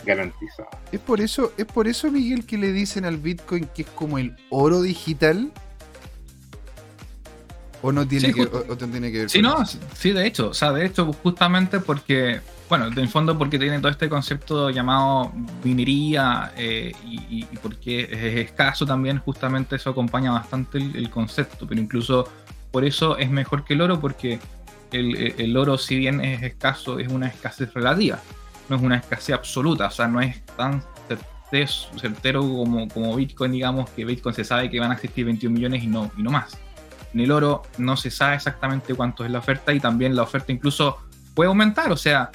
garantizada. 0.05 0.69
Es 0.91 0.99
por 0.99 1.21
eso, 1.21 1.53
es 1.57 1.65
por 1.65 1.87
eso, 1.87 2.11
Miguel, 2.11 2.45
que 2.45 2.57
le 2.57 2.71
dicen 2.71 3.05
al 3.05 3.17
Bitcoin 3.17 3.67
que 3.73 3.83
es 3.83 3.89
como 3.89 4.17
el 4.17 4.35
oro 4.49 4.81
digital. 4.81 5.51
¿O 7.81 7.91
no 7.91 8.07
tiene, 8.07 8.33
que, 8.33 8.45
tiene 8.45 9.11
que 9.11 9.19
ver 9.19 9.29
Sí, 9.29 9.41
no, 9.41 9.57
sí, 9.65 10.13
de 10.13 10.25
hecho. 10.25 10.49
O 10.49 10.53
sea, 10.53 10.71
de 10.71 10.85
hecho, 10.85 11.11
justamente 11.11 11.81
porque, 11.81 12.39
bueno, 12.69 12.87
en 12.95 13.09
fondo 13.09 13.37
porque 13.37 13.59
tiene 13.59 13.77
todo 13.79 13.91
este 13.91 14.07
concepto 14.07 14.69
llamado 14.69 15.33
minería 15.65 16.53
eh, 16.55 16.93
y, 17.03 17.43
porque 17.61 18.07
es 18.09 18.49
escaso 18.49 18.85
también, 18.85 19.19
justamente 19.19 19.75
eso 19.75 19.89
acompaña 19.89 20.31
bastante 20.31 20.77
el, 20.77 21.09
concepto. 21.09 21.67
Pero 21.67 21.81
incluso 21.81 22.29
por 22.73 22.85
eso 22.85 23.19
es 23.19 23.29
mejor 23.29 23.63
que 23.63 23.75
el 23.75 23.81
oro, 23.81 23.99
porque 23.99 24.39
el, 24.91 25.55
oro, 25.55 25.77
si 25.77 25.95
bien 25.95 26.19
es 26.21 26.41
escaso, 26.41 26.97
es 26.97 27.07
una 27.07 27.27
escasez 27.27 27.71
relativa. 27.71 28.19
No 28.67 28.77
es 28.77 28.81
una 28.81 28.97
escasez 28.97 29.35
absoluta. 29.35 29.85
O 29.85 29.91
sea, 29.91 30.07
no 30.07 30.19
es 30.19 30.43
tan 30.57 30.83
certero 31.95 32.41
como, 32.41 32.87
como 32.87 33.15
Bitcoin, 33.15 33.51
digamos, 33.51 33.91
que 33.91 34.05
Bitcoin 34.05 34.33
se 34.33 34.43
sabe 34.43 34.71
que 34.71 34.79
van 34.79 34.89
a 34.89 34.95
existir 34.95 35.23
21 35.23 35.53
millones 35.53 35.83
y 35.83 35.87
no, 35.87 36.11
y 36.17 36.23
no 36.23 36.31
más. 36.31 36.57
En 37.13 37.19
el 37.19 37.31
oro 37.31 37.61
no 37.77 37.95
se 37.95 38.09
sabe 38.09 38.35
exactamente 38.37 38.95
cuánto 38.95 39.23
es 39.23 39.29
la 39.29 39.37
oferta 39.37 39.71
y 39.71 39.79
también 39.79 40.15
la 40.15 40.23
oferta 40.23 40.51
incluso 40.51 40.97
puede 41.35 41.49
aumentar, 41.49 41.91
o 41.91 41.97
sea, 41.97 42.31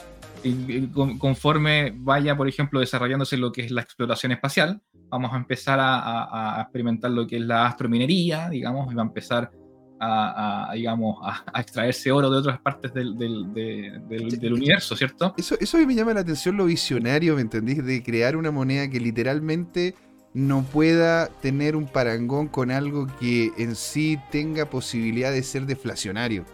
conforme 1.18 1.92
vaya, 1.96 2.36
por 2.36 2.48
ejemplo, 2.48 2.78
desarrollándose 2.78 3.36
lo 3.36 3.50
que 3.50 3.64
es 3.64 3.72
la 3.72 3.80
exploración 3.80 4.30
espacial, 4.30 4.80
vamos 5.08 5.32
a 5.32 5.36
empezar 5.36 5.80
a, 5.82 6.60
experimentar 6.62 7.10
lo 7.10 7.26
que 7.26 7.38
es 7.38 7.42
la 7.42 7.66
astrominería, 7.66 8.48
digamos, 8.48 8.92
y 8.92 8.94
va 8.94 9.02
a 9.02 9.06
empezar 9.06 9.50
a, 10.00 10.70
digamos, 10.74 11.18
a, 11.22 11.60
extraerse 11.60 12.12
oro 12.12 12.30
de 12.30 12.38
otras 12.38 12.60
partes 12.60 12.92
del, 12.92 13.16
del, 13.18 14.52
universo, 14.52 14.96
¿cierto? 14.96 15.34
Eso, 15.36 15.56
eso 15.60 15.78
me 15.78 15.94
llama 15.94 16.14
la 16.14 16.20
atención 16.20 16.56
lo 16.56 16.66
visionario, 16.66 17.34
¿me 17.34 17.42
entendís? 17.42 17.84
De 17.84 18.02
crear 18.02 18.36
una 18.36 18.50
moneda 18.50 18.88
que 18.88 19.00
literalmente 19.00 19.94
no 20.34 20.62
pueda 20.62 21.28
tener 21.28 21.74
un 21.74 21.86
parangón 21.86 22.48
con 22.48 22.70
algo 22.70 23.06
que 23.18 23.52
en 23.56 23.74
sí 23.74 24.18
tenga 24.30 24.66
posibilidad 24.66 25.32
de 25.32 25.42
ser 25.42 25.66
deflacionario. 25.66 26.44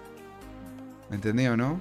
¿Me 1.10 1.16
entendés 1.16 1.50
o 1.50 1.56
no? 1.56 1.80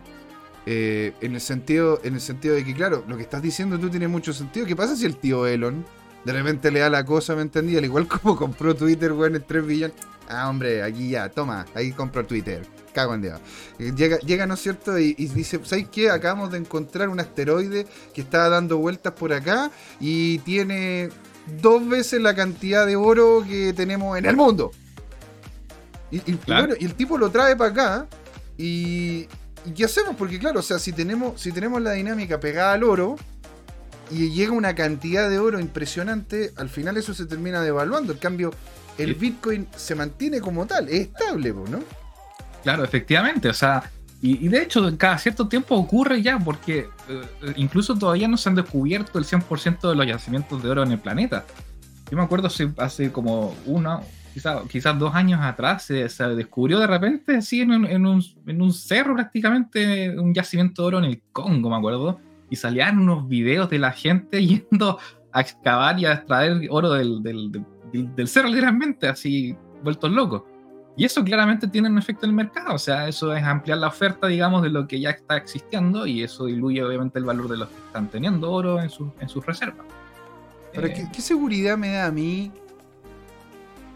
Eh, 0.66 1.14
en, 1.22 1.36
el 1.36 1.42
sentido, 1.42 2.00
en 2.04 2.16
el 2.16 2.22
sentido 2.22 2.56
de 2.56 2.64
que, 2.64 2.74
claro, 2.74 3.04
lo 3.08 3.18
que 3.18 3.24
estás 3.24 3.42
diciendo 3.42 3.78
tú 3.78 3.90
tiene 3.90 4.08
mucho 4.08 4.34
sentido. 4.34 4.66
¿Qué 4.66 4.76
pasa 4.76 4.96
si 4.96 5.06
el 5.06 5.18
tío 5.18 5.46
Elon 5.46 5.86
de 6.26 6.34
repente 6.34 6.72
le 6.72 6.80
da 6.80 6.90
la 6.90 7.06
cosa, 7.06 7.36
¿me 7.36 7.42
entendí? 7.42 7.78
Al 7.78 7.86
igual 7.86 8.08
como 8.22 8.36
compró 8.36 8.76
Twitter, 8.76 9.12
weón, 9.12 9.36
en 9.36 9.44
3 9.44 9.66
billones. 9.66 9.98
Ah, 10.30 10.50
hombre, 10.50 10.82
aquí 10.82 11.10
ya, 11.10 11.30
toma, 11.30 11.66
ahí 11.76 11.92
compró 11.92 12.26
Twitter. 12.26 12.66
Cago 12.94 13.16
en 13.16 13.22
Dios. 13.24 13.40
Eh, 13.80 13.92
llega, 13.96 14.20
llega, 14.20 14.46
¿no 14.46 14.54
es 14.54 14.62
cierto? 14.62 14.98
Y, 15.00 15.16
y, 15.18 15.28
dice, 15.28 15.60
¿sabes 15.64 15.88
qué? 15.92 16.12
Acabamos 16.12 16.52
de 16.52 16.60
encontrar 16.60 17.10
un 17.10 17.20
asteroide 17.20 17.88
que 18.14 18.22
estaba 18.22 18.50
dando 18.50 18.78
vueltas 18.78 19.14
por 19.14 19.34
acá 19.34 19.72
y 20.00 20.38
tiene 20.40 21.10
dos 21.62 21.88
veces 21.88 22.22
la 22.22 22.36
cantidad 22.36 22.86
de 22.86 22.96
oro 22.96 23.44
que 23.48 23.74
tenemos 23.74 24.18
en 24.18 24.26
el 24.26 24.36
mundo. 24.36 24.72
Y, 26.12 26.38
bueno, 26.46 26.76
y 26.80 26.86
el 26.86 26.94
tipo 26.94 27.18
lo 27.18 27.32
trae 27.32 27.56
para 27.56 27.72
acá. 27.72 28.08
Y, 28.58 29.28
qué 29.76 29.86
hacemos? 29.86 30.16
Porque 30.16 30.38
claro, 30.38 30.60
o 30.60 30.64
sea, 30.64 30.78
si 30.78 30.94
tenemos, 30.94 31.42
si 31.42 31.52
tenemos 31.52 31.82
la 31.82 31.94
dinámica 31.94 32.40
pegada 32.40 32.74
al 32.74 32.84
oro 32.84 33.16
y 34.14 34.32
llega 34.32 34.52
una 34.52 34.76
cantidad 34.76 35.30
de 35.30 35.40
oro 35.40 35.60
impresionante, 35.60 36.52
al 36.56 36.70
final 36.70 36.98
eso 36.98 37.14
se 37.14 37.26
termina 37.26 37.62
devaluando. 37.62 38.14
En 38.14 38.20
cambio, 38.20 38.54
el 38.98 39.16
Bitcoin 39.16 39.68
se 39.76 39.96
mantiene 39.96 40.40
como 40.40 40.66
tal, 40.66 40.88
es 40.90 41.08
estable, 41.08 41.54
¿no? 41.54 41.80
Claro, 42.64 42.84
efectivamente. 42.84 43.50
O 43.50 43.54
sea, 43.54 43.90
y, 44.22 44.48
de 44.48 44.62
hecho, 44.62 44.90
cada 44.98 45.18
cierto 45.18 45.50
tiempo 45.50 45.76
ocurre 45.76 46.22
ya, 46.22 46.40
porque 46.40 46.88
eh, 47.10 47.54
incluso 47.58 47.98
todavía 47.98 48.28
no 48.30 48.38
se 48.38 48.48
han 48.48 48.56
descubierto 48.56 49.20
el 49.20 49.26
100% 49.26 49.90
de 49.90 49.96
los 49.96 50.08
yacimientos 50.08 50.64
de 50.64 50.70
oro 50.70 50.84
en 50.84 50.94
el 50.94 51.00
planeta. 51.00 51.44
Yo 52.10 52.16
me 52.16 52.24
acuerdo 52.24 52.48
hace, 52.48 52.72
hace 52.78 53.12
como 53.12 53.54
uno, 53.66 54.02
quizás 54.34 54.62
quizás 54.70 54.98
dos 54.98 55.14
años 55.14 55.42
atrás, 55.42 55.84
se, 55.84 56.08
descubrió 56.36 56.80
de 56.80 56.88
repente, 56.88 57.36
así 57.36 57.62
en 57.62 57.72
un, 57.72 57.86
en, 57.86 58.06
un, 58.06 58.24
en 58.48 58.62
un, 58.62 58.72
cerro 58.72 59.16
prácticamente, 59.16 60.18
un 60.18 60.34
yacimiento 60.34 60.84
de 60.84 60.88
oro 60.88 60.98
en 61.00 61.06
el 61.06 61.22
Congo, 61.34 61.70
me 61.70 61.76
acuerdo. 61.76 62.20
Y 62.54 62.56
salían 62.56 63.00
unos 63.00 63.28
videos 63.28 63.68
de 63.68 63.80
la 63.80 63.92
gente 63.92 64.46
yendo 64.70 65.00
a 65.32 65.42
excavar 65.42 66.00
y 66.00 66.06
a 66.06 66.14
extraer 66.14 66.68
oro 66.70 66.92
del, 66.92 67.24
del, 67.24 67.52
del, 67.52 68.16
del 68.16 68.28
cerro, 68.28 68.50
literalmente, 68.50 69.08
así 69.08 69.58
vueltos 69.82 70.12
locos. 70.12 70.44
Y 70.96 71.06
eso 71.06 71.24
claramente 71.24 71.68
tiene 71.68 71.90
un 71.90 71.98
efecto 71.98 72.28
en 72.28 72.30
el 72.30 72.36
mercado, 72.36 72.76
o 72.76 72.78
sea, 72.78 73.08
eso 73.08 73.34
es 73.36 73.44
ampliar 73.44 73.80
la 73.80 73.88
oferta, 73.88 74.28
digamos, 74.28 74.62
de 74.62 74.70
lo 74.70 74.88
que 74.88 75.00
ya 75.00 75.10
está 75.10 75.36
existiendo 75.38 76.06
y 76.06 76.22
eso 76.22 76.46
diluye 76.46 76.84
obviamente 76.84 77.18
el 77.18 77.26
valor 77.26 77.50
de 77.50 77.58
los 77.58 77.70
que 77.70 77.78
están 77.88 78.10
teniendo 78.10 78.52
oro 78.52 78.80
en, 78.80 78.92
en 79.20 79.30
sus 79.30 79.44
reservas. 79.44 79.88
Pero, 80.72 80.86
eh, 80.86 81.10
¿qué, 81.12 81.22
seguridad 81.22 81.80
me 81.80 81.94
da 81.94 82.06
a 82.06 82.12
mí 82.12 82.52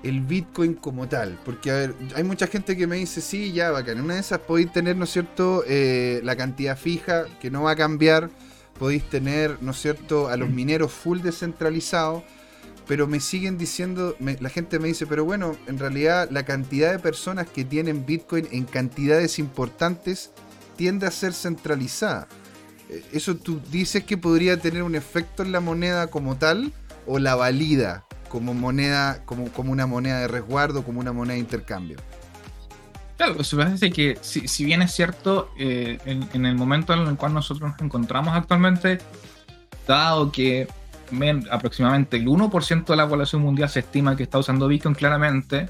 el 0.02 0.22
Bitcoin 0.22 0.74
como 0.74 1.08
tal? 1.08 1.38
Porque, 1.46 1.70
a 1.70 1.76
ver, 1.76 1.96
hay 2.16 2.24
mucha 2.24 2.48
gente 2.48 2.76
que 2.76 2.88
me 2.88 2.96
dice, 2.96 3.22
sí, 3.22 3.54
ya, 3.54 3.70
bacán, 3.70 4.00
en 4.00 4.06
una 4.06 4.16
de 4.16 4.22
esas 4.22 4.40
podéis 4.40 4.72
tener, 4.72 4.96
¿no 4.96 5.04
es 5.04 5.12
cierto?, 5.12 5.64
eh, 5.68 6.20
la 6.24 6.36
cantidad 6.36 6.76
fija 6.76 7.26
que 7.40 7.52
no 7.52 7.64
va 7.64 7.72
a 7.72 7.76
cambiar, 7.76 8.32
podéis 8.80 9.10
tener, 9.10 9.62
¿no 9.62 9.72
es 9.72 9.82
cierto?, 9.82 10.28
a 10.30 10.38
los 10.38 10.50
mineros 10.50 10.92
full 10.92 11.20
descentralizados 11.22 12.24
pero 12.88 13.06
me 13.06 13.20
siguen 13.20 13.58
diciendo, 13.58 14.16
la 14.20 14.50
gente 14.50 14.80
me 14.80 14.88
dice, 14.88 15.06
pero 15.06 15.26
bueno, 15.26 15.58
en 15.68 15.78
realidad 15.78 16.30
la 16.32 16.46
cantidad 16.46 16.92
de 16.92 17.00
personas 17.00 17.48
que 17.48 17.66
tienen 17.66 18.06
Bitcoin 18.06 18.48
en 18.52 18.64
cantidades 18.64 19.40
importantes 19.40 20.32
tiende 20.78 21.06
a 21.06 21.12
ser 21.12 21.34
centralizada. 21.34 22.28
Eh, 22.90 23.04
¿Eso 23.12 23.36
tú 23.36 23.60
dices 23.72 24.06
que 24.06 24.18
podría 24.18 24.58
tener 24.58 24.84
un 24.84 24.96
efecto 24.96 25.44
en 25.44 25.52
la 25.52 25.60
moneda 25.60 26.08
como 26.08 26.38
tal 26.38 26.72
o 27.06 27.20
la 27.20 27.36
valida 27.36 28.06
como 28.30 28.54
moneda, 28.54 29.24
como, 29.26 29.52
como 29.52 29.72
una 29.72 29.88
moneda 29.88 30.20
de 30.20 30.28
resguardo, 30.28 30.84
como 30.84 31.00
una 31.00 31.14
moneda 31.14 31.36
de 31.36 31.40
intercambio? 31.40 31.98
Claro, 33.18 33.34
lo 33.34 33.40
que 33.40 33.56
pasa 33.56 33.86
es 33.86 33.94
que 33.94 34.18
si, 34.22 34.48
si, 34.48 34.64
bien 34.64 34.82
es 34.82 34.94
cierto, 34.94 35.50
eh, 35.58 35.98
en, 36.06 36.30
en, 36.34 36.46
el 36.46 36.56
momento 36.56 36.94
en 36.94 37.08
el 37.08 37.18
cual 37.18 37.34
nosotros 37.34 37.72
nos 37.72 37.82
encontramos 37.82 38.36
actualmente, 38.36 39.00
dado 39.88 40.32
que 40.32 40.68
aproximadamente 41.50 42.18
el 42.18 42.28
1% 42.28 42.86
de 42.86 42.96
la 42.96 43.08
población 43.08 43.42
mundial 43.42 43.70
se 43.70 43.80
estima 43.80 44.16
que 44.16 44.24
está 44.24 44.38
usando 44.38 44.68
Bitcoin, 44.68 44.96
claramente 44.96 45.70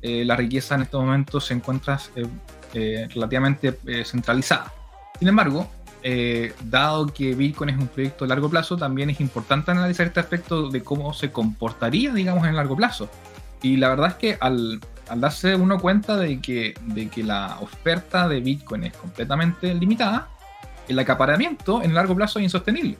eh, 0.00 0.24
la 0.24 0.36
riqueza 0.36 0.76
en 0.76 0.82
estos 0.82 1.02
momentos 1.02 1.44
se 1.46 1.54
encuentra 1.54 2.00
eh, 2.14 2.26
eh, 2.74 3.08
relativamente 3.12 3.78
centralizada. 4.04 4.72
Sin 5.18 5.28
embargo, 5.28 5.68
dado 6.64 7.08
que 7.08 7.34
Bitcoin 7.34 7.70
es 7.70 7.76
un 7.76 7.88
proyecto 7.88 8.24
de 8.24 8.28
largo 8.28 8.48
plazo, 8.48 8.76
también 8.76 9.10
es 9.10 9.20
importante 9.20 9.72
analizar 9.72 10.06
este 10.06 10.20
aspecto 10.20 10.70
de 10.70 10.82
cómo 10.82 11.12
se 11.12 11.32
comportaría, 11.32 12.12
digamos, 12.12 12.46
en 12.46 12.56
largo 12.56 12.76
plazo. 12.76 13.10
Y 13.62 13.76
la 13.76 13.88
verdad 13.88 14.10
es 14.10 14.14
que 14.14 14.38
al, 14.40 14.80
al 15.08 15.20
darse 15.20 15.54
uno 15.54 15.78
cuenta 15.78 16.16
de 16.16 16.40
que, 16.40 16.74
de 16.82 17.08
que 17.08 17.22
la 17.22 17.58
oferta 17.60 18.28
de 18.28 18.40
Bitcoin 18.40 18.84
es 18.84 18.96
completamente 18.96 19.74
limitada, 19.74 20.28
el 20.88 20.98
acaparamiento 20.98 21.82
en 21.82 21.94
largo 21.94 22.14
plazo 22.14 22.38
es 22.38 22.44
insostenible. 22.44 22.96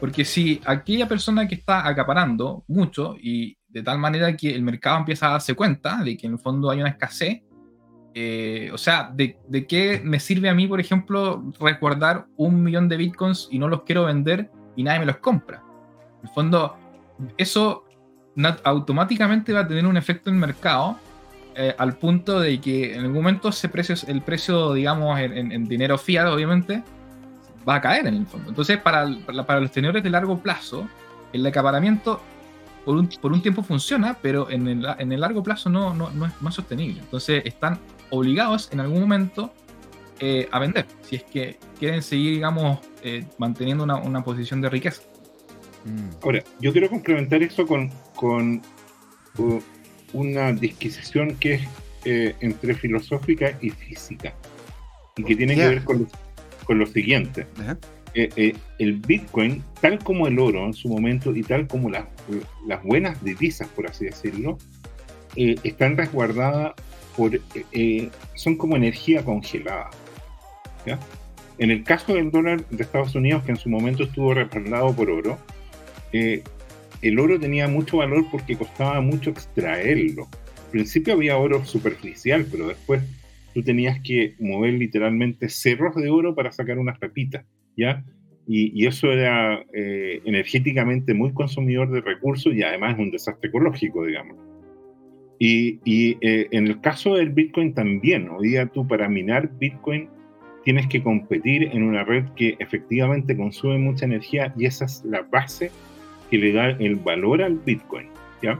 Porque 0.00 0.24
si 0.24 0.60
aquella 0.64 1.08
persona 1.08 1.46
que 1.48 1.54
está 1.54 1.86
acaparando 1.86 2.64
mucho 2.68 3.16
y 3.20 3.56
de 3.68 3.82
tal 3.82 3.98
manera 3.98 4.36
que 4.36 4.54
el 4.54 4.62
mercado 4.62 4.98
empieza 4.98 5.28
a 5.28 5.32
darse 5.32 5.54
cuenta 5.54 6.02
de 6.02 6.16
que 6.16 6.26
en 6.26 6.34
el 6.34 6.38
fondo 6.38 6.70
hay 6.70 6.80
una 6.80 6.90
escasez, 6.90 7.42
eh, 8.16 8.70
o 8.72 8.78
sea, 8.78 9.10
de, 9.12 9.38
de, 9.48 9.66
qué 9.66 10.00
me 10.04 10.20
sirve 10.20 10.48
a 10.48 10.54
mí, 10.54 10.68
por 10.68 10.78
ejemplo, 10.78 11.42
resguardar 11.58 12.26
un 12.36 12.62
millón 12.62 12.88
de 12.88 12.96
bitcoins 12.96 13.48
y 13.50 13.58
no 13.58 13.68
los 13.68 13.82
quiero 13.82 14.04
vender 14.04 14.50
y 14.76 14.84
nadie 14.84 15.00
me 15.00 15.06
los 15.06 15.16
compra? 15.16 15.62
En 16.20 16.28
el 16.28 16.34
fondo, 16.34 16.76
eso 17.36 17.84
automáticamente 18.62 19.52
va 19.52 19.60
a 19.60 19.68
tener 19.68 19.86
un 19.86 19.96
efecto 19.96 20.30
en 20.30 20.36
el 20.36 20.40
mercado 20.40 20.98
eh, 21.56 21.74
al 21.78 21.96
punto 21.96 22.40
de 22.40 22.60
que 22.60 22.94
en 22.94 23.00
algún 23.00 23.14
momento 23.14 23.48
ese 23.48 23.68
precio, 23.68 23.94
el 24.08 24.22
precio, 24.22 24.74
digamos, 24.74 25.18
en, 25.20 25.52
en 25.52 25.64
dinero 25.66 25.98
fiat, 25.98 26.26
obviamente, 26.26 26.82
va 27.68 27.76
a 27.76 27.80
caer 27.80 28.06
en 28.06 28.14
el 28.14 28.26
fondo. 28.26 28.50
Entonces, 28.50 28.78
para, 28.78 29.06
para, 29.46 29.60
los 29.60 29.70
tenedores 29.70 30.02
de 30.02 30.10
largo 30.10 30.38
plazo, 30.38 30.88
el 31.32 31.46
acaparamiento 31.46 32.20
por 32.84 32.96
un, 32.96 33.08
por 33.08 33.32
un 33.32 33.40
tiempo 33.40 33.62
funciona, 33.62 34.18
pero 34.20 34.50
en 34.50 34.68
el, 34.68 34.86
en 34.98 35.12
el 35.12 35.20
largo 35.20 35.42
plazo 35.42 35.70
no, 35.70 35.94
no, 35.94 36.10
no, 36.10 36.26
es, 36.26 36.32
no, 36.40 36.50
sostenible. 36.50 37.00
Entonces, 37.00 37.42
están 37.44 37.78
obligados 38.10 38.68
en 38.72 38.80
algún 38.80 39.00
momento 39.00 39.52
eh, 40.20 40.48
a 40.52 40.58
vender, 40.58 40.86
si 41.02 41.16
es 41.16 41.24
que 41.24 41.58
quieren 41.78 42.02
seguir, 42.02 42.34
digamos, 42.34 42.80
eh, 43.02 43.24
manteniendo 43.38 43.84
una, 43.84 43.96
una, 43.96 44.22
posición 44.22 44.60
de 44.60 44.70
riqueza. 44.70 45.02
Mm. 45.84 46.22
Ahora, 46.22 46.44
yo 46.60 46.72
quiero 46.72 46.88
complementar 46.88 47.42
eso 47.42 47.66
con, 47.66 47.90
con 48.14 48.62
una 50.14 50.52
disquisición 50.52 51.36
que 51.36 51.54
es 51.54 51.62
eh, 52.06 52.34
entre 52.40 52.74
filosófica 52.74 53.58
y 53.60 53.68
física, 53.70 54.34
y 55.16 55.24
que 55.24 55.36
tiene 55.36 55.54
que 55.54 55.68
ver 55.68 55.84
con 55.84 55.98
los 56.00 56.08
con 56.64 56.78
lo 56.78 56.86
siguiente. 56.86 57.46
Eh, 58.14 58.28
eh, 58.36 58.54
el 58.78 58.94
Bitcoin, 58.94 59.62
tal 59.80 59.98
como 59.98 60.26
el 60.26 60.38
oro 60.38 60.64
en 60.66 60.72
su 60.72 60.88
momento 60.88 61.34
y 61.34 61.42
tal 61.42 61.66
como 61.66 61.90
las, 61.90 62.04
las 62.66 62.82
buenas 62.82 63.22
divisas, 63.22 63.68
por 63.68 63.88
así 63.88 64.06
decirlo, 64.06 64.58
eh, 65.36 65.56
están 65.64 65.96
resguardadas 65.96 66.74
por, 67.16 67.40
son 68.34 68.56
como 68.56 68.76
energía 68.76 69.24
congelada. 69.24 69.90
En 71.58 71.70
el 71.70 71.84
caso 71.84 72.14
del 72.14 72.30
dólar 72.30 72.64
de 72.68 72.82
Estados 72.82 73.14
Unidos, 73.14 73.44
que 73.44 73.52
en 73.52 73.56
su 73.56 73.68
momento 73.68 74.04
estuvo 74.04 74.34
respaldado 74.34 74.92
por 74.94 75.10
oro, 75.10 75.38
el 77.04 77.18
oro 77.18 77.38
tenía 77.38 77.68
mucho 77.68 77.98
valor 77.98 78.24
porque 78.30 78.56
costaba 78.56 79.00
mucho 79.02 79.30
extraerlo. 79.30 80.26
Al 80.64 80.70
principio 80.70 81.12
había 81.12 81.36
oro 81.36 81.64
superficial, 81.64 82.46
pero 82.50 82.66
después 82.68 83.02
tú 83.52 83.62
tenías 83.62 84.00
que 84.00 84.34
mover 84.40 84.72
literalmente 84.74 85.48
cerros 85.50 85.94
de 85.96 86.08
oro 86.08 86.34
para 86.34 86.50
sacar 86.50 86.78
unas 86.78 86.98
pepitas, 86.98 87.44
¿ya? 87.76 88.02
Y, 88.46 88.86
eso 88.86 89.10
era 89.10 89.64
eh, 89.72 90.20
energéticamente 90.24 91.14
muy 91.14 91.32
consumidor 91.32 91.90
de 91.90 92.00
recursos 92.02 92.54
y 92.54 92.62
además 92.62 92.98
un 92.98 93.10
desastre 93.10 93.48
ecológico, 93.48 94.04
digamos. 94.04 94.36
Y, 95.38 95.78
eh, 96.20 96.48
en 96.50 96.66
el 96.66 96.80
caso 96.80 97.16
del 97.16 97.30
Bitcoin 97.30 97.74
también, 97.74 98.28
hoy 98.28 98.48
día 98.48 98.66
tú 98.66 98.86
para 98.86 99.08
minar 99.08 99.50
Bitcoin 99.58 100.08
tienes 100.64 100.86
que 100.86 101.02
competir 101.02 101.64
en 101.72 101.82
una 101.82 102.04
red 102.04 102.24
que 102.36 102.56
efectivamente 102.58 103.36
consume 103.36 103.78
mucha 103.78 104.06
energía 104.06 104.54
y 104.56 104.66
esa 104.66 104.86
es 104.86 105.04
la 105.04 105.22
base 105.22 105.70
que 106.30 106.38
le 106.38 106.52
da 106.52 106.70
el 106.70 106.96
valor 106.96 107.42
al 107.42 107.54
Bitcoin, 107.54 108.08
¿ya? 108.42 108.58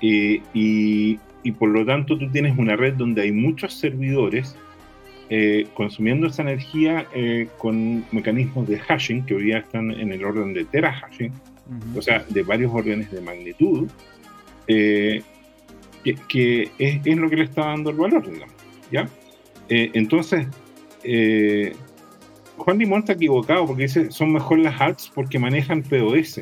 Eh, 0.00 0.40
y, 0.54 1.18
y 1.42 1.52
por 1.52 1.70
lo 1.70 1.84
tanto 1.84 2.18
tú 2.18 2.30
tienes 2.30 2.56
una 2.58 2.76
red 2.76 2.94
donde 2.94 3.22
hay 3.22 3.32
muchos 3.32 3.74
servidores 3.74 4.56
eh, 5.30 5.66
consumiendo 5.74 6.26
esa 6.26 6.40
energía 6.40 7.06
eh, 7.14 7.48
con 7.58 8.02
mecanismos 8.12 8.66
de 8.66 8.78
hashing 8.78 9.26
que 9.26 9.34
hoy 9.34 9.44
día 9.44 9.58
están 9.58 9.90
en 9.90 10.10
el 10.10 10.24
orden 10.24 10.54
de 10.54 10.64
terahashing, 10.64 11.32
o 11.94 12.00
sea, 12.00 12.24
de 12.30 12.42
varios 12.42 12.72
órdenes 12.72 13.10
de 13.10 13.20
magnitud, 13.20 13.88
eh, 14.68 15.22
que, 16.28 16.70
es, 16.78 17.00
es, 17.04 17.16
lo 17.18 17.28
que 17.28 17.36
le 17.36 17.44
está 17.44 17.66
dando 17.66 17.90
el 17.90 17.96
valor, 17.96 18.30
digamos, 18.30 18.54
¿ya? 18.90 19.06
entonces, 19.68 20.46
Juan 22.56 22.78
Limón 22.78 23.00
está 23.00 23.12
equivocado 23.12 23.66
porque 23.66 23.82
dice 23.82 24.10
son 24.10 24.32
mejor 24.32 24.60
las 24.60 24.80
ads 24.80 25.12
porque 25.14 25.38
manejan 25.38 25.82
POS 25.82 26.40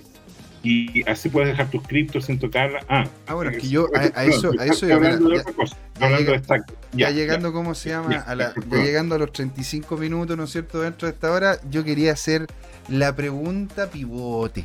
y 0.66 1.08
así 1.08 1.28
puedes 1.28 1.50
dejar 1.50 1.70
tus 1.70 1.86
criptos 1.86 2.24
sin 2.24 2.40
tocarla. 2.40 2.84
Ah, 2.88 3.04
ah 3.28 3.34
bueno, 3.34 3.52
que 3.52 3.68
yo 3.68 3.86
a, 3.94 4.24
eso, 4.24 4.50
a 4.58 4.66
eso 4.66 4.88
ya, 4.88 4.96
hablando 4.96 5.28
de 5.28 5.38
otra 5.38 5.52
cosa, 5.52 5.76
hablando 6.00 6.32
de 6.32 6.38
stack. 6.40 6.72
Ya, 6.92 7.10
llegando, 7.10 7.52
¿cómo 7.52 7.76
se 7.76 7.90
llama? 7.90 8.16
a 8.16 8.34
la, 8.34 8.52
ya 8.68 8.78
llegando 8.78 9.14
a 9.14 9.18
los 9.18 9.32
35 9.32 9.96
minutos, 9.96 10.36
¿no 10.36 10.42
es 10.42 10.50
cierto? 10.50 10.80
Dentro 10.80 11.06
de 11.06 11.14
esta 11.14 11.30
hora, 11.30 11.60
yo 11.70 11.84
quería 11.84 12.12
hacer 12.12 12.48
la 12.88 13.14
pregunta 13.14 13.88
pivote. 13.88 14.64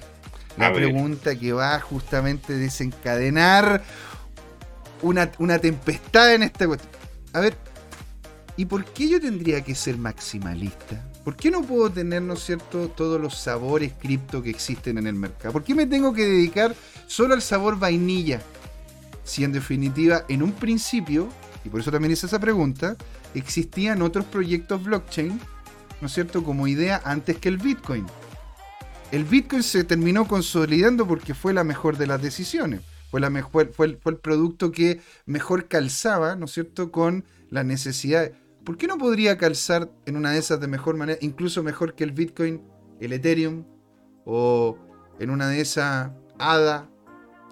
La 0.58 0.74
pregunta 0.74 1.36
que 1.36 1.54
va 1.54 1.80
justamente 1.80 2.54
a 2.54 2.58
desencadenar 2.58 3.84
una, 5.04 5.32
una 5.38 5.60
tempestad 5.60 6.34
en 6.34 6.44
esta 6.44 6.66
cuestión. 6.66 6.92
A 7.34 7.40
ver, 7.42 7.56
¿y 8.58 8.66
por 8.66 8.86
qué 8.86 9.08
yo 9.08 9.22
tendría 9.22 9.62
que 9.62 9.76
ser 9.76 9.98
maximalista? 9.98 11.11
¿Por 11.24 11.36
qué 11.36 11.52
no 11.52 11.62
puedo 11.62 11.92
tener, 11.92 12.22
¿no 12.24 12.34
es 12.34 12.44
cierto?, 12.44 12.88
todos 12.90 13.22
los 13.22 13.38
sabores 13.38 13.94
cripto 14.00 14.42
que 14.42 14.50
existen 14.50 14.98
en 14.98 15.06
el 15.06 15.14
mercado. 15.14 15.54
¿Por 15.54 15.64
qué 15.64 15.76
me 15.76 15.86
tengo 15.86 16.14
que 16.14 16.26
dedicar 16.26 16.76
solo 17.06 17.36
al 17.36 17.44
sabor 17.44 17.78
vainilla? 17.78 18.42
Si 19.24 19.44
en 19.44 19.52
definitiva, 19.52 20.26
en 20.30 20.42
un 20.42 20.52
principio, 20.52 21.30
y 21.64 21.70
por 21.70 21.80
eso 21.80 21.92
también 21.92 22.12
hice 22.12 22.26
esa 22.26 22.40
pregunta, 22.40 22.96
existían 23.36 24.02
otros 24.02 24.26
proyectos 24.26 24.84
blockchain, 24.84 25.40
¿no 26.02 26.08
es 26.08 26.14
cierto?, 26.14 26.44
como 26.44 26.68
idea 26.68 27.02
antes 27.06 27.38
que 27.38 27.50
el 27.50 27.58
Bitcoin. 27.58 28.06
El 29.12 29.24
Bitcoin 29.24 29.62
se 29.62 29.84
terminó 29.84 30.28
consolidando 30.28 31.08
porque 31.08 31.36
fue 31.36 31.54
la 31.54 31.64
mejor 31.64 31.98
de 31.98 32.08
las 32.08 32.22
decisiones. 32.22 32.82
Fue, 33.12 33.20
la 33.20 33.30
mejor, 33.30 33.72
fue, 33.74 33.86
el, 33.86 33.98
fue 33.98 34.14
el 34.14 34.18
producto 34.18 34.72
que 34.72 35.02
mejor 35.26 35.68
calzaba, 35.68 36.36
¿no 36.36 36.46
es 36.46 36.52
cierto?, 36.54 36.92
con 36.92 37.26
la 37.52 37.64
necesidad 37.64 38.32
¿por 38.64 38.78
qué 38.78 38.88
no 38.88 38.98
podría 38.98 39.38
calzar 39.38 39.90
en 40.06 40.16
una 40.16 40.32
de 40.32 40.40
esas 40.40 40.60
de 40.60 40.68
mejor 40.68 40.96
manera, 40.98 41.18
incluso 41.22 41.64
mejor 41.64 41.96
que 41.96 42.04
el 42.04 42.12
Bitcoin, 42.12 42.62
el 43.00 43.14
Ethereum 43.14 43.64
o 44.26 44.78
en 45.20 45.30
una 45.30 45.48
de 45.48 45.62
esas 45.62 46.12
ADA? 46.38 46.90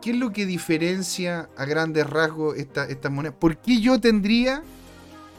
¿Qué 0.02 0.12
es 0.12 0.18
lo 0.18 0.32
que 0.32 0.46
diferencia 0.46 1.50
a 1.58 1.66
grandes 1.66 2.10
rasgos 2.10 2.58
estas 2.58 2.90
esta 2.90 3.10
monedas? 3.10 3.38
¿Por 3.38 3.58
qué 3.58 3.82
yo 3.82 4.00
tendría, 4.00 4.64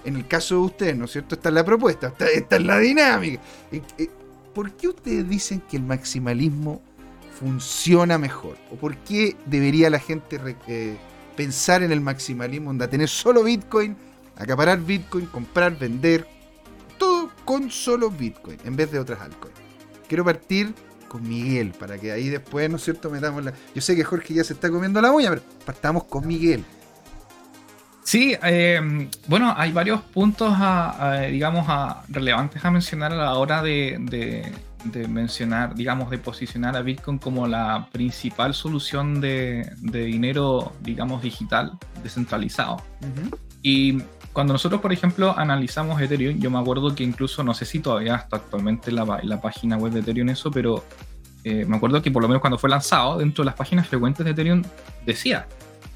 en 0.05 0.17
el 0.17 0.27
caso 0.27 0.57
de 0.57 0.61
ustedes, 0.61 0.97
¿no 0.97 1.07
es 1.07 1.13
cierto? 1.13 1.35
Esta 1.35 1.49
es 1.49 1.55
la 1.55 1.65
propuesta, 1.65 2.15
esta, 2.19 2.57
es 2.57 2.63
la 2.63 2.79
dinámica. 2.79 3.41
Eh, 3.73 3.83
eh, 3.97 4.11
¿Por 4.55 4.73
qué 4.73 4.89
ustedes 4.89 5.29
dicen 5.29 5.63
que 5.71 5.77
el 5.77 5.85
maximalismo 5.85 6.83
funciona 7.39 8.19
mejor? 8.19 8.57
¿O 8.71 8.77
por 8.77 8.97
qué 8.99 9.37
debería 9.47 9.89
la 9.89 9.99
gente 9.99 10.39
eh, 10.67 10.97
pensar 11.37 11.83
en 11.83 11.93
el 11.93 12.01
maximalismo, 12.01 12.71
a 12.83 12.89
tener 12.89 13.09
solo 13.09 13.45
Bitcoin? 13.45 13.97
Acaparar 14.41 14.81
Bitcoin, 14.81 15.27
comprar, 15.27 15.79
vender, 15.79 16.27
todo 16.99 17.31
con 17.45 17.71
solo 17.71 18.11
Bitcoin 18.11 18.59
en 18.65 18.77
vez 18.77 18.91
de 18.91 18.99
otras 18.99 19.21
altcoins. 19.21 19.57
Quiero 20.09 20.25
partir 20.25 20.75
con 21.09 21.29
Miguel 21.29 21.73
para 21.79 21.99
que 21.99 22.13
ahí 22.13 22.29
después, 22.29 22.71
¿no 22.71 22.77
es 22.77 22.85
cierto?, 22.85 23.11
metamos 23.11 23.45
la... 23.45 23.53
Yo 23.75 23.81
sé 23.81 23.97
que 23.97 24.05
Jorge 24.05 24.35
ya 24.35 24.45
se 24.45 24.53
está 24.53 24.71
comiendo 24.71 25.01
la 25.01 25.11
uña, 25.11 25.31
pero 25.31 25.43
partamos 25.65 26.05
con 26.05 26.27
Miguel. 26.27 26.65
Sí, 28.05 28.37
eh, 28.43 29.09
bueno, 29.29 29.55
hay 29.57 29.73
varios 29.73 30.01
puntos, 30.01 30.53
digamos, 31.31 31.67
relevantes 32.09 32.65
a 32.65 32.71
mencionar 32.71 33.13
a 33.13 33.17
la 33.17 33.35
hora 33.35 33.63
de, 33.63 34.53
mencionar, 35.09 35.75
digamos, 35.75 36.11
de 36.11 36.19
posicionar 36.19 36.77
a 36.77 36.83
Bitcoin 36.83 37.19
como 37.19 37.47
la 37.47 37.89
principal 37.93 38.55
solución 38.55 39.21
de, 39.21 39.71
dinero, 39.81 40.73
digamos, 40.81 41.23
digital, 41.23 41.79
descentralizado. 42.03 42.83
Y 43.63 44.03
cuando 44.33 44.53
nosotros, 44.53 44.81
por 44.81 44.93
ejemplo, 44.93 45.37
analizamos 45.37 46.01
Ethereum, 46.01 46.39
yo 46.39 46.51
me 46.51 46.59
acuerdo 46.59 46.95
que 46.95 47.05
incluso, 47.05 47.43
no 47.45 47.55
sé 47.55 47.65
si 47.65 47.81
todavía 47.81 48.17
está 48.17 48.37
actualmente 48.37 48.93
la, 48.93 49.21
la 49.23 49.41
página 49.41 49.77
web 49.77 49.93
de 49.93 50.01
Ethereum 50.01 50.29
eso, 50.31 50.51
pero 50.51 50.85
eh, 51.45 51.65
me 51.67 51.77
acuerdo 51.77 52.03
que 52.03 52.11
por 52.11 52.23
lo 52.23 52.29
menos 52.29 52.41
cuando 52.41 52.59
fue 52.59 52.69
lanzado, 52.69 53.19
dentro 53.19 53.43
de 53.43 53.47
las 53.47 53.55
páginas 53.55 53.89
frecuentes 53.89 54.25
de 54.25 54.33
Ethereum 54.33 54.63
decía 55.07 55.47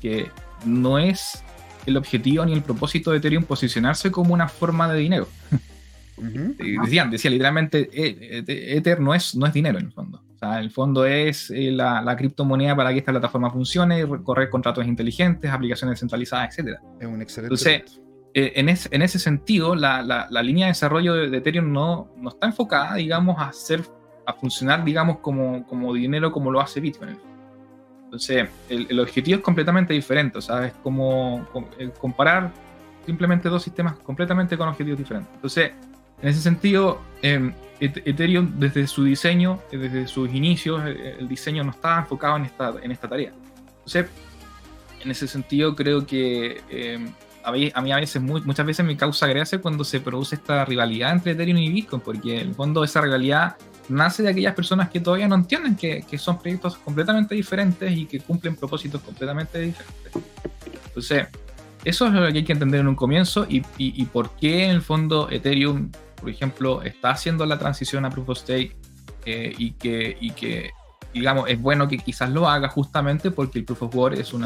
que 0.01 0.31
no 0.65 0.99
es 0.99 1.43
el 1.87 1.97
objetivo 1.97 2.45
ni 2.47 2.53
el 2.53 2.63
propósito 2.63 3.11
de 3.11 3.19
Ethereum 3.19 3.45
posicionarse 3.45 4.11
como 4.11 4.33
una 4.33 4.49
forma 4.49 4.91
de 4.93 4.99
dinero. 4.99 5.29
decían, 6.17 7.11
decía 7.11 7.31
literalmente, 7.31 7.89
eh, 7.93 8.45
eh, 8.47 8.77
Ether 8.77 9.01
no 9.01 9.15
es, 9.15 9.35
no 9.35 9.47
es 9.47 9.53
dinero 9.53 9.79
en 9.79 9.87
el 9.87 9.93
fondo. 9.93 10.23
O 10.35 10.39
sea, 10.39 10.61
el 10.61 10.71
fondo 10.71 11.05
es 11.07 11.51
eh, 11.51 11.71
la, 11.71 12.15
criptomoneda 12.17 12.77
para 12.77 12.93
que 12.93 12.99
esta 12.99 13.13
plataforma 13.13 13.51
funcione, 13.51 14.07
correr 14.23 14.51
contratos 14.51 14.87
inteligentes, 14.87 15.51
aplicaciones 15.51 16.01
centralizadas, 16.01 16.59
etc. 16.59 16.79
Es 17.01 17.07
un 17.07 17.23
excelente. 17.23 17.55
Entonces, 17.55 18.01
en, 18.35 18.69
en, 18.69 19.03
ese 19.03 19.19
sentido, 19.19 19.75
la, 19.77 20.03
la, 20.03 20.43
línea 20.43 20.67
de 20.67 20.73
desarrollo 20.73 21.15
de, 21.15 21.37
Ethereum 21.37 21.73
no, 21.73 22.13
no, 22.17 22.31
está 22.31 22.47
enfocada, 22.47 22.97
digamos, 22.97 23.39
a 23.39 23.49
hacer, 23.49 23.83
a 24.27 24.33
funcionar, 24.33 24.85
digamos, 24.85 25.19
como, 25.19 25.65
como 25.67 25.95
dinero 25.95 26.33
como 26.33 26.51
lo 26.51 26.61
hace 26.61 26.81
Bitcoin. 26.81 27.17
Entonces, 28.05 28.49
el, 28.69 28.87
el 28.91 29.01
objetivo 29.01 29.39
es 29.39 29.43
completamente 29.43 29.95
diferente, 29.95 30.39
o 30.39 30.41
sea, 30.41 30.67
es 30.67 30.73
como, 30.75 31.47
comparar 31.99 32.53
simplemente 33.05 33.49
dos 33.49 33.63
sistemas 33.63 33.99
completamente 34.01 34.57
con 34.57 34.69
objetivos 34.69 34.99
diferentes. 34.99 35.33
Entonces, 35.35 35.73
en 36.25 36.31
ese 36.31 36.41
sentido, 36.41 37.03
em, 37.21 37.53
Ethereum 37.81 38.59
desde 38.59 38.87
su 38.87 39.05
diseño, 39.05 39.61
eh, 39.71 39.77
desde 39.77 40.07
sus 40.07 40.33
inicios, 40.33 40.81
eh, 40.87 41.17
el 41.19 41.29
diseño 41.29 41.63
no 41.65 41.71
estaba 41.71 41.99
enfocado 41.99 42.39
en 42.39 42.47
esta, 42.47 42.73
en 42.83 42.91
esta 42.91 43.07
tarea. 43.07 43.31
Entonces, 43.77 44.07
en 45.03 45.11
ese 45.11 45.29
sentido 45.29 45.77
creo 45.77 46.07
que 46.07 46.63
a, 47.45 47.53
mí, 47.53 47.71
a 47.75 47.83
mí 47.83 47.93
a 47.93 47.97
veces, 47.97 48.23
muchas 48.23 48.65
veces 48.65 48.87
me 48.87 48.97
causa 48.97 49.27
gracia 49.27 49.61
cuando 49.61 49.85
se 49.85 50.01
produce 50.01 50.37
esta 50.37 50.65
rivalidad 50.65 51.13
entre 51.13 51.33
Ethereum 51.33 51.59
y 51.59 51.71
Bitcoin, 51.71 52.01
porque 52.01 52.41
en 52.41 52.49
el 52.49 52.55
fondo 52.55 52.83
esa 52.85 53.03
rivalidad 53.03 53.57
nace 53.91 54.23
de 54.23 54.31
aquellas 54.31 54.55
personas 54.55 54.89
que 54.89 55.01
todavía 55.01 55.29
no 55.29 55.35
entienden 55.35 55.77
que, 55.77 56.07
que 56.09 56.17
son 56.17 56.39
proyectos 56.39 56.79
completamente 56.79 57.35
diferentes 57.35 57.95
y 57.95 58.07
que 58.07 58.21
cumplen 58.21 58.57
propósitos 58.57 59.03
completamente 59.03 59.61
diferentes. 59.61 60.13
Entonces, 60.87 61.29
eso 61.85 62.07
es 62.07 62.13
lo 62.15 62.33
que 62.33 62.39
hay 62.39 62.45
que 62.45 62.53
entender 62.53 62.81
en 62.81 62.89
un 62.89 62.95
comienzo 62.95 63.47
y, 63.47 63.59
y, 63.77 64.01
y 64.01 64.07
por 64.07 64.31
qué 64.37 64.65
en 64.65 64.71
el 64.71 64.81
fondo 64.81 65.29
Ethereum 65.31 65.91
por 66.25 66.31
ejemplo, 66.31 66.83
está 66.83 67.11
haciendo 67.11 67.45
la 67.45 67.59
transición 67.59 68.07
a 68.07 68.11
Proof 68.11 68.31
of 68.31 68.39
Stake 68.39 68.75
eh, 69.27 69.55
y, 69.59 69.73
que, 69.73 70.17
y 70.19 70.31
que, 70.31 70.71
digamos, 71.13 71.51
es 71.51 71.61
bueno 71.61 71.87
que 71.87 71.99
quizás 71.99 72.31
lo 72.31 72.49
haga 72.49 72.69
justamente 72.69 73.31
porque 73.31 73.59
el 73.59 73.67
Proof 73.67 73.83
of 73.83 73.95
Work 73.95 74.19
es 74.19 74.33
un 74.33 74.45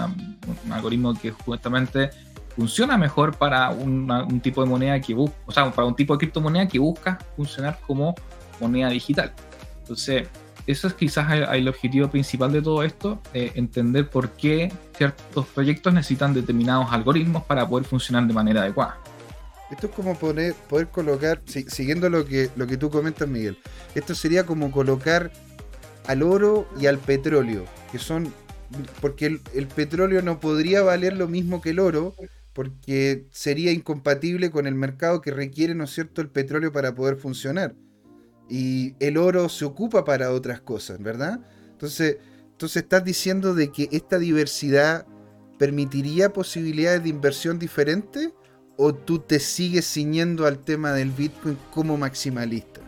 algoritmo 0.71 1.15
que 1.15 1.31
justamente 1.31 2.11
funciona 2.57 2.99
mejor 2.99 3.37
para 3.37 3.71
un 3.71 4.41
tipo 4.43 4.65
de 4.65 4.69
moneda 4.69 5.01
que 5.01 5.15
busca, 5.15 5.37
o 5.47 5.53
sea, 5.53 5.71
para 5.71 5.87
un 5.87 5.95
tipo 5.95 6.15
de 6.15 6.19
criptomoneda 6.19 6.67
que 6.67 6.81
busca 6.81 7.17
funcionar 7.37 7.79
como 7.87 8.17
moneda 8.61 8.89
digital. 8.89 9.33
Entonces, 9.83 10.27
eso 10.67 10.89
es 10.89 10.95
quizás 10.95 11.33
el, 11.33 11.69
objetivo 11.69 12.09
principal 12.09 12.51
de 12.51 12.61
todo 12.61 12.83
esto, 12.83 13.23
eh, 13.33 13.53
entender 13.55 14.11
por 14.11 14.31
qué 14.33 14.73
ciertos 14.97 15.47
proyectos 15.47 15.95
necesitan 15.95 16.35
determinados 16.35 16.93
algoritmos 16.93 17.45
para 17.45 17.67
poder 17.69 17.87
funcionar 17.87 18.27
de 18.27 18.35
manera 18.35 18.63
adecuada. 18.63 18.99
Esto 19.71 19.89
es 19.89 19.93
como 19.93 20.19
poner, 20.19 20.55
poder 20.55 20.89
colocar, 20.89 21.43
siguiendo 21.47 22.09
lo 22.09 22.25
que, 22.25 22.51
lo 22.57 22.67
que 22.67 22.79
tú 22.79 22.91
comentas, 22.91 23.29
Miguel, 23.29 23.59
esto 23.95 24.15
sería 24.15 24.47
como 24.47 24.71
colocar 24.71 25.31
al 26.07 26.23
oro 26.23 26.67
y 26.81 26.87
al 26.87 26.99
petróleo, 26.99 27.65
que 27.93 27.99
son, 27.99 28.33
porque 29.03 29.27
el, 29.27 29.67
petróleo 29.67 30.23
no 30.23 30.41
podría 30.41 30.83
valer 30.83 31.17
lo 31.17 31.29
mismo 31.29 31.61
que 31.61 31.71
el 31.71 31.81
oro, 31.81 32.15
porque 32.55 33.27
sería 33.31 33.71
incompatible 33.71 34.51
con 34.51 34.67
el 34.67 34.75
mercado 34.75 35.21
que 35.21 35.33
requiere, 35.33 35.75
¿no 35.75 35.85
es 35.85 35.91
cierto?, 35.91 36.23
el 36.23 36.31
petróleo 36.31 36.73
para 36.73 36.95
poder 36.95 37.17
funcionar. 37.17 37.75
Y 38.49 38.95
el 39.01 39.19
oro 39.19 39.51
se 39.51 39.67
ocupa 39.67 40.07
para 40.07 40.33
otras 40.33 40.63
cosas, 40.63 40.99
¿verdad? 41.03 41.41
Entonces, 41.73 42.17
entonces 42.53 42.83
estás 42.83 43.05
diciendo 43.05 43.55
de 43.55 43.71
que 43.71 43.91
esta 43.93 44.19
diversidad 44.19 45.07
permitiría 45.59 46.33
posibilidades 46.33 47.03
de 47.03 47.11
inversión 47.11 47.59
diferentes 47.59 48.31
o 48.79 48.95
tú 48.95 49.19
te 49.19 49.41
sigues 49.41 49.93
ciñendo 49.93 50.47
al 50.47 50.61
tema 50.61 50.93
del 50.93 51.11
Bitcoin 51.11 51.59
como 51.75 51.99
maximalista? 51.99 52.81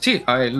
Sí, 0.00 0.22
a 0.26 0.34
ver, 0.34 0.52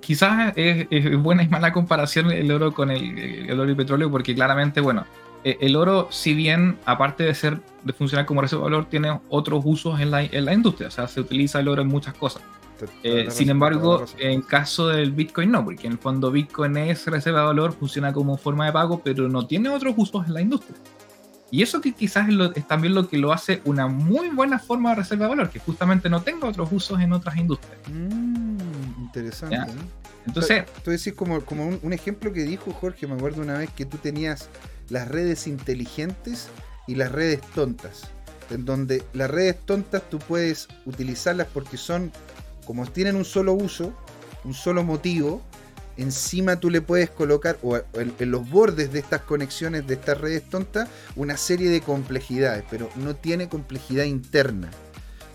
quizás 0.00 0.54
es, 0.56 0.88
buena 1.22 1.42
y 1.42 1.48
mala 1.48 1.72
comparación 1.72 2.32
el 2.32 2.50
oro 2.50 2.72
con 2.72 2.90
el, 2.90 3.52
oro 3.52 3.66
y 3.66 3.70
el 3.70 3.76
petróleo, 3.76 4.10
porque 4.10 4.34
claramente, 4.34 4.80
bueno, 4.80 5.06
e, 5.44 5.58
el 5.60 5.76
oro, 5.76 6.08
si 6.10 6.34
bien 6.34 6.78
aparte 6.86 7.24
de 7.24 7.34
ser 7.34 7.60
de 7.84 7.92
funcionar 7.92 8.24
como 8.24 8.40
reserva 8.40 8.64
de 8.64 8.70
valor, 8.70 8.86
tiene 8.88 9.20
otros 9.28 9.62
usos 9.64 10.00
en 10.00 10.10
la, 10.10 10.24
en 10.24 10.44
la 10.46 10.54
industria, 10.54 10.88
o 10.88 10.90
sea, 10.90 11.06
se 11.08 11.20
utiliza 11.20 11.60
el 11.60 11.68
oro 11.68 11.82
en 11.82 11.88
muchas 11.88 12.14
cosas. 12.14 12.42
Eh, 13.02 13.26
sin 13.28 13.50
embargo, 13.50 14.06
en 14.18 14.40
caso 14.40 14.88
del 14.88 15.12
Bitcoin 15.12 15.50
no, 15.50 15.62
porque 15.62 15.86
en 15.86 15.92
el 15.92 15.98
fondo 15.98 16.30
Bitcoin 16.30 16.78
es 16.78 17.06
reserva 17.06 17.40
de 17.40 17.46
valor, 17.46 17.74
funciona 17.74 18.14
como 18.14 18.38
forma 18.38 18.64
de 18.64 18.72
pago, 18.72 19.02
pero 19.04 19.28
no 19.28 19.46
tiene 19.46 19.68
otros 19.68 19.92
usos 19.98 20.26
en 20.26 20.32
la 20.32 20.40
industria. 20.40 20.78
Y 21.50 21.62
eso 21.62 21.80
que 21.80 21.92
quizás 21.92 22.28
es, 22.28 22.66
también 22.66 22.94
lo 22.94 23.08
que 23.08 23.18
lo 23.18 23.32
hace 23.32 23.60
una 23.64 23.88
muy 23.88 24.28
buena 24.28 24.58
forma 24.58 24.90
de 24.90 24.96
reserva 24.96 25.24
de 25.24 25.30
valor, 25.30 25.50
que 25.50 25.58
justamente 25.58 26.08
no 26.08 26.22
tenga 26.22 26.48
otros 26.48 26.68
usos 26.70 27.00
en 27.00 27.12
otras 27.12 27.36
industrias. 27.36 27.78
Mm, 27.88 29.02
interesante. 29.02 29.56
¿eh? 29.56 30.00
Entonces, 30.26 30.64
tú 30.84 30.90
decís 30.90 31.12
como, 31.14 31.40
como 31.44 31.66
un, 31.66 31.92
ejemplo 31.92 32.32
que 32.32 32.42
dijo 32.42 32.72
Jorge, 32.72 33.06
me 33.06 33.14
acuerdo 33.14 33.42
una 33.42 33.58
vez 33.58 33.70
que 33.70 33.84
tú 33.84 33.96
tenías 33.96 34.48
las 34.88 35.08
redes 35.08 35.46
inteligentes 35.46 36.48
y 36.86 36.94
las 36.94 37.10
redes 37.10 37.40
tontas. 37.54 38.02
En 38.50 38.64
donde 38.64 39.02
las 39.12 39.30
redes 39.30 39.58
tontas 39.64 40.02
tú 40.08 40.18
puedes 40.18 40.68
utilizarlas 40.84 41.46
porque 41.52 41.76
son, 41.76 42.12
como 42.66 42.86
tienen 42.86 43.16
un 43.16 43.24
solo 43.24 43.54
uso, 43.54 43.92
un 44.44 44.54
solo 44.54 44.84
motivo, 44.84 45.42
encima 46.02 46.60
tú 46.60 46.70
le 46.70 46.80
puedes 46.80 47.10
colocar, 47.10 47.58
o 47.62 47.76
en, 47.76 48.30
los 48.30 48.48
bordes 48.48 48.92
de 48.92 48.98
estas 48.98 49.22
conexiones, 49.22 49.86
de 49.86 49.94
estas 49.94 50.18
redes 50.18 50.48
tontas, 50.48 50.88
una 51.16 51.36
serie 51.36 51.68
de 51.70 51.80
complejidades, 51.80 52.64
pero 52.70 52.90
no 52.96 53.16
tiene 53.16 53.48
complejidad 53.48 54.04
interna. 54.04 54.70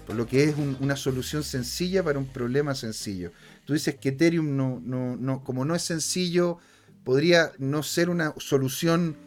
Por 0.08 0.16
lo 0.16 0.28
que 0.28 0.44
es 0.44 0.56
una 0.80 0.96
solución 0.96 1.44
sencilla 1.44 2.04
para 2.04 2.20
un 2.20 2.28
problema 2.28 2.76
sencillo. 2.76 3.32
Tú 3.66 3.74
dices 3.74 3.96
que 3.96 4.10
Ethereum 4.10 4.56
no, 4.56 4.80
no, 4.84 5.16
no, 5.16 5.44
como 5.44 5.66
no 5.66 5.74
es 5.74 5.82
sencillo, 5.82 6.60
podría 7.04 7.52
no 7.58 7.82
ser 7.82 8.10
una 8.10 8.34
solución 8.38 9.18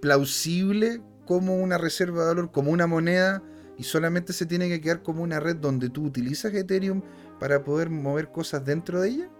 plausible 0.00 1.00
como 1.26 1.56
una 1.56 1.78
reserva 1.78 2.22
de 2.22 2.28
valor, 2.28 2.50
como 2.50 2.70
una 2.70 2.86
moneda, 2.86 3.42
y 3.78 3.84
solamente 3.84 4.32
se 4.32 4.46
tiene 4.46 4.68
que 4.68 4.80
quedar 4.80 5.02
como 5.02 5.22
una 5.22 5.40
red 5.40 5.56
donde 5.56 5.90
tú 5.90 6.04
utilizas 6.04 6.54
Ethereum 6.54 7.02
para 7.38 7.62
poder 7.62 7.90
mover 7.90 8.30
cosas 8.30 8.64
dentro 8.64 9.00
de 9.00 9.10
ella. 9.10 9.30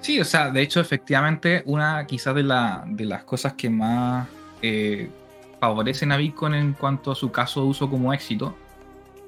Sí, 0.00 0.18
o 0.18 0.24
sea, 0.24 0.50
de 0.50 0.62
hecho, 0.62 0.80
efectivamente, 0.80 1.62
una 1.66 2.06
quizás 2.06 2.34
de, 2.34 2.42
la, 2.42 2.84
de 2.86 3.04
las 3.04 3.24
cosas 3.24 3.52
que 3.52 3.68
más 3.68 4.26
eh, 4.62 5.10
favorecen 5.60 6.10
a 6.12 6.16
Bitcoin 6.16 6.54
en 6.54 6.72
cuanto 6.72 7.12
a 7.12 7.14
su 7.14 7.30
caso 7.30 7.62
de 7.62 7.66
uso 7.68 7.90
como 7.90 8.12
éxito 8.12 8.54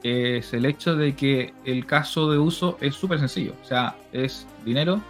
es 0.02 0.52
el 0.52 0.64
hecho 0.64 0.96
de 0.96 1.14
que 1.14 1.52
el 1.64 1.86
caso 1.86 2.30
de 2.30 2.38
uso 2.38 2.76
es 2.80 2.94
súper 2.94 3.18
sencillo. 3.18 3.54
O 3.62 3.64
sea, 3.64 3.96
es 4.12 4.46
dinero 4.64 5.00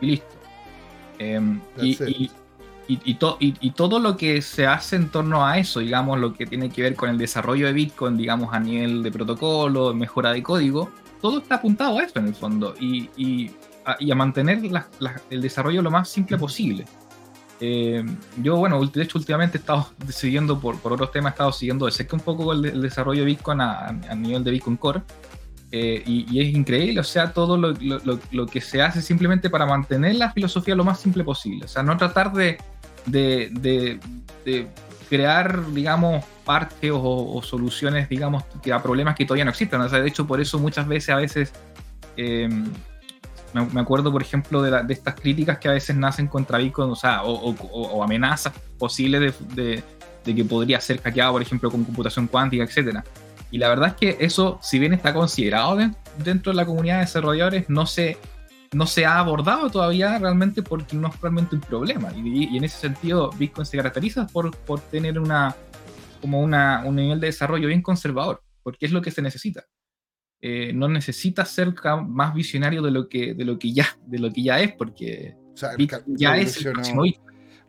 y 0.00 0.06
listo. 0.06 0.34
Em, 1.18 1.60
y, 1.80 2.30
y, 2.88 3.70
todo 3.72 3.98
lo 4.00 4.16
que 4.16 4.42
se 4.42 4.66
hace 4.66 4.96
en 4.96 5.10
torno 5.10 5.46
a 5.46 5.58
eso, 5.58 5.80
digamos, 5.80 6.18
lo 6.18 6.32
que 6.32 6.46
tiene 6.46 6.70
que 6.70 6.82
ver 6.82 6.96
con 6.96 7.10
el 7.10 7.18
desarrollo 7.18 7.66
de 7.66 7.72
Bitcoin, 7.74 8.16
digamos, 8.16 8.52
a 8.52 8.58
nivel 8.58 9.02
de 9.02 9.12
protocolo, 9.12 9.94
mejora 9.94 10.32
de 10.32 10.42
código, 10.42 10.90
todo 11.20 11.38
está 11.38 11.56
apuntado 11.56 11.98
a 11.98 12.04
eso 12.04 12.18
en 12.18 12.28
el 12.28 12.34
fondo. 12.34 12.74
y 12.80 13.50
y 13.98 14.10
a 14.10 14.14
mantener 14.14 14.60
el 15.30 15.40
desarrollo 15.40 15.82
lo 15.82 15.90
más 15.90 16.08
simple 16.08 16.38
posible. 16.38 16.84
Eh, 17.60 18.02
yo, 18.42 18.56
bueno, 18.56 18.84
de 18.84 19.02
hecho, 19.02 19.18
últimamente 19.18 19.58
he 19.58 19.60
estado 19.60 19.90
siguiendo 20.08 20.58
por, 20.58 20.78
por 20.80 20.92
otros 20.92 21.12
temas, 21.12 21.32
he 21.32 21.34
estado 21.34 21.52
siguiendo 21.52 21.86
de 21.86 21.92
cerca 21.92 22.16
un 22.16 22.22
poco 22.22 22.52
el, 22.52 22.80
desarrollo 22.80 23.20
de 23.20 23.26
Bitcoin 23.26 23.60
a, 23.60 23.92
nivel 24.16 24.42
de 24.42 24.50
Bitcoin 24.50 24.76
Core. 24.76 25.02
Eh, 25.72 26.02
y, 26.04 26.40
es 26.40 26.52
increíble, 26.52 26.98
o 26.98 27.04
sea, 27.04 27.32
todo 27.32 27.56
lo, 27.56 27.70
lo, 27.72 28.18
lo, 28.32 28.46
que 28.46 28.60
se 28.60 28.82
hace 28.82 29.00
simplemente 29.00 29.48
para 29.48 29.66
mantener 29.66 30.16
la 30.16 30.32
filosofía 30.32 30.74
lo 30.74 30.84
más 30.84 30.98
simple 30.98 31.22
posible. 31.22 31.66
O 31.66 31.68
sea, 31.68 31.84
no 31.84 31.96
tratar 31.96 32.32
de, 32.32 32.58
de, 33.06 34.00
de, 34.44 34.68
crear, 35.08 35.72
digamos, 35.72 36.24
parches 36.44 36.90
o, 36.92 37.40
soluciones, 37.42 38.08
digamos, 38.08 38.44
que 38.62 38.72
a 38.72 38.82
problemas 38.82 39.14
que 39.14 39.24
todavía 39.24 39.44
no 39.44 39.50
existen. 39.52 39.80
O 39.80 39.88
sea, 39.88 40.00
de 40.00 40.08
hecho, 40.08 40.26
por 40.26 40.40
eso 40.40 40.58
muchas 40.58 40.88
veces, 40.88 41.10
a 41.10 41.16
veces, 41.16 41.52
eh, 42.16 42.48
me, 43.52 43.80
acuerdo, 43.80 44.12
por 44.12 44.22
ejemplo, 44.22 44.62
de, 44.62 44.82
de, 44.84 44.92
estas 44.92 45.14
críticas 45.14 45.58
que 45.58 45.68
a 45.68 45.72
veces 45.72 45.96
nacen 45.96 46.26
contra 46.26 46.58
Bitcoin, 46.58 46.90
o 46.90 46.96
sea, 46.96 47.22
o, 47.24 48.02
amenazas 48.02 48.52
posibles 48.78 49.34
de, 49.54 49.82
de, 50.24 50.34
que 50.34 50.44
podría 50.44 50.80
ser 50.80 51.00
hackeado, 51.00 51.32
por 51.32 51.42
ejemplo, 51.42 51.70
con 51.70 51.84
computación 51.84 52.26
cuántica, 52.26 52.64
etcétera. 52.64 53.04
Y 53.50 53.58
la 53.58 53.68
verdad 53.68 53.88
es 53.88 53.94
que 53.94 54.24
eso, 54.24 54.58
si 54.62 54.78
bien 54.78 54.92
está 54.92 55.12
considerado 55.12 55.76
dentro 56.18 56.52
de 56.52 56.56
la 56.56 56.64
comunidad 56.64 56.96
de 56.96 57.00
desarrolladores, 57.00 57.68
no 57.68 57.84
se, 57.86 58.16
no 58.72 58.86
se 58.86 59.04
ha 59.04 59.18
abordado 59.18 59.70
todavía 59.70 60.18
realmente 60.18 60.62
porque 60.62 60.96
no 60.96 61.08
es 61.08 61.20
realmente 61.20 61.56
un 61.56 61.60
problema. 61.60 62.12
Y, 62.14 62.56
en 62.56 62.64
ese 62.64 62.78
sentido, 62.78 63.30
Bitcoin 63.30 63.66
se 63.66 63.76
caracteriza 63.76 64.26
por, 64.28 64.56
por 64.56 64.80
tener 64.80 65.18
una, 65.18 65.56
como 66.20 66.40
una, 66.40 66.84
un 66.84 66.96
nivel 66.96 67.18
de 67.18 67.26
desarrollo 67.26 67.66
bien 67.66 67.82
conservador, 67.82 68.42
porque 68.62 68.86
es 68.86 68.92
lo 68.92 69.02
que 69.02 69.10
se 69.10 69.22
necesita. 69.22 69.64
Eh, 70.42 70.72
no 70.72 70.88
necesita 70.88 71.44
ser 71.44 71.74
más 72.08 72.34
visionario 72.34 72.80
de 72.82 72.90
lo 72.90 73.08
que, 73.08 73.34
de 73.34 73.44
lo 73.44 73.58
que, 73.58 73.72
ya, 73.72 73.86
de 74.06 74.18
lo 74.18 74.32
que 74.32 74.42
ya 74.42 74.60
es, 74.60 74.72
porque 74.72 75.36
ya 76.06 76.38
es 76.38 76.64
el 76.64 76.72
próximo 76.72 77.04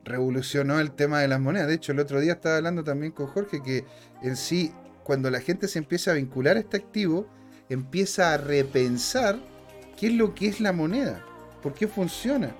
revolucionó 0.03 0.79
el 0.79 0.91
tema 0.91 1.19
de 1.19 1.27
las 1.27 1.39
monedas. 1.39 1.67
De 1.67 1.75
hecho, 1.75 1.91
el 1.91 1.99
otro 1.99 2.19
día 2.19 2.33
estaba 2.33 2.57
hablando 2.57 2.83
también 2.83 3.11
con 3.11 3.27
Jorge 3.27 3.61
que 3.61 3.85
en 4.21 4.35
sí, 4.35 4.71
cuando 5.03 5.29
la 5.29 5.41
gente 5.41 5.67
se 5.67 5.79
empieza 5.79 6.11
a 6.11 6.15
vincular 6.15 6.57
a 6.57 6.59
este 6.59 6.77
activo, 6.77 7.27
empieza 7.69 8.33
a 8.33 8.37
repensar 8.37 9.39
qué 9.97 10.07
es 10.07 10.13
lo 10.13 10.33
que 10.33 10.47
es 10.47 10.59
la 10.59 10.73
moneda, 10.73 11.23
por 11.61 11.73
qué 11.73 11.87
funciona. 11.87 12.55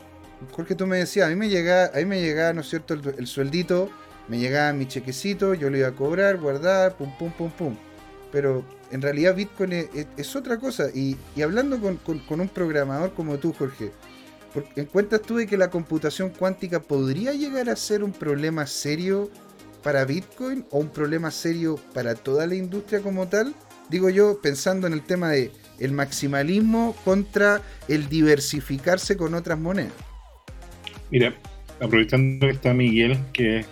Jorge, 0.52 0.76
tú 0.76 0.88
me 0.88 0.98
decías, 0.98 1.28
a 1.28 1.30
mí 1.30 1.36
me 1.36 1.50
llegaba, 1.50 1.92
a 1.94 1.98
mí 1.98 2.06
me 2.06 2.22
llegaba, 2.22 2.54
¿no 2.54 2.62
es 2.62 2.70
cierto?, 2.70 2.96
el, 2.96 3.28
sueldito, 3.28 3.92
me 4.28 4.40
llegaba 4.40 4.74
mi 4.74 4.88
chequecito, 4.88 5.54
yo 5.54 5.70
lo 5.70 5.78
iba 5.78 5.90
a 5.90 5.92
cobrar, 5.92 6.38
guardar, 6.38 6.96
pum, 6.98 7.12
pum, 7.18 7.32
pum, 7.32 7.52
pum. 7.52 7.76
Pero 8.32 8.64
en 8.92 9.02
realidad 9.02 9.36
Bitcoin 9.36 9.74
es, 9.74 10.36
otra 10.36 10.58
cosa. 10.58 10.90
Y, 10.94 11.18
hablando 11.42 11.80
con, 11.80 12.00
un 12.40 12.50
programador 12.50 13.14
como 13.14 13.38
tú, 13.38 13.54
Jorge, 13.54 13.92
¿encuentras 14.76 15.22
tú 15.22 15.38
de 15.38 15.48
que 15.48 15.58
la 15.58 15.70
computación 15.70 16.30
cuántica 16.30 16.82
podría 16.82 17.34
llegar 17.34 17.70
a 17.70 17.76
ser 17.76 18.04
un 18.04 18.12
problema 18.12 18.66
serio 18.68 19.30
para 19.84 20.06
Bitcoin 20.06 20.66
o 20.70 20.80
un 20.80 20.90
problema 20.90 21.32
serio 21.32 21.80
para 21.94 22.16
toda 22.16 22.48
la 22.48 22.56
industria 22.56 23.02
como 23.02 23.28
tal? 23.28 23.54
Digo 23.90 24.10
yo, 24.10 24.40
pensando 24.42 24.88
en 24.88 24.94
el 24.94 25.02
tema 25.02 25.30
de 25.30 25.52
el 25.80 25.92
maximalismo 25.92 26.96
contra 27.04 27.62
el 27.88 28.08
diversificarse 28.08 29.18
con 29.18 29.34
otras 29.34 29.60
monedas. 29.60 29.92
Mira, 31.10 31.36
aprovechando 31.82 32.46
que 32.46 32.54
está 32.54 32.74
Miguel, 32.74 33.20
que 33.34 33.66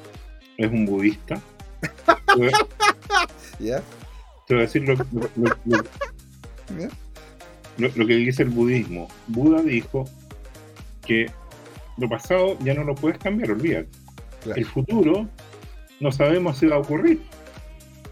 es 0.58 0.72
un 0.72 0.86
budista, 0.86 1.42
¿Ya? 3.60 3.82
Te 4.50 4.56
voy 4.56 4.64
a 4.64 4.66
decir 4.66 4.84
lo, 7.78 8.08
que 8.08 8.16
dice 8.16 8.42
el 8.42 8.50
budismo. 8.50 9.08
Buda 9.28 9.62
dijo 9.62 10.10
que 11.06 11.28
lo 12.00 12.10
pasado 12.10 12.58
ya 12.64 12.74
no 12.74 12.84
lo 12.84 12.96
puedes 12.96 13.20
cambiar, 13.20 13.52
olvídate. 13.52 13.90
El 14.56 14.66
futuro 14.66 15.30
no 16.00 16.12
sabemos 16.12 16.58
si 16.58 16.66
va 16.66 16.78
a 16.78 16.80
ocurrir. 16.80 17.22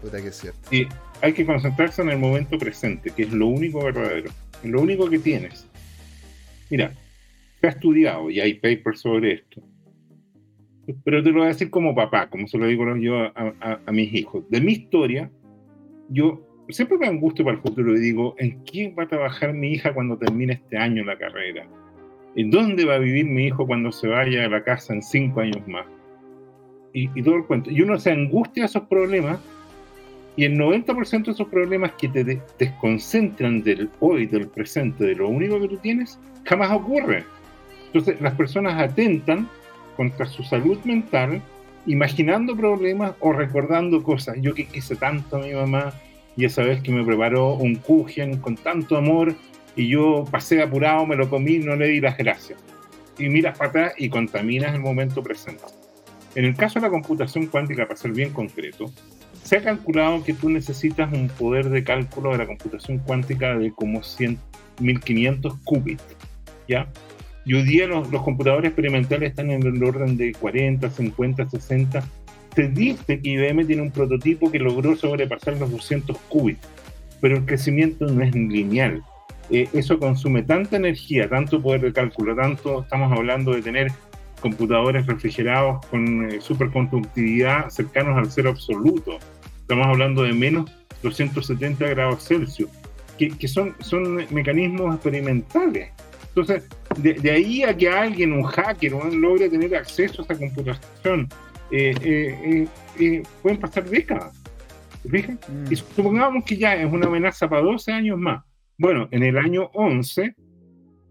Puta 0.00 0.22
que 0.22 0.28
es 0.28 0.36
cierto. 0.36 0.60
Y 0.72 0.86
hay 1.22 1.32
que 1.32 1.44
concentrarse 1.44 2.02
en 2.02 2.10
el 2.10 2.18
momento 2.18 2.56
presente, 2.56 3.10
que 3.10 3.24
es 3.24 3.32
lo 3.32 3.48
único 3.48 3.82
verdadero, 3.82 4.30
es 4.62 4.70
lo 4.70 4.80
único 4.80 5.10
que 5.10 5.18
tienes. 5.18 5.66
Mira, 6.70 6.92
se 7.60 7.66
ha 7.66 7.70
estudiado 7.70 8.30
y 8.30 8.38
hay 8.38 8.54
papers 8.54 9.00
sobre 9.00 9.32
esto. 9.32 9.60
Pero 11.02 11.20
te 11.20 11.30
lo 11.30 11.38
voy 11.38 11.46
a 11.46 11.48
decir 11.48 11.68
como 11.68 11.96
papá, 11.96 12.30
como 12.30 12.46
se 12.46 12.58
lo 12.58 12.66
digo 12.66 12.84
yo 12.96 13.16
a, 13.34 13.90
mis 13.90 14.14
hijos. 14.14 14.48
De 14.48 14.60
mi 14.60 14.72
historia, 14.72 15.32
yo 16.08 16.40
siempre 16.68 16.98
me 16.98 17.06
angustio 17.06 17.44
para 17.44 17.56
el 17.56 17.62
futuro 17.62 17.96
y 17.96 18.00
digo, 18.00 18.34
¿en 18.38 18.62
quién 18.64 18.94
va 18.98 19.04
a 19.04 19.08
trabajar 19.08 19.52
mi 19.52 19.72
hija 19.72 19.94
cuando 19.94 20.18
termine 20.18 20.54
este 20.54 20.76
año 20.76 21.04
la 21.04 21.18
carrera? 21.18 21.66
¿En 22.36 22.50
dónde 22.50 22.84
va 22.84 22.94
a 22.94 22.98
vivir 22.98 23.26
mi 23.26 23.46
hijo 23.46 23.66
cuando 23.66 23.90
se 23.90 24.08
vaya 24.08 24.44
a 24.44 24.48
la 24.48 24.62
casa 24.62 24.94
en 24.94 25.02
cinco 25.02 25.40
años 25.40 25.66
más? 25.66 25.86
Y, 26.92 27.22
todo 27.22 27.36
el 27.36 27.44
cuento. 27.44 27.70
Y 27.70 27.80
uno 27.82 27.98
se 27.98 28.10
angustia 28.10 28.64
a 28.64 28.66
esos 28.66 28.82
problemas 28.84 29.38
y 30.36 30.44
el 30.44 30.56
90% 30.58 31.26
de 31.26 31.32
esos 31.32 31.48
problemas 31.48 31.92
que 31.92 32.08
te 32.08 32.40
desconcentran 32.58 33.62
del 33.62 33.90
hoy, 34.00 34.26
del 34.26 34.48
presente, 34.48 35.04
de 35.04 35.14
lo 35.14 35.28
único 35.28 35.60
que 35.60 35.68
tú 35.68 35.76
tienes, 35.78 36.18
jamás 36.44 36.72
ocurre. 36.72 37.24
Entonces 37.86 38.20
las 38.20 38.34
personas 38.34 38.80
atentan 38.80 39.48
contra 39.96 40.26
su 40.26 40.42
salud 40.42 40.78
mental 40.84 41.42
imaginando 41.86 42.56
problemas 42.56 43.14
o 43.20 43.32
recordando 43.32 44.02
cosas. 44.02 44.36
Yo 44.40 44.54
que 44.54 44.66
quise 44.66 44.96
tanto 44.96 45.36
a 45.36 45.40
mi 45.40 45.52
mamá 45.52 45.92
y 46.36 46.44
esa 46.44 46.62
vez 46.62 46.82
que 46.82 46.92
me 46.92 47.04
preparó 47.04 47.54
un 47.54 47.76
kuchen 47.76 48.38
con 48.38 48.56
tanto 48.56 48.96
amor 48.96 49.34
y 49.74 49.88
yo 49.88 50.24
pasé 50.30 50.62
apurado, 50.62 51.06
me 51.06 51.16
lo 51.16 51.28
comí, 51.30 51.58
no 51.58 51.76
le 51.76 51.88
di 51.88 52.00
las 52.00 52.16
gracias. 52.16 52.58
Y 53.18 53.28
miras 53.28 53.58
para 53.58 53.70
atrás 53.70 53.94
y 53.98 54.08
contaminas 54.08 54.74
el 54.74 54.80
momento 54.80 55.22
presente. 55.22 55.64
En 56.34 56.44
el 56.44 56.54
caso 56.54 56.78
de 56.78 56.86
la 56.86 56.90
computación 56.90 57.46
cuántica, 57.46 57.86
para 57.86 57.98
ser 57.98 58.12
bien 58.12 58.32
concreto, 58.32 58.92
se 59.42 59.56
ha 59.56 59.62
calculado 59.62 60.22
que 60.22 60.34
tú 60.34 60.50
necesitas 60.50 61.12
un 61.12 61.28
poder 61.28 61.70
de 61.70 61.82
cálculo 61.82 62.32
de 62.32 62.38
la 62.38 62.46
computación 62.46 62.98
cuántica 62.98 63.56
de 63.56 63.72
como 63.72 64.02
100, 64.02 64.38
1500 64.80 65.54
qubits, 65.64 66.04
¿ya? 66.68 66.86
Y 67.48 67.54
hoy 67.54 67.62
día 67.62 67.86
los, 67.86 68.06
computadores 68.22 68.68
experimentales 68.68 69.30
están 69.30 69.50
en 69.50 69.62
el 69.62 69.82
orden 69.82 70.18
de 70.18 70.32
40, 70.32 70.90
50, 70.90 71.48
60. 71.48 72.04
Se 72.54 72.68
dice 72.68 73.20
que 73.22 73.30
IBM 73.30 73.66
tiene 73.66 73.80
un 73.80 73.90
prototipo 73.90 74.52
que 74.52 74.58
logró 74.58 74.94
sobrepasar 74.94 75.56
los 75.56 75.70
200 75.70 76.14
qubits, 76.28 76.60
pero 77.22 77.38
el 77.38 77.46
crecimiento 77.46 78.04
no 78.04 78.22
es 78.22 78.34
lineal. 78.34 79.02
Eh, 79.48 79.66
eso 79.72 79.98
consume 79.98 80.42
tanta 80.42 80.76
energía, 80.76 81.26
tanto 81.26 81.62
poder 81.62 81.80
de 81.80 81.94
cálculo, 81.94 82.36
tanto 82.36 82.82
estamos 82.82 83.10
hablando 83.16 83.54
de 83.54 83.62
tener 83.62 83.92
computadores 84.42 85.06
refrigerados 85.06 85.86
con 85.86 86.30
eh, 86.30 86.42
superconductividad 86.42 87.70
cercanos 87.70 88.18
al 88.18 88.30
cero 88.30 88.50
absoluto. 88.50 89.20
Estamos 89.62 89.86
hablando 89.86 90.22
de 90.22 90.34
menos 90.34 90.70
270 91.02 91.86
grados 91.86 92.28
Celsius, 92.28 92.68
que, 93.16 93.30
que 93.30 93.48
son, 93.48 93.74
son 93.80 94.16
mecanismos 94.34 94.94
experimentales. 94.94 95.92
Entonces, 96.28 96.68
de, 96.98 97.30
ahí 97.30 97.62
a 97.62 97.76
que 97.76 97.88
alguien, 97.88 98.32
un 98.32 98.44
hacker, 98.44 98.92
logre 98.92 99.48
tener 99.48 99.74
acceso 99.74 100.22
a 100.22 100.24
esa 100.24 100.38
computación, 100.38 101.28
eh, 101.70 101.94
eh, 102.02 102.68
eh, 102.98 103.22
pueden 103.42 103.58
pasar 103.58 103.84
décadas. 103.84 104.34
¿Fijan? 105.08 105.38
Mm. 105.48 105.72
Y 105.72 105.76
supongamos 105.76 106.44
que 106.44 106.56
ya 106.56 106.74
es 106.74 106.90
una 106.90 107.06
amenaza 107.06 107.48
para 107.48 107.62
12 107.62 107.92
años 107.92 108.18
más. 108.18 108.42
Bueno, 108.78 109.08
en 109.10 109.22
el 109.22 109.36
año 109.38 109.70
11, 109.74 110.34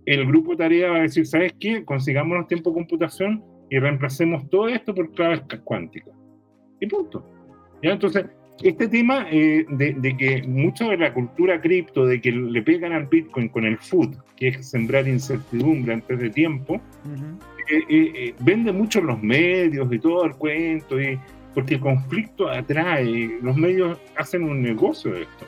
el 0.05 0.25
grupo 0.25 0.51
de 0.51 0.57
tarea 0.57 0.91
va 0.91 0.97
a 0.97 1.01
decir, 1.01 1.25
¿sabes 1.25 1.53
qué? 1.59 1.83
Consigamos 1.83 2.47
tiempo 2.47 2.69
de 2.69 2.75
computación 2.75 3.43
y 3.69 3.79
reemplacemos 3.79 4.49
todo 4.49 4.69
esto 4.69 4.95
por 4.95 5.11
claves 5.11 5.41
cuánticas. 5.63 6.13
Y 6.79 6.87
punto. 6.87 7.25
¿Ya? 7.83 7.91
Entonces, 7.91 8.25
este 8.63 8.87
tema 8.87 9.27
eh, 9.29 9.65
de, 9.69 10.17
que 10.17 10.43
mucha 10.47 10.89
de 10.89 10.97
la 10.97 11.13
cultura 11.13 11.61
cripto, 11.61 12.05
de 12.05 12.19
que 12.19 12.31
le 12.31 12.61
pegan 12.61 12.91
al 12.91 13.05
Bitcoin 13.05 13.49
con 13.49 13.65
el 13.65 13.77
food, 13.77 14.15
que 14.35 14.49
es 14.49 14.69
sembrar 14.69 15.07
incertidumbre 15.07 15.93
antes 15.93 16.19
de 16.19 16.29
tiempo, 16.29 16.81
eh, 17.69 17.83
eh, 17.89 18.33
vende 18.39 18.71
mucho 18.71 19.01
los 19.01 19.21
medios 19.21 19.91
y 19.91 19.99
todo 19.99 20.25
el 20.25 20.33
cuento, 20.35 20.99
y, 20.99 21.19
porque 21.53 21.75
el 21.75 21.79
conflicto 21.79 22.49
atrae, 22.49 23.37
los 23.41 23.55
medios 23.55 23.99
hacen 24.15 24.43
un 24.43 24.61
negocio 24.61 25.11
de 25.11 25.23
esto. 25.23 25.45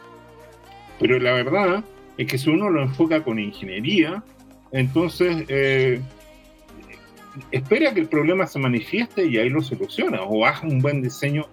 Pero 0.99 1.19
la 1.19 1.33
verdad 1.33 1.83
es 2.17 2.27
que 2.27 2.37
si 2.37 2.49
uno 2.49 2.69
lo 2.69 2.83
enfoca 2.83 3.23
con 3.23 3.39
ingeniería, 3.39 4.23
entonces 4.71 5.45
espera 7.51 7.93
que 7.93 8.01
el 8.01 8.07
problema 8.07 8.45
se 8.47 8.59
manifieste 8.59 9.25
y 9.25 9.37
ahí 9.37 9.49
lo 9.49 9.61
soluciona, 9.61 10.21
o 10.23 10.45
haga 10.45 10.67
un 10.67 10.79
buen 10.79 11.01
diseño 11.01 11.45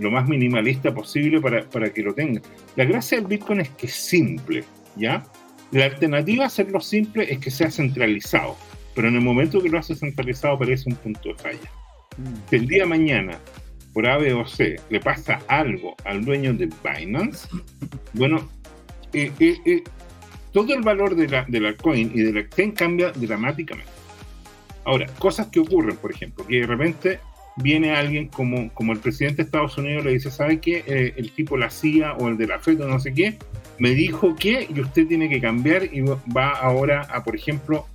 lo 0.00 0.10
más 0.10 0.28
minimalista 0.28 0.92
posible 0.92 1.40
para, 1.40 1.62
para 1.68 1.92
que 1.92 2.02
lo 2.02 2.14
tenga. 2.14 2.40
La 2.76 2.84
gracia 2.84 3.18
del 3.18 3.26
Bitcoin 3.26 3.60
es 3.60 3.70
que 3.70 3.86
es 3.86 3.94
simple, 3.94 4.64
¿ya? 4.96 5.24
La 5.72 5.84
alternativa 5.84 6.44
a 6.44 6.46
hacerlo 6.48 6.80
simple 6.80 7.32
es 7.32 7.38
que 7.38 7.50
sea 7.50 7.70
centralizado, 7.70 8.56
pero 8.94 9.08
en 9.08 9.14
el 9.14 9.20
momento 9.20 9.62
que 9.62 9.68
lo 9.68 9.78
hace 9.78 9.94
centralizado 9.94 10.58
parece 10.58 10.88
un 10.88 10.96
punto 10.96 11.28
de 11.28 11.34
falla. 11.36 11.70
Mm. 12.16 12.48
Si 12.48 12.56
el 12.56 12.66
día 12.66 12.82
de 12.82 12.88
mañana, 12.88 13.38
por 13.92 14.06
A, 14.06 14.18
B 14.18 14.32
o 14.34 14.46
C, 14.46 14.80
le 14.88 15.00
pasa 15.00 15.38
algo 15.46 15.94
al 16.04 16.24
dueño 16.24 16.54
de 16.54 16.68
Binance, 16.82 17.48
bueno, 18.14 18.48
eh, 19.12 19.30
eh, 19.38 19.56
eh, 19.64 19.82
todo 20.52 20.74
el 20.74 20.82
valor 20.82 21.14
de 21.14 21.28
la, 21.28 21.44
de 21.46 21.60
la 21.60 21.74
coin 21.74 22.10
y 22.14 22.22
de 22.22 22.32
la 22.32 22.40
exchange 22.40 22.74
cambia 22.74 23.12
dramáticamente. 23.12 23.90
Ahora, 24.84 25.06
cosas 25.18 25.48
que 25.48 25.60
ocurren, 25.60 25.96
por 25.96 26.10
ejemplo, 26.10 26.44
que 26.46 26.60
de 26.60 26.66
repente 26.66 27.20
viene 27.56 27.92
alguien 27.92 28.28
como, 28.28 28.72
como 28.72 28.92
el 28.92 28.98
presidente 28.98 29.38
de 29.38 29.42
Estados 29.44 29.76
Unidos 29.78 30.04
le 30.04 30.12
dice, 30.12 30.30
¿sabe 30.30 30.60
qué? 30.60 30.84
Eh, 30.86 31.14
el 31.16 31.32
tipo 31.32 31.56
la 31.56 31.70
CIA 31.70 32.14
o 32.14 32.28
el 32.28 32.36
de 32.36 32.46
la 32.46 32.58
FED 32.58 32.82
o 32.82 32.88
no 32.88 32.98
sé 32.98 33.12
qué, 33.12 33.38
me 33.78 33.90
dijo 33.90 34.34
que 34.36 34.66
y 34.68 34.80
usted 34.80 35.06
tiene 35.06 35.28
que 35.28 35.40
cambiar 35.40 35.84
y 35.84 36.00
va 36.02 36.50
ahora 36.50 37.02
a, 37.02 37.24
por 37.24 37.34
ejemplo, 37.34 37.86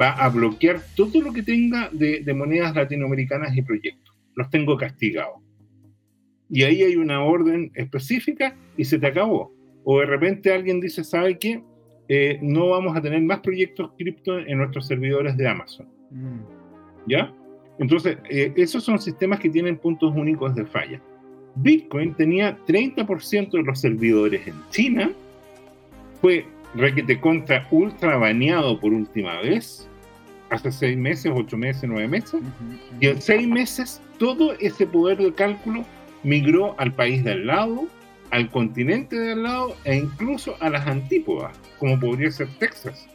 va 0.00 0.10
a 0.10 0.28
bloquear 0.28 0.80
todo 0.96 1.20
lo 1.20 1.32
que 1.32 1.42
tenga 1.42 1.88
de, 1.92 2.22
monedas 2.34 2.74
latinoamericanas 2.74 3.56
y 3.56 3.62
proyectos. 3.62 4.14
Los 4.34 4.50
tengo 4.50 4.76
castigados. 4.76 5.40
Y 6.50 6.62
ahí 6.62 6.82
hay 6.82 6.96
una 6.96 7.22
orden 7.22 7.70
específica 7.74 8.56
y 8.76 8.84
se 8.84 8.98
te 8.98 9.06
acabó. 9.06 9.52
O 9.84 10.00
de 10.00 10.06
repente 10.06 10.52
alguien 10.52 10.80
dice, 10.80 11.04
¿sabe 11.04 11.38
qué? 11.38 11.62
Eh, 12.08 12.38
no 12.42 12.68
vamos 12.70 12.96
a 12.96 13.00
tener 13.00 13.22
más 13.22 13.40
proyectos 13.40 13.92
cripto 13.96 14.38
en 14.38 14.58
nuestros 14.58 14.86
servidores 14.86 15.36
de 15.36 15.48
Amazon. 15.48 15.88
Mm. 16.10 16.40
¿Ya? 17.06 17.34
Entonces, 17.78 18.18
eh, 18.30 18.52
esos 18.56 18.84
son 18.84 18.98
sistemas 18.98 19.40
que 19.40 19.50
tienen 19.50 19.76
puntos 19.76 20.14
únicos 20.14 20.54
de 20.54 20.64
falla. 20.64 21.00
Bitcoin 21.56 22.14
tenía 22.14 22.58
30% 22.66 23.50
de 23.50 23.62
los 23.62 23.80
servidores 23.80 24.46
en 24.46 24.54
China, 24.70 25.10
fue 26.20 26.46
requete 26.74 27.20
contra 27.20 27.66
ultra 27.70 28.16
baneado 28.16 28.78
por 28.80 28.92
última 28.92 29.40
vez, 29.40 29.88
hace 30.50 30.72
seis 30.72 30.96
meses, 30.96 31.32
ocho 31.34 31.56
meses, 31.56 31.84
nueve 31.86 32.08
meses, 32.08 32.40
y 33.00 33.06
en 33.06 33.20
seis 33.20 33.46
meses 33.46 34.00
todo 34.18 34.54
ese 34.58 34.86
poder 34.86 35.18
de 35.18 35.32
cálculo 35.32 35.84
migró 36.22 36.74
al 36.78 36.92
país 36.92 37.22
de 37.24 37.32
al 37.32 37.46
lado, 37.46 37.86
al 38.30 38.50
continente 38.50 39.16
de 39.16 39.32
al 39.32 39.42
lado 39.42 39.76
e 39.84 39.96
incluso 39.96 40.56
a 40.60 40.70
las 40.70 40.86
antípodas, 40.86 41.56
como 41.78 41.98
podría 42.00 42.30
ser 42.30 42.48
Texas. 42.58 43.08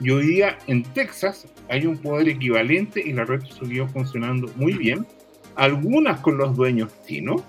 Y 0.00 0.10
hoy 0.10 0.26
día 0.26 0.58
en 0.66 0.82
Texas 0.82 1.46
hay 1.68 1.86
un 1.86 1.96
poder 1.98 2.28
equivalente 2.28 3.00
y 3.04 3.12
la 3.12 3.24
red 3.24 3.42
siguió 3.60 3.86
funcionando 3.88 4.50
muy 4.56 4.72
bien. 4.74 5.06
Algunas 5.56 6.20
con 6.20 6.36
los 6.36 6.56
dueños 6.56 6.90
chinos, 7.06 7.42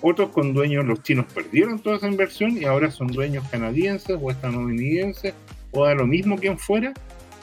otros 0.00 0.30
con 0.30 0.54
dueños, 0.54 0.84
los 0.84 1.02
chinos 1.02 1.26
perdieron 1.32 1.78
toda 1.78 1.96
esa 1.96 2.08
inversión 2.08 2.56
y 2.56 2.64
ahora 2.64 2.90
son 2.90 3.08
dueños 3.08 3.46
canadienses 3.48 4.16
o 4.20 4.30
estadounidenses 4.30 5.34
o 5.72 5.84
da 5.84 5.94
lo 5.94 6.06
mismo 6.06 6.36
quien 6.36 6.58
fuera. 6.58 6.92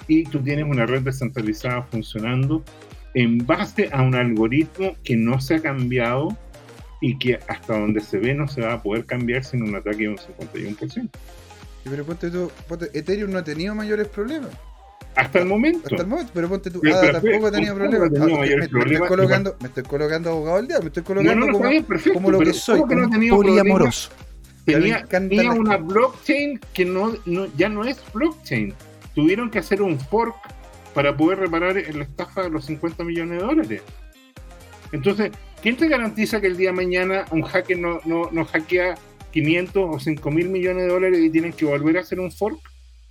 Y 0.07 0.23
tú 0.23 0.39
tienes 0.39 0.65
una 0.65 0.85
red 0.85 1.01
descentralizada 1.01 1.81
funcionando 1.83 2.63
en 3.13 3.37
base 3.45 3.89
a 3.91 4.01
un 4.01 4.13
algoritmo 4.13 4.95
que 5.03 5.15
no 5.15 5.39
se 5.39 5.55
ha 5.55 5.61
cambiado 5.61 6.37
y 7.01 7.17
que 7.17 7.39
hasta 7.47 7.79
donde 7.79 8.01
se 8.01 8.19
ve 8.19 8.33
no 8.33 8.47
se 8.47 8.61
va 8.61 8.73
a 8.73 8.83
poder 8.83 9.05
cambiar 9.05 9.43
sin 9.43 9.63
un 9.63 9.75
ataque 9.75 10.03
de 10.03 10.09
un 10.09 10.17
51%. 10.17 11.09
Pero 11.89 12.03
ponte 12.03 12.31
tú, 12.31 12.51
Ethereum 12.93 13.31
no 13.31 13.37
ha 13.37 13.43
tenido 13.43 13.75
mayores 13.75 14.07
problemas. 14.07 14.49
Hasta 15.15 15.39
el 15.39 15.45
momento. 15.45 15.87
Hasta 15.87 16.01
el 16.01 16.07
momento, 16.07 16.31
pero 16.33 16.49
ponte 16.49 16.71
tú, 16.71 16.81
ADA 16.83 17.21
tampoco 17.21 17.47
ha 17.47 17.51
tenido 17.51 17.75
problemas. 17.75 18.09
Ah, 18.19 18.25
me, 18.25 18.65
estoy 18.65 19.07
colocando, 19.07 19.55
me 19.61 19.67
estoy 19.67 19.83
colocando 19.83 20.29
abogado 20.31 20.57
del 20.57 20.67
día, 20.67 20.79
me 20.79 20.87
estoy 20.87 21.03
colocando 21.03 21.47
como, 21.51 21.69
como, 22.13 22.31
lo 22.31 22.39
que 22.39 22.53
soy, 22.53 22.81
no 22.81 23.35
poliamoroso. 23.35 24.09
Tenía, 24.65 25.05
tenía 25.05 25.51
una 25.51 25.77
blockchain 25.77 26.59
que 26.73 26.85
no, 26.85 27.13
no, 27.25 27.45
ya 27.55 27.69
no 27.69 27.85
es 27.85 28.01
blockchain. 28.13 28.73
Tuvieron 29.13 29.51
que 29.51 29.59
hacer 29.59 29.81
un 29.81 29.99
fork 29.99 30.35
para 30.95 31.15
poder 31.15 31.39
reparar 31.39 31.75
la 31.75 32.03
estafa 32.03 32.43
de 32.43 32.49
los 32.49 32.65
50 32.65 33.03
millones 33.03 33.39
de 33.39 33.45
dólares. 33.45 33.81
Entonces, 34.91 35.31
¿quién 35.61 35.77
te 35.77 35.87
garantiza 35.87 36.41
que 36.41 36.47
el 36.47 36.57
día 36.57 36.71
de 36.71 36.75
mañana 36.75 37.25
un 37.31 37.43
hacker 37.43 37.77
no, 37.77 37.99
no, 38.05 38.29
no 38.31 38.43
hackea 38.43 38.95
500 39.35 39.95
o 39.95 39.99
5 39.99 40.31
mil 40.31 40.47
millones 40.47 40.83
de 40.83 40.93
dólares 40.93 41.19
y 41.21 41.29
tienen 41.29 41.51
que 41.51 41.65
volver 41.65 41.97
a 41.97 42.01
hacer 42.01 42.21
un 42.21 42.31
fork 42.31 42.57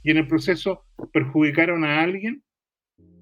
y 0.03 0.11
en 0.11 0.17
el 0.17 0.27
proceso 0.27 0.83
perjudicaron 1.13 1.85
a 1.85 2.01
alguien. 2.01 2.43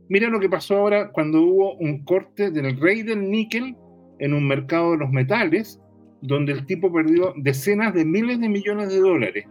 Mira 0.08 0.28
lo 0.28 0.38
que 0.38 0.48
pasó 0.48 0.76
ahora 0.76 1.10
cuando 1.10 1.42
hubo 1.42 1.74
un 1.74 2.04
corte 2.04 2.52
del 2.52 2.78
rey 2.78 3.02
del 3.02 3.28
níquel 3.28 3.74
en 4.20 4.32
un 4.32 4.46
mercado 4.46 4.92
de 4.92 4.98
los 4.98 5.10
metales, 5.10 5.80
donde 6.20 6.52
el 6.52 6.64
tipo 6.64 6.92
perdió 6.92 7.34
decenas 7.36 7.92
de 7.92 8.04
miles 8.04 8.38
de 8.38 8.48
millones 8.48 8.90
de 8.90 9.00
dólares. 9.00 9.46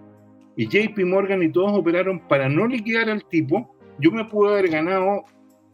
Y 0.56 0.68
JP 0.68 0.99
Morgan 1.06 1.44
y 1.44 1.52
todos 1.52 1.78
operaron 1.78 2.26
para 2.30 2.48
no 2.48 2.68
liquidar 2.68 3.10
al 3.10 3.26
tipo. 3.26 3.76
Yo 3.99 4.11
me 4.11 4.23
pude 4.23 4.52
haber 4.52 4.69
ganado, 4.69 5.26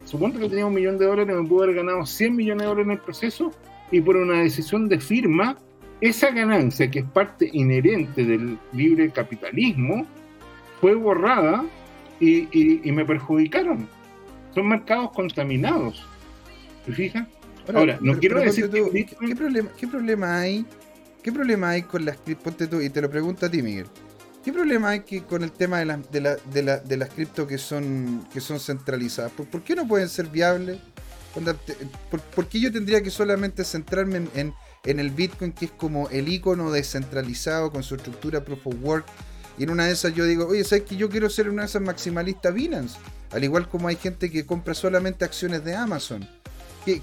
supongo 0.04 0.40
que 0.40 0.48
tenía 0.48 0.66
un 0.66 0.74
millón 0.74 0.98
de 0.98 1.06
dólares, 1.06 1.36
me 1.36 1.46
pude 1.46 1.64
haber 1.64 1.76
ganado 1.76 2.04
100 2.04 2.34
millones 2.34 2.62
de 2.62 2.68
dólares 2.68 2.86
en 2.86 2.92
el 2.92 3.04
proceso 3.04 3.52
y 3.92 4.00
por 4.00 4.16
una 4.16 4.40
decisión 4.40 4.88
de 4.88 4.98
firma 4.98 5.56
esa 6.00 6.30
ganancia, 6.30 6.90
que 6.90 7.00
es 7.00 7.04
parte 7.06 7.48
inherente 7.52 8.24
del 8.24 8.58
libre 8.72 9.10
capitalismo, 9.10 10.06
fue 10.80 10.94
borrada 10.94 11.64
y, 12.20 12.90
me 12.92 13.04
perjudicaron. 13.04 13.88
Son 14.54 14.68
mercados 14.68 15.10
contaminados. 15.12 16.06
¿Te 16.86 16.92
fijas? 16.92 17.26
Ahora, 17.74 17.98
no 18.00 18.18
quiero 18.18 18.40
decir 18.40 18.70
¿qué, 18.70 19.36
problema, 19.36 19.68
¿qué 19.76 19.86
problema 19.86 20.38
hay? 20.38 20.64
¿Qué 21.22 21.32
problema 21.32 21.70
hay 21.70 21.82
con 21.82 22.04
las 22.04 22.16
ponte 22.16 22.66
tú, 22.66 22.80
y 22.80 22.88
te 22.88 23.02
lo 23.02 23.10
pregunto 23.10 23.46
a 23.46 23.50
ti, 23.50 23.60
Miguel? 23.62 23.86
¿Qué 24.42 24.52
problema 24.52 24.90
hay 24.90 25.00
que, 25.00 25.22
con 25.24 25.42
el 25.42 25.52
tema 25.52 25.80
de, 25.80 25.84
la, 25.84 25.96
de, 25.98 26.20
la, 26.20 26.36
de, 26.36 26.62
la, 26.62 26.78
de 26.78 26.96
las 26.96 27.10
cripto 27.10 27.46
que 27.46 27.58
son, 27.58 28.26
que 28.32 28.40
son 28.40 28.58
centralizadas? 28.60 29.32
¿Por, 29.32 29.62
qué 29.62 29.74
no 29.74 29.86
pueden 29.86 30.08
ser 30.08 30.28
viables? 30.28 30.78
¿Por, 32.34 32.48
qué 32.48 32.60
yo 32.60 32.72
tendría 32.72 33.02
que 33.02 33.10
solamente 33.10 33.64
centrarme 33.64 34.28
en 34.34 34.54
en 34.84 35.00
el 35.00 35.10
Bitcoin, 35.10 35.52
que 35.52 35.66
es 35.66 35.70
como 35.72 36.08
el 36.10 36.28
icono 36.28 36.70
descentralizado 36.70 37.70
con 37.70 37.82
su 37.82 37.96
estructura 37.96 38.44
proof 38.44 38.66
of 38.66 38.74
work. 38.82 39.06
Y 39.58 39.64
en 39.64 39.70
una 39.70 39.86
de 39.86 39.92
esas 39.92 40.14
yo 40.14 40.24
digo, 40.24 40.46
oye, 40.46 40.64
¿sabes 40.64 40.84
que 40.84 40.96
yo 40.96 41.08
quiero 41.08 41.28
ser 41.28 41.48
una 41.48 41.62
de 41.62 41.68
esas 41.68 41.82
maximalistas 41.82 42.54
Binance? 42.54 42.96
Al 43.32 43.42
igual 43.44 43.68
como 43.68 43.88
hay 43.88 43.96
gente 43.96 44.30
que 44.30 44.46
compra 44.46 44.74
solamente 44.74 45.24
acciones 45.24 45.64
de 45.64 45.74
Amazon. 45.74 46.26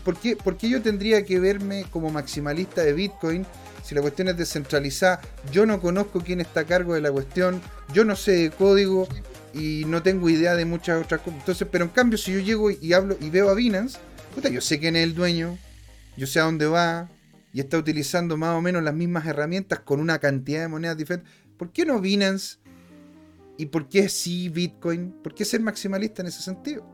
por, 0.04 0.18
qué, 0.18 0.36
¿Por 0.36 0.58
qué 0.58 0.70
yo 0.70 0.82
tendría 0.82 1.24
que 1.26 1.40
verme 1.40 1.86
como 1.92 2.10
maximalista 2.10 2.82
de 2.82 2.94
Bitcoin 2.94 3.46
si 3.84 3.94
la 3.94 4.02
cuestión 4.02 4.30
es 4.30 4.38
descentralizada? 4.38 5.22
Yo 5.52 5.66
no 5.66 5.82
conozco 5.82 6.22
quién 6.22 6.40
está 6.40 6.62
a 6.62 6.66
cargo 6.66 6.94
de 6.94 7.02
la 7.02 7.12
cuestión, 7.12 7.62
yo 7.94 8.06
no 8.06 8.16
sé 8.16 8.32
de 8.32 8.52
código 8.52 9.08
y 9.54 9.84
no 9.86 10.02
tengo 10.02 10.30
idea 10.30 10.56
de 10.56 10.66
muchas 10.66 11.04
otras 11.04 11.22
cosas. 11.22 11.40
Entonces, 11.40 11.68
pero 11.70 11.84
en 11.84 11.92
cambio, 11.92 12.18
si 12.18 12.34
yo 12.34 12.40
llego 12.40 12.72
y 12.72 12.94
hablo 12.94 13.18
y 13.20 13.30
veo 13.30 13.50
a 13.50 13.54
Binance, 13.54 14.00
puta, 14.36 14.50
yo 14.50 14.62
sé 14.62 14.80
quién 14.80 14.96
es 14.98 15.04
el 15.04 15.16
dueño, 15.16 15.58
yo 16.18 16.28
sé 16.28 16.40
a 16.40 16.44
dónde 16.44 16.68
va, 16.68 17.10
y 17.54 17.62
está 17.62 17.78
utilizando 17.78 18.36
más 18.36 18.56
o 18.56 18.62
menos 18.62 18.84
las 18.84 18.94
mismas 18.94 19.26
herramientas 19.26 19.80
con 19.80 20.02
una 20.02 20.20
cantidad 20.20 20.62
de 20.62 20.68
monedas 20.68 20.98
diferentes. 20.98 21.32
¿Por 21.58 21.72
qué 21.72 21.86
no 21.86 22.02
Binance? 22.02 22.58
¿Y 23.58 23.68
por 23.68 23.88
qué 23.88 24.10
sí 24.10 24.50
Bitcoin? 24.50 25.14
¿Por 25.24 25.34
qué 25.34 25.46
ser 25.46 25.62
maximalista 25.62 26.22
en 26.22 26.28
ese 26.28 26.42
sentido? 26.42 26.86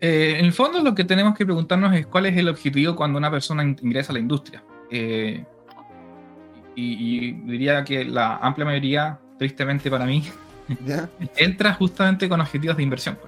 Eh, 0.00 0.36
en 0.38 0.44
el 0.44 0.52
fondo 0.52 0.80
lo 0.80 0.94
que 0.94 1.02
tenemos 1.02 1.36
que 1.36 1.44
preguntarnos 1.44 1.92
es 1.96 2.06
cuál 2.06 2.26
es 2.26 2.36
el 2.36 2.48
objetivo 2.48 2.94
cuando 2.94 3.18
una 3.18 3.28
persona 3.28 3.64
ingresa 3.64 4.12
a 4.12 4.14
la 4.14 4.20
industria. 4.20 4.62
Eh, 4.90 5.44
y, 6.76 7.32
diría 7.32 7.82
que 7.82 8.04
la 8.04 8.36
amplia 8.36 8.64
mayoría, 8.64 9.18
tristemente 9.36 9.90
para 9.90 10.06
mí, 10.06 10.22
entra 11.36 11.74
justamente 11.74 12.28
con 12.28 12.40
objetivos 12.40 12.76
de 12.76 12.84
inversión. 12.84 13.18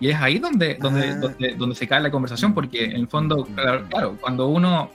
Y 0.00 0.08
es 0.08 0.16
ahí 0.16 0.38
donde, 0.38 0.76
donde, 0.76 1.08
ah. 1.08 1.54
donde, 1.56 1.74
se 1.74 1.88
cae 1.88 2.00
la 2.00 2.10
conversación, 2.10 2.54
porque 2.54 2.84
en 2.84 2.92
el 2.92 3.08
fondo, 3.08 3.46
claro, 3.90 4.16
cuando 4.20 4.46
uno 4.48 4.90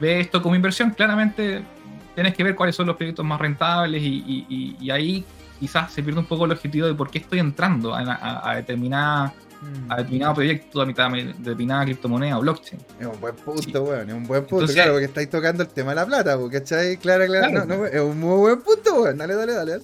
ve 0.00 0.20
esto 0.20 0.42
como 0.42 0.56
inversión, 0.56 0.90
claramente 0.90 1.62
tienes 2.14 2.34
que 2.34 2.42
ver 2.42 2.56
cuáles 2.56 2.74
son 2.74 2.86
los 2.86 2.96
proyectos 2.96 3.24
más 3.24 3.40
rentables 3.40 4.02
y, 4.02 4.76
y, 4.80 4.90
ahí 4.90 5.24
quizás 5.60 5.92
se 5.92 6.02
pierde 6.02 6.18
un 6.18 6.26
poco 6.26 6.46
el 6.46 6.52
objetivo 6.52 6.86
de 6.86 6.94
por 6.94 7.10
qué 7.10 7.18
estoy 7.18 7.38
entrando 7.38 7.94
a, 7.94 8.50
a, 8.50 8.56
determinada 8.56 9.32
a 9.88 9.96
determinado 9.96 10.34
proyecto, 10.34 10.80
a 10.80 10.86
mitad 10.86 11.10
de 11.10 11.24
determinada 11.24 11.84
criptomoneda 11.84 12.38
o 12.38 12.40
blockchain. 12.40 12.80
Es 13.00 13.06
un 13.06 13.20
buen 13.20 13.34
punto, 13.36 13.82
weón, 13.84 14.08
es 14.08 14.14
un 14.14 14.24
buen 14.24 14.44
punto, 14.46 14.72
claro, 14.72 14.92
porque 14.92 15.06
estáis 15.06 15.30
tocando 15.30 15.62
el 15.62 15.68
tema 15.68 15.90
de 15.90 15.96
la 15.96 16.06
plata, 16.06 16.38
¿cachai? 16.50 16.96
Claro, 16.96 17.26
claro, 17.26 17.50
claro. 17.50 17.66
No, 17.66 17.76
no, 17.76 17.86
es 17.86 18.00
un 18.00 18.18
muy 18.18 18.38
buen 18.38 18.60
punto, 18.62 19.02
weón, 19.02 19.16
dale, 19.16 19.34
dale, 19.34 19.52
dale. 19.54 19.78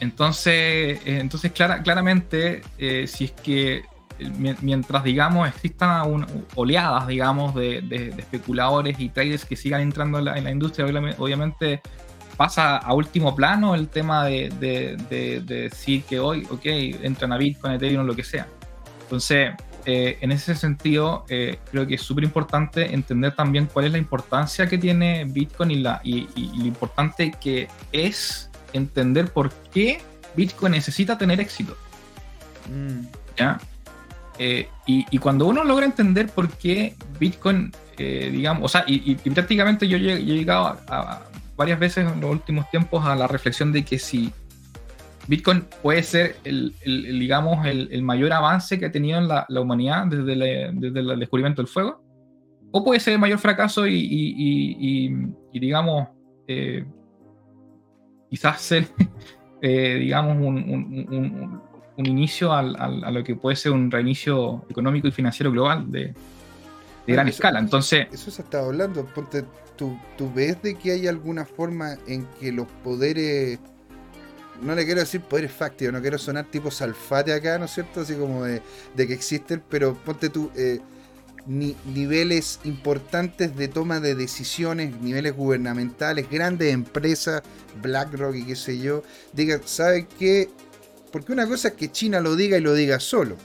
Entonces, 0.00 1.00
eh, 1.04 1.18
entonces 1.20 1.52
claramente, 1.52 2.62
eh, 2.78 3.06
si 3.06 3.24
es 3.24 3.32
que 3.32 3.82
eh, 4.18 4.56
mientras, 4.60 5.02
digamos, 5.02 5.48
existan 5.48 6.26
oleadas, 6.54 7.06
digamos, 7.08 7.54
de, 7.54 8.14
especuladores 8.16 8.98
y 8.98 9.08
traders 9.08 9.44
que 9.44 9.56
sigan 9.56 9.80
entrando 9.80 10.18
en 10.18 10.24
la, 10.44 10.50
industria, 10.50 10.86
obviamente 11.18 11.80
pasa 12.36 12.76
a 12.76 12.94
último 12.94 13.34
plano 13.34 13.74
el 13.74 13.88
tema 13.88 14.24
de, 14.24 15.42
decir 15.44 16.04
que 16.04 16.20
hoy, 16.20 16.46
ok, 16.50 16.64
entran 17.02 17.32
a 17.32 17.36
Bitcoin, 17.36 17.74
Ethereum, 17.74 18.06
lo 18.06 18.14
que 18.14 18.24
sea. 18.24 18.46
Entonces, 19.02 19.52
en 19.84 20.30
ese 20.30 20.54
sentido, 20.54 21.24
creo 21.26 21.86
que 21.86 21.94
es 21.94 22.02
súper 22.02 22.22
importante 22.22 22.94
entender 22.94 23.34
también 23.34 23.66
cuál 23.72 23.86
es 23.86 23.92
la 23.92 23.98
importancia 23.98 24.68
que 24.68 24.78
tiene 24.78 25.24
Bitcoin 25.24 25.70
y, 25.70 25.76
la, 25.76 26.00
y 26.04 26.28
lo 26.58 26.66
importante 26.66 27.32
que 27.40 27.68
es 27.90 28.47
entender 28.72 29.28
por 29.32 29.52
qué 29.72 30.00
Bitcoin 30.36 30.72
necesita 30.72 31.18
tener 31.18 31.40
éxito. 31.40 31.76
Mm. 32.68 33.06
¿Ya? 33.36 33.60
Eh, 34.38 34.68
y, 34.86 35.18
cuando 35.18 35.46
uno 35.46 35.64
logra 35.64 35.84
entender 35.84 36.28
por 36.28 36.48
qué 36.48 36.94
Bitcoin, 37.18 37.72
eh, 37.98 38.30
digamos, 38.32 38.64
o 38.64 38.68
sea, 38.68 38.84
y, 38.86 39.16
prácticamente 39.16 39.88
yo, 39.88 39.96
he 39.96 40.22
llegado 40.22 40.78
a, 40.86 41.22
varias 41.56 41.80
veces 41.80 42.06
en 42.06 42.20
los 42.20 42.30
últimos 42.30 42.70
tiempos 42.70 43.04
a 43.04 43.16
la 43.16 43.26
reflexión 43.26 43.72
de 43.72 43.84
que 43.84 43.98
si 43.98 44.32
Bitcoin 45.26 45.64
puede 45.82 46.04
ser 46.04 46.36
el, 46.44 46.72
digamos, 46.84 47.66
el, 47.66 48.02
mayor 48.02 48.32
avance 48.32 48.78
que 48.78 48.86
ha 48.86 48.92
tenido 48.92 49.18
en 49.18 49.26
la, 49.26 49.46
humanidad 49.60 50.06
desde, 50.06 50.70
desde, 50.72 51.00
el 51.00 51.18
descubrimiento 51.18 51.60
del 51.60 51.68
fuego, 51.68 52.00
o 52.70 52.84
puede 52.84 53.00
ser 53.00 53.14
el 53.14 53.18
mayor 53.18 53.38
fracaso 53.40 53.86
y, 53.88 55.10
digamos, 55.52 56.08
eh, 56.46 56.84
quizás 58.28 58.60
ser, 58.60 58.88
eh, 59.62 59.96
digamos, 60.00 60.36
un, 60.36 61.62
inicio 61.96 62.52
a 62.52 62.62
lo 62.62 63.24
que 63.24 63.34
puede 63.34 63.56
ser 63.56 63.72
un 63.72 63.90
reinicio 63.90 64.64
económico 64.70 65.08
y 65.08 65.10
financiero 65.10 65.50
global 65.50 65.90
de, 65.90 66.14
gran 67.06 67.26
escala. 67.26 67.58
Entonces. 67.58 68.06
Eso 68.12 68.30
se 68.30 68.42
está 68.42 68.60
hablando. 68.60 69.04
Ponte, 69.06 69.44
¿tú, 69.76 69.98
¿tú, 70.16 70.32
ves 70.32 70.62
de 70.62 70.76
que 70.76 70.92
hay 70.92 71.08
alguna 71.08 71.44
forma 71.44 71.96
en 72.06 72.26
que 72.40 72.52
los 72.52 72.66
poderes. 72.84 73.58
No 74.62 74.74
le 74.74 74.84
quiero 74.84 75.00
decir 75.00 75.20
poderes 75.20 75.52
fácticos, 75.52 75.92
no 75.92 76.00
quiero 76.00 76.18
sonar 76.18 76.44
tipo 76.46 76.70
salfate 76.70 77.32
acá, 77.32 77.58
¿no 77.58 77.66
es 77.66 77.70
cierto? 77.72 78.00
Así 78.00 78.14
como 78.14 78.44
de, 78.44 78.60
que 78.96 79.12
existen, 79.12 79.62
pero 79.68 79.94
ponte 79.94 80.28
tú. 80.28 80.50
Eh, 80.56 80.80
niveles 81.48 82.60
importantes 82.64 83.56
de 83.56 83.68
toma 83.68 84.00
de 84.00 84.14
decisiones, 84.14 85.00
niveles 85.00 85.34
gubernamentales, 85.34 86.28
grandes 86.30 86.72
empresas, 86.72 87.42
BlackRock 87.82 88.36
y 88.36 88.44
qué 88.44 88.56
sé 88.56 88.78
yo, 88.78 89.02
digan, 89.32 89.62
¿sabe 89.64 90.06
qué? 90.18 90.50
Porque 91.10 91.32
una 91.32 91.46
cosa 91.48 91.68
es 91.68 91.74
que 91.74 91.90
China 91.90 92.20
lo 92.20 92.36
diga 92.36 92.58
y 92.58 92.60
lo 92.60 92.74
diga 92.74 93.00
solo. 93.00 93.36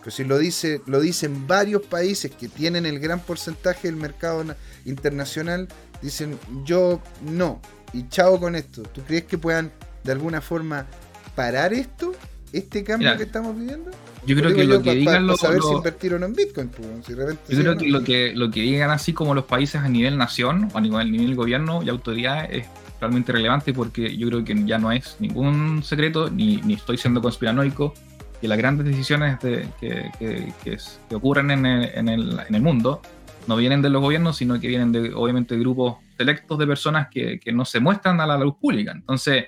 Pero 0.00 0.10
si 0.10 0.24
lo, 0.24 0.38
dice, 0.38 0.80
lo 0.86 1.00
dicen 1.00 1.46
varios 1.46 1.82
países 1.82 2.30
que 2.30 2.48
tienen 2.48 2.86
el 2.86 3.00
gran 3.00 3.20
porcentaje 3.20 3.88
del 3.88 3.96
mercado 3.96 4.44
internacional, 4.84 5.68
dicen 6.02 6.38
yo 6.64 7.02
no. 7.22 7.60
Y 7.92 8.08
chao 8.08 8.38
con 8.38 8.54
esto. 8.54 8.82
¿Tú 8.82 9.02
crees 9.02 9.24
que 9.24 9.38
puedan 9.38 9.72
de 10.04 10.12
alguna 10.12 10.40
forma 10.40 10.86
parar 11.34 11.72
esto? 11.72 12.14
este 12.52 12.84
cambio 12.84 13.16
que 13.16 13.24
estamos 13.24 13.56
viviendo? 13.56 13.90
Yo 14.26 14.36
creo 14.36 14.54
que 14.54 14.64
lo 14.64 14.82
que 14.82 14.94
digan 14.94 15.26
los. 15.26 15.40
saber 15.40 15.62
si 15.62 15.72
invertir 15.72 16.14
o 16.14 16.18
no 16.18 16.26
en 16.26 16.34
Bitcoin. 16.34 16.70
Yo 17.08 17.16
creo 17.16 17.76
que 17.76 17.88
lo, 17.88 18.04
que 18.04 18.32
lo 18.34 18.50
que 18.50 18.60
digan 18.60 18.90
así 18.90 19.12
como 19.12 19.34
los 19.34 19.44
países 19.44 19.80
a 19.80 19.88
nivel 19.88 20.18
nación 20.18 20.68
o 20.72 20.78
a 20.78 20.80
nivel, 20.80 21.10
nivel 21.10 21.34
gobierno 21.34 21.82
y 21.82 21.88
autoridad 21.88 22.52
es 22.52 22.66
realmente 23.00 23.32
relevante 23.32 23.72
porque 23.72 24.16
yo 24.16 24.28
creo 24.28 24.44
que 24.44 24.54
ya 24.66 24.78
no 24.78 24.92
es 24.92 25.16
ningún 25.20 25.82
secreto, 25.82 26.30
ni, 26.30 26.58
ni 26.58 26.74
estoy 26.74 26.98
siendo 26.98 27.22
conspiranoico, 27.22 27.94
que 28.40 28.48
las 28.48 28.58
grandes 28.58 28.86
decisiones 28.86 29.38
que, 29.38 29.66
que, 29.80 30.52
que, 30.62 31.14
ocurren 31.14 31.50
en 31.50 31.66
el, 31.66 31.90
en, 31.94 32.08
el, 32.08 32.40
en 32.48 32.54
el, 32.54 32.62
mundo 32.62 33.00
no 33.46 33.56
vienen 33.56 33.82
de 33.82 33.90
los 33.90 34.02
gobiernos, 34.02 34.36
sino 34.36 34.60
que 34.60 34.68
vienen 34.68 34.92
de, 34.92 35.12
obviamente, 35.14 35.54
de 35.54 35.60
grupos 35.60 35.96
selectos 36.16 36.58
de 36.58 36.66
personas 36.66 37.08
que, 37.10 37.40
no 37.52 37.64
se 37.64 37.80
muestran 37.80 38.20
a 38.20 38.26
la 38.26 38.38
luz 38.38 38.54
pública. 38.60 38.92
Entonces, 38.92 39.46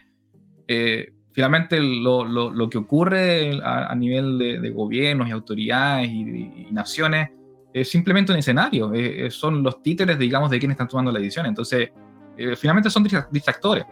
eh, 0.67 1.12
finalmente 1.33 1.81
lo, 1.81 2.25
lo, 2.25 2.51
lo, 2.51 2.71
que 2.71 2.79
ocurre 2.79 3.61
a, 3.65 3.95
nivel 3.95 4.39
de, 4.39 4.71
gobiernos 4.71 5.29
y 5.29 5.33
autoridades 5.33 6.09
y, 6.09 6.69
naciones 6.71 7.31
es 7.73 7.91
simplemente 7.91 8.33
un 8.33 8.39
escenario, 8.39 8.93
son 9.31 9.63
los 9.63 9.83
títeres, 9.83 10.19
digamos, 10.19 10.51
de 10.51 10.59
quienes 10.59 10.75
están 10.75 10.89
tomando 10.89 11.11
la 11.11 11.19
decisión. 11.19 11.47
Entonces, 11.47 11.91
eh, 12.37 12.57
finalmente 12.57 12.91
son 12.91 13.07
distractores. 13.31 13.85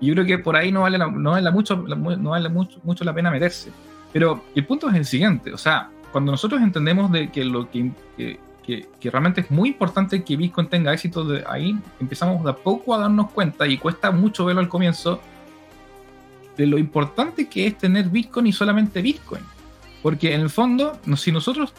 Y 0.00 0.06
yo 0.06 0.14
creo 0.14 0.26
que 0.26 0.38
por 0.38 0.56
ahí 0.56 0.70
no 0.70 0.82
vale, 0.82 0.98
no 0.98 1.30
vale, 1.30 1.50
mucho, 1.50 1.76
no 1.76 2.30
vale 2.30 2.48
mucho, 2.48 2.80
mucho 2.84 3.04
la 3.04 3.14
pena 3.14 3.30
meterse. 3.30 3.70
Pero 4.12 4.44
el 4.54 4.64
punto 4.64 4.88
es 4.88 4.94
el 4.94 5.04
siguiente, 5.04 5.52
o 5.52 5.58
sea, 5.58 5.90
cuando 6.12 6.30
nosotros 6.30 6.62
entendemos 6.62 7.10
de 7.10 7.30
que 7.32 7.44
lo 7.44 7.68
que, 7.68 7.90
que, 8.16 8.38
que, 8.64 9.10
realmente 9.10 9.40
es 9.40 9.50
muy 9.50 9.70
importante 9.70 10.22
que 10.22 10.36
Bitcoin 10.36 10.68
tenga 10.68 10.92
éxito 10.92 11.24
de 11.24 11.42
ahí, 11.48 11.76
empezamos 11.98 12.44
de 12.44 12.50
a 12.50 12.54
poco 12.54 12.94
a 12.94 12.98
darnos 12.98 13.32
cuenta 13.32 13.66
y 13.66 13.76
cuesta 13.78 14.12
mucho 14.12 14.44
verlo 14.44 14.60
al 14.60 14.68
comienzo, 14.68 15.20
de 16.56 16.66
lo 16.66 16.78
importante 16.78 17.48
que 17.48 17.66
es 17.66 17.78
tener 17.78 18.08
Bitcoin 18.08 18.46
y 18.46 18.52
solamente 18.52 19.02
Bitcoin. 19.02 19.42
Porque 20.02 20.34
en 20.34 20.42
el 20.42 20.50
fondo, 20.50 20.98
si 21.16 21.32
nosotros 21.32 21.72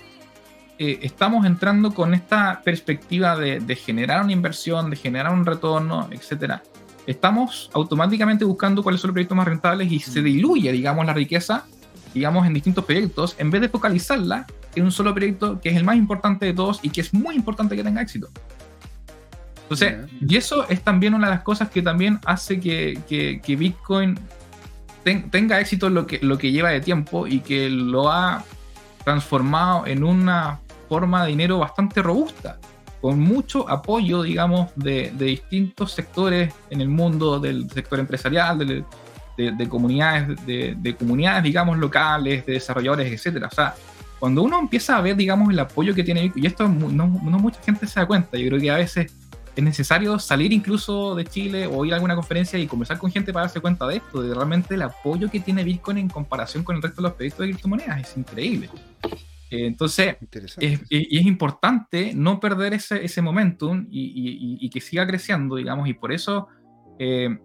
eh, 0.77 0.99
estamos 1.03 1.45
entrando 1.45 1.93
con 1.93 2.13
esta 2.13 2.61
perspectiva 2.63 3.37
de, 3.37 3.75
generar 3.75 4.23
una 4.23 4.33
inversión, 4.33 4.89
de 4.89 4.97
generar 4.97 5.31
un 5.31 5.45
retorno, 5.45 6.09
etc., 6.11 6.55
estamos 7.07 7.69
automáticamente 7.73 8.43
buscando 8.43 8.81
cuáles 8.81 8.99
son 8.99 9.09
los 9.09 9.13
proyectos 9.13 9.37
más 9.37 9.47
rentables 9.47 9.91
y 9.91 9.99
se 9.99 10.21
diluye, 10.21 10.71
digamos, 10.71 11.05
la 11.05 11.13
riqueza, 11.13 11.65
digamos, 12.13 12.47
en 12.47 12.53
distintos 12.53 12.83
proyectos, 12.83 13.35
en 13.37 13.51
vez 13.51 13.61
de 13.61 13.69
focalizarla 13.69 14.47
en 14.73 14.83
un 14.83 14.91
solo 14.91 15.13
proyecto 15.13 15.61
que 15.61 15.69
es 15.69 15.77
el 15.77 15.83
más 15.83 15.95
importante 15.95 16.45
de 16.47 16.53
todos 16.53 16.79
y 16.81 16.89
que 16.89 17.01
es 17.01 17.13
muy 17.13 17.35
importante 17.35 17.75
que 17.75 17.83
tenga 17.83 18.01
éxito. 18.01 18.27
Entonces, 19.61 19.97
y 20.19 20.35
eso 20.35 20.67
es 20.67 20.81
también 20.81 21.13
una 21.13 21.27
de 21.27 21.35
las 21.35 21.43
cosas 21.43 21.69
que 21.69 21.81
también 21.81 22.19
hace 22.25 22.59
que, 22.59 22.99
que 23.07 23.55
Bitcoin 23.55 24.19
tenga 25.05 25.59
éxito 25.59 25.89
lo 25.89 26.07
que, 26.07 26.19
lo 26.21 26.37
que 26.37 26.51
lleva 26.51 26.69
de 26.69 26.81
tiempo 26.81 27.27
y 27.27 27.39
que 27.39 27.69
lo 27.69 28.11
ha 28.11 28.43
transformado 29.03 29.85
en 29.85 30.03
una 30.03 30.59
forma 30.89 31.23
de 31.23 31.29
dinero 31.29 31.59
bastante 31.59 32.01
robusta, 32.01 32.57
con 33.01 33.19
mucho 33.19 33.69
apoyo, 33.69 34.23
digamos, 34.23 34.71
de, 34.75 35.13
distintos 35.15 35.91
sectores 35.91 36.51
en 36.71 36.81
el 36.81 36.89
mundo, 36.89 37.39
del 37.39 37.69
sector 37.69 37.99
empresarial, 37.99 38.57
de, 38.57 39.69
comunidades, 39.69 40.43
de, 40.45 40.95
comunidades, 40.97 41.43
digamos, 41.43 41.77
locales, 41.77 42.45
de 42.47 42.53
desarrolladores, 42.53 43.11
etcétera. 43.13 43.47
O 43.51 43.55
sea, 43.55 43.75
cuando 44.19 44.41
uno 44.41 44.59
empieza 44.59 44.97
a 44.97 45.01
ver, 45.01 45.15
digamos, 45.15 45.51
el 45.51 45.59
apoyo 45.59 45.93
que 45.93 46.03
tiene, 46.03 46.31
y 46.35 46.47
esto 46.47 46.67
no, 46.67 46.89
no 46.89 47.39
mucha 47.39 47.61
gente 47.61 47.85
se 47.85 47.99
da 47.99 48.07
cuenta, 48.07 48.37
yo 48.37 48.47
creo 48.47 48.59
que 48.59 48.71
a 48.71 48.77
veces 48.77 49.13
es 49.55 49.63
necesario 49.63 50.19
salir 50.19 50.51
incluso 50.51 51.15
de 51.15 51.25
Chile 51.25 51.67
o 51.67 51.85
ir 51.85 51.93
a 51.93 51.95
alguna 51.95 52.15
conferencia 52.15 52.59
y 52.59 52.67
conversar 52.67 52.97
con 52.97 53.11
gente 53.11 53.31
para 53.31 53.45
darse 53.45 53.61
cuenta 53.61 53.87
de 53.87 53.97
esto, 53.97 54.21
de 54.21 54.33
realmente 54.33 54.75
el 54.75 54.81
apoyo 54.81 55.29
que 55.29 55.39
tiene 55.39 55.63
Bitcoin 55.63 55.97
en 55.97 56.09
comparación 56.09 56.63
con 56.63 56.75
el 56.75 56.81
resto 56.81 57.01
de 57.01 57.07
los 57.07 57.13
proyectos 57.13 57.45
de 57.45 57.51
criptomonedas. 57.51 58.01
Es 58.01 58.17
increíble. 58.17 58.69
Eh, 59.49 59.67
entonces, 59.67 60.17
es, 60.59 60.81
y 60.89 61.17
es 61.17 61.25
importante 61.25 62.13
no 62.13 62.39
perder 62.39 62.73
ese, 62.73 63.05
ese 63.05 63.21
momentum 63.21 63.87
y, 63.89 64.57
y, 64.59 64.69
que 64.69 64.81
siga 64.81 65.07
creciendo, 65.07 65.55
digamos, 65.55 65.87
y 65.87 65.93
por 65.93 66.11
eso 66.11 66.47
eh, 66.99 67.37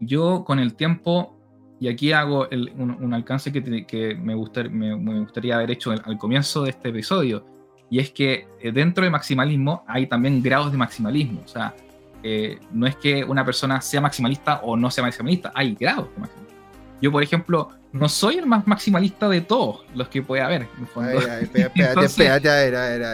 yo 0.00 0.44
con 0.44 0.58
el 0.58 0.74
tiempo, 0.74 1.36
y 1.80 1.88
aquí 1.88 2.12
hago 2.12 2.48
un, 2.50 3.12
alcance 3.12 3.52
que, 3.52 3.86
que 3.86 4.14
me, 4.14 4.34
me, 4.70 5.20
gustaría 5.20 5.56
haber 5.56 5.72
hecho 5.72 5.90
al 5.90 6.16
comienzo 6.18 6.62
de 6.62 6.70
este 6.70 6.88
episodio, 6.88 7.57
y 7.90 7.98
es 8.00 8.10
que 8.10 8.46
eh, 8.60 8.72
dentro 8.72 9.02
del 9.02 9.10
maximalismo 9.10 9.84
hay 9.86 10.06
también 10.06 10.42
grados 10.42 10.70
de 10.72 10.78
maximalismo. 10.78 11.42
O 11.44 11.48
sea, 11.48 11.74
eh, 12.22 12.58
no 12.72 12.86
es 12.86 12.96
que 12.96 13.24
una 13.24 13.44
persona 13.44 13.80
sea 13.80 14.00
maximalista 14.00 14.60
o 14.62 14.76
no 14.76 14.90
sea 14.90 15.04
maximalista, 15.04 15.52
hay 15.54 15.74
grados 15.74 16.08
de 16.14 16.20
maximalismo. 16.20 16.58
Yo, 17.00 17.12
por 17.12 17.22
ejemplo, 17.22 17.70
no 17.92 18.08
soy 18.08 18.36
el 18.36 18.46
más 18.46 18.66
maximalista 18.66 19.28
de 19.28 19.40
todos 19.40 19.84
los 19.94 20.08
que 20.08 20.22
puede 20.22 20.42
haber. 20.42 20.66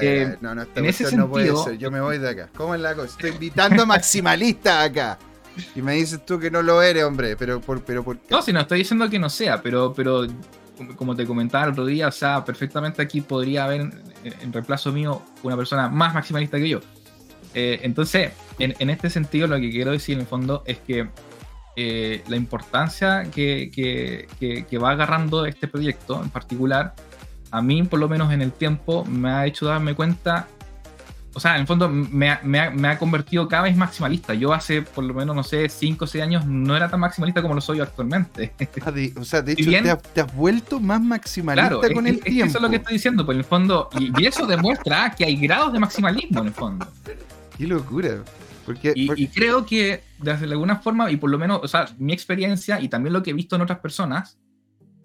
eh, 0.02 0.36
no, 0.40 0.55
no, 0.55 0.64
en 0.74 0.86
ese 0.86 1.16
no 1.16 1.28
puede 1.28 1.55
ser. 1.56 1.78
Yo 1.78 1.90
me 1.90 2.01
voy 2.01 2.18
de 2.18 2.30
acá. 2.30 2.48
¿Cómo 2.56 2.74
es 2.74 2.80
la 2.80 2.94
cosa? 2.94 3.09
Estoy 3.09 3.30
invitando 3.30 3.82
a 3.82 3.86
maximalista 3.86 4.82
acá. 4.82 5.18
Y 5.76 5.82
me 5.82 5.94
dices 5.94 6.24
tú 6.26 6.40
que 6.40 6.51
no 6.51 6.62
lo 6.62 6.82
eres, 6.82 7.05
hombre. 7.05 7.36
Pero 7.36 7.60
por, 7.60 7.82
pero 7.84 8.02
por 8.02 8.18
No, 8.28 8.42
si 8.42 8.52
no 8.52 8.60
estoy 8.60 8.78
diciendo 8.78 9.09
que 9.09 9.18
no 9.18 9.30
sea, 9.30 9.62
pero, 9.62 9.92
pero 9.94 10.26
como 10.96 11.14
te 11.14 11.26
comentaba 11.26 11.64
el 11.64 11.70
otro 11.70 11.86
día, 11.86 12.09
o 12.09 12.12
sea, 12.12 12.44
perfectamente 12.44 13.02
aquí 13.02 13.20
podría 13.20 13.64
haber 13.64 13.80
en, 14.24 14.52
reemplazo 14.52 14.92
mío 14.92 15.22
una 15.42 15.56
persona 15.56 15.88
más 15.88 16.14
maximalista 16.14 16.59
que 16.59 16.68
yo. 16.68 16.80
Eh, 17.55 17.80
entonces, 17.82 18.32
en, 18.59 18.90
este 18.90 19.10
sentido, 19.10 19.46
lo 19.46 19.56
que 19.56 19.70
quiero 19.70 19.92
decir 19.92 20.14
en 20.14 20.22
el 20.22 20.26
fondo 20.26 20.62
es 20.66 20.78
que 20.78 21.09
eh, 21.76 22.22
la 22.28 22.36
importancia 22.36 23.24
que, 23.30 24.26
va 24.82 24.90
agarrando 24.90 25.46
este 25.46 25.68
proyecto 25.68 26.20
en 26.22 26.30
particular, 26.30 26.94
a 27.51 27.62
mí, 27.62 27.82
por 27.84 28.01
lo 28.01 28.09
menos 28.09 28.32
en 28.32 28.42
el 28.42 28.52
tiempo, 28.52 29.05
me 29.05 29.30
ha 29.30 29.46
hecho 29.46 29.66
darme 29.66 29.94
cuenta 29.94 30.48
o 31.35 31.40
sea, 31.40 31.56
en 31.56 31.62
el 31.62 31.66
fondo 31.66 31.89
me 31.89 32.31
ha, 32.31 32.40
me, 32.43 32.89
ha, 32.89 32.98
convertido 32.98 33.48
cada 33.48 33.65
vez 33.65 33.77
maximalista. 33.77 34.35
Yo 34.35 34.52
hace 34.52 34.82
por 34.82 35.05
lo 35.05 35.15
menos, 35.15 35.35
no 35.35 35.43
sé, 35.43 35.69
5 35.69 36.05
o 36.05 36.09
6 36.09 36.23
años 36.23 36.47
no 36.47 36.77
era 36.77 36.89
tan 36.89 37.01
maximalista 37.01 37.43
como 37.43 37.55
lo 37.55 37.61
soy 37.61 37.81
actualmente. 37.81 38.55
Ah, 38.85 38.93
o 39.16 39.24
sea, 39.24 39.43
de 39.43 39.52
hecho, 39.52 39.70
te, 40.15 40.20
has, 40.20 40.35
vuelto 40.35 40.78
más 40.78 41.01
maximalista 41.01 41.93
con 41.93 42.06
el 42.06 42.20
tiempo. 42.20 42.47
eso 42.47 42.59
es 42.59 42.62
lo 42.62 42.70
que 42.70 42.77
estoy 42.77 42.93
diciendo, 42.94 43.24
pues 43.27 43.35
en 43.35 43.40
el 43.40 43.44
fondo, 43.44 43.89
y, 43.98 44.24
eso 44.24 44.47
demuestra 44.47 45.15
que 45.16 45.24
hay 45.24 45.36
grados 45.36 45.73
de 45.73 45.81
maximalismo 45.81 46.40
en 46.40 46.47
el 46.47 46.52
fondo. 46.52 46.86
Qué 47.56 47.66
locura. 47.66 48.23
Porque, 48.65 48.93
y, 48.94 49.27
creo 49.28 49.66
que 49.66 50.02
de 50.19 50.32
alguna 50.32 50.77
forma, 50.77 51.11
y 51.11 51.16
por 51.16 51.31
lo 51.31 51.39
menos, 51.39 51.61
o 51.62 51.69
sea, 51.69 51.89
mi 51.98 52.12
experiencia 52.12 52.81
y 52.81 52.89
también 52.89 53.12
lo 53.12 53.23
que 53.23 53.31
he 53.31 53.35
visto 53.35 53.56
en 53.56 53.62
otras 53.62 53.81
personas, 53.81 54.39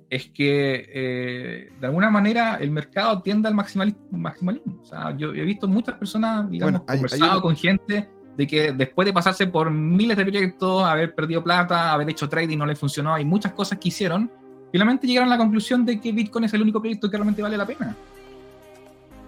es 0.09 0.27
que 0.27 0.89
eh, 0.91 1.71
de 1.79 1.87
alguna 1.87 2.09
manera 2.09 2.55
el 2.55 2.71
mercado 2.71 3.21
tiende 3.21 3.47
al 3.47 3.53
maximalismo. 3.53 4.81
O 4.81 4.85
sea, 4.85 5.15
yo 5.15 5.33
he 5.33 5.43
visto 5.43 5.67
muchas 5.67 5.95
personas, 5.95 6.49
digamos, 6.49 6.81
conversado 6.81 7.41
con 7.41 7.55
gente 7.55 8.09
de 8.35 8.47
que 8.47 8.71
después 8.71 9.05
de 9.05 9.13
pasarse 9.13 9.47
por 9.47 9.69
miles 9.69 10.17
de 10.17 10.23
proyectos, 10.23 10.83
haber 10.83 11.13
perdido 11.13 11.43
plata, 11.43 11.91
haber 11.91 12.09
hecho 12.09 12.27
trading 12.27 12.57
no 12.57 12.65
le 12.65 12.75
funcionó, 12.75 13.13
hay 13.13 13.25
muchas 13.25 13.51
cosas 13.51 13.77
que 13.77 13.89
hicieron, 13.89 14.31
finalmente 14.71 15.05
llegaron 15.05 15.29
a 15.29 15.35
la 15.35 15.37
conclusión 15.37 15.85
de 15.85 15.99
que 15.99 16.11
Bitcoin 16.11 16.45
es 16.45 16.53
el 16.53 16.61
único 16.61 16.79
proyecto 16.79 17.09
que 17.09 17.17
realmente 17.17 17.41
vale 17.41 17.57
la 17.57 17.67
pena. 17.67 17.95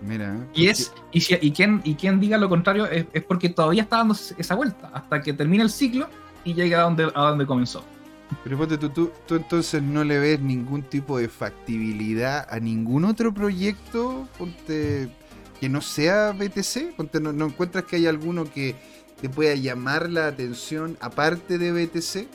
Mira. 0.02 0.36
Y 0.56 0.68
es 0.68 0.92
y, 1.12 1.22
si, 1.22 1.38
y, 1.40 1.52
quien, 1.52 1.82
y 1.84 1.94
quien 1.94 2.20
diga 2.20 2.38
lo 2.38 2.50
contrario 2.50 2.88
es, 2.88 3.06
es, 3.14 3.24
porque 3.24 3.50
todavía 3.50 3.84
está 3.84 3.98
dando 3.98 4.16
esa 4.16 4.56
vuelta 4.56 4.90
hasta 4.94 5.22
que 5.22 5.34
termine 5.34 5.62
el 5.62 5.70
ciclo 5.70 6.08
y 6.44 6.54
llegue 6.56 6.74
a 6.74 6.82
donde, 6.82 7.12
a 7.14 7.22
donde 7.30 7.46
comenzó. 7.46 7.84
Pero 8.44 8.58
ponte 8.58 8.78
tú, 8.78 8.90
tú, 8.90 9.12
tú, 9.28 9.36
entonces 9.36 9.82
no 9.82 10.04
le 10.04 10.20
ves 10.20 10.40
ningún 10.40 10.84
tipo 10.84 11.18
de 11.18 11.30
factibilidad 11.30 12.48
a 12.50 12.60
ningún 12.60 13.06
otro 13.06 13.34
proyecto 13.34 14.28
ponte, 14.38 15.10
que 15.60 15.70
no 15.70 15.82
sea 15.82 16.32
BTC. 16.32 16.96
Ponte, 16.96 17.20
no, 17.20 17.46
encuentras 17.46 17.84
que 17.86 17.98
hay 17.98 18.08
alguno 18.08 18.46
que 18.52 18.76
te 19.22 19.30
pueda 19.30 19.54
llamar 19.54 20.10
la 20.10 20.28
atención 20.28 20.98
aparte 21.00 21.58
de 21.58 21.72
BTC? 21.72 22.28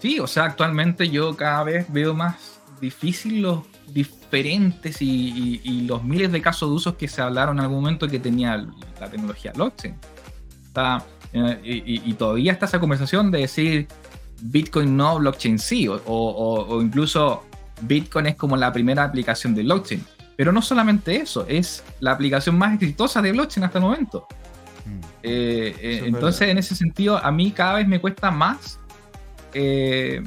Sí, 0.00 0.18
o 0.18 0.26
sea, 0.26 0.44
actualmente 0.44 1.08
yo 1.08 1.36
cada 1.36 1.62
vez 1.62 1.86
veo 1.92 2.14
más 2.14 2.58
difícil 2.80 3.42
los 3.42 3.60
diferentes 3.92 5.00
y, 5.00 5.84
los 5.86 6.02
miles 6.02 6.32
de 6.32 6.42
casos 6.42 6.68
de 6.68 6.74
usos 6.74 6.94
que 6.94 7.06
se 7.06 7.22
hablaron 7.22 7.58
en 7.58 7.64
algún 7.64 7.82
momento 7.82 8.08
que 8.08 8.18
tenía 8.18 8.56
la 8.98 9.10
tecnología 9.10 9.52
blockchain. 9.52 9.96
Está, 10.66 11.04
eh, 11.32 11.60
y, 11.62 12.10
y, 12.10 12.14
todavía 12.14 12.52
está 12.52 12.66
esa 12.66 12.80
conversación 12.80 13.30
de 13.30 13.40
decir 13.40 13.88
Bitcoin 14.42 14.96
no, 14.96 15.18
blockchain 15.18 15.58
sí, 15.58 15.88
o, 15.88 16.78
incluso 16.82 17.44
Bitcoin 17.82 18.26
es 18.26 18.36
como 18.36 18.56
la 18.56 18.72
primera 18.72 19.04
aplicación 19.04 19.54
de 19.54 19.62
blockchain. 19.62 20.04
Pero 20.36 20.52
no 20.52 20.62
solamente 20.62 21.16
eso, 21.16 21.44
es 21.48 21.84
la 22.00 22.12
aplicación 22.12 22.56
más 22.56 22.74
exitosa 22.74 23.20
de 23.20 23.32
blockchain 23.32 23.64
hasta 23.64 23.78
el 23.78 23.84
momento. 23.84 24.26
Mm. 24.86 25.00
Eh, 25.22 25.76
eh, 25.80 26.02
entonces, 26.06 26.48
en 26.48 26.58
ese 26.58 26.74
sentido, 26.74 27.18
a 27.18 27.30
mí 27.30 27.50
cada 27.52 27.74
vez 27.74 27.86
me 27.86 28.00
cuesta 28.00 28.30
más 28.30 28.78
eh, 29.52 30.22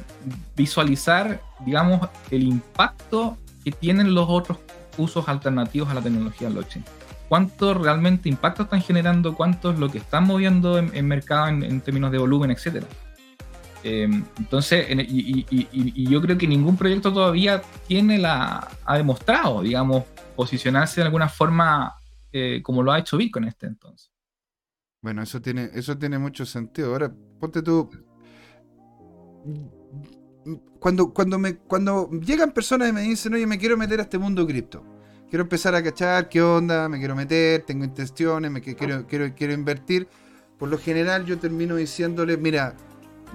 visualizar, 0.54 1.40
digamos, 1.64 2.08
el 2.30 2.44
impacto 2.44 3.36
que 3.64 3.72
tienen 3.72 4.14
los 4.14 4.26
otros 4.28 4.58
usos 4.96 5.28
alternativos 5.28 5.88
a 5.90 5.94
la 5.94 6.02
tecnología 6.02 6.48
blockchain. 6.48 6.84
¿Cuánto 7.28 7.74
realmente 7.74 8.28
impacto 8.28 8.64
están 8.64 8.82
generando? 8.82 9.34
¿Cuánto 9.34 9.72
es 9.72 9.78
lo 9.78 9.90
que 9.90 9.98
están 9.98 10.24
moviendo 10.24 10.78
en, 10.78 11.08
mercado 11.08 11.48
en, 11.48 11.64
en, 11.64 11.80
términos 11.80 12.12
de 12.12 12.18
volumen, 12.18 12.50
etcétera? 12.50 12.86
Em, 13.84 14.24
entonces, 14.38 14.86
y, 14.90 16.08
yo 16.08 16.22
creo 16.22 16.38
que 16.38 16.46
ningún 16.46 16.74
proyecto 16.74 17.12
todavía 17.12 17.60
tiene 17.86 18.16
la, 18.16 18.66
ha 18.82 18.96
demostrado, 18.96 19.60
digamos, 19.60 20.04
posicionarse 20.34 21.02
de 21.02 21.04
alguna 21.04 21.28
forma 21.28 21.94
eh, 22.32 22.62
como 22.62 22.82
lo 22.82 22.92
ha 22.92 22.98
hecho 22.98 23.18
Bitcoin 23.18 23.44
este 23.44 23.66
entonces. 23.66 24.10
Bueno, 25.02 25.22
eso 25.22 25.42
tiene, 25.42 25.68
eso 25.74 25.98
tiene 25.98 26.18
mucho 26.18 26.46
sentido. 26.46 26.92
Ahora, 26.92 27.14
ponte 27.38 27.60
tú. 27.60 27.90
Cuando, 30.80 31.12
cuando, 31.12 31.38
me, 31.38 31.56
cuando 31.56 32.08
llegan 32.10 32.52
personas 32.52 32.88
y 32.88 32.92
me 32.92 33.02
dicen, 33.02 33.34
oye, 33.34 33.46
me 33.46 33.58
quiero 33.58 33.76
meter 33.76 34.00
a 34.00 34.04
este 34.04 34.16
mundo 34.16 34.46
cripto. 34.46 34.82
Quiero 35.28 35.42
empezar 35.42 35.74
a 35.74 35.82
cachar 35.82 36.30
qué 36.30 36.40
onda, 36.40 36.88
me 36.88 36.98
quiero 36.98 37.14
meter, 37.14 37.64
tengo 37.66 37.84
intenciones, 37.84 38.50
me 38.50 38.62
quiero, 38.62 39.06
quiero, 39.06 39.34
quiero 39.34 39.52
invertir. 39.52 40.08
Por 40.58 40.70
lo 40.70 40.78
general 40.78 41.26
yo 41.26 41.38
termino 41.38 41.76
diciéndole, 41.76 42.38
mira, 42.38 42.74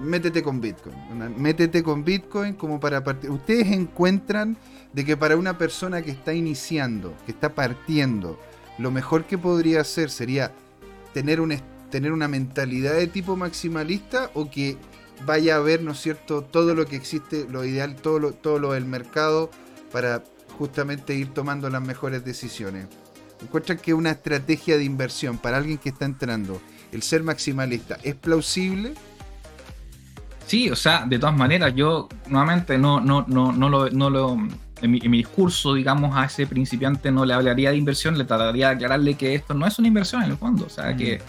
métete 0.00 0.42
con 0.42 0.60
Bitcoin. 0.60 0.96
Métete 1.36 1.82
con 1.82 2.04
Bitcoin 2.04 2.54
como 2.54 2.80
para 2.80 3.04
partir. 3.04 3.30
Ustedes 3.30 3.68
encuentran 3.68 4.56
de 4.92 5.04
que 5.04 5.16
para 5.16 5.36
una 5.36 5.58
persona 5.58 6.02
que 6.02 6.10
está 6.10 6.34
iniciando, 6.34 7.14
que 7.26 7.32
está 7.32 7.54
partiendo, 7.54 8.38
lo 8.78 8.90
mejor 8.90 9.24
que 9.24 9.38
podría 9.38 9.82
hacer 9.82 10.10
sería 10.10 10.52
tener, 11.12 11.40
un, 11.40 11.54
tener 11.90 12.12
una 12.12 12.28
mentalidad 12.28 12.94
de 12.94 13.06
tipo 13.06 13.36
maximalista 13.36 14.30
o 14.34 14.50
que 14.50 14.76
vaya 15.26 15.56
a 15.56 15.60
ver, 15.60 15.82
¿no 15.82 15.92
es 15.92 16.00
cierto?, 16.00 16.42
todo 16.42 16.74
lo 16.74 16.86
que 16.86 16.96
existe, 16.96 17.46
lo 17.48 17.64
ideal, 17.64 17.96
todo 17.96 18.18
lo, 18.18 18.32
todo 18.32 18.58
lo 18.58 18.72
del 18.72 18.86
mercado 18.86 19.50
para 19.92 20.24
justamente 20.58 21.14
ir 21.14 21.32
tomando 21.34 21.68
las 21.68 21.82
mejores 21.82 22.24
decisiones. 22.24 22.86
Encuentran 23.42 23.78
que 23.78 23.94
una 23.94 24.10
estrategia 24.10 24.76
de 24.76 24.84
inversión 24.84 25.38
para 25.38 25.58
alguien 25.58 25.78
que 25.78 25.90
está 25.90 26.04
entrando, 26.04 26.60
el 26.92 27.02
ser 27.02 27.22
maximalista, 27.22 27.98
¿es 28.02 28.14
plausible? 28.14 28.94
Sí, 30.50 30.68
o 30.68 30.74
sea, 30.74 31.04
de 31.06 31.16
todas 31.16 31.36
maneras, 31.36 31.72
yo 31.76 32.08
nuevamente 32.26 32.76
no, 32.76 33.00
no, 33.00 33.24
no, 33.28 33.52
no 33.52 33.68
lo, 33.68 33.88
no 33.88 34.10
lo 34.10 34.36
en, 34.82 34.90
mi, 34.90 34.98
discurso, 34.98 35.74
digamos, 35.74 36.16
a 36.16 36.24
ese 36.24 36.44
principiante 36.44 37.12
no 37.12 37.24
le 37.24 37.34
hablaría 37.34 37.70
de 37.70 37.76
inversión, 37.76 38.18
le 38.18 38.24
trataría 38.24 38.70
de 38.70 38.74
aclararle 38.74 39.14
que 39.14 39.36
esto 39.36 39.54
no 39.54 39.64
es 39.64 39.78
una 39.78 39.86
inversión 39.86 40.24
en 40.24 40.32
el 40.32 40.36
fondo. 40.36 40.66
O 40.66 40.68
sea, 40.68 40.96
que, 40.96 41.22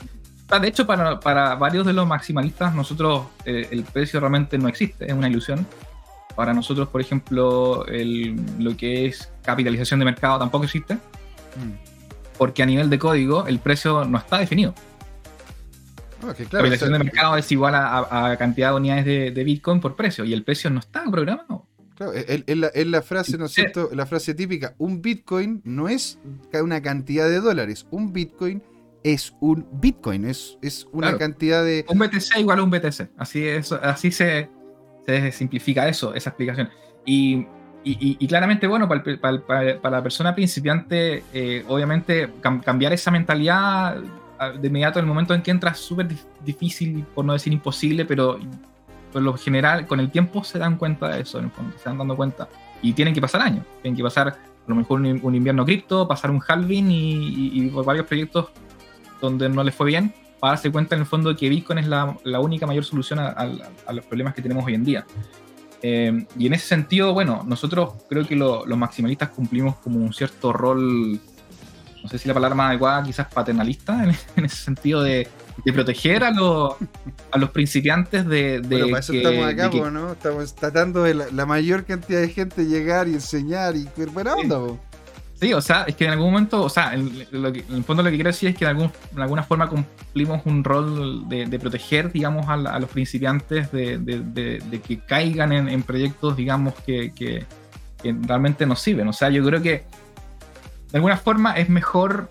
mm. 0.50 0.60
de 0.60 0.68
hecho, 0.68 0.88
para, 0.88 1.20
para 1.20 1.54
varios 1.54 1.86
de 1.86 1.94
los 1.94 2.08
maximalistas, 2.08 2.74
nosotros 2.74 3.28
eh, 3.46 3.68
el 3.70 3.84
precio 3.84 4.20
realmente 4.20 4.58
no 4.58 4.68
existe, 4.68 5.06
es 5.06 5.14
una 5.14 5.30
ilusión. 5.30 5.68
Para 6.36 6.52
nosotros, 6.56 6.88
por 6.88 7.00
ejemplo, 7.00 7.86
el, 7.86 8.36
lo 8.58 8.76
que 8.76 9.06
es 9.06 9.32
capitalización 9.44 10.00
de 10.00 10.06
mercado 10.06 10.40
tampoco 10.40 10.64
existe, 10.64 10.96
mm. 10.96 12.40
porque 12.40 12.64
a 12.64 12.66
nivel 12.66 12.90
de 12.90 12.98
código 12.98 13.46
el 13.46 13.60
precio 13.60 14.04
no 14.04 14.18
está 14.18 14.40
definido. 14.40 14.74
Ah, 16.22 16.28
la 16.28 16.34
capitalización 16.34 16.94
de 16.94 17.00
mercado 17.00 17.38
es 17.38 17.52
igual 17.52 17.74
a, 17.76 18.36
cantidad 18.38 18.70
de 18.70 18.76
unidades 18.76 19.06
de, 19.06 19.44
Bitcoin 19.44 19.80
por 19.80 19.96
precio 19.96 20.24
y 20.24 20.34
el 20.34 20.44
precio 20.44 20.70
no 20.70 20.80
está 20.80 21.04
programado. 21.10 21.68
Claro, 21.96 22.14
es, 22.14 22.88
la, 22.88 23.02
frase, 23.02 23.38
¿no 23.38 23.46
es 23.46 23.52
cierto? 23.52 23.90
La 23.94 24.06
frase 24.06 24.34
típica, 24.34 24.74
un 24.78 25.02
Bitcoin 25.02 25.62
no 25.64 25.88
es 25.88 26.20
una 26.54 26.82
cantidad 26.82 27.28
de 27.28 27.40
dólares, 27.40 27.86
un 27.92 28.12
Bitcoin 28.12 28.64
es 29.04 29.34
un 29.40 29.68
Bitcoin, 29.74 30.26
es, 30.26 30.58
es 30.62 30.88
una 30.92 31.18
cantidad 31.18 31.64
de... 31.64 31.86
Un 31.88 32.00
BTC 32.00 32.38
igual 32.40 32.60
a 32.60 32.64
un 32.64 32.70
BTC, 32.70 33.10
así, 33.18 33.48
es, 33.48 33.72
así 33.72 34.12
se, 34.12 34.50
se 35.06 35.32
simplifica 35.32 35.88
eso, 35.88 36.14
esa 36.14 36.30
explicación. 36.32 36.70
Y, 37.06 37.46
claramente, 38.28 38.68
bueno, 38.68 38.88
para, 38.88 39.80
la 39.90 40.04
persona 40.04 40.36
principiante, 40.36 41.24
eh, 41.34 41.64
obviamente 41.68 42.30
cambiar 42.42 42.94
esa 42.94 43.12
mentalidad 43.12 43.98
de 44.50 44.68
inmediato 44.68 45.00
en 45.00 45.06
el 45.06 45.10
momento 45.10 45.34
en 45.34 45.42
que 45.42 45.52
entras 45.52 45.80
súper 45.80 46.08
difícil, 46.44 47.06
por 47.14 47.24
no 47.26 47.34
decir 47.34 47.54
imposible, 47.54 48.06
pero 48.06 48.40
por 49.12 49.22
lo 49.22 49.38
general 49.38 49.86
con 49.86 50.00
el 50.00 50.10
tiempo 50.10 50.44
se 50.44 50.58
dan 50.58 50.78
cuenta 50.78 51.10
de 51.10 51.22
eso, 51.22 51.38
en 51.40 51.46
el 51.46 51.52
fondo, 51.52 51.78
se 51.78 51.86
dan 51.86 51.98
dando 51.98 52.16
cuenta. 52.16 52.50
Y 52.82 52.94
tienen 52.94 53.14
que 53.14 53.22
pasar 53.22 53.42
años, 53.42 53.66
tienen 53.82 53.96
que 53.96 54.04
pasar 54.04 54.30
a 54.30 54.38
lo 54.68 54.76
mejor 54.76 55.02
un, 55.02 55.36
invierno 55.36 55.66
cripto, 55.66 56.08
pasar 56.08 56.32
un 56.32 56.42
halving 56.46 56.88
y, 56.90 57.70
por 57.70 57.86
varios 57.86 58.06
proyectos 58.08 58.50
donde 59.20 59.48
no 59.50 59.64
les 59.64 59.76
fue 59.76 59.86
bien, 59.88 60.14
para 60.40 60.54
darse 60.54 60.72
cuenta 60.72 60.96
en 60.96 61.02
el 61.02 61.08
fondo 61.08 61.36
que 61.36 61.48
Bitcoin 61.48 61.80
es 61.80 61.88
la, 61.88 62.40
única 62.40 62.66
mayor 62.66 62.84
solución 62.84 63.20
a, 63.20 63.46
los 63.92 64.06
problemas 64.06 64.34
que 64.34 64.42
tenemos 64.42 64.66
hoy 64.66 64.74
en 64.74 64.84
día. 64.84 65.06
Eh, 65.84 66.26
y 66.38 66.48
en 66.48 66.54
ese 66.54 66.68
sentido, 66.68 67.14
bueno, 67.14 67.44
nosotros 67.46 67.94
creo 68.10 68.26
que 68.26 68.36
los 68.36 68.78
maximalistas 68.78 69.30
cumplimos 69.30 69.76
como 69.78 70.00
un 70.00 70.14
cierto 70.14 70.54
rol 70.54 71.20
no 72.04 72.10
sé 72.10 72.18
si 72.18 72.28
la 72.28 72.34
palabra 72.34 72.56
más 72.56 72.70
adecuada 72.70 73.04
quizás 73.04 73.28
paternalista, 73.28 74.04
en, 74.04 74.16
ese 74.46 74.56
sentido 74.56 75.04
de, 75.04 75.28
proteger 75.74 76.24
a 76.24 76.32
los, 76.32 76.76
a 77.32 77.38
los 77.38 77.50
principiantes 77.52 78.26
de... 78.26 78.62
de 78.62 78.68
bueno, 78.68 78.88
para 78.88 79.00
eso 79.00 79.14
estamos 79.14 79.46
acá, 79.46 79.70
¿no? 79.92 80.12
Estamos 80.14 80.56
tratando 80.56 81.04
de 81.04 81.14
la, 81.14 81.46
mayor 81.46 81.86
cantidad 81.86 82.22
de 82.22 82.30
gente 82.30 82.66
llegar 82.66 83.08
y 83.08 83.14
enseñar 83.14 83.76
y 83.76 83.88
buena 84.14 84.36
onda, 84.36 84.60
Sí, 85.40 85.54
o 85.54 85.62
sea, 85.62 85.86
es 85.88 85.96
que 85.96 86.06
en 86.06 86.12
algún 86.12 86.32
momento, 86.32 86.62
o 86.62 86.70
sea, 86.70 86.94
en, 86.94 87.26
el 87.32 87.84
fondo 87.84 88.04
lo 88.04 88.12
que 88.12 88.16
quiero 88.16 88.30
decir 88.30 88.50
es 88.50 88.56
que 88.56 88.64
de, 88.64 88.90
alguna 89.18 89.42
forma 89.42 89.68
cumplimos 89.68 90.46
un 90.46 90.64
rol 90.64 91.28
de, 91.28 91.60
proteger, 91.60 92.12
digamos, 92.12 92.48
a, 92.48 92.80
los 92.80 92.90
principiantes 92.92 93.72
de, 93.72 94.82
que 94.88 95.00
caigan 95.00 95.52
en, 95.52 95.82
proyectos, 95.82 96.38
digamos, 96.38 96.76
que, 96.86 97.12
que, 97.16 97.44
que, 98.04 98.16
realmente 98.22 98.68
nos 98.68 98.82
sirven. 98.82 99.08
O 99.08 99.14
sea, 99.14 99.32
yo 99.32 99.44
creo 99.44 99.64
que 99.64 99.84
de 100.92 100.98
alguna 100.98 101.18
forma 101.18 101.54
es 101.54 101.70
mejor 101.70 102.30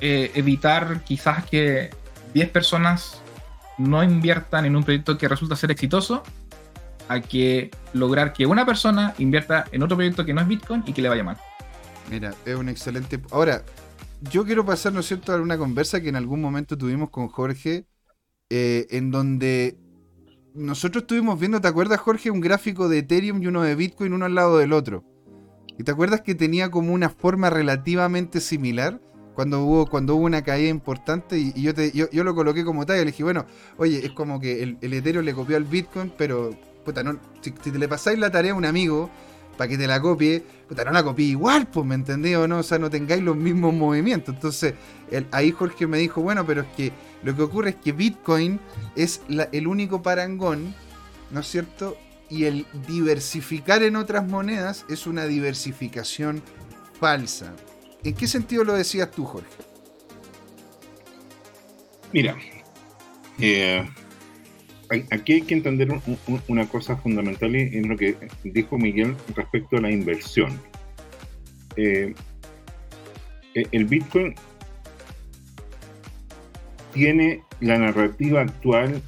eh, 0.00 0.30
evitar 0.34 1.02
quizás 1.04 1.44
que 1.44 1.90
10 2.34 2.48
personas 2.50 3.20
no 3.78 4.02
inviertan 4.02 4.64
en 4.64 4.76
un 4.76 4.84
proyecto 4.84 5.18
que 5.18 5.28
resulta 5.28 5.56
ser 5.56 5.70
exitoso 5.70 6.22
a 7.08 7.20
que 7.20 7.70
lograr 7.92 8.32
que 8.32 8.46
una 8.46 8.64
persona 8.64 9.14
invierta 9.18 9.64
en 9.72 9.82
otro 9.82 9.96
proyecto 9.96 10.24
que 10.24 10.32
no 10.32 10.40
es 10.40 10.48
Bitcoin 10.48 10.84
y 10.86 10.92
que 10.92 11.02
le 11.02 11.08
vaya 11.08 11.24
mal. 11.24 11.36
Mira, 12.10 12.34
es 12.44 12.56
un 12.56 12.68
excelente... 12.68 13.20
Ahora, 13.30 13.64
yo 14.30 14.44
quiero 14.44 14.64
pasar, 14.64 14.92
¿no 14.92 15.00
es 15.00 15.06
cierto?, 15.06 15.32
a 15.32 15.36
una 15.36 15.58
conversa 15.58 16.00
que 16.00 16.08
en 16.08 16.16
algún 16.16 16.40
momento 16.40 16.78
tuvimos 16.78 17.10
con 17.10 17.28
Jorge, 17.28 17.86
eh, 18.50 18.86
en 18.90 19.10
donde 19.10 19.76
nosotros 20.54 21.02
estuvimos 21.02 21.38
viendo, 21.40 21.60
¿te 21.60 21.68
acuerdas, 21.68 22.00
Jorge? 22.00 22.30
Un 22.30 22.40
gráfico 22.40 22.88
de 22.88 22.98
Ethereum 22.98 23.42
y 23.42 23.46
uno 23.46 23.62
de 23.62 23.74
Bitcoin, 23.74 24.12
uno 24.12 24.26
al 24.26 24.34
lado 24.34 24.58
del 24.58 24.72
otro. 24.72 25.04
¿Y 25.78 25.84
te 25.84 25.90
acuerdas 25.90 26.20
que 26.20 26.34
tenía 26.34 26.70
como 26.70 26.92
una 26.92 27.08
forma 27.08 27.50
relativamente 27.50 28.40
similar? 28.40 29.00
Cuando 29.34 29.64
hubo, 29.64 29.86
cuando 29.86 30.16
hubo 30.16 30.26
una 30.26 30.42
caída 30.42 30.68
importante 30.68 31.38
y, 31.38 31.52
yo, 31.62 31.74
te, 31.74 31.90
yo, 31.92 32.24
lo 32.24 32.34
coloqué 32.34 32.64
como 32.64 32.84
tal 32.84 32.96
y 32.96 33.00
le 33.00 33.06
dije, 33.06 33.22
bueno, 33.22 33.46
oye, 33.78 34.04
es 34.04 34.12
como 34.12 34.38
que 34.38 34.62
el, 34.62 34.76
el 34.82 35.24
le 35.24 35.34
copió 35.34 35.56
al 35.56 35.64
Bitcoin, 35.64 36.12
pero 36.18 36.50
puta, 36.84 37.02
no, 37.02 37.18
si, 37.40 37.50
te 37.52 37.78
le 37.78 37.88
pasáis 37.88 38.18
la 38.18 38.30
tarea 38.30 38.52
a 38.52 38.54
un 38.54 38.66
amigo 38.66 39.10
para 39.56 39.68
que 39.68 39.78
te 39.78 39.86
la 39.86 40.00
copie, 40.00 40.44
puta, 40.68 40.84
no 40.84 40.90
la 40.92 41.02
copie 41.02 41.26
igual, 41.26 41.66
pues, 41.68 41.86
¿me 41.86 41.94
entendés 41.94 42.36
o 42.36 42.46
no? 42.46 42.58
O 42.58 42.62
sea, 42.62 42.78
no 42.78 42.90
tengáis 42.90 43.22
los 43.22 43.36
mismos 43.36 43.72
movimientos. 43.72 44.34
Entonces, 44.34 44.74
ahí 45.30 45.50
Jorge 45.50 45.86
me 45.86 45.98
dijo, 45.98 46.20
bueno, 46.20 46.44
pero 46.46 46.62
es 46.62 46.68
que 46.76 46.92
lo 47.22 47.34
que 47.34 47.42
ocurre 47.42 47.70
es 47.70 47.76
que 47.76 47.92
Bitcoin 47.92 48.60
es 48.96 49.22
el 49.28 49.66
único 49.66 50.02
parangón, 50.02 50.74
¿no 51.30 51.40
es 51.40 51.46
cierto? 51.46 51.96
Y 52.32 52.46
el 52.46 52.64
diversificar 52.88 53.82
en 53.82 53.94
otras 53.94 54.26
monedas 54.26 54.86
es 54.88 55.06
una 55.06 55.26
diversificación 55.26 56.42
falsa. 56.98 57.54
¿En 58.04 58.14
qué 58.14 58.26
sentido 58.26 58.64
lo 58.64 58.72
decías 58.72 59.10
tú, 59.10 59.26
Jorge? 59.26 59.50
Mira, 62.10 62.38
eh, 63.38 63.86
aquí 65.10 65.34
hay 65.34 65.42
que 65.42 65.52
entender 65.52 65.88
una 66.48 66.66
cosa 66.68 66.96
fundamental 66.96 67.54
en 67.54 67.86
lo 67.86 67.98
que 67.98 68.16
dijo 68.44 68.78
Miguel 68.78 69.14
respecto 69.36 69.76
a 69.76 69.82
la 69.82 69.90
inversión. 69.90 70.58
Eh, 71.76 72.14
e-, 73.54 73.68
el 73.72 73.84
Bitcoin 73.84 74.34
tiene 76.94 77.42
la 77.60 77.76
narrativa 77.76 78.40
actual 78.40 79.02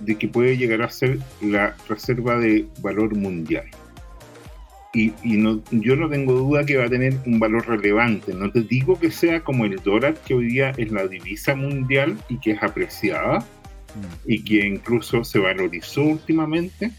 de 0.00 0.16
que 0.16 0.28
puede 0.28 0.56
llegar 0.56 0.82
a 0.82 0.90
ser 0.90 1.18
la 1.40 1.76
reserva 1.88 2.38
de 2.38 2.66
valor 2.80 3.14
mundial. 3.16 3.64
Y, 4.92 5.12
yo 5.70 5.96
no 5.96 6.08
tengo 6.08 6.32
duda 6.32 6.66
que 6.66 6.76
va 6.76 6.86
a 6.86 6.90
tener 6.90 7.14
un 7.24 7.38
valor 7.38 7.66
relevante. 7.68 8.34
No 8.34 8.50
te 8.50 8.62
digo 8.62 8.98
que 8.98 9.10
sea 9.10 9.40
como 9.40 9.64
el 9.64 9.76
dólar, 9.76 10.14
que 10.26 10.34
hoy 10.34 10.46
día 10.46 10.70
es 10.76 10.90
la 10.90 11.06
divisa 11.06 11.54
mundial 11.54 12.18
y 12.28 12.38
que 12.38 12.52
es 12.52 12.62
apreciada 12.62 13.44
y 14.26 14.42
que 14.42 14.66
incluso 14.66 15.22
se 15.22 15.38
valorizó 15.38 16.02
últimamente. 16.02 16.90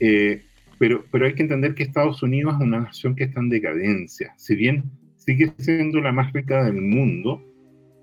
Eh, 0.00 0.42
pero, 0.78 1.04
pero 1.10 1.26
hay 1.26 1.34
que 1.34 1.42
entender 1.42 1.74
que 1.74 1.82
Estados 1.82 2.22
Unidos 2.22 2.56
es 2.56 2.60
una 2.60 2.80
nación 2.80 3.16
que 3.16 3.24
está 3.24 3.40
en 3.40 3.48
decadencia. 3.48 4.34
Si 4.36 4.54
bien 4.54 4.84
sigue 5.16 5.52
siendo 5.58 6.00
la 6.00 6.12
más 6.12 6.32
rica 6.32 6.64
del 6.64 6.80
mundo, 6.80 7.42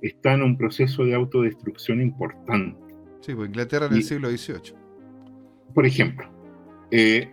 está 0.02 0.34
en 0.34 0.42
un 0.42 0.58
proceso 0.58 1.06
de 1.06 1.14
autodestrucción 1.14 2.02
importante. 2.02 2.85
Sí, 3.26 3.34
pues 3.34 3.48
Inglaterra 3.48 3.88
en 3.88 3.94
el 3.94 4.04
siglo 4.04 4.30
XVIII. 4.30 4.76
Por 5.74 5.86
ejemplo. 5.88 6.30
Eh, 6.92 7.28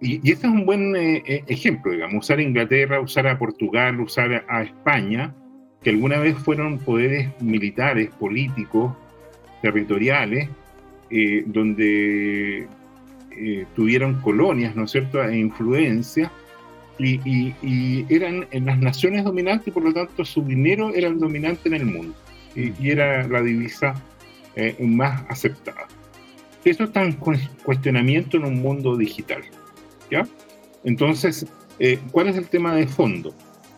y, 0.00 0.16
este 0.28 0.48
es 0.48 0.52
un 0.52 0.66
buen 0.66 0.96
eh, 0.96 1.22
eh, 1.24 1.44
ejemplo, 1.46 1.92
digamos, 1.92 2.24
usar 2.24 2.38
a 2.40 2.42
Inglaterra, 2.42 3.00
usar 3.00 3.28
a 3.28 3.38
Portugal, 3.38 4.00
usar 4.00 4.44
a, 4.48 4.62
España, 4.64 5.32
que 5.82 5.90
alguna 5.90 6.18
vez 6.18 6.36
fueron 6.36 6.78
poderes 6.78 7.30
militares, 7.40 8.10
políticos, 8.18 8.92
territoriales, 9.62 10.48
eh, 11.10 11.44
donde 11.46 12.66
eh, 13.36 13.66
tuvieron 13.76 14.20
colonias, 14.20 14.74
¿no 14.74 14.84
es 14.84 14.90
cierto?, 14.90 15.22
e 15.22 15.38
influencia, 15.38 16.32
y, 16.98 18.04
eran 18.08 18.46
en 18.50 18.66
las 18.66 18.78
naciones 18.78 19.24
dominantes 19.24 19.68
y 19.68 19.70
por 19.70 19.84
lo 19.84 19.92
tanto 19.92 20.24
su 20.24 20.42
dinero 20.42 20.92
era 20.94 21.08
el 21.08 21.18
dominante 21.18 21.68
en 21.68 21.74
el 21.74 21.84
mundo, 21.86 22.14
y, 22.56 22.90
era 22.90 23.28
la 23.28 23.42
divisa 23.42 23.94
eh, 24.56 24.76
más 24.80 25.24
aceptada. 25.28 25.86
Eso 26.64 26.84
está 26.84 27.02
en 27.02 27.12
cuestionamiento 27.12 28.38
en 28.38 28.44
un 28.44 28.62
mundo 28.62 28.96
digital, 28.96 29.42
¿ya? 30.10 30.26
Entonces, 30.82 31.46
¿cuál 32.10 32.28
es 32.28 32.36
el 32.36 32.46
tema 32.48 32.74
de 32.74 32.86
fondo? 32.86 33.34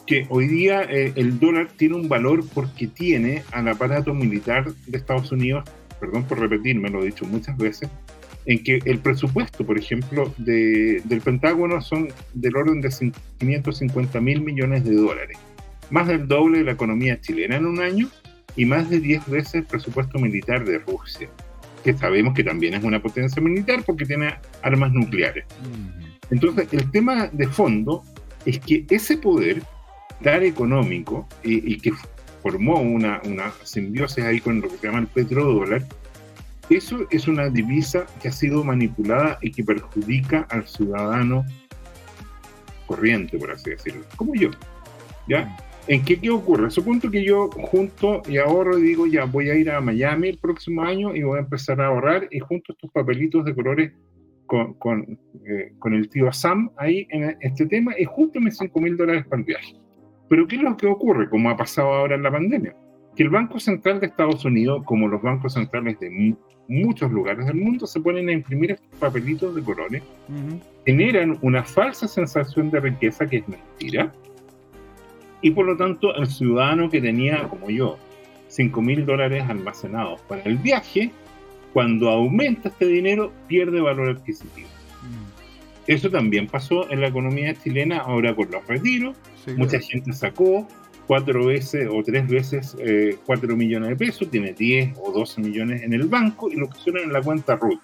que 0.06 0.24
hoy 0.28 0.46
día 0.46 0.82
el 0.82 1.40
dólar 1.40 1.66
tiene 1.76 1.96
un 1.96 2.08
valor 2.08 2.44
porque 2.54 2.86
tiene 2.86 3.42
al 3.50 3.66
aparato 3.66 4.14
militar 4.14 4.72
de 4.86 4.98
Estados 4.98 5.32
Unidos 5.32 5.64
perdón 6.00 6.24
por 6.24 6.38
repetirme, 6.38 6.90
lo 6.90 7.02
he 7.02 7.06
dicho 7.06 7.24
muchas 7.26 7.56
veces, 7.56 7.88
en 8.46 8.62
que 8.62 8.78
el 8.84 8.98
presupuesto, 8.98 9.64
por 9.66 9.78
ejemplo, 9.78 10.32
de, 10.38 11.02
del 11.04 11.20
Pentágono 11.20 11.80
son 11.80 12.08
del 12.34 12.56
orden 12.56 12.80
de 12.80 12.90
550 13.38 14.20
mil 14.20 14.40
millones 14.40 14.84
de 14.84 14.94
dólares, 14.94 15.38
más 15.90 16.06
del 16.06 16.28
doble 16.28 16.58
de 16.58 16.64
la 16.64 16.72
economía 16.72 17.20
chilena 17.20 17.56
en 17.56 17.66
un 17.66 17.80
año 17.80 18.08
y 18.56 18.64
más 18.64 18.88
de 18.90 19.00
10 19.00 19.28
veces 19.28 19.54
el 19.56 19.64
presupuesto 19.64 20.18
militar 20.18 20.64
de 20.64 20.78
Rusia, 20.78 21.28
que 21.84 21.92
sabemos 21.94 22.34
que 22.34 22.42
también 22.42 22.74
es 22.74 22.82
una 22.82 23.00
potencia 23.00 23.40
militar 23.40 23.82
porque 23.84 24.06
tiene 24.06 24.34
armas 24.62 24.92
nucleares. 24.92 25.44
Entonces, 26.30 26.68
el 26.72 26.90
tema 26.90 27.28
de 27.28 27.46
fondo 27.46 28.02
es 28.44 28.58
que 28.58 28.84
ese 28.90 29.18
poder 29.18 29.62
tan 30.22 30.42
económico 30.42 31.28
y, 31.44 31.74
y 31.74 31.78
que 31.78 31.92
formó 32.42 32.80
una, 32.80 33.20
una 33.24 33.52
simbiosis 33.62 34.24
ahí 34.24 34.40
con 34.40 34.60
lo 34.60 34.68
que 34.68 34.78
se 34.78 34.86
llama 34.86 35.00
el 35.00 35.06
petrodólar, 35.08 35.84
eso 36.68 37.06
es 37.10 37.28
una 37.28 37.48
divisa 37.48 38.06
que 38.20 38.28
ha 38.28 38.32
sido 38.32 38.64
manipulada 38.64 39.38
y 39.40 39.52
que 39.52 39.62
perjudica 39.62 40.46
al 40.50 40.66
ciudadano 40.66 41.44
corriente, 42.86 43.38
por 43.38 43.52
así 43.52 43.70
decirlo, 43.70 44.04
como 44.16 44.34
yo. 44.34 44.50
¿Ya? 45.28 45.56
¿En 45.88 46.04
qué, 46.04 46.18
qué 46.18 46.30
ocurre? 46.30 46.70
Supongo 46.70 47.10
que 47.10 47.24
yo 47.24 47.48
junto 47.50 48.22
y 48.28 48.38
ahorro 48.38 48.76
y 48.78 48.82
digo, 48.82 49.06
ya 49.06 49.24
voy 49.24 49.50
a 49.50 49.54
ir 49.54 49.70
a 49.70 49.80
Miami 49.80 50.30
el 50.30 50.38
próximo 50.38 50.82
año 50.82 51.14
y 51.14 51.22
voy 51.22 51.38
a 51.38 51.42
empezar 51.42 51.80
a 51.80 51.86
ahorrar 51.86 52.26
y 52.32 52.40
junto 52.40 52.72
estos 52.72 52.90
papelitos 52.90 53.44
de 53.44 53.54
colores 53.54 53.92
con, 54.46 54.74
con, 54.74 55.18
eh, 55.48 55.72
con 55.78 55.94
el 55.94 56.08
tío 56.08 56.32
Sam 56.32 56.70
ahí 56.76 57.06
en 57.10 57.36
este 57.40 57.66
tema 57.66 57.94
y 57.96 58.04
justo 58.04 58.40
mis 58.40 58.56
5 58.56 58.80
mil 58.80 58.96
dólares 58.96 59.26
para 59.28 59.40
el 59.40 59.46
viaje. 59.46 59.76
Pero 60.28 60.48
¿qué 60.48 60.56
es 60.56 60.62
lo 60.62 60.76
que 60.76 60.86
ocurre, 60.86 61.28
como 61.28 61.50
ha 61.50 61.56
pasado 61.56 61.92
ahora 61.92 62.16
en 62.16 62.22
la 62.24 62.32
pandemia? 62.32 62.74
Que 63.14 63.22
el 63.22 63.30
Banco 63.30 63.60
Central 63.60 64.00
de 64.00 64.06
Estados 64.06 64.44
Unidos, 64.44 64.82
como 64.84 65.06
los 65.06 65.22
bancos 65.22 65.54
centrales 65.54 66.00
de 66.00 66.36
muchos 66.68 67.12
lugares 67.12 67.46
del 67.46 67.56
mundo, 67.56 67.86
se 67.86 68.00
ponen 68.00 68.28
a 68.28 68.32
imprimir 68.32 68.72
estos 68.72 68.98
papelitos 68.98 69.54
de 69.54 69.62
colores, 69.62 70.02
generan 70.84 71.38
una 71.42 71.62
falsa 71.62 72.08
sensación 72.08 72.70
de 72.70 72.80
riqueza 72.80 73.26
que 73.26 73.38
es 73.38 73.48
mentira, 73.48 74.12
y 75.46 75.52
por 75.52 75.64
lo 75.64 75.76
tanto 75.76 76.12
el 76.16 76.26
ciudadano 76.26 76.90
que 76.90 77.00
tenía, 77.00 77.48
como 77.48 77.70
yo, 77.70 77.98
5 78.48 78.82
mil 78.82 79.06
dólares 79.06 79.44
almacenados 79.48 80.20
para 80.22 80.42
el 80.42 80.56
viaje, 80.56 81.12
cuando 81.72 82.10
aumenta 82.10 82.68
este 82.68 82.86
dinero, 82.86 83.32
pierde 83.46 83.80
valor 83.80 84.08
adquisitivo. 84.08 84.66
Eso 85.86 86.10
también 86.10 86.48
pasó 86.48 86.90
en 86.90 87.00
la 87.00 87.06
economía 87.06 87.54
chilena 87.54 87.98
ahora 87.98 88.34
con 88.34 88.50
los 88.50 88.66
retiros. 88.66 89.16
Mucha 89.56 89.78
gente 89.78 90.12
sacó 90.12 90.66
cuatro 91.06 91.46
veces 91.46 91.88
o 91.92 92.02
tres 92.02 92.26
veces 92.26 92.76
eh, 92.80 93.16
cuatro 93.24 93.56
millones 93.56 93.90
de 93.90 93.94
pesos, 93.94 94.28
tiene 94.28 94.52
10 94.52 94.94
o 95.00 95.12
12 95.12 95.42
millones 95.42 95.82
en 95.82 95.92
el 95.92 96.08
banco 96.08 96.50
y 96.50 96.56
lo 96.56 96.68
pusieron 96.68 97.04
en 97.04 97.12
la 97.12 97.22
cuenta 97.22 97.54
RUT. 97.54 97.78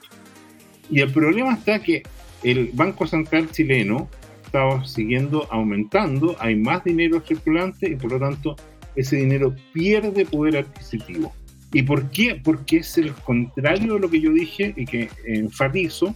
Y 0.90 0.98
el 0.98 1.12
problema 1.12 1.55
está 1.55 1.80
que 1.80 2.02
el 2.43 2.70
Banco 2.72 3.06
Central 3.06 3.52
chileno 3.52 4.09
estaba 4.53 4.85
siguiendo 4.85 5.49
aumentando, 5.51 6.37
hay 6.39 6.57
más 6.57 6.85
dinero 6.85 7.23
circulante 7.27 7.89
y 7.89 7.97
por 7.97 8.12
lo 8.12 8.19
tanto 8.19 8.55
ese 8.95 9.16
dinero 9.16 9.57
pierde 9.73 10.27
poder 10.27 10.59
adquisitivo. 10.59 11.33
¿Y 11.73 11.83
por 11.83 12.11
qué? 12.11 12.39
Porque 12.45 12.77
es 12.79 12.99
el 12.99 13.15
contrario 13.15 13.95
de 13.95 14.01
lo 14.01 14.11
que 14.11 14.20
yo 14.20 14.31
dije 14.31 14.74
y 14.77 14.85
que 14.85 15.09
enfatizo, 15.24 16.15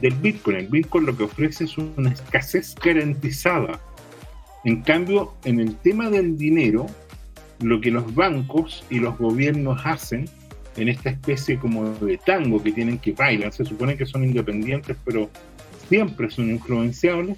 del 0.00 0.14
Bitcoin. 0.14 0.58
El 0.58 0.68
Bitcoin 0.68 1.06
lo 1.06 1.16
que 1.16 1.24
ofrece 1.24 1.64
es 1.64 1.76
una 1.76 2.10
escasez 2.10 2.76
garantizada. 2.76 3.80
En 4.64 4.82
cambio, 4.82 5.32
en 5.44 5.58
el 5.58 5.74
tema 5.74 6.08
del 6.08 6.38
dinero, 6.38 6.86
lo 7.60 7.80
que 7.80 7.90
los 7.90 8.14
bancos 8.14 8.84
y 8.90 9.00
los 9.00 9.18
gobiernos 9.18 9.80
hacen 9.84 10.28
en 10.76 10.88
esta 10.88 11.10
especie 11.10 11.58
como 11.58 11.92
de 11.94 12.16
tango 12.18 12.62
que 12.62 12.70
tienen 12.70 12.98
que 12.98 13.10
bailar, 13.10 13.52
se 13.52 13.64
supone 13.64 13.96
que 13.96 14.06
son 14.06 14.22
independientes, 14.22 14.96
pero 15.04 15.28
siempre 15.88 16.30
son 16.30 16.50
influenciables, 16.50 17.36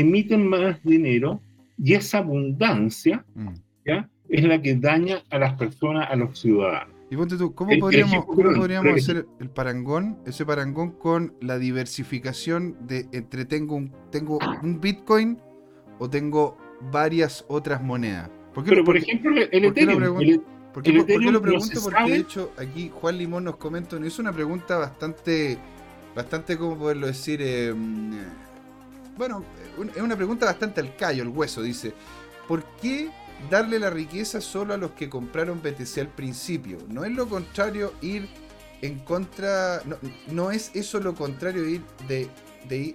emiten 0.00 0.46
más 0.46 0.82
dinero 0.82 1.40
y 1.82 1.94
esa 1.94 2.18
abundancia 2.18 3.24
mm. 3.34 3.48
¿ya? 3.86 4.08
es 4.28 4.44
la 4.44 4.60
que 4.60 4.76
daña 4.76 5.22
a 5.30 5.38
las 5.38 5.54
personas, 5.54 6.10
a 6.10 6.16
los 6.16 6.38
ciudadanos. 6.38 6.94
Y 7.10 7.16
ponte 7.16 7.36
tú, 7.36 7.54
¿cómo 7.54 7.78
podríamos, 7.78 8.24
podríamos 8.24 8.94
hacer 8.94 9.26
el 9.38 9.50
parangón, 9.50 10.18
ese 10.26 10.44
parangón 10.44 10.92
con 10.92 11.34
la 11.40 11.58
diversificación 11.58 12.76
de 12.86 13.06
entre 13.12 13.44
tengo 13.44 13.76
un, 13.76 13.92
tengo 14.10 14.38
un 14.62 14.80
Bitcoin 14.80 15.38
o 15.98 16.08
tengo 16.08 16.56
varias 16.90 17.44
otras 17.48 17.82
monedas? 17.82 18.30
Pero, 18.64 18.84
por 18.84 18.96
ejemplo, 18.96 19.30
el 19.50 19.64
Ethereum. 19.64 20.42
¿Por 20.72 20.82
qué, 20.82 20.92
lo 20.92 21.06
pregunto? 21.40 21.80
Porque 21.84 22.10
de 22.10 22.16
hecho 22.16 22.52
aquí 22.58 22.90
Juan 22.92 23.16
Limón 23.16 23.44
nos 23.44 23.56
comenta, 23.56 23.96
es 23.96 24.18
una 24.18 24.32
pregunta 24.32 24.76
bastante, 24.76 25.56
bastante, 26.16 26.58
¿cómo 26.58 26.76
poderlo 26.76 27.06
decir? 27.06 27.40
Em, 27.42 28.10
bueno, 29.16 29.44
es 29.94 30.02
una 30.02 30.16
pregunta 30.16 30.46
bastante 30.46 30.80
al 30.80 30.96
callo, 30.96 31.22
el 31.22 31.28
hueso, 31.28 31.62
dice. 31.62 31.92
¿Por 32.46 32.64
qué 32.80 33.10
darle 33.50 33.78
la 33.78 33.90
riqueza 33.90 34.40
solo 34.40 34.74
a 34.74 34.76
los 34.76 34.92
que 34.92 35.08
compraron 35.08 35.60
BTC 35.60 35.98
al 35.98 36.08
principio. 36.08 36.78
No 36.88 37.04
es 37.04 37.12
lo 37.12 37.28
contrario 37.28 37.92
ir 38.00 38.28
en 38.82 38.98
contra. 39.00 39.82
No, 40.30 40.50
es 40.50 40.70
eso 40.74 41.00
lo 41.00 41.14
contrario 41.14 41.68
ir 41.68 41.82
de, 42.08 42.30
ir. 42.70 42.94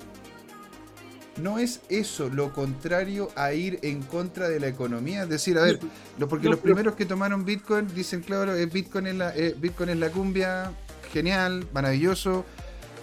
No 1.37 1.57
es 1.57 1.81
eso 1.87 2.29
lo 2.29 2.51
contrario 2.51 3.29
a 3.35 3.53
ir 3.53 3.79
en 3.81 4.01
contra 4.01 4.49
de 4.49 4.59
la 4.59 4.67
economía. 4.67 5.23
Es 5.23 5.29
decir, 5.29 5.57
a 5.57 5.63
ver, 5.63 5.79
porque 6.27 6.49
los 6.49 6.59
primeros 6.59 6.95
que 6.95 7.05
tomaron 7.05 7.45
Bitcoin 7.45 7.87
dicen, 7.93 8.21
claro, 8.21 8.53
Bitcoin 8.71 9.07
es 9.07 9.15
la, 9.15 9.33
Bitcoin 9.57 9.89
es 9.89 9.97
la 9.97 10.09
cumbia, 10.09 10.71
genial, 11.13 11.67
maravilloso 11.73 12.45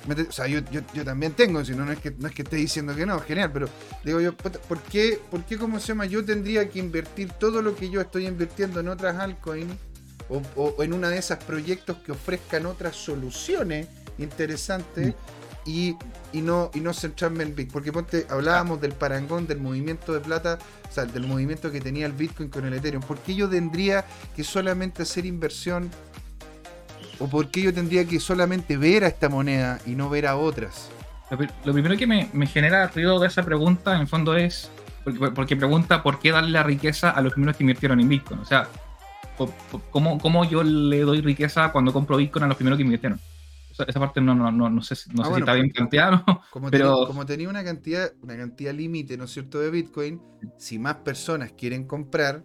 o 0.08 0.32
sea, 0.32 0.46
yo, 0.46 0.60
yo, 0.70 1.04
también 1.04 1.32
tengo, 1.32 1.64
si 1.64 1.72
no, 1.72 1.84
no 1.84 1.92
es 1.92 1.98
que 1.98 2.12
no 2.12 2.28
es 2.28 2.34
que 2.34 2.42
esté 2.42 2.56
diciendo 2.56 2.94
que 2.94 3.06
no, 3.06 3.18
genial, 3.20 3.50
pero 3.52 3.68
digo 4.04 4.20
yo, 4.20 4.36
¿por 4.36 4.80
qué, 4.82 5.20
¿por 5.30 5.44
qué, 5.44 5.58
cómo 5.58 5.80
se 5.80 5.88
llama? 5.88 6.06
Yo 6.06 6.24
tendría 6.24 6.68
que 6.68 6.78
invertir 6.78 7.32
todo 7.32 7.62
lo 7.62 7.74
que 7.74 7.90
yo 7.90 8.00
estoy 8.00 8.26
invirtiendo 8.26 8.80
en 8.80 8.88
otras 8.88 9.16
altcoins 9.16 9.72
o, 10.28 10.82
en 10.82 10.92
una 10.92 11.08
de 11.08 11.18
esas 11.18 11.42
proyectos 11.44 11.98
que 11.98 12.12
ofrezcan 12.12 12.66
otras 12.66 12.96
soluciones 12.96 13.88
interesantes 14.18 15.08
mm. 15.08 15.68
y, 15.68 15.96
no, 16.34 16.70
y 16.74 16.80
no 16.80 16.92
centrarme 16.92 17.44
en 17.44 17.54
Bitcoin. 17.54 17.72
Porque 17.72 17.92
ponte, 17.92 18.26
hablábamos 18.28 18.80
del 18.80 18.92
parangón 18.92 19.46
del 19.46 19.60
movimiento 19.60 20.12
de 20.12 20.20
plata, 20.20 20.58
o 20.88 20.92
sea, 20.92 21.04
del 21.04 21.26
movimiento 21.26 21.70
que 21.70 21.80
tenía 21.80 22.06
el 22.06 22.12
Bitcoin 22.12 22.48
con 22.48 22.64
el 22.64 22.74
Ethereum. 22.74 23.02
¿Por 23.02 23.18
qué 23.18 23.34
yo 23.34 23.48
tendría 23.48 24.04
que 24.34 24.42
solamente 24.42 25.02
hacer 25.02 25.26
inversión 25.26 25.90
¿O 27.18 27.28
por 27.28 27.50
qué 27.50 27.62
yo 27.62 27.72
tendría 27.72 28.04
que 28.04 28.20
solamente 28.20 28.76
ver 28.76 29.04
a 29.04 29.08
esta 29.08 29.28
moneda 29.28 29.78
y 29.86 29.94
no 29.94 30.10
ver 30.10 30.26
a 30.26 30.36
otras? 30.36 30.90
Lo, 31.64 31.72
primero 31.72 31.96
que 31.96 32.06
me, 32.06 32.46
genera 32.46 32.86
ruido 32.88 33.18
de 33.18 33.26
esa 33.26 33.42
pregunta, 33.42 33.94
en 33.94 34.02
el 34.02 34.06
fondo, 34.06 34.36
es 34.36 34.70
porque, 35.34 35.56
pregunta 35.56 36.02
por 36.02 36.18
qué 36.18 36.32
darle 36.32 36.50
la 36.50 36.62
riqueza 36.62 37.10
a 37.10 37.20
los 37.20 37.32
primeros 37.32 37.56
que 37.56 37.62
invirtieron 37.62 38.00
en 38.00 38.08
Bitcoin. 38.08 38.40
O 38.40 38.44
sea, 38.44 38.68
¿cómo, 39.90 40.18
¿cómo, 40.18 40.44
yo 40.44 40.62
le 40.62 41.00
doy 41.00 41.22
riqueza 41.22 41.72
cuando 41.72 41.92
compro 41.92 42.16
Bitcoin 42.16 42.44
a 42.44 42.48
los 42.48 42.56
primeros 42.56 42.76
que 42.76 42.82
invirtieron? 42.84 43.20
esa 43.86 44.00
parte 44.00 44.22
no, 44.22 44.34
no, 44.34 44.50
no, 44.50 44.70
no 44.70 44.80
sé, 44.80 44.94
no 45.12 45.22
ah, 45.22 45.26
sé 45.26 45.34
si 45.34 45.40
está 45.40 45.52
bien 45.52 45.70
planteado. 45.70 46.24
Como, 46.50 46.70
pero... 46.70 47.06
como 47.06 47.26
tenía 47.26 47.48
una 47.48 47.62
cantidad, 47.62 48.10
una 48.22 48.34
cantidad 48.34 48.72
límite, 48.72 49.18
¿no 49.18 49.24
es 49.24 49.32
cierto?, 49.32 49.60
de 49.60 49.70
Bitcoin, 49.70 50.22
si 50.56 50.78
más 50.78 50.96
personas 50.96 51.52
quieren 51.52 51.86
comprar, 51.86 52.42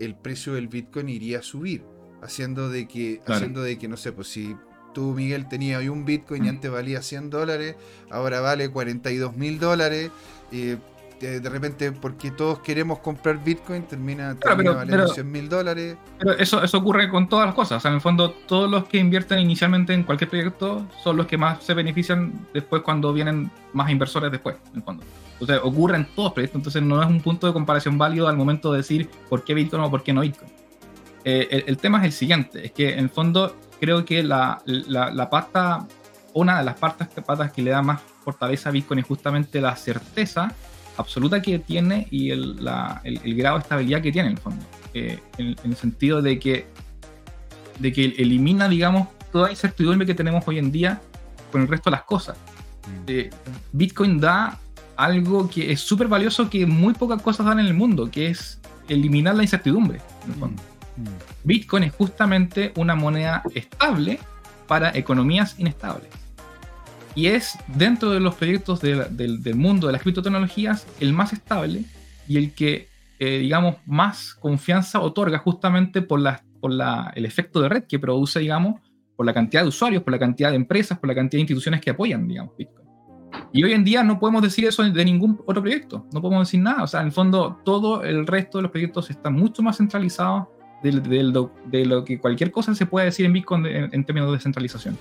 el 0.00 0.16
precio 0.16 0.54
del 0.54 0.68
Bitcoin 0.68 1.10
iría 1.10 1.40
a 1.40 1.42
subir 1.42 1.84
haciendo 2.22 2.70
de 2.70 2.88
que, 2.88 3.20
haciendo 3.26 3.62
de 3.62 3.78
que, 3.78 3.88
no 3.88 3.96
sé, 3.96 4.12
pues 4.12 4.28
si 4.28 4.56
tú, 4.94 5.12
Miguel, 5.12 5.48
tenías 5.48 5.86
un 5.88 6.04
Bitcoin 6.04 6.44
y 6.44 6.48
antes 6.48 6.70
valía 6.70 7.02
100 7.02 7.30
dólares, 7.30 7.76
ahora 8.10 8.40
vale 8.40 8.70
42 8.70 9.36
mil 9.36 9.58
dólares, 9.58 10.10
y 10.50 10.76
de 11.20 11.48
repente, 11.48 11.92
porque 11.92 12.32
todos 12.32 12.58
queremos 12.60 12.98
comprar 12.98 13.42
Bitcoin, 13.42 13.84
termina, 13.84 14.36
valiendo 14.44 15.06
100 15.06 15.30
mil 15.30 15.48
dólares. 15.48 15.96
Pero 16.18 16.32
eso, 16.32 16.62
eso 16.62 16.78
ocurre 16.78 17.08
con 17.08 17.28
todas 17.28 17.46
las 17.46 17.54
cosas. 17.54 17.78
O 17.78 17.80
sea, 17.80 17.90
en 17.90 17.96
el 17.96 18.00
fondo, 18.00 18.32
todos 18.46 18.68
los 18.68 18.86
que 18.88 18.98
invierten 18.98 19.38
inicialmente 19.38 19.94
en 19.94 20.02
cualquier 20.02 20.30
proyecto 20.30 20.84
son 21.02 21.16
los 21.16 21.26
que 21.26 21.38
más 21.38 21.62
se 21.62 21.74
benefician 21.74 22.48
después 22.52 22.82
cuando 22.82 23.12
vienen 23.12 23.52
más 23.72 23.88
inversores 23.90 24.32
después, 24.32 24.56
en 24.70 24.78
el 24.78 24.82
fondo. 24.82 25.04
Entonces, 25.34 25.60
ocurre 25.62 25.96
en 25.96 26.06
todos 26.06 26.26
los 26.26 26.32
proyectos. 26.32 26.58
Entonces, 26.58 26.82
no 26.82 27.00
es 27.00 27.08
un 27.08 27.20
punto 27.20 27.46
de 27.46 27.52
comparación 27.52 27.98
válido 27.98 28.26
al 28.26 28.36
momento 28.36 28.72
de 28.72 28.78
decir 28.78 29.08
por 29.28 29.44
qué 29.44 29.54
Bitcoin 29.54 29.82
o 29.82 29.90
por 29.90 30.02
qué 30.02 30.12
no 30.12 30.22
Bitcoin. 30.22 30.50
Eh, 31.24 31.64
el, 31.66 31.76
tema 31.78 31.98
es 31.98 32.04
el 32.04 32.12
siguiente, 32.12 32.66
es 32.66 32.72
que 32.72 32.94
en 32.94 33.00
el 33.00 33.10
fondo 33.10 33.56
creo 33.80 34.04
que 34.04 34.22
la, 34.22 34.60
la, 34.66 35.30
pata, 35.30 35.86
una 36.34 36.58
de 36.58 36.64
las 36.64 36.78
partes, 36.78 37.08
patas 37.24 37.52
que 37.52 37.62
le 37.62 37.70
da 37.70 37.82
más 37.82 38.00
fortaleza 38.24 38.68
a 38.68 38.72
Bitcoin 38.72 39.00
es 39.00 39.06
justamente 39.06 39.60
la 39.60 39.76
certeza 39.76 40.52
absoluta 40.96 41.40
que 41.40 41.58
tiene 41.58 42.06
y 42.10 42.30
el, 42.30 42.58
el, 43.04 43.34
grado 43.36 43.56
de 43.56 43.62
estabilidad 43.62 44.02
que 44.02 44.12
tiene 44.12 44.28
en 44.28 44.34
el 44.34 44.40
fondo. 44.40 44.64
Eh, 44.94 45.18
en, 45.38 45.56
el 45.64 45.76
sentido 45.76 46.20
de 46.22 46.38
que, 46.38 46.66
de 47.78 47.92
que 47.92 48.04
elimina, 48.04 48.68
digamos, 48.68 49.08
toda 49.30 49.50
incertidumbre 49.50 50.06
que 50.06 50.14
tenemos 50.14 50.46
hoy 50.46 50.58
en 50.58 50.70
día 50.70 51.00
con 51.50 51.62
el 51.62 51.68
resto 51.68 51.90
de 51.90 51.96
las 51.96 52.04
cosas. 52.04 52.36
Mm. 52.86 53.04
Eh, 53.06 53.30
Bitcoin 53.72 54.20
da 54.20 54.58
algo 54.96 55.48
que 55.48 55.72
es 55.72 55.80
súper 55.80 56.08
valioso 56.08 56.50
que 56.50 56.66
muy 56.66 56.94
pocas 56.94 57.22
cosas 57.22 57.46
dan 57.46 57.60
en 57.60 57.66
el 57.66 57.74
mundo, 57.74 58.10
que 58.10 58.28
es 58.28 58.60
eliminar 58.88 59.34
la 59.34 59.42
incertidumbre. 59.42 60.00
Mm. 60.26 60.44
Mm. 60.44 60.71
Bitcoin 61.44 61.84
es 61.84 61.92
justamente 61.92 62.72
una 62.76 62.94
moneda 62.94 63.42
estable 63.54 64.18
para 64.66 64.90
economías 64.90 65.58
inestables. 65.58 66.10
Y 67.14 67.26
es 67.26 67.58
dentro 67.66 68.10
de 68.10 68.20
los 68.20 68.34
proyectos 68.34 68.80
del 68.80 69.54
mundo 69.54 69.86
de 69.86 69.92
las 69.92 70.02
criptotecnologías 70.02 70.86
el 71.00 71.12
más 71.12 71.32
estable 71.32 71.84
y 72.26 72.38
el 72.38 72.54
que, 72.54 72.88
eh, 73.18 73.38
digamos, 73.38 73.76
más 73.84 74.34
confianza 74.34 75.00
otorga 75.00 75.38
justamente 75.38 76.00
por, 76.00 76.20
la, 76.20 76.42
por 76.60 76.72
la, 76.72 77.12
el 77.14 77.26
efecto 77.26 77.60
de 77.60 77.68
red 77.68 77.84
que 77.84 77.98
produce, 77.98 78.40
digamos, 78.40 78.80
por 79.14 79.26
la 79.26 79.34
cantidad 79.34 79.62
de 79.62 79.68
usuarios, 79.68 80.02
por 80.02 80.12
la 80.12 80.18
cantidad 80.18 80.50
de 80.50 80.56
empresas, 80.56 80.98
por 80.98 81.08
la 81.08 81.14
cantidad 81.14 81.38
de 81.38 81.42
instituciones 81.42 81.80
que 81.80 81.90
apoyan, 81.90 82.26
digamos, 82.26 82.56
Bitcoin. 82.56 82.82
Y 83.52 83.64
hoy 83.64 83.72
en 83.72 83.84
día 83.84 84.02
no 84.02 84.18
podemos 84.18 84.42
decir 84.42 84.64
eso 84.64 84.82
de 84.82 85.04
ningún 85.04 85.38
otro 85.46 85.60
proyecto, 85.60 86.06
no 86.12 86.22
podemos 86.22 86.48
decir 86.48 86.60
nada. 86.60 86.82
O 86.82 86.86
sea, 86.86 87.00
en 87.00 87.06
el 87.06 87.12
fondo, 87.12 87.60
todo 87.64 88.02
el 88.02 88.26
resto 88.26 88.58
de 88.58 88.62
los 88.62 88.70
proyectos 88.70 89.10
está 89.10 89.28
mucho 89.28 89.62
más 89.62 89.76
centralizado 89.76 90.50
de, 90.82 91.84
lo, 91.84 92.04
que 92.04 92.18
cualquier 92.18 92.50
cosa 92.50 92.74
se 92.74 92.86
puede 92.86 93.06
decir 93.06 93.26
en 93.26 93.32
Bitcoin 93.32 93.66
en, 93.66 94.04
términos 94.04 94.30
de 94.30 94.36
descentralización. 94.36 94.98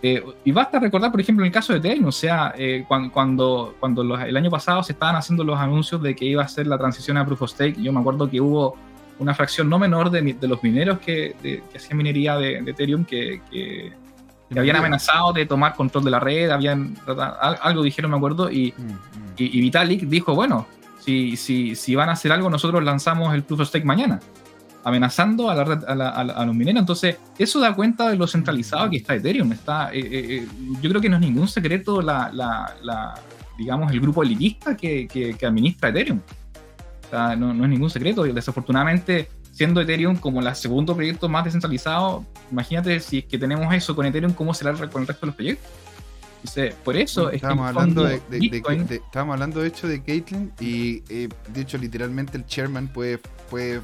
Eh, 0.00 0.22
y 0.44 0.52
basta 0.52 0.78
recordar, 0.78 1.10
por 1.10 1.20
ejemplo, 1.20 1.44
en 1.44 1.48
el 1.48 1.52
caso 1.52 1.72
de 1.72 1.80
Ethereum, 1.80 2.06
o 2.06 2.12
sea, 2.12 2.54
eh, 2.56 2.84
cuando, 2.86 3.74
cuando, 3.80 4.02
el 4.02 4.36
año 4.36 4.50
pasado 4.50 4.82
se 4.84 4.92
estaban 4.92 5.16
haciendo 5.16 5.42
los 5.42 5.58
anuncios 5.58 6.00
de 6.00 6.14
que 6.14 6.24
iba 6.24 6.42
a 6.42 6.48
ser 6.48 6.68
la 6.68 6.78
transición 6.78 7.16
a 7.16 7.26
Proof 7.26 7.42
of 7.42 7.50
Stake, 7.50 7.82
yo 7.82 7.92
me 7.92 7.98
acuerdo 7.98 8.30
que 8.30 8.40
hubo 8.40 8.76
una 9.18 9.34
fracción 9.34 9.68
no 9.68 9.78
menor 9.80 10.10
de, 10.10 10.36
los 10.42 10.62
mineros 10.62 11.00
que, 11.00 11.62
hacían 11.74 11.96
minería 11.96 12.36
de, 12.36 12.58
Ethereum 12.58 13.04
que, 13.04 13.40
que, 13.50 13.92
habían 14.56 14.76
amenazado 14.76 15.32
de 15.32 15.46
tomar 15.46 15.74
control 15.74 16.04
de 16.04 16.10
la 16.12 16.20
red, 16.20 16.50
habían 16.50 16.96
algo 17.60 17.82
dijeron, 17.82 18.12
me 18.12 18.16
acuerdo, 18.16 18.50
y, 18.50 18.72
mm, 18.76 18.82
mm. 18.82 19.34
y, 19.36 19.60
Vitalik 19.60 20.02
dijo, 20.02 20.32
bueno, 20.32 20.68
si, 21.00 21.36
si, 21.36 21.74
si 21.74 21.96
van 21.96 22.08
a 22.08 22.12
hacer 22.12 22.30
algo, 22.30 22.48
nosotros 22.48 22.84
lanzamos 22.84 23.34
el 23.34 23.42
Proof 23.42 23.62
of 23.62 23.68
Stake 23.68 23.84
mañana 23.84 24.20
amenazando 24.88 25.50
a, 25.50 25.54
la 25.54 26.08
a, 26.08 26.46
los 26.46 26.54
mineros. 26.54 26.80
Entonces, 26.80 27.16
eso 27.38 27.60
da 27.60 27.74
cuenta 27.74 28.08
de 28.08 28.16
lo 28.16 28.26
centralizado 28.26 28.88
que 28.88 28.96
está 28.96 29.14
Ethereum. 29.14 29.52
Está, 29.52 29.92
eh, 29.92 30.00
eh, 30.00 30.26
eh, 30.36 30.48
yo 30.80 30.88
creo 30.88 31.00
que 31.00 31.08
no 31.10 31.16
es 31.16 31.22
ningún 31.22 31.46
secreto 31.46 32.00
la, 32.00 32.74
digamos, 33.58 33.92
el 33.92 34.00
grupo 34.00 34.22
elitista 34.22 34.76
que, 34.76 35.06
que, 35.06 35.46
administra 35.46 35.90
Ethereum. 35.90 36.20
no, 37.12 37.54
no, 37.54 37.64
es 37.64 37.70
ningún 37.70 37.90
secreto. 37.90 38.22
Desafortunadamente, 38.22 39.28
siendo 39.52 39.80
Ethereum 39.82 40.16
como 40.16 40.40
el 40.40 40.54
segundo 40.54 40.96
proyecto 40.96 41.28
más 41.28 41.44
descentralizado, 41.44 42.24
imagínate 42.50 42.98
si 43.00 43.18
es 43.18 43.24
que 43.26 43.38
tenemos 43.38 43.72
eso 43.74 43.94
con 43.94 44.06
Ethereum, 44.06 44.32
¿cómo 44.32 44.54
será 44.54 44.72
con 44.72 45.02
el 45.02 45.06
resto 45.06 45.20
de 45.20 45.26
los 45.26 45.34
proyectos? 45.34 45.70
por 46.84 46.96
eso 46.96 47.30
estábamos 47.30 47.68
hablando 47.68 48.04
de, 48.04 48.22
estábamos 48.90 49.34
hablando 49.34 49.60
de 49.60 49.68
hecho 49.68 49.88
de 49.88 50.00
Caitlyn 50.00 50.52
y 50.60 51.00
de 51.00 51.28
hecho 51.56 51.76
literalmente 51.76 52.38
el 52.38 52.46
chairman 52.46 52.86
puede, 52.86 53.18
puede 53.50 53.82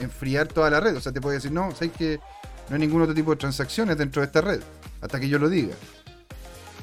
enfriar 0.00 0.48
toda 0.48 0.70
la 0.70 0.80
red. 0.80 0.96
O 0.96 1.00
sea, 1.00 1.12
te 1.12 1.20
puede 1.20 1.36
decir, 1.36 1.52
no, 1.52 1.70
sabes 1.72 1.92
que 1.92 2.20
no 2.68 2.74
hay 2.74 2.80
ningún 2.80 3.02
otro 3.02 3.14
tipo 3.14 3.30
de 3.32 3.36
transacciones 3.36 3.98
dentro 3.98 4.22
de 4.22 4.26
esta 4.26 4.40
red, 4.40 4.60
hasta 5.00 5.18
que 5.18 5.28
yo 5.28 5.38
lo 5.38 5.48
diga. 5.48 5.74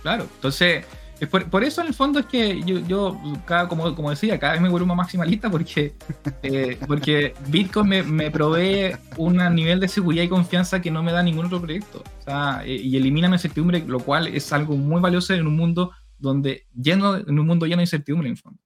Claro, 0.02 0.28
entonces, 0.36 0.86
por, 1.26 1.64
eso 1.64 1.82
en 1.82 1.88
el 1.88 1.94
fondo 1.94 2.20
es 2.20 2.28
que 2.28 2.62
yo, 2.64 2.80
yo 2.80 3.20
cada, 3.46 3.68
como, 3.68 3.96
como 3.96 4.10
decía, 4.10 4.38
cada 4.38 4.54
vez 4.54 4.62
me 4.62 4.70
vuelvo 4.70 4.86
más 4.86 4.98
maximalista 4.98 5.50
porque, 5.50 5.96
eh, 6.44 6.78
porque 6.88 7.34
Bitcoin 7.48 7.90
me, 7.90 8.04
me, 8.04 8.30
provee 8.30 8.96
un 9.18 9.38
nivel 9.56 9.80
de 9.80 9.88
seguridad 9.88 10.24
y 10.24 10.30
confianza 10.30 10.82
que 10.82 10.92
no 10.92 11.02
me 11.02 11.12
da 11.12 11.24
ningún 11.24 11.48
otro 11.48 11.62
proyecto. 11.62 12.04
O 12.20 12.24
sea, 12.24 12.62
eh, 12.66 12.76
y 12.76 12.96
elimina 12.98 13.30
la 13.30 13.36
incertidumbre, 13.36 13.84
lo 13.88 14.00
cual 14.00 14.28
es 14.28 14.54
algo 14.54 14.76
muy 14.76 15.02
valioso 15.02 15.34
en 15.34 15.48
un 15.48 15.56
mundo 15.56 15.92
donde 16.20 16.68
lleno, 16.74 17.18
en 17.18 17.40
un 17.40 17.48
mundo 17.48 17.66
lleno 17.66 17.78
de 17.78 17.84
incertidumbre 17.84 18.28
en 18.28 18.34
el 18.34 18.40
fondo. 18.40 18.60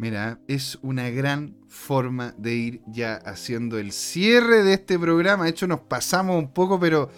Mira, 0.00 0.38
es 0.48 0.78
una 0.80 1.10
gran 1.10 1.58
forma 1.68 2.32
de 2.38 2.54
ir 2.54 2.80
ya 2.86 3.16
haciendo 3.16 3.78
el 3.78 3.92
cierre 3.92 4.62
de 4.62 4.72
este 4.72 4.98
programa. 4.98 5.44
De 5.44 5.50
hecho, 5.50 5.66
nos 5.66 5.80
pasamos 5.80 6.38
un 6.38 6.54
poco, 6.54 6.80
pero 6.80 7.10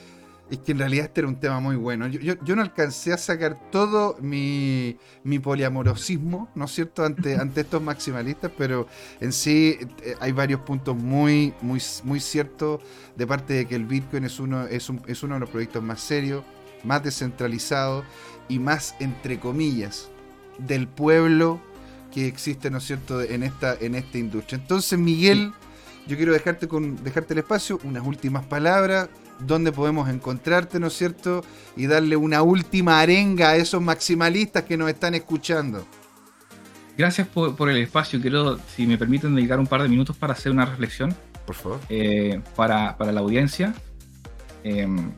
es 0.51 0.59
que 0.59 0.73
en 0.73 0.81
realidad 0.81 1.05
este 1.05 1.21
era 1.21 1.29
un 1.29 1.39
tema 1.39 1.61
muy 1.61 1.77
bueno. 1.77 2.09
Yo, 2.09 2.57
no 2.57 2.61
alcancé 2.61 3.13
a 3.13 3.19
sacar 3.19 3.71
todo 3.71 4.17
mi, 4.21 4.99
poliamorosismo, 5.41 6.51
¿no 6.57 6.65
es 6.65 6.73
cierto?, 6.73 7.05
ante, 7.05 7.37
ante 7.41 7.61
estos 7.61 7.81
maximalistas, 7.81 8.51
pero 8.59 8.89
en 9.21 9.33
sí 9.33 9.79
eh, 10.03 10.17
hay 10.19 10.33
varios 10.33 10.63
puntos 10.63 10.97
muy, 10.97 11.55
muy, 11.63 11.81
muy 12.03 12.19
ciertos 12.19 12.81
de 13.15 13.27
parte 13.29 13.55
de 13.55 13.67
que 13.69 13.77
el 13.77 13.85
Bitcoin 13.85 14.25
es 14.25 14.41
uno, 14.41 14.67
es, 14.67 14.91
es 15.07 15.23
uno 15.23 15.35
de 15.35 15.41
los 15.41 15.51
proyectos 15.51 15.85
más 15.85 16.01
serios, 16.01 16.43
más 16.83 17.05
descentralizados 17.05 18.05
y 18.49 18.59
más, 18.59 18.97
entre 18.99 19.39
comillas, 19.39 20.11
del 20.59 20.89
pueblo 20.89 21.61
que 22.13 22.27
existe, 22.27 22.71
¿no 22.71 22.79
es 22.79 22.85
cierto?, 22.85 23.21
en 23.21 23.43
esta, 23.43 23.77
en 23.81 23.95
esta 23.95 24.19
industria. 24.19 24.59
Entonces, 24.59 24.99
Miguel, 24.99 25.53
yo 26.07 26.17
quiero 26.17 26.33
dejarte 26.33 26.69
con 26.69 27.03
dejarte 27.03 27.35
el 27.35 27.39
espacio, 27.39 27.81
unas 27.85 28.07
últimas 28.07 28.45
palabras, 28.45 29.09
donde 29.41 29.73
podemos 29.73 30.09
encontrarte, 30.09 30.79
¿no 30.79 30.89
es 30.89 30.95
cierto?, 30.95 31.45
y 31.77 31.87
darle 31.87 32.17
una 32.17 32.43
última 32.43 33.01
arenga 33.01 33.51
a 33.51 33.57
esos 33.57 33.83
maximalistas 33.83 34.65
que 34.65 34.77
nos 34.77 34.89
están 34.89 35.15
escuchando. 35.15 35.87
Gracias 36.97 37.27
por, 37.27 37.71
el 37.71 37.79
espacio. 37.79 38.21
Quiero, 38.21 38.59
si 38.77 38.87
me 38.87 38.99
permiten, 38.99 39.35
dedicar 39.35 39.59
un 39.59 39.67
par 39.67 39.83
de 39.83 39.89
minutos 39.89 40.17
para 40.17 40.35
hacer 40.35 40.53
una 40.53 40.67
reflexión. 40.67 41.15
Por 41.47 41.55
favor. 41.55 41.81
Eh, 41.89 42.41
para, 42.55 42.97
la 42.99 43.21
audiencia. 43.21 43.75
Em, 44.63 45.11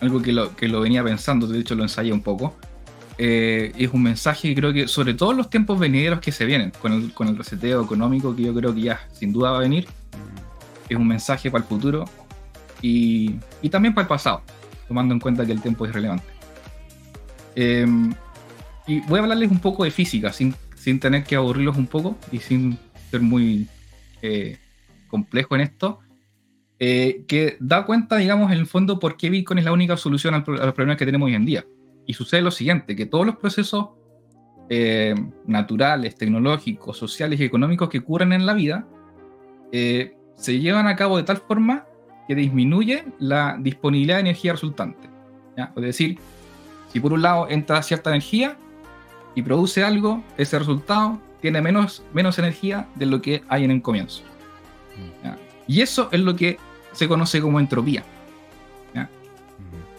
algo 0.00 0.22
que 0.22 0.32
lo, 0.32 0.54
que 0.54 0.68
lo 0.68 0.80
venía 0.80 1.02
pensando, 1.02 1.46
de 1.46 1.58
hecho 1.58 1.74
lo 1.74 1.82
ensayé 1.82 2.12
un 2.12 2.22
poco. 2.22 2.56
Eh, 3.18 3.72
es 3.76 3.90
un 3.92 4.02
mensaje 4.02 4.48
que 4.48 4.54
creo 4.54 4.72
que, 4.72 4.88
sobre 4.88 5.14
todo 5.14 5.30
en 5.30 5.38
los 5.38 5.48
tiempos 5.48 5.78
venideros 5.78 6.20
que 6.20 6.32
se 6.32 6.44
vienen, 6.44 6.70
con 6.70 6.92
el, 6.92 7.12
con 7.12 7.28
el 7.28 7.36
reseteo 7.36 7.82
económico 7.82 8.36
que 8.36 8.42
yo 8.42 8.54
creo 8.54 8.74
que 8.74 8.82
ya 8.82 9.00
sin 9.12 9.32
duda 9.32 9.52
va 9.52 9.58
a 9.58 9.60
venir, 9.60 9.86
es 10.88 10.96
un 10.96 11.08
mensaje 11.08 11.50
para 11.50 11.64
el 11.64 11.68
futuro 11.68 12.04
y, 12.82 13.36
y 13.62 13.70
también 13.70 13.94
para 13.94 14.02
el 14.02 14.08
pasado, 14.08 14.42
tomando 14.86 15.14
en 15.14 15.20
cuenta 15.20 15.46
que 15.46 15.52
el 15.52 15.62
tiempo 15.62 15.86
es 15.86 15.92
relevante. 15.92 16.26
Em, 17.54 18.12
y 18.86 19.00
voy 19.00 19.18
a 19.18 19.22
hablarles 19.22 19.50
un 19.50 19.60
poco 19.60 19.84
de 19.84 19.90
física, 19.90 20.32
sin, 20.32 20.54
sin 20.76 21.00
tener 21.00 21.24
que 21.24 21.36
aburrirlos 21.36 21.76
un 21.76 21.86
poco 21.86 22.18
y 22.30 22.38
sin 22.38 22.78
ser 23.10 23.22
muy 23.22 23.66
eh, 24.22 24.58
complejo 25.08 25.54
en 25.54 25.62
esto. 25.62 26.00
Eh, 26.78 27.24
que 27.26 27.56
da 27.58 27.86
cuenta, 27.86 28.16
digamos, 28.16 28.52
en 28.52 28.58
el 28.58 28.66
fondo, 28.66 28.98
por 28.98 29.16
qué 29.16 29.30
Bitcoin 29.30 29.58
es 29.58 29.64
la 29.64 29.72
única 29.72 29.96
solución 29.96 30.34
a 30.34 30.44
los 30.46 30.74
problemas 30.74 30.98
que 30.98 31.06
tenemos 31.06 31.26
hoy 31.26 31.34
en 31.34 31.46
día. 31.46 31.64
Y 32.06 32.14
sucede 32.14 32.42
lo 32.42 32.50
siguiente, 32.50 32.94
que 32.94 33.06
todos 33.06 33.26
los 33.26 33.36
procesos 33.36 33.88
eh, 34.68 35.14
naturales, 35.46 36.16
tecnológicos, 36.16 36.96
sociales 36.96 37.40
y 37.40 37.44
económicos 37.44 37.88
que 37.88 37.98
ocurren 37.98 38.32
en 38.32 38.46
la 38.46 38.54
vida 38.54 38.86
eh, 39.72 40.16
se 40.36 40.58
llevan 40.58 40.86
a 40.86 40.96
cabo 40.96 41.16
de 41.16 41.22
tal 41.22 41.38
forma 41.38 41.86
que 42.28 42.34
disminuye 42.34 43.04
la 43.18 43.56
disponibilidad 43.60 44.16
de 44.16 44.22
energía 44.22 44.52
resultante. 44.52 45.08
Es 45.56 45.82
decir, 45.82 46.18
si 46.92 47.00
por 47.00 47.12
un 47.12 47.22
lado 47.22 47.48
entra 47.48 47.82
cierta 47.82 48.10
energía 48.10 48.56
y 49.34 49.42
produce 49.42 49.82
algo, 49.82 50.22
ese 50.36 50.58
resultado 50.58 51.20
tiene 51.40 51.62
menos, 51.62 52.02
menos 52.12 52.38
energía 52.38 52.88
de 52.94 53.06
lo 53.06 53.22
que 53.22 53.42
hay 53.48 53.64
en 53.64 53.70
el 53.70 53.82
comienzo. 53.82 54.22
Mm. 55.22 55.28
Y 55.66 55.80
eso 55.80 56.08
es 56.12 56.20
lo 56.20 56.36
que 56.36 56.58
se 56.92 57.08
conoce 57.08 57.40
como 57.40 57.58
entropía 57.58 58.04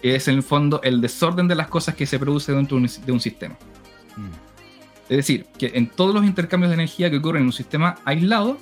es 0.01 0.27
en 0.27 0.35
el 0.35 0.43
fondo 0.43 0.81
el 0.83 1.01
desorden 1.01 1.47
de 1.47 1.55
las 1.55 1.67
cosas 1.67 1.95
que 1.95 2.05
se 2.05 2.19
produce 2.19 2.51
dentro 2.51 2.79
de 2.79 3.11
un 3.11 3.19
sistema. 3.19 3.55
Mm. 4.15 4.47
Es 5.09 5.17
decir, 5.17 5.45
que 5.57 5.71
en 5.75 5.87
todos 5.87 6.13
los 6.13 6.25
intercambios 6.25 6.69
de 6.69 6.75
energía 6.75 7.09
que 7.09 7.17
ocurren 7.17 7.43
en 7.43 7.47
un 7.47 7.53
sistema 7.53 7.95
aislado, 8.03 8.57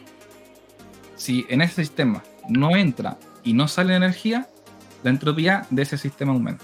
si 1.15 1.45
en 1.49 1.61
ese 1.61 1.83
sistema 1.83 2.23
no 2.47 2.75
entra 2.75 3.17
y 3.43 3.53
no 3.53 3.67
sale 3.67 3.95
energía, 3.95 4.47
la 5.03 5.09
entropía 5.09 5.65
de 5.69 5.81
ese 5.81 5.97
sistema 5.97 6.33
aumenta. 6.33 6.63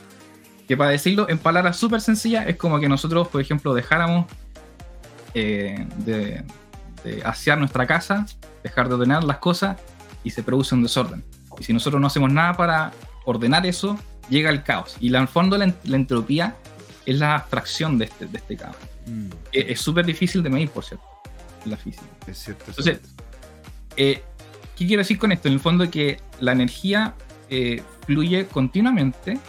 Que 0.67 0.77
para 0.77 0.91
decirlo 0.91 1.27
en 1.29 1.39
palabras 1.39 1.77
súper 1.77 2.01
sencillas, 2.01 2.47
es 2.47 2.57
como 2.57 2.79
que 2.79 2.87
nosotros, 2.87 3.27
por 3.27 3.41
ejemplo, 3.41 3.73
dejáramos 3.73 4.27
eh, 5.33 5.87
de, 5.97 6.43
de 7.03 7.23
asear 7.23 7.57
nuestra 7.57 7.87
casa, 7.87 8.25
dejar 8.63 8.87
de 8.87 8.95
ordenar 8.95 9.23
las 9.23 9.37
cosas 9.37 9.77
y 10.23 10.29
se 10.29 10.43
produce 10.43 10.75
un 10.75 10.83
desorden. 10.83 11.23
Y 11.59 11.63
si 11.63 11.73
nosotros 11.73 11.99
no 11.99 12.07
hacemos 12.07 12.31
nada 12.31 12.53
para 12.53 12.91
ordenar 13.25 13.65
eso, 13.65 13.97
llega 14.29 14.49
el 14.49 14.63
caos. 14.63 14.97
Y 14.99 15.09
en 15.09 15.15
el 15.15 15.27
fondo 15.27 15.57
la, 15.57 15.73
entropía 15.95 16.55
es 17.05 17.19
la 17.19 17.35
abstracción 17.35 17.97
de 17.97 18.05
este, 18.05 18.25
de 18.27 18.37
este 18.37 18.57
caos. 18.57 18.75
Mm. 19.07 19.29
Es 19.51 19.81
súper 19.81 20.05
difícil 20.05 20.43
de 20.43 20.49
medir, 20.49 20.69
por 20.69 20.83
cierto, 20.83 21.05
la 21.65 21.77
física. 21.77 22.05
Es 22.27 22.37
cierto. 22.37 22.65
Entonces, 22.67 22.99
eh, 23.97 24.23
¿qué 24.75 24.87
quiero 24.87 25.01
decir 25.01 25.17
con 25.17 25.31
esto? 25.31 25.47
En 25.47 25.55
el 25.55 25.59
fondo 25.59 25.89
que 25.89 26.19
la 26.39 26.51
energía 26.51 27.15
eh, 27.49 27.83
fluye 28.05 28.47
continuamente 28.47 29.39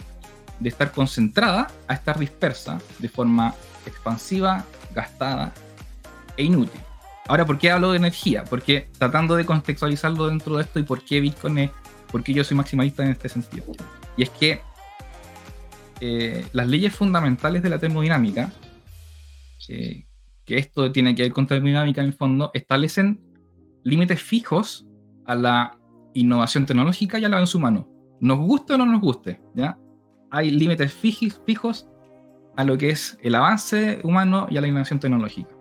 de 0.59 0.69
estar 0.69 0.91
concentrada 0.91 1.71
a 1.87 1.93
estar 1.93 2.19
dispersa 2.19 2.79
de 2.99 3.09
forma 3.09 3.53
expansiva, 3.85 4.65
gastada 4.93 5.53
e 6.37 6.43
inútil. 6.43 6.79
Ahora, 7.27 7.45
¿por 7.45 7.57
qué 7.57 7.71
hablo 7.71 7.91
de 7.91 7.97
energía? 7.97 8.43
Porque 8.43 8.87
tratando 8.97 9.35
de 9.35 9.45
contextualizarlo 9.45 10.27
dentro 10.27 10.57
de 10.57 10.63
esto 10.63 10.79
y 10.79 10.83
por 10.83 11.03
qué 11.03 11.21
Bitcoin 11.21 11.57
es, 11.57 11.71
por 12.11 12.23
qué 12.23 12.33
yo 12.33 12.43
soy 12.43 12.57
maximalista 12.57 13.03
en 13.03 13.11
este 13.11 13.29
sentido. 13.29 13.65
Y 14.17 14.23
es 14.23 14.29
que 14.29 14.61
eh, 15.99 16.45
las 16.53 16.67
leyes 16.67 16.93
fundamentales 16.93 17.63
de 17.63 17.69
la 17.69 17.79
termodinámica, 17.79 18.51
que 19.67 20.05
esto 20.57 20.91
tiene 20.91 21.15
que 21.15 21.23
ver 21.23 21.31
con 21.31 21.47
termodinámica 21.47 22.01
en 22.01 22.07
el 22.07 22.13
fondo, 22.13 22.51
establecen 22.53 23.21
límites 23.83 24.21
fijos 24.21 24.85
a 25.25 25.35
la 25.35 25.77
innovación 26.13 26.65
tecnológica 26.65 27.19
y 27.19 27.25
al 27.25 27.33
avance 27.33 27.57
humano. 27.57 27.87
Nos 28.19 28.39
guste 28.39 28.73
o 28.73 28.77
no 28.77 28.85
nos 28.85 29.01
guste, 29.01 29.41
¿ya? 29.55 29.77
Hay 30.31 30.51
límites 30.51 30.93
fijos 30.93 31.87
a 32.55 32.63
lo 32.63 32.77
que 32.77 32.89
es 32.89 33.17
el 33.21 33.35
avance 33.35 33.99
humano 34.03 34.47
y 34.49 34.57
a 34.57 34.61
la 34.61 34.67
innovación 34.67 34.99
tecnológica. 34.99 35.55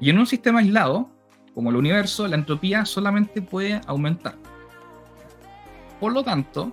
Y 0.00 0.10
en 0.10 0.18
un 0.18 0.26
sistema 0.26 0.60
aislado, 0.60 1.10
como 1.54 1.70
el 1.70 1.76
universo, 1.76 2.28
la 2.28 2.36
entropía 2.36 2.84
solamente 2.84 3.42
puede 3.42 3.80
aumentar. 3.86 4.36
Por 5.98 6.12
lo 6.12 6.22
tanto, 6.22 6.72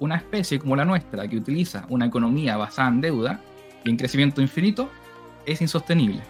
una 0.00 0.16
especie 0.16 0.58
como 0.58 0.76
la 0.76 0.84
nuestra, 0.84 1.26
que 1.28 1.36
utiliza 1.36 1.86
una 1.88 2.06
economía 2.06 2.56
basada 2.56 2.88
en 2.88 3.00
deuda 3.00 3.40
y 3.84 3.90
en 3.90 3.96
crecimiento 3.96 4.40
infinito, 4.40 4.90
es 5.46 5.60
insostenible. 5.60 6.22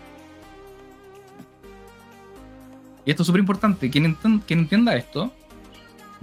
Y 3.04 3.10
esto 3.10 3.22
es 3.22 3.26
súper 3.26 3.40
importante. 3.40 3.90
Quien, 3.90 4.16
entienda 4.48 4.94
esto 4.94 5.32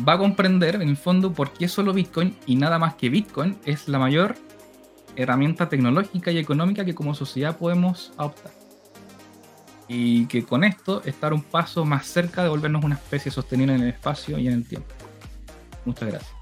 va 0.07 0.13
a 0.13 0.17
comprender 0.17 0.75
en 0.75 0.89
el 0.89 0.97
fondo 0.97 1.33
por 1.33 1.51
qué 1.51 1.67
solo 1.67 1.93
Bitcoin 1.93 2.35
y 2.45 2.55
nada 2.55 2.77
más 2.77 2.95
que 2.95 3.09
Bitcoin 3.09 3.57
es 3.65 3.87
la 3.87 3.97
mayor 3.97 4.35
herramienta 5.15 5.67
tecnológica 5.67 6.31
y 6.31 6.37
económica 6.37 6.85
que 6.85 6.93
como 6.93 7.15
sociedad 7.15 7.57
podemos 7.57 8.13
adoptar 8.17 8.51
y 9.87 10.25
que 10.25 10.43
con 10.43 10.63
esto 10.63 11.01
estar 11.05 11.33
un 11.33 11.41
paso 11.41 11.85
más 11.85 12.05
cerca 12.05 12.43
de 12.43 12.49
volvernos 12.49 12.83
una 12.83 12.95
especie 12.95 13.31
sostenible 13.31 13.75
en 13.75 13.81
el 13.81 13.89
espacio 13.89 14.37
y 14.37 14.47
en 14.47 14.53
el 14.53 14.67
tiempo. 14.67 14.93
Muchas 15.85 16.09
gracias. 16.09 16.34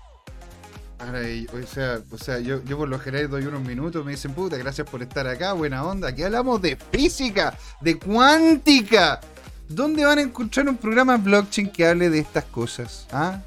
O 1.11 1.67
sea, 1.67 2.01
o 2.11 2.17
sea 2.17 2.39
yo, 2.39 2.61
por 2.77 2.88
lo 2.88 2.99
general 2.99 3.30
doy 3.30 3.45
unos 3.45 3.61
minutos, 3.61 4.05
me 4.05 4.11
dicen, 4.11 4.34
puta, 4.34 4.57
gracias 4.57 4.89
por 4.89 5.01
estar 5.01 5.27
acá, 5.27 5.53
buena 5.53 5.84
onda. 5.84 6.09
Aquí 6.09 6.23
hablamos 6.23 6.61
de 6.61 6.77
física, 6.91 7.57
de 7.81 7.97
cuántica. 7.97 9.19
¿Dónde 9.67 10.05
van 10.05 10.19
a 10.19 10.21
encontrar 10.21 10.67
un 10.67 10.77
programa 10.77 11.17
blockchain 11.17 11.69
que 11.71 11.88
hable 11.88 12.09
de 12.09 12.19
estas 12.19 12.45
cosas? 12.45 13.07
¿Ah? 13.11 13.41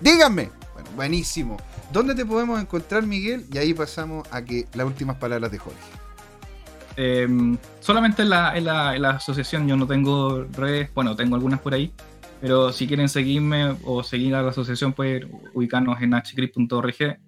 Díganme. 0.00 0.50
Bueno, 0.74 0.90
buenísimo. 0.94 1.56
¿Dónde 1.92 2.14
te 2.14 2.26
podemos 2.26 2.60
encontrar, 2.60 3.04
Miguel? 3.04 3.46
Y 3.52 3.58
ahí 3.58 3.72
pasamos 3.72 4.26
a 4.30 4.42
que 4.42 4.66
las 4.74 4.86
últimas 4.86 5.16
palabras 5.16 5.50
de 5.50 5.58
Jorge. 5.58 5.78
Em, 6.96 7.58
solamente 7.80 8.22
en 8.22 8.30
la, 8.30 8.56
en, 8.56 8.64
la, 8.64 9.10
asociación 9.10 9.68
yo 9.68 9.76
no 9.76 9.86
tengo 9.86 10.44
redes, 10.44 10.88
bueno, 10.94 11.14
tengo 11.14 11.34
algunas 11.34 11.60
por 11.60 11.74
ahí, 11.74 11.92
pero 12.40 12.72
si 12.72 12.86
quieren 12.86 13.08
seguirme 13.08 13.76
o 13.84 14.02
seguir 14.02 14.34
a 14.34 14.42
la 14.42 14.50
asociación, 14.50 14.92
pueden 14.92 15.30
ubicarnos 15.54 16.00
en 16.02 16.10
hgrip.org, 16.10 17.18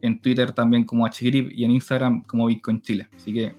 en 0.00 0.20
Twitter 0.20 0.52
también 0.52 0.84
como 0.84 1.06
hgrip 1.06 1.50
y 1.52 1.64
en 1.64 1.70
Instagram 1.72 2.22
como 2.22 2.46
Bitcoin 2.46 2.80
Chile. 2.80 3.08
Así 3.16 3.32
que 3.32 3.54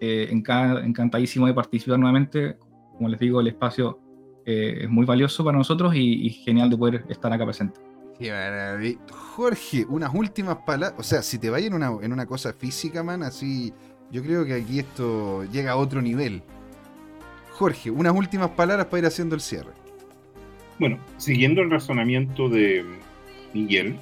eh, 0.00 0.28
encantadísimo 0.30 1.46
de 1.46 1.54
participar 1.54 1.98
nuevamente. 1.98 2.56
Como 2.96 3.08
les 3.08 3.18
digo, 3.18 3.40
el 3.40 3.48
espacio 3.48 3.98
eh, 4.46 4.80
es 4.82 4.90
muy 4.90 5.04
valioso 5.04 5.44
para 5.44 5.58
nosotros 5.58 5.94
y, 5.94 6.30
genial 6.30 6.70
de 6.70 6.76
poder 6.76 7.04
estar 7.08 7.32
acá 7.32 7.44
presente. 7.44 7.80
Jorge, 9.10 9.84
unas 9.88 10.12
últimas 10.14 10.56
palabras. 10.58 10.98
O 10.98 11.02
sea, 11.02 11.22
si 11.22 11.38
te 11.38 11.50
vayas 11.50 11.68
en 11.68 11.74
una, 11.74 11.92
en 12.00 12.12
una 12.12 12.26
cosa 12.26 12.52
física, 12.52 13.02
man, 13.02 13.22
así 13.22 13.72
yo 14.10 14.22
creo 14.22 14.44
que 14.44 14.54
aquí 14.54 14.78
esto 14.78 15.44
llega 15.52 15.72
a 15.72 15.76
otro 15.76 16.00
nivel. 16.00 16.42
Jorge, 17.52 17.90
unas 17.90 18.14
últimas 18.14 18.50
palabras 18.50 18.86
para 18.86 19.00
ir 19.00 19.06
haciendo 19.06 19.34
el 19.34 19.40
cierre. 19.40 19.72
Bueno, 20.78 20.98
siguiendo 21.16 21.62
el 21.62 21.70
razonamiento 21.70 22.48
de 22.48 22.84
Miguel, 23.52 23.96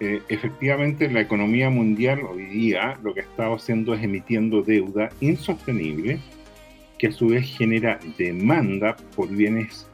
eh, 0.00 0.20
efectivamente 0.28 1.10
la 1.10 1.20
economía 1.20 1.70
mundial 1.70 2.20
hoy 2.28 2.46
día 2.46 2.98
lo 3.02 3.14
que 3.14 3.20
está 3.20 3.52
haciendo 3.52 3.94
es 3.94 4.02
emitiendo 4.02 4.62
deuda 4.62 5.08
insostenible 5.20 6.18
que 6.98 7.06
a 7.06 7.12
su 7.12 7.28
vez 7.28 7.46
genera 7.56 7.98
demanda 8.18 8.96
por 9.14 9.28
bienes, 9.28 9.86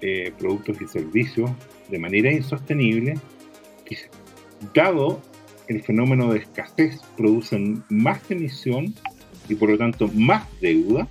eh, 0.00 0.32
productos 0.38 0.80
y 0.80 0.86
servicios 0.86 1.50
de 1.88 1.98
manera 1.98 2.32
insostenible, 2.32 3.14
dado 4.74 5.20
el 5.68 5.82
fenómeno 5.82 6.32
de 6.32 6.40
escasez 6.40 7.00
produce 7.16 7.58
más 7.88 8.30
emisión 8.30 8.94
y 9.48 9.54
por 9.54 9.70
lo 9.70 9.78
tanto 9.78 10.08
más 10.08 10.46
deuda, 10.60 11.08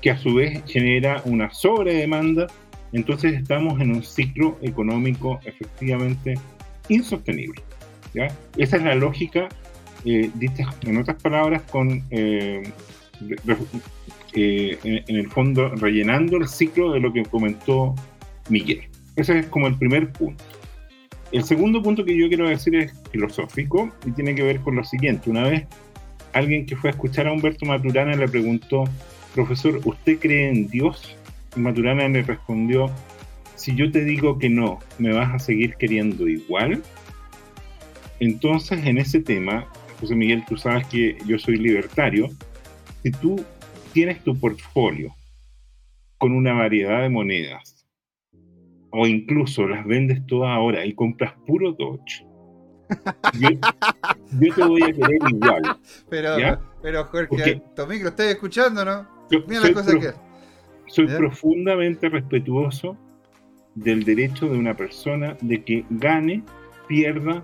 que 0.00 0.10
a 0.10 0.18
su 0.18 0.34
vez 0.34 0.62
genera 0.66 1.22
una 1.24 1.52
sobredemanda, 1.52 2.46
entonces 2.96 3.34
estamos 3.34 3.80
en 3.80 3.90
un 3.90 4.02
ciclo 4.02 4.58
económico 4.62 5.38
efectivamente 5.44 6.34
insostenible. 6.88 7.62
Esa 8.56 8.76
es 8.76 8.82
la 8.82 8.94
lógica, 8.94 9.48
eh, 10.04 10.30
en 10.82 10.96
otras 10.96 11.20
palabras, 11.22 11.62
con 11.70 12.02
eh, 12.10 12.62
eh, 14.34 14.78
en, 14.82 15.16
el 15.16 15.28
fondo 15.28 15.68
rellenando 15.68 16.38
el 16.38 16.48
ciclo 16.48 16.92
de 16.92 17.00
lo 17.00 17.12
que 17.12 17.24
comentó 17.24 17.94
Miguel. 18.48 18.82
Ese 19.16 19.40
es 19.40 19.46
como 19.46 19.66
el 19.66 19.76
primer 19.76 20.10
punto. 20.12 20.42
El 21.32 21.42
segundo 21.44 21.82
punto 21.82 22.04
que 22.04 22.16
yo 22.16 22.28
quiero 22.28 22.48
decir 22.48 22.76
es 22.76 22.94
filosófico 23.10 23.90
y 24.06 24.12
tiene 24.12 24.34
que 24.34 24.42
ver 24.42 24.60
con 24.60 24.76
lo 24.76 24.84
siguiente. 24.84 25.28
Una 25.28 25.42
vez 25.42 25.66
alguien 26.32 26.66
que 26.66 26.76
fue 26.76 26.90
a 26.90 26.92
escuchar 26.92 27.26
a 27.26 27.32
Humberto 27.32 27.66
Maturana 27.66 28.14
le 28.14 28.28
preguntó, 28.28 28.84
profesor, 29.34 29.80
¿usted 29.84 30.18
cree 30.18 30.50
en 30.50 30.68
Dios? 30.68 31.15
Maturana 31.56 32.08
le 32.08 32.22
respondió, 32.22 32.90
si 33.54 33.74
yo 33.74 33.90
te 33.90 34.04
digo 34.04 34.38
que 34.38 34.48
no, 34.48 34.78
¿me 34.98 35.12
vas 35.12 35.34
a 35.34 35.38
seguir 35.38 35.76
queriendo 35.76 36.28
igual? 36.28 36.82
Entonces, 38.20 38.84
en 38.84 38.98
ese 38.98 39.20
tema, 39.20 39.66
José 40.00 40.14
Miguel, 40.14 40.44
tú 40.46 40.56
sabes 40.56 40.86
que 40.86 41.18
yo 41.26 41.38
soy 41.38 41.56
libertario. 41.56 42.28
Si 43.02 43.10
tú 43.10 43.44
tienes 43.92 44.22
tu 44.22 44.38
portfolio 44.38 45.14
con 46.18 46.32
una 46.32 46.52
variedad 46.52 47.02
de 47.02 47.08
monedas 47.08 47.86
o 48.90 49.06
incluso 49.06 49.66
las 49.66 49.86
vendes 49.86 50.24
todas 50.26 50.50
ahora 50.50 50.84
y 50.84 50.94
compras 50.94 51.34
puro 51.46 51.72
Dodge, 51.72 52.24
yo, 53.40 54.54
te 54.54 54.64
voy 54.64 54.82
a 54.82 54.92
querer 54.92 55.18
igual. 55.28 55.62
Pero, 56.08 56.36
pero 56.82 57.04
Jorge, 57.04 57.62
Tommy, 57.74 57.98
lo 57.98 58.10
estás 58.10 58.26
escuchando, 58.26 58.84
¿no? 58.84 59.06
Mira 59.48 59.60
la 59.60 59.72
cosa 59.72 59.98
que 59.98 60.25
Soy 60.86 61.06
profundamente 61.06 62.08
respetuoso 62.08 62.96
del 63.74 64.04
derecho 64.04 64.48
de 64.48 64.58
una 64.58 64.74
persona 64.74 65.36
de 65.40 65.62
que 65.62 65.84
gane, 65.90 66.42
pierda 66.88 67.42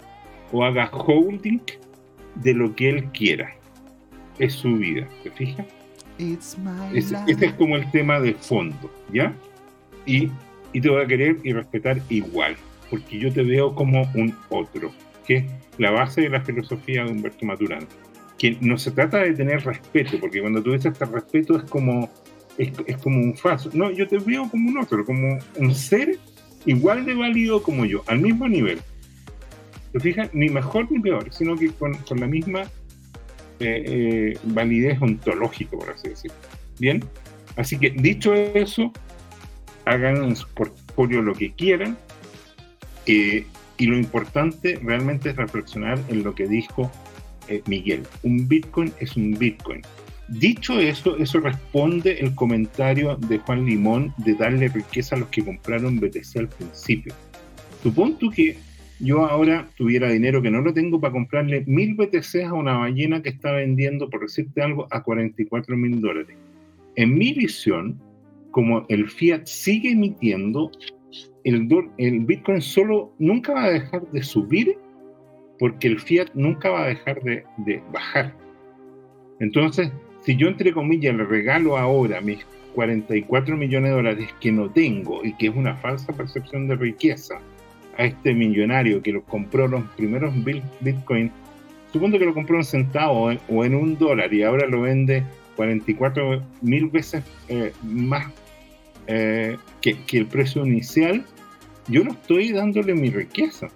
o 0.52 0.64
haga 0.64 0.90
holding 0.90 1.60
de 2.36 2.55
lo 2.55 2.74
que 2.74 2.89
él 2.89 3.05
quiera. 3.12 3.52
Es 4.39 4.55
su 4.55 4.77
vida, 4.77 5.06
¿te 5.23 5.31
fijas? 5.31 5.66
Ese, 6.94 7.16
ese 7.27 7.47
es 7.47 7.52
como 7.55 7.77
el 7.77 7.90
tema 7.90 8.20
de 8.20 8.35
fondo, 8.35 8.90
¿ya? 9.12 9.35
Y 10.06 10.31
y 10.73 10.81
te 10.81 10.89
voy 10.89 11.02
a 11.02 11.06
querer 11.06 11.39
y 11.43 11.52
respetar 11.52 12.01
igual, 12.09 12.56
porque 12.90 13.19
yo 13.19 13.32
te 13.32 13.43
veo 13.43 13.74
como 13.74 14.10
un 14.14 14.35
otro, 14.48 14.90
que 15.27 15.36
es 15.36 15.44
la 15.78 15.90
base 15.90 16.23
de 16.23 16.31
la 16.31 16.40
filosofía 16.40 17.05
de 17.05 17.12
Humberto 17.12 17.47
Maturana. 17.47 17.86
Que 18.39 18.56
no 18.60 18.77
se 18.77 18.90
trata 18.90 19.19
de 19.19 19.35
tener 19.35 19.64
respeto, 19.64 20.19
porque 20.19 20.40
cuando 20.40 20.62
tú 20.62 20.73
dices 20.73 20.93
este 20.93 21.05
respeto 21.05 21.56
es 21.56 21.64
como, 21.64 22.10
es, 22.59 22.97
como 22.99 23.20
un 23.20 23.37
falso. 23.37 23.70
No, 23.73 23.91
yo 23.91 24.07
te 24.07 24.19
veo 24.19 24.49
como 24.51 24.70
un 24.70 24.79
otro, 24.79 25.05
como 25.05 25.39
un 25.59 25.74
ser 25.74 26.19
igual 26.66 27.05
de 27.05 27.15
válido 27.15 27.62
como 27.62 27.85
yo, 27.85 28.03
al 28.07 28.20
mismo 28.20 28.49
nivel. 28.49 28.81
¿Te 29.93 30.01
fijas? 30.01 30.31
Ni 30.33 30.49
mejor 30.49 30.91
ni 30.91 31.01
peor, 31.01 31.33
sino 31.33 31.57
que 31.57 31.70
con, 31.70 31.97
la 32.16 32.27
misma 32.27 32.62
eh, 33.61 33.85
eh, 33.87 34.39
validez 34.45 35.01
ontológica, 35.01 35.77
por 35.77 35.91
así 35.91 36.09
decirlo. 36.09 36.37
Bien, 36.79 37.05
así 37.57 37.79
que 37.79 37.91
dicho 37.91 38.33
eso, 38.35 38.93
hagan 39.85 40.24
en 40.24 40.37
su 40.37 40.49
portfolio 40.49 41.23
lo 41.23 41.35
que 41.35 41.53
quieran. 41.53 41.97
Eh, 43.07 43.45
y 43.79 43.87
lo 43.87 43.97
importante 43.97 44.79
realmente 44.83 45.31
es 45.31 45.37
reflexionar 45.37 45.99
en 46.09 46.23
lo 46.23 46.35
que 46.35 46.47
dijo 46.47 46.91
eh, 47.49 47.62
Miguel. 47.66 48.07
Un 48.23 48.47
Bitcoin 48.47 48.93
es 49.01 49.16
un 49.16 49.33
Bitcoin. 49.33 49.83
Dicho 50.28 50.78
eso, 50.78 51.16
eso 51.16 51.40
responde 51.40 52.20
el 52.20 52.35
comentario 52.35 53.16
de 53.16 53.39
Juan 53.39 53.66
Limón 53.66 54.15
de 54.19 54.35
darle 54.35 54.69
riqueza 54.69 55.16
a 55.16 55.19
los 55.19 55.28
que 55.28 55.44
compraron 55.44 55.99
BTC 55.99 56.36
al 56.36 56.49
principio. 56.49 57.15
Supongo 57.82 58.31
que 58.31 58.57
yo 59.01 59.27
ahora 59.27 59.69
tuviera 59.77 60.09
dinero 60.09 60.40
que 60.40 60.51
no 60.51 60.61
lo 60.61 60.73
tengo 60.73 61.01
para 61.01 61.12
comprarle 61.12 61.65
mil 61.66 61.97
BTC 61.97 62.44
a 62.47 62.53
una 62.53 62.78
ballena 62.78 63.20
que 63.20 63.31
está 63.31 63.51
vendiendo, 63.51 64.09
por 64.09 64.20
decirte 64.20 64.62
algo, 64.62 64.86
a 64.90 65.03
44 65.03 65.77
mil 65.77 66.01
dólares. 66.01 66.36
En 66.94 67.15
mi 67.15 67.32
visión, 67.32 68.01
como 68.53 68.86
el 68.89 69.11
fiat 69.11 69.44
sigue 69.47 69.90
emitiendo, 69.90 70.70
el, 71.44 72.20
Bitcoin 72.20 72.61
solo 72.61 73.12
nunca 73.19 73.55
va 73.55 73.65
a 73.65 73.70
dejar 73.70 74.09
de 74.12 74.23
subir 74.23 74.78
porque 75.59 75.89
el 75.89 75.99
fiat 75.99 76.28
nunca 76.35 76.70
va 76.70 76.85
a 76.85 76.89
dejar 76.89 77.20
de, 77.23 77.44
de 77.59 77.82
bajar. 77.93 78.35
Entonces, 79.40 79.90
si 80.24 80.36
yo 80.36 80.49
entre 80.49 80.73
comillas 80.73 81.15
le 81.15 81.24
regalo 81.24 81.77
ahora 81.77 82.20
mis 82.20 82.44
44 82.74 83.57
millones 83.57 83.90
de 83.90 83.97
dólares 83.97 84.28
que 84.40 84.53
no 84.53 84.70
tengo 84.70 85.24
y 85.24 85.35
que 85.35 85.49
es 85.49 85.55
una 85.55 85.77
falsa 85.77 86.12
percepción 86.12 86.69
de 86.69 86.77
riqueza 86.77 87.40
a 87.99 88.05
este 88.05 88.32
millonario 88.32 89.03
que 89.03 89.12
los 89.12 89.24
compró 89.24 89.69
los 89.69 89.82
primeros 89.97 90.32
Bitcoin, 90.81 91.31
supongo 91.93 92.19
que 92.19 92.24
lo 92.24 92.35
compró 92.35 92.57
en 92.57 92.65
centavo 92.65 93.31
o 93.49 93.65
en 93.65 93.74
un 93.74 93.99
dólar 93.99 94.32
y 94.32 94.43
ahora 94.43 94.66
lo 94.66 94.82
vende 94.82 95.23
44 95.57 96.43
mil 96.62 96.86
veces 96.89 97.23
eh, 97.49 97.73
más 97.82 98.27
eh, 99.07 99.57
que, 99.81 99.99
que, 100.05 100.19
el 100.19 100.27
precio 100.27 100.65
inicial, 100.65 101.24
yo 101.89 102.05
no 102.05 102.12
estoy 102.12 102.53
dándole 102.53 102.94
mi 102.94 103.11
riqueza. 103.11 103.69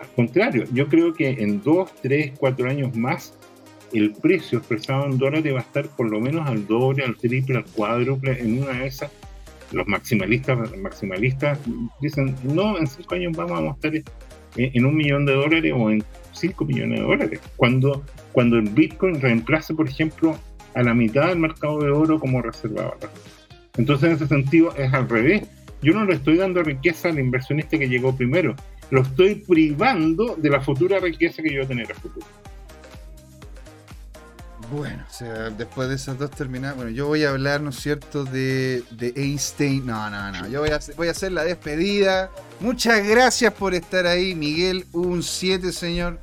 Al 0.00 0.08
contrario, 0.14 0.64
yo 0.72 0.88
creo 0.88 1.12
que 1.12 1.30
en 1.30 1.60
2, 1.62 1.90
3, 2.02 2.32
4 2.38 2.70
años 2.70 2.96
más 2.96 3.37
el 3.92 4.12
precio 4.12 4.58
expresado 4.58 5.06
en 5.06 5.18
dólares 5.18 5.52
va 5.54 5.58
a 5.58 5.62
estar 5.62 5.88
por 5.88 6.10
lo 6.10 6.20
menos 6.20 6.46
al 6.46 6.66
doble, 6.66 7.04
al 7.04 7.16
triple, 7.16 7.56
al 7.56 7.64
cuádruple 7.64 8.40
en 8.40 8.62
una 8.62 8.72
de 8.72 8.86
esas. 8.86 9.10
Los 9.72 9.86
maximalistas, 9.86 10.76
maximalistas 10.78 11.58
dicen, 12.00 12.34
no, 12.42 12.78
en 12.78 12.86
cinco 12.86 13.14
años 13.14 13.36
vamos 13.36 13.70
a 13.70 13.74
estar 13.74 13.92
en 14.56 14.86
un 14.86 14.96
millón 14.96 15.26
de 15.26 15.34
dólares 15.34 15.74
o 15.76 15.90
en 15.90 16.02
cinco 16.32 16.64
millones 16.64 17.00
de 17.00 17.06
dólares. 17.06 17.40
Cuando, 17.56 18.04
cuando 18.32 18.56
el 18.56 18.68
Bitcoin 18.70 19.20
reemplace, 19.20 19.74
por 19.74 19.88
ejemplo, 19.88 20.38
a 20.74 20.82
la 20.82 20.94
mitad 20.94 21.28
del 21.28 21.38
mercado 21.38 21.80
de 21.80 21.90
oro 21.90 22.18
como 22.18 22.40
reserva 22.40 22.94
Entonces, 23.76 24.08
en 24.08 24.16
ese 24.16 24.26
sentido, 24.26 24.74
es 24.76 24.92
al 24.92 25.08
revés. 25.08 25.48
Yo 25.82 25.92
no 25.92 26.04
le 26.04 26.14
estoy 26.14 26.36
dando 26.36 26.62
riqueza 26.62 27.08
al 27.08 27.18
inversionista 27.18 27.78
que 27.78 27.88
llegó 27.88 28.16
primero, 28.16 28.56
lo 28.90 29.02
estoy 29.02 29.36
privando 29.36 30.34
de 30.36 30.50
la 30.50 30.60
futura 30.60 30.98
riqueza 30.98 31.42
que 31.42 31.50
yo 31.50 31.56
voy 31.56 31.64
a 31.66 31.68
tener 31.68 31.92
a 31.92 31.94
futuro. 31.94 32.26
Bueno, 34.70 35.02
o 35.08 35.12
sea, 35.12 35.50
después 35.50 35.88
de 35.88 35.94
esas 35.94 36.18
dos 36.18 36.30
terminadas, 36.30 36.76
bueno, 36.76 36.90
yo 36.90 37.06
voy 37.06 37.24
a 37.24 37.30
hablar, 37.30 37.60
¿no 37.62 37.70
es 37.70 37.76
cierto?, 37.76 38.24
de, 38.24 38.84
de 38.90 39.14
Einstein. 39.16 39.86
No, 39.86 40.10
no, 40.10 40.30
no, 40.30 40.46
yo 40.46 40.60
voy 40.60 40.70
a, 40.70 40.80
voy 40.96 41.08
a 41.08 41.12
hacer 41.12 41.32
la 41.32 41.44
despedida. 41.44 42.30
Muchas 42.60 43.06
gracias 43.06 43.52
por 43.54 43.74
estar 43.74 44.06
ahí, 44.06 44.34
Miguel. 44.34 44.86
Un 44.92 45.22
7, 45.22 45.72
señor. 45.72 46.18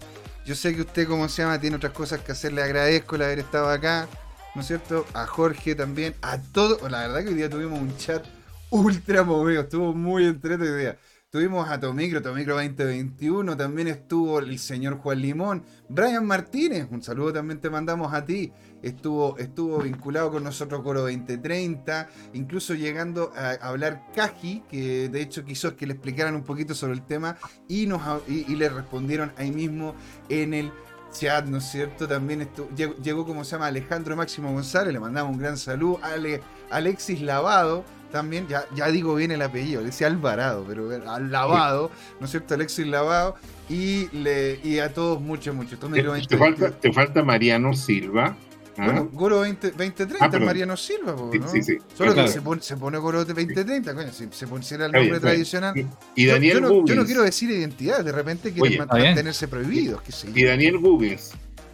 Yo 0.45 0.53
sé 0.53 0.75
que 0.75 0.81
usted, 0.81 1.07
como 1.07 1.27
se 1.27 1.41
llama, 1.41 1.59
tiene 1.59 1.77
otras 1.77 1.93
cosas 1.93 2.21
que 2.21 2.33
hacer. 2.33 2.53
Le 2.53 2.61
agradezco 2.61 3.15
el 3.15 3.23
haber 3.23 3.39
estado 3.39 3.67
acá, 3.67 4.07
¿no 4.53 4.61
es 4.61 4.67
cierto? 4.67 5.07
A 5.13 5.25
Jorge 5.25 5.73
también, 5.73 6.13
a 6.21 6.39
todos. 6.39 6.79
La 6.91 6.99
verdad 7.07 7.23
que 7.23 7.29
hoy 7.29 7.35
día 7.35 7.49
tuvimos 7.49 7.79
un 7.79 7.97
chat 7.97 8.23
ultra 8.69 9.23
movido, 9.23 9.61
estuvo 9.61 9.93
muy 9.93 10.25
entretenido. 10.25 10.95
Tuvimos 11.35 11.67
a 11.69 11.77
Tomicro, 11.81 12.21
Tomicro 12.21 12.55
2021, 12.55 13.57
también 13.57 13.89
estuvo 13.89 14.39
el 14.39 14.57
señor 14.57 14.99
Juan 14.99 15.21
Limón, 15.21 15.65
Brian 15.89 16.25
Martínez, 16.25 16.87
un 16.89 17.03
saludo 17.03 17.33
también 17.33 17.59
te 17.59 17.69
mandamos 17.69 18.13
a 18.13 18.23
ti, 18.23 18.53
estuvo, 18.81 19.37
estuvo 19.37 19.79
vinculado 19.79 20.31
con 20.31 20.45
nosotros 20.45 20.81
Coro 20.81 21.01
2030, 21.01 22.07
incluso 22.35 22.73
llegando 22.73 23.33
a 23.35 23.49
hablar 23.67 24.01
Kaji, 24.15 24.63
que 24.69 25.09
de 25.09 25.21
hecho 25.21 25.43
quiso 25.43 25.75
que 25.75 25.85
le 25.85 25.95
explicaran 25.95 26.35
un 26.35 26.43
poquito 26.43 26.73
sobre 26.73 26.93
el 26.93 27.01
tema 27.01 27.35
y, 27.67 27.85
nos, 27.85 28.01
y, 28.29 28.55
le 28.55 28.69
respondieron 28.69 29.33
ahí 29.35 29.51
mismo 29.51 29.93
en 30.29 30.53
el 30.53 30.71
chat, 31.11 31.47
¿no 31.47 31.57
es 31.57 31.65
cierto? 31.65 32.07
También 32.07 32.43
estuvo, 32.43 32.69
llegó, 32.73 33.25
como 33.25 33.43
se 33.43 33.51
llama 33.51 33.67
Alejandro 33.67 34.15
Máximo 34.15 34.53
González, 34.53 34.93
le 34.93 35.01
mandamos 35.01 35.33
un 35.33 35.39
gran 35.41 35.57
saludo, 35.57 35.99
Ale, 36.01 36.39
Alexis 36.71 37.21
Lavado, 37.21 37.83
también, 38.15 38.47
ya, 38.47 38.65
ya 38.73 38.87
digo 38.87 39.13
bien 39.13 39.31
el 39.31 39.41
apellido, 39.41 39.81
le 39.81 39.87
decía 39.87 40.07
Alvarado, 40.07 40.63
pero 40.65 40.89
al 41.11 41.29
lavado, 41.29 41.91
¿no 42.21 42.25
es 42.25 42.31
cierto? 42.31 42.53
Alexis 42.53 42.87
Lavado, 42.87 43.35
y, 43.69 44.07
le, 44.15 44.57
y 44.63 44.79
a 44.79 44.93
todos 44.93 45.19
mucho, 45.19 45.53
mucho. 45.53 45.77
Te, 45.77 46.37
falta, 46.37 46.71
te 46.71 46.93
falta 46.93 47.23
Mariano 47.23 47.73
Silva. 47.73 48.37
¿ah? 48.77 48.85
Bueno, 48.85 49.09
Goro 49.11 49.39
2030 49.39 50.17
ah, 50.21 50.39
Mariano 50.39 50.77
Silva, 50.77 51.13
¿no? 51.13 51.29
Sí, 51.49 51.61
sí, 51.61 51.77
Solo 51.93 52.15
que 52.15 52.29
se 52.29 52.41
pone, 52.41 52.61
se 52.61 52.77
pone 52.77 52.97
Goro 52.99 53.25
2030, 53.25 53.93
coño, 53.93 54.13
si 54.13 54.29
se 54.31 54.47
pusiera 54.47 54.85
el 54.85 54.93
nombre 54.93 55.19
tradicional. 55.19 55.73
Y, 56.15 56.25
Daniel 56.25 56.61
yo, 56.61 56.61
no, 56.61 56.85
yo, 56.85 56.95
no, 56.95 57.05
quiero 57.05 57.21
decir 57.21 57.49
identidad, 57.49 58.01
de 58.01 58.13
repente 58.13 58.53
quieren 58.53 58.87
mantenerse 58.87 59.49
prohibidos. 59.49 60.01
Y 60.33 60.45
Daniel 60.45 60.77
Gubbins. 60.77 61.33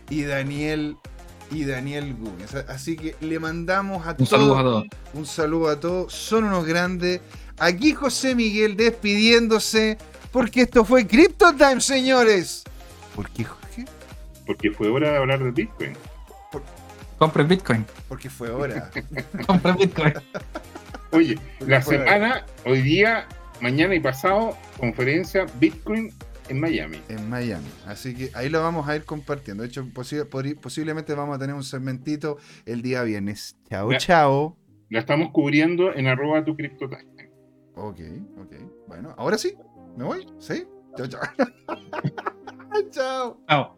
Y 0.09 0.23
Daniel 0.23 0.97
y 1.51 1.65
Daniel 1.65 2.15
Gunes. 2.15 2.55
Así 2.67 2.95
que 2.95 3.15
le 3.21 3.39
mandamos 3.39 4.05
a 4.07 4.15
un 4.17 4.25
Saludo 4.25 4.57
a 4.57 4.63
todos. 4.63 4.85
Un 5.13 5.25
saludo 5.25 5.69
a 5.69 5.79
todos. 5.79 6.13
Son 6.13 6.45
unos 6.45 6.65
grandes. 6.65 7.21
Aquí 7.59 7.93
José 7.93 8.33
Miguel 8.35 8.77
despidiéndose. 8.77 9.97
Porque 10.31 10.61
esto 10.61 10.85
fue 10.85 11.05
Crypto 11.05 11.53
Time, 11.53 11.81
señores. 11.81 12.63
¿Por 13.15 13.29
qué, 13.29 13.43
Jorge? 13.43 13.85
Porque 14.47 14.71
fue 14.71 14.87
hora 14.87 15.11
de 15.11 15.17
hablar 15.17 15.43
de 15.43 15.51
Bitcoin. 15.51 15.93
Compre 17.17 17.43
Bitcoin. 17.43 17.85
Porque 18.07 18.29
fue 18.29 18.49
hora. 18.49 18.89
Compre 19.45 19.73
Bitcoin. 19.73 20.13
Oye, 21.11 21.37
la 21.59 21.81
semana, 21.81 22.45
hoy 22.65 22.81
día, 22.81 23.27
mañana 23.59 23.93
y 23.93 23.99
pasado, 23.99 24.57
conferencia 24.79 25.45
Bitcoin 25.59 26.13
en 26.51 26.59
Miami. 26.59 27.01
En 27.07 27.29
Miami. 27.29 27.69
Así 27.87 28.13
que 28.13 28.29
ahí 28.33 28.49
lo 28.49 28.61
vamos 28.61 28.87
a 28.87 28.95
ir 28.95 29.05
compartiendo. 29.05 29.63
De 29.63 29.69
hecho, 29.69 29.87
posiblemente 29.91 31.13
vamos 31.15 31.35
a 31.35 31.39
tener 31.39 31.55
un 31.55 31.63
segmentito 31.63 32.37
el 32.65 32.81
día 32.81 33.03
viernes. 33.03 33.57
Chao, 33.69 33.91
chao. 33.97 34.57
La 34.89 34.99
estamos 34.99 35.31
cubriendo 35.31 35.93
en 35.95 36.07
arroba 36.07 36.43
tu 36.43 36.55
CryptoTime. 36.55 37.31
Ok, 37.75 37.99
ok. 38.37 38.53
Bueno, 38.87 39.15
ahora 39.17 39.37
sí. 39.37 39.55
¿Me 39.95 40.03
voy? 40.03 40.27
¿Sí? 40.39 40.65
Chao, 40.97 41.07
chao. 41.07 41.21
chao. 42.91 43.41
Chao. 43.47 43.77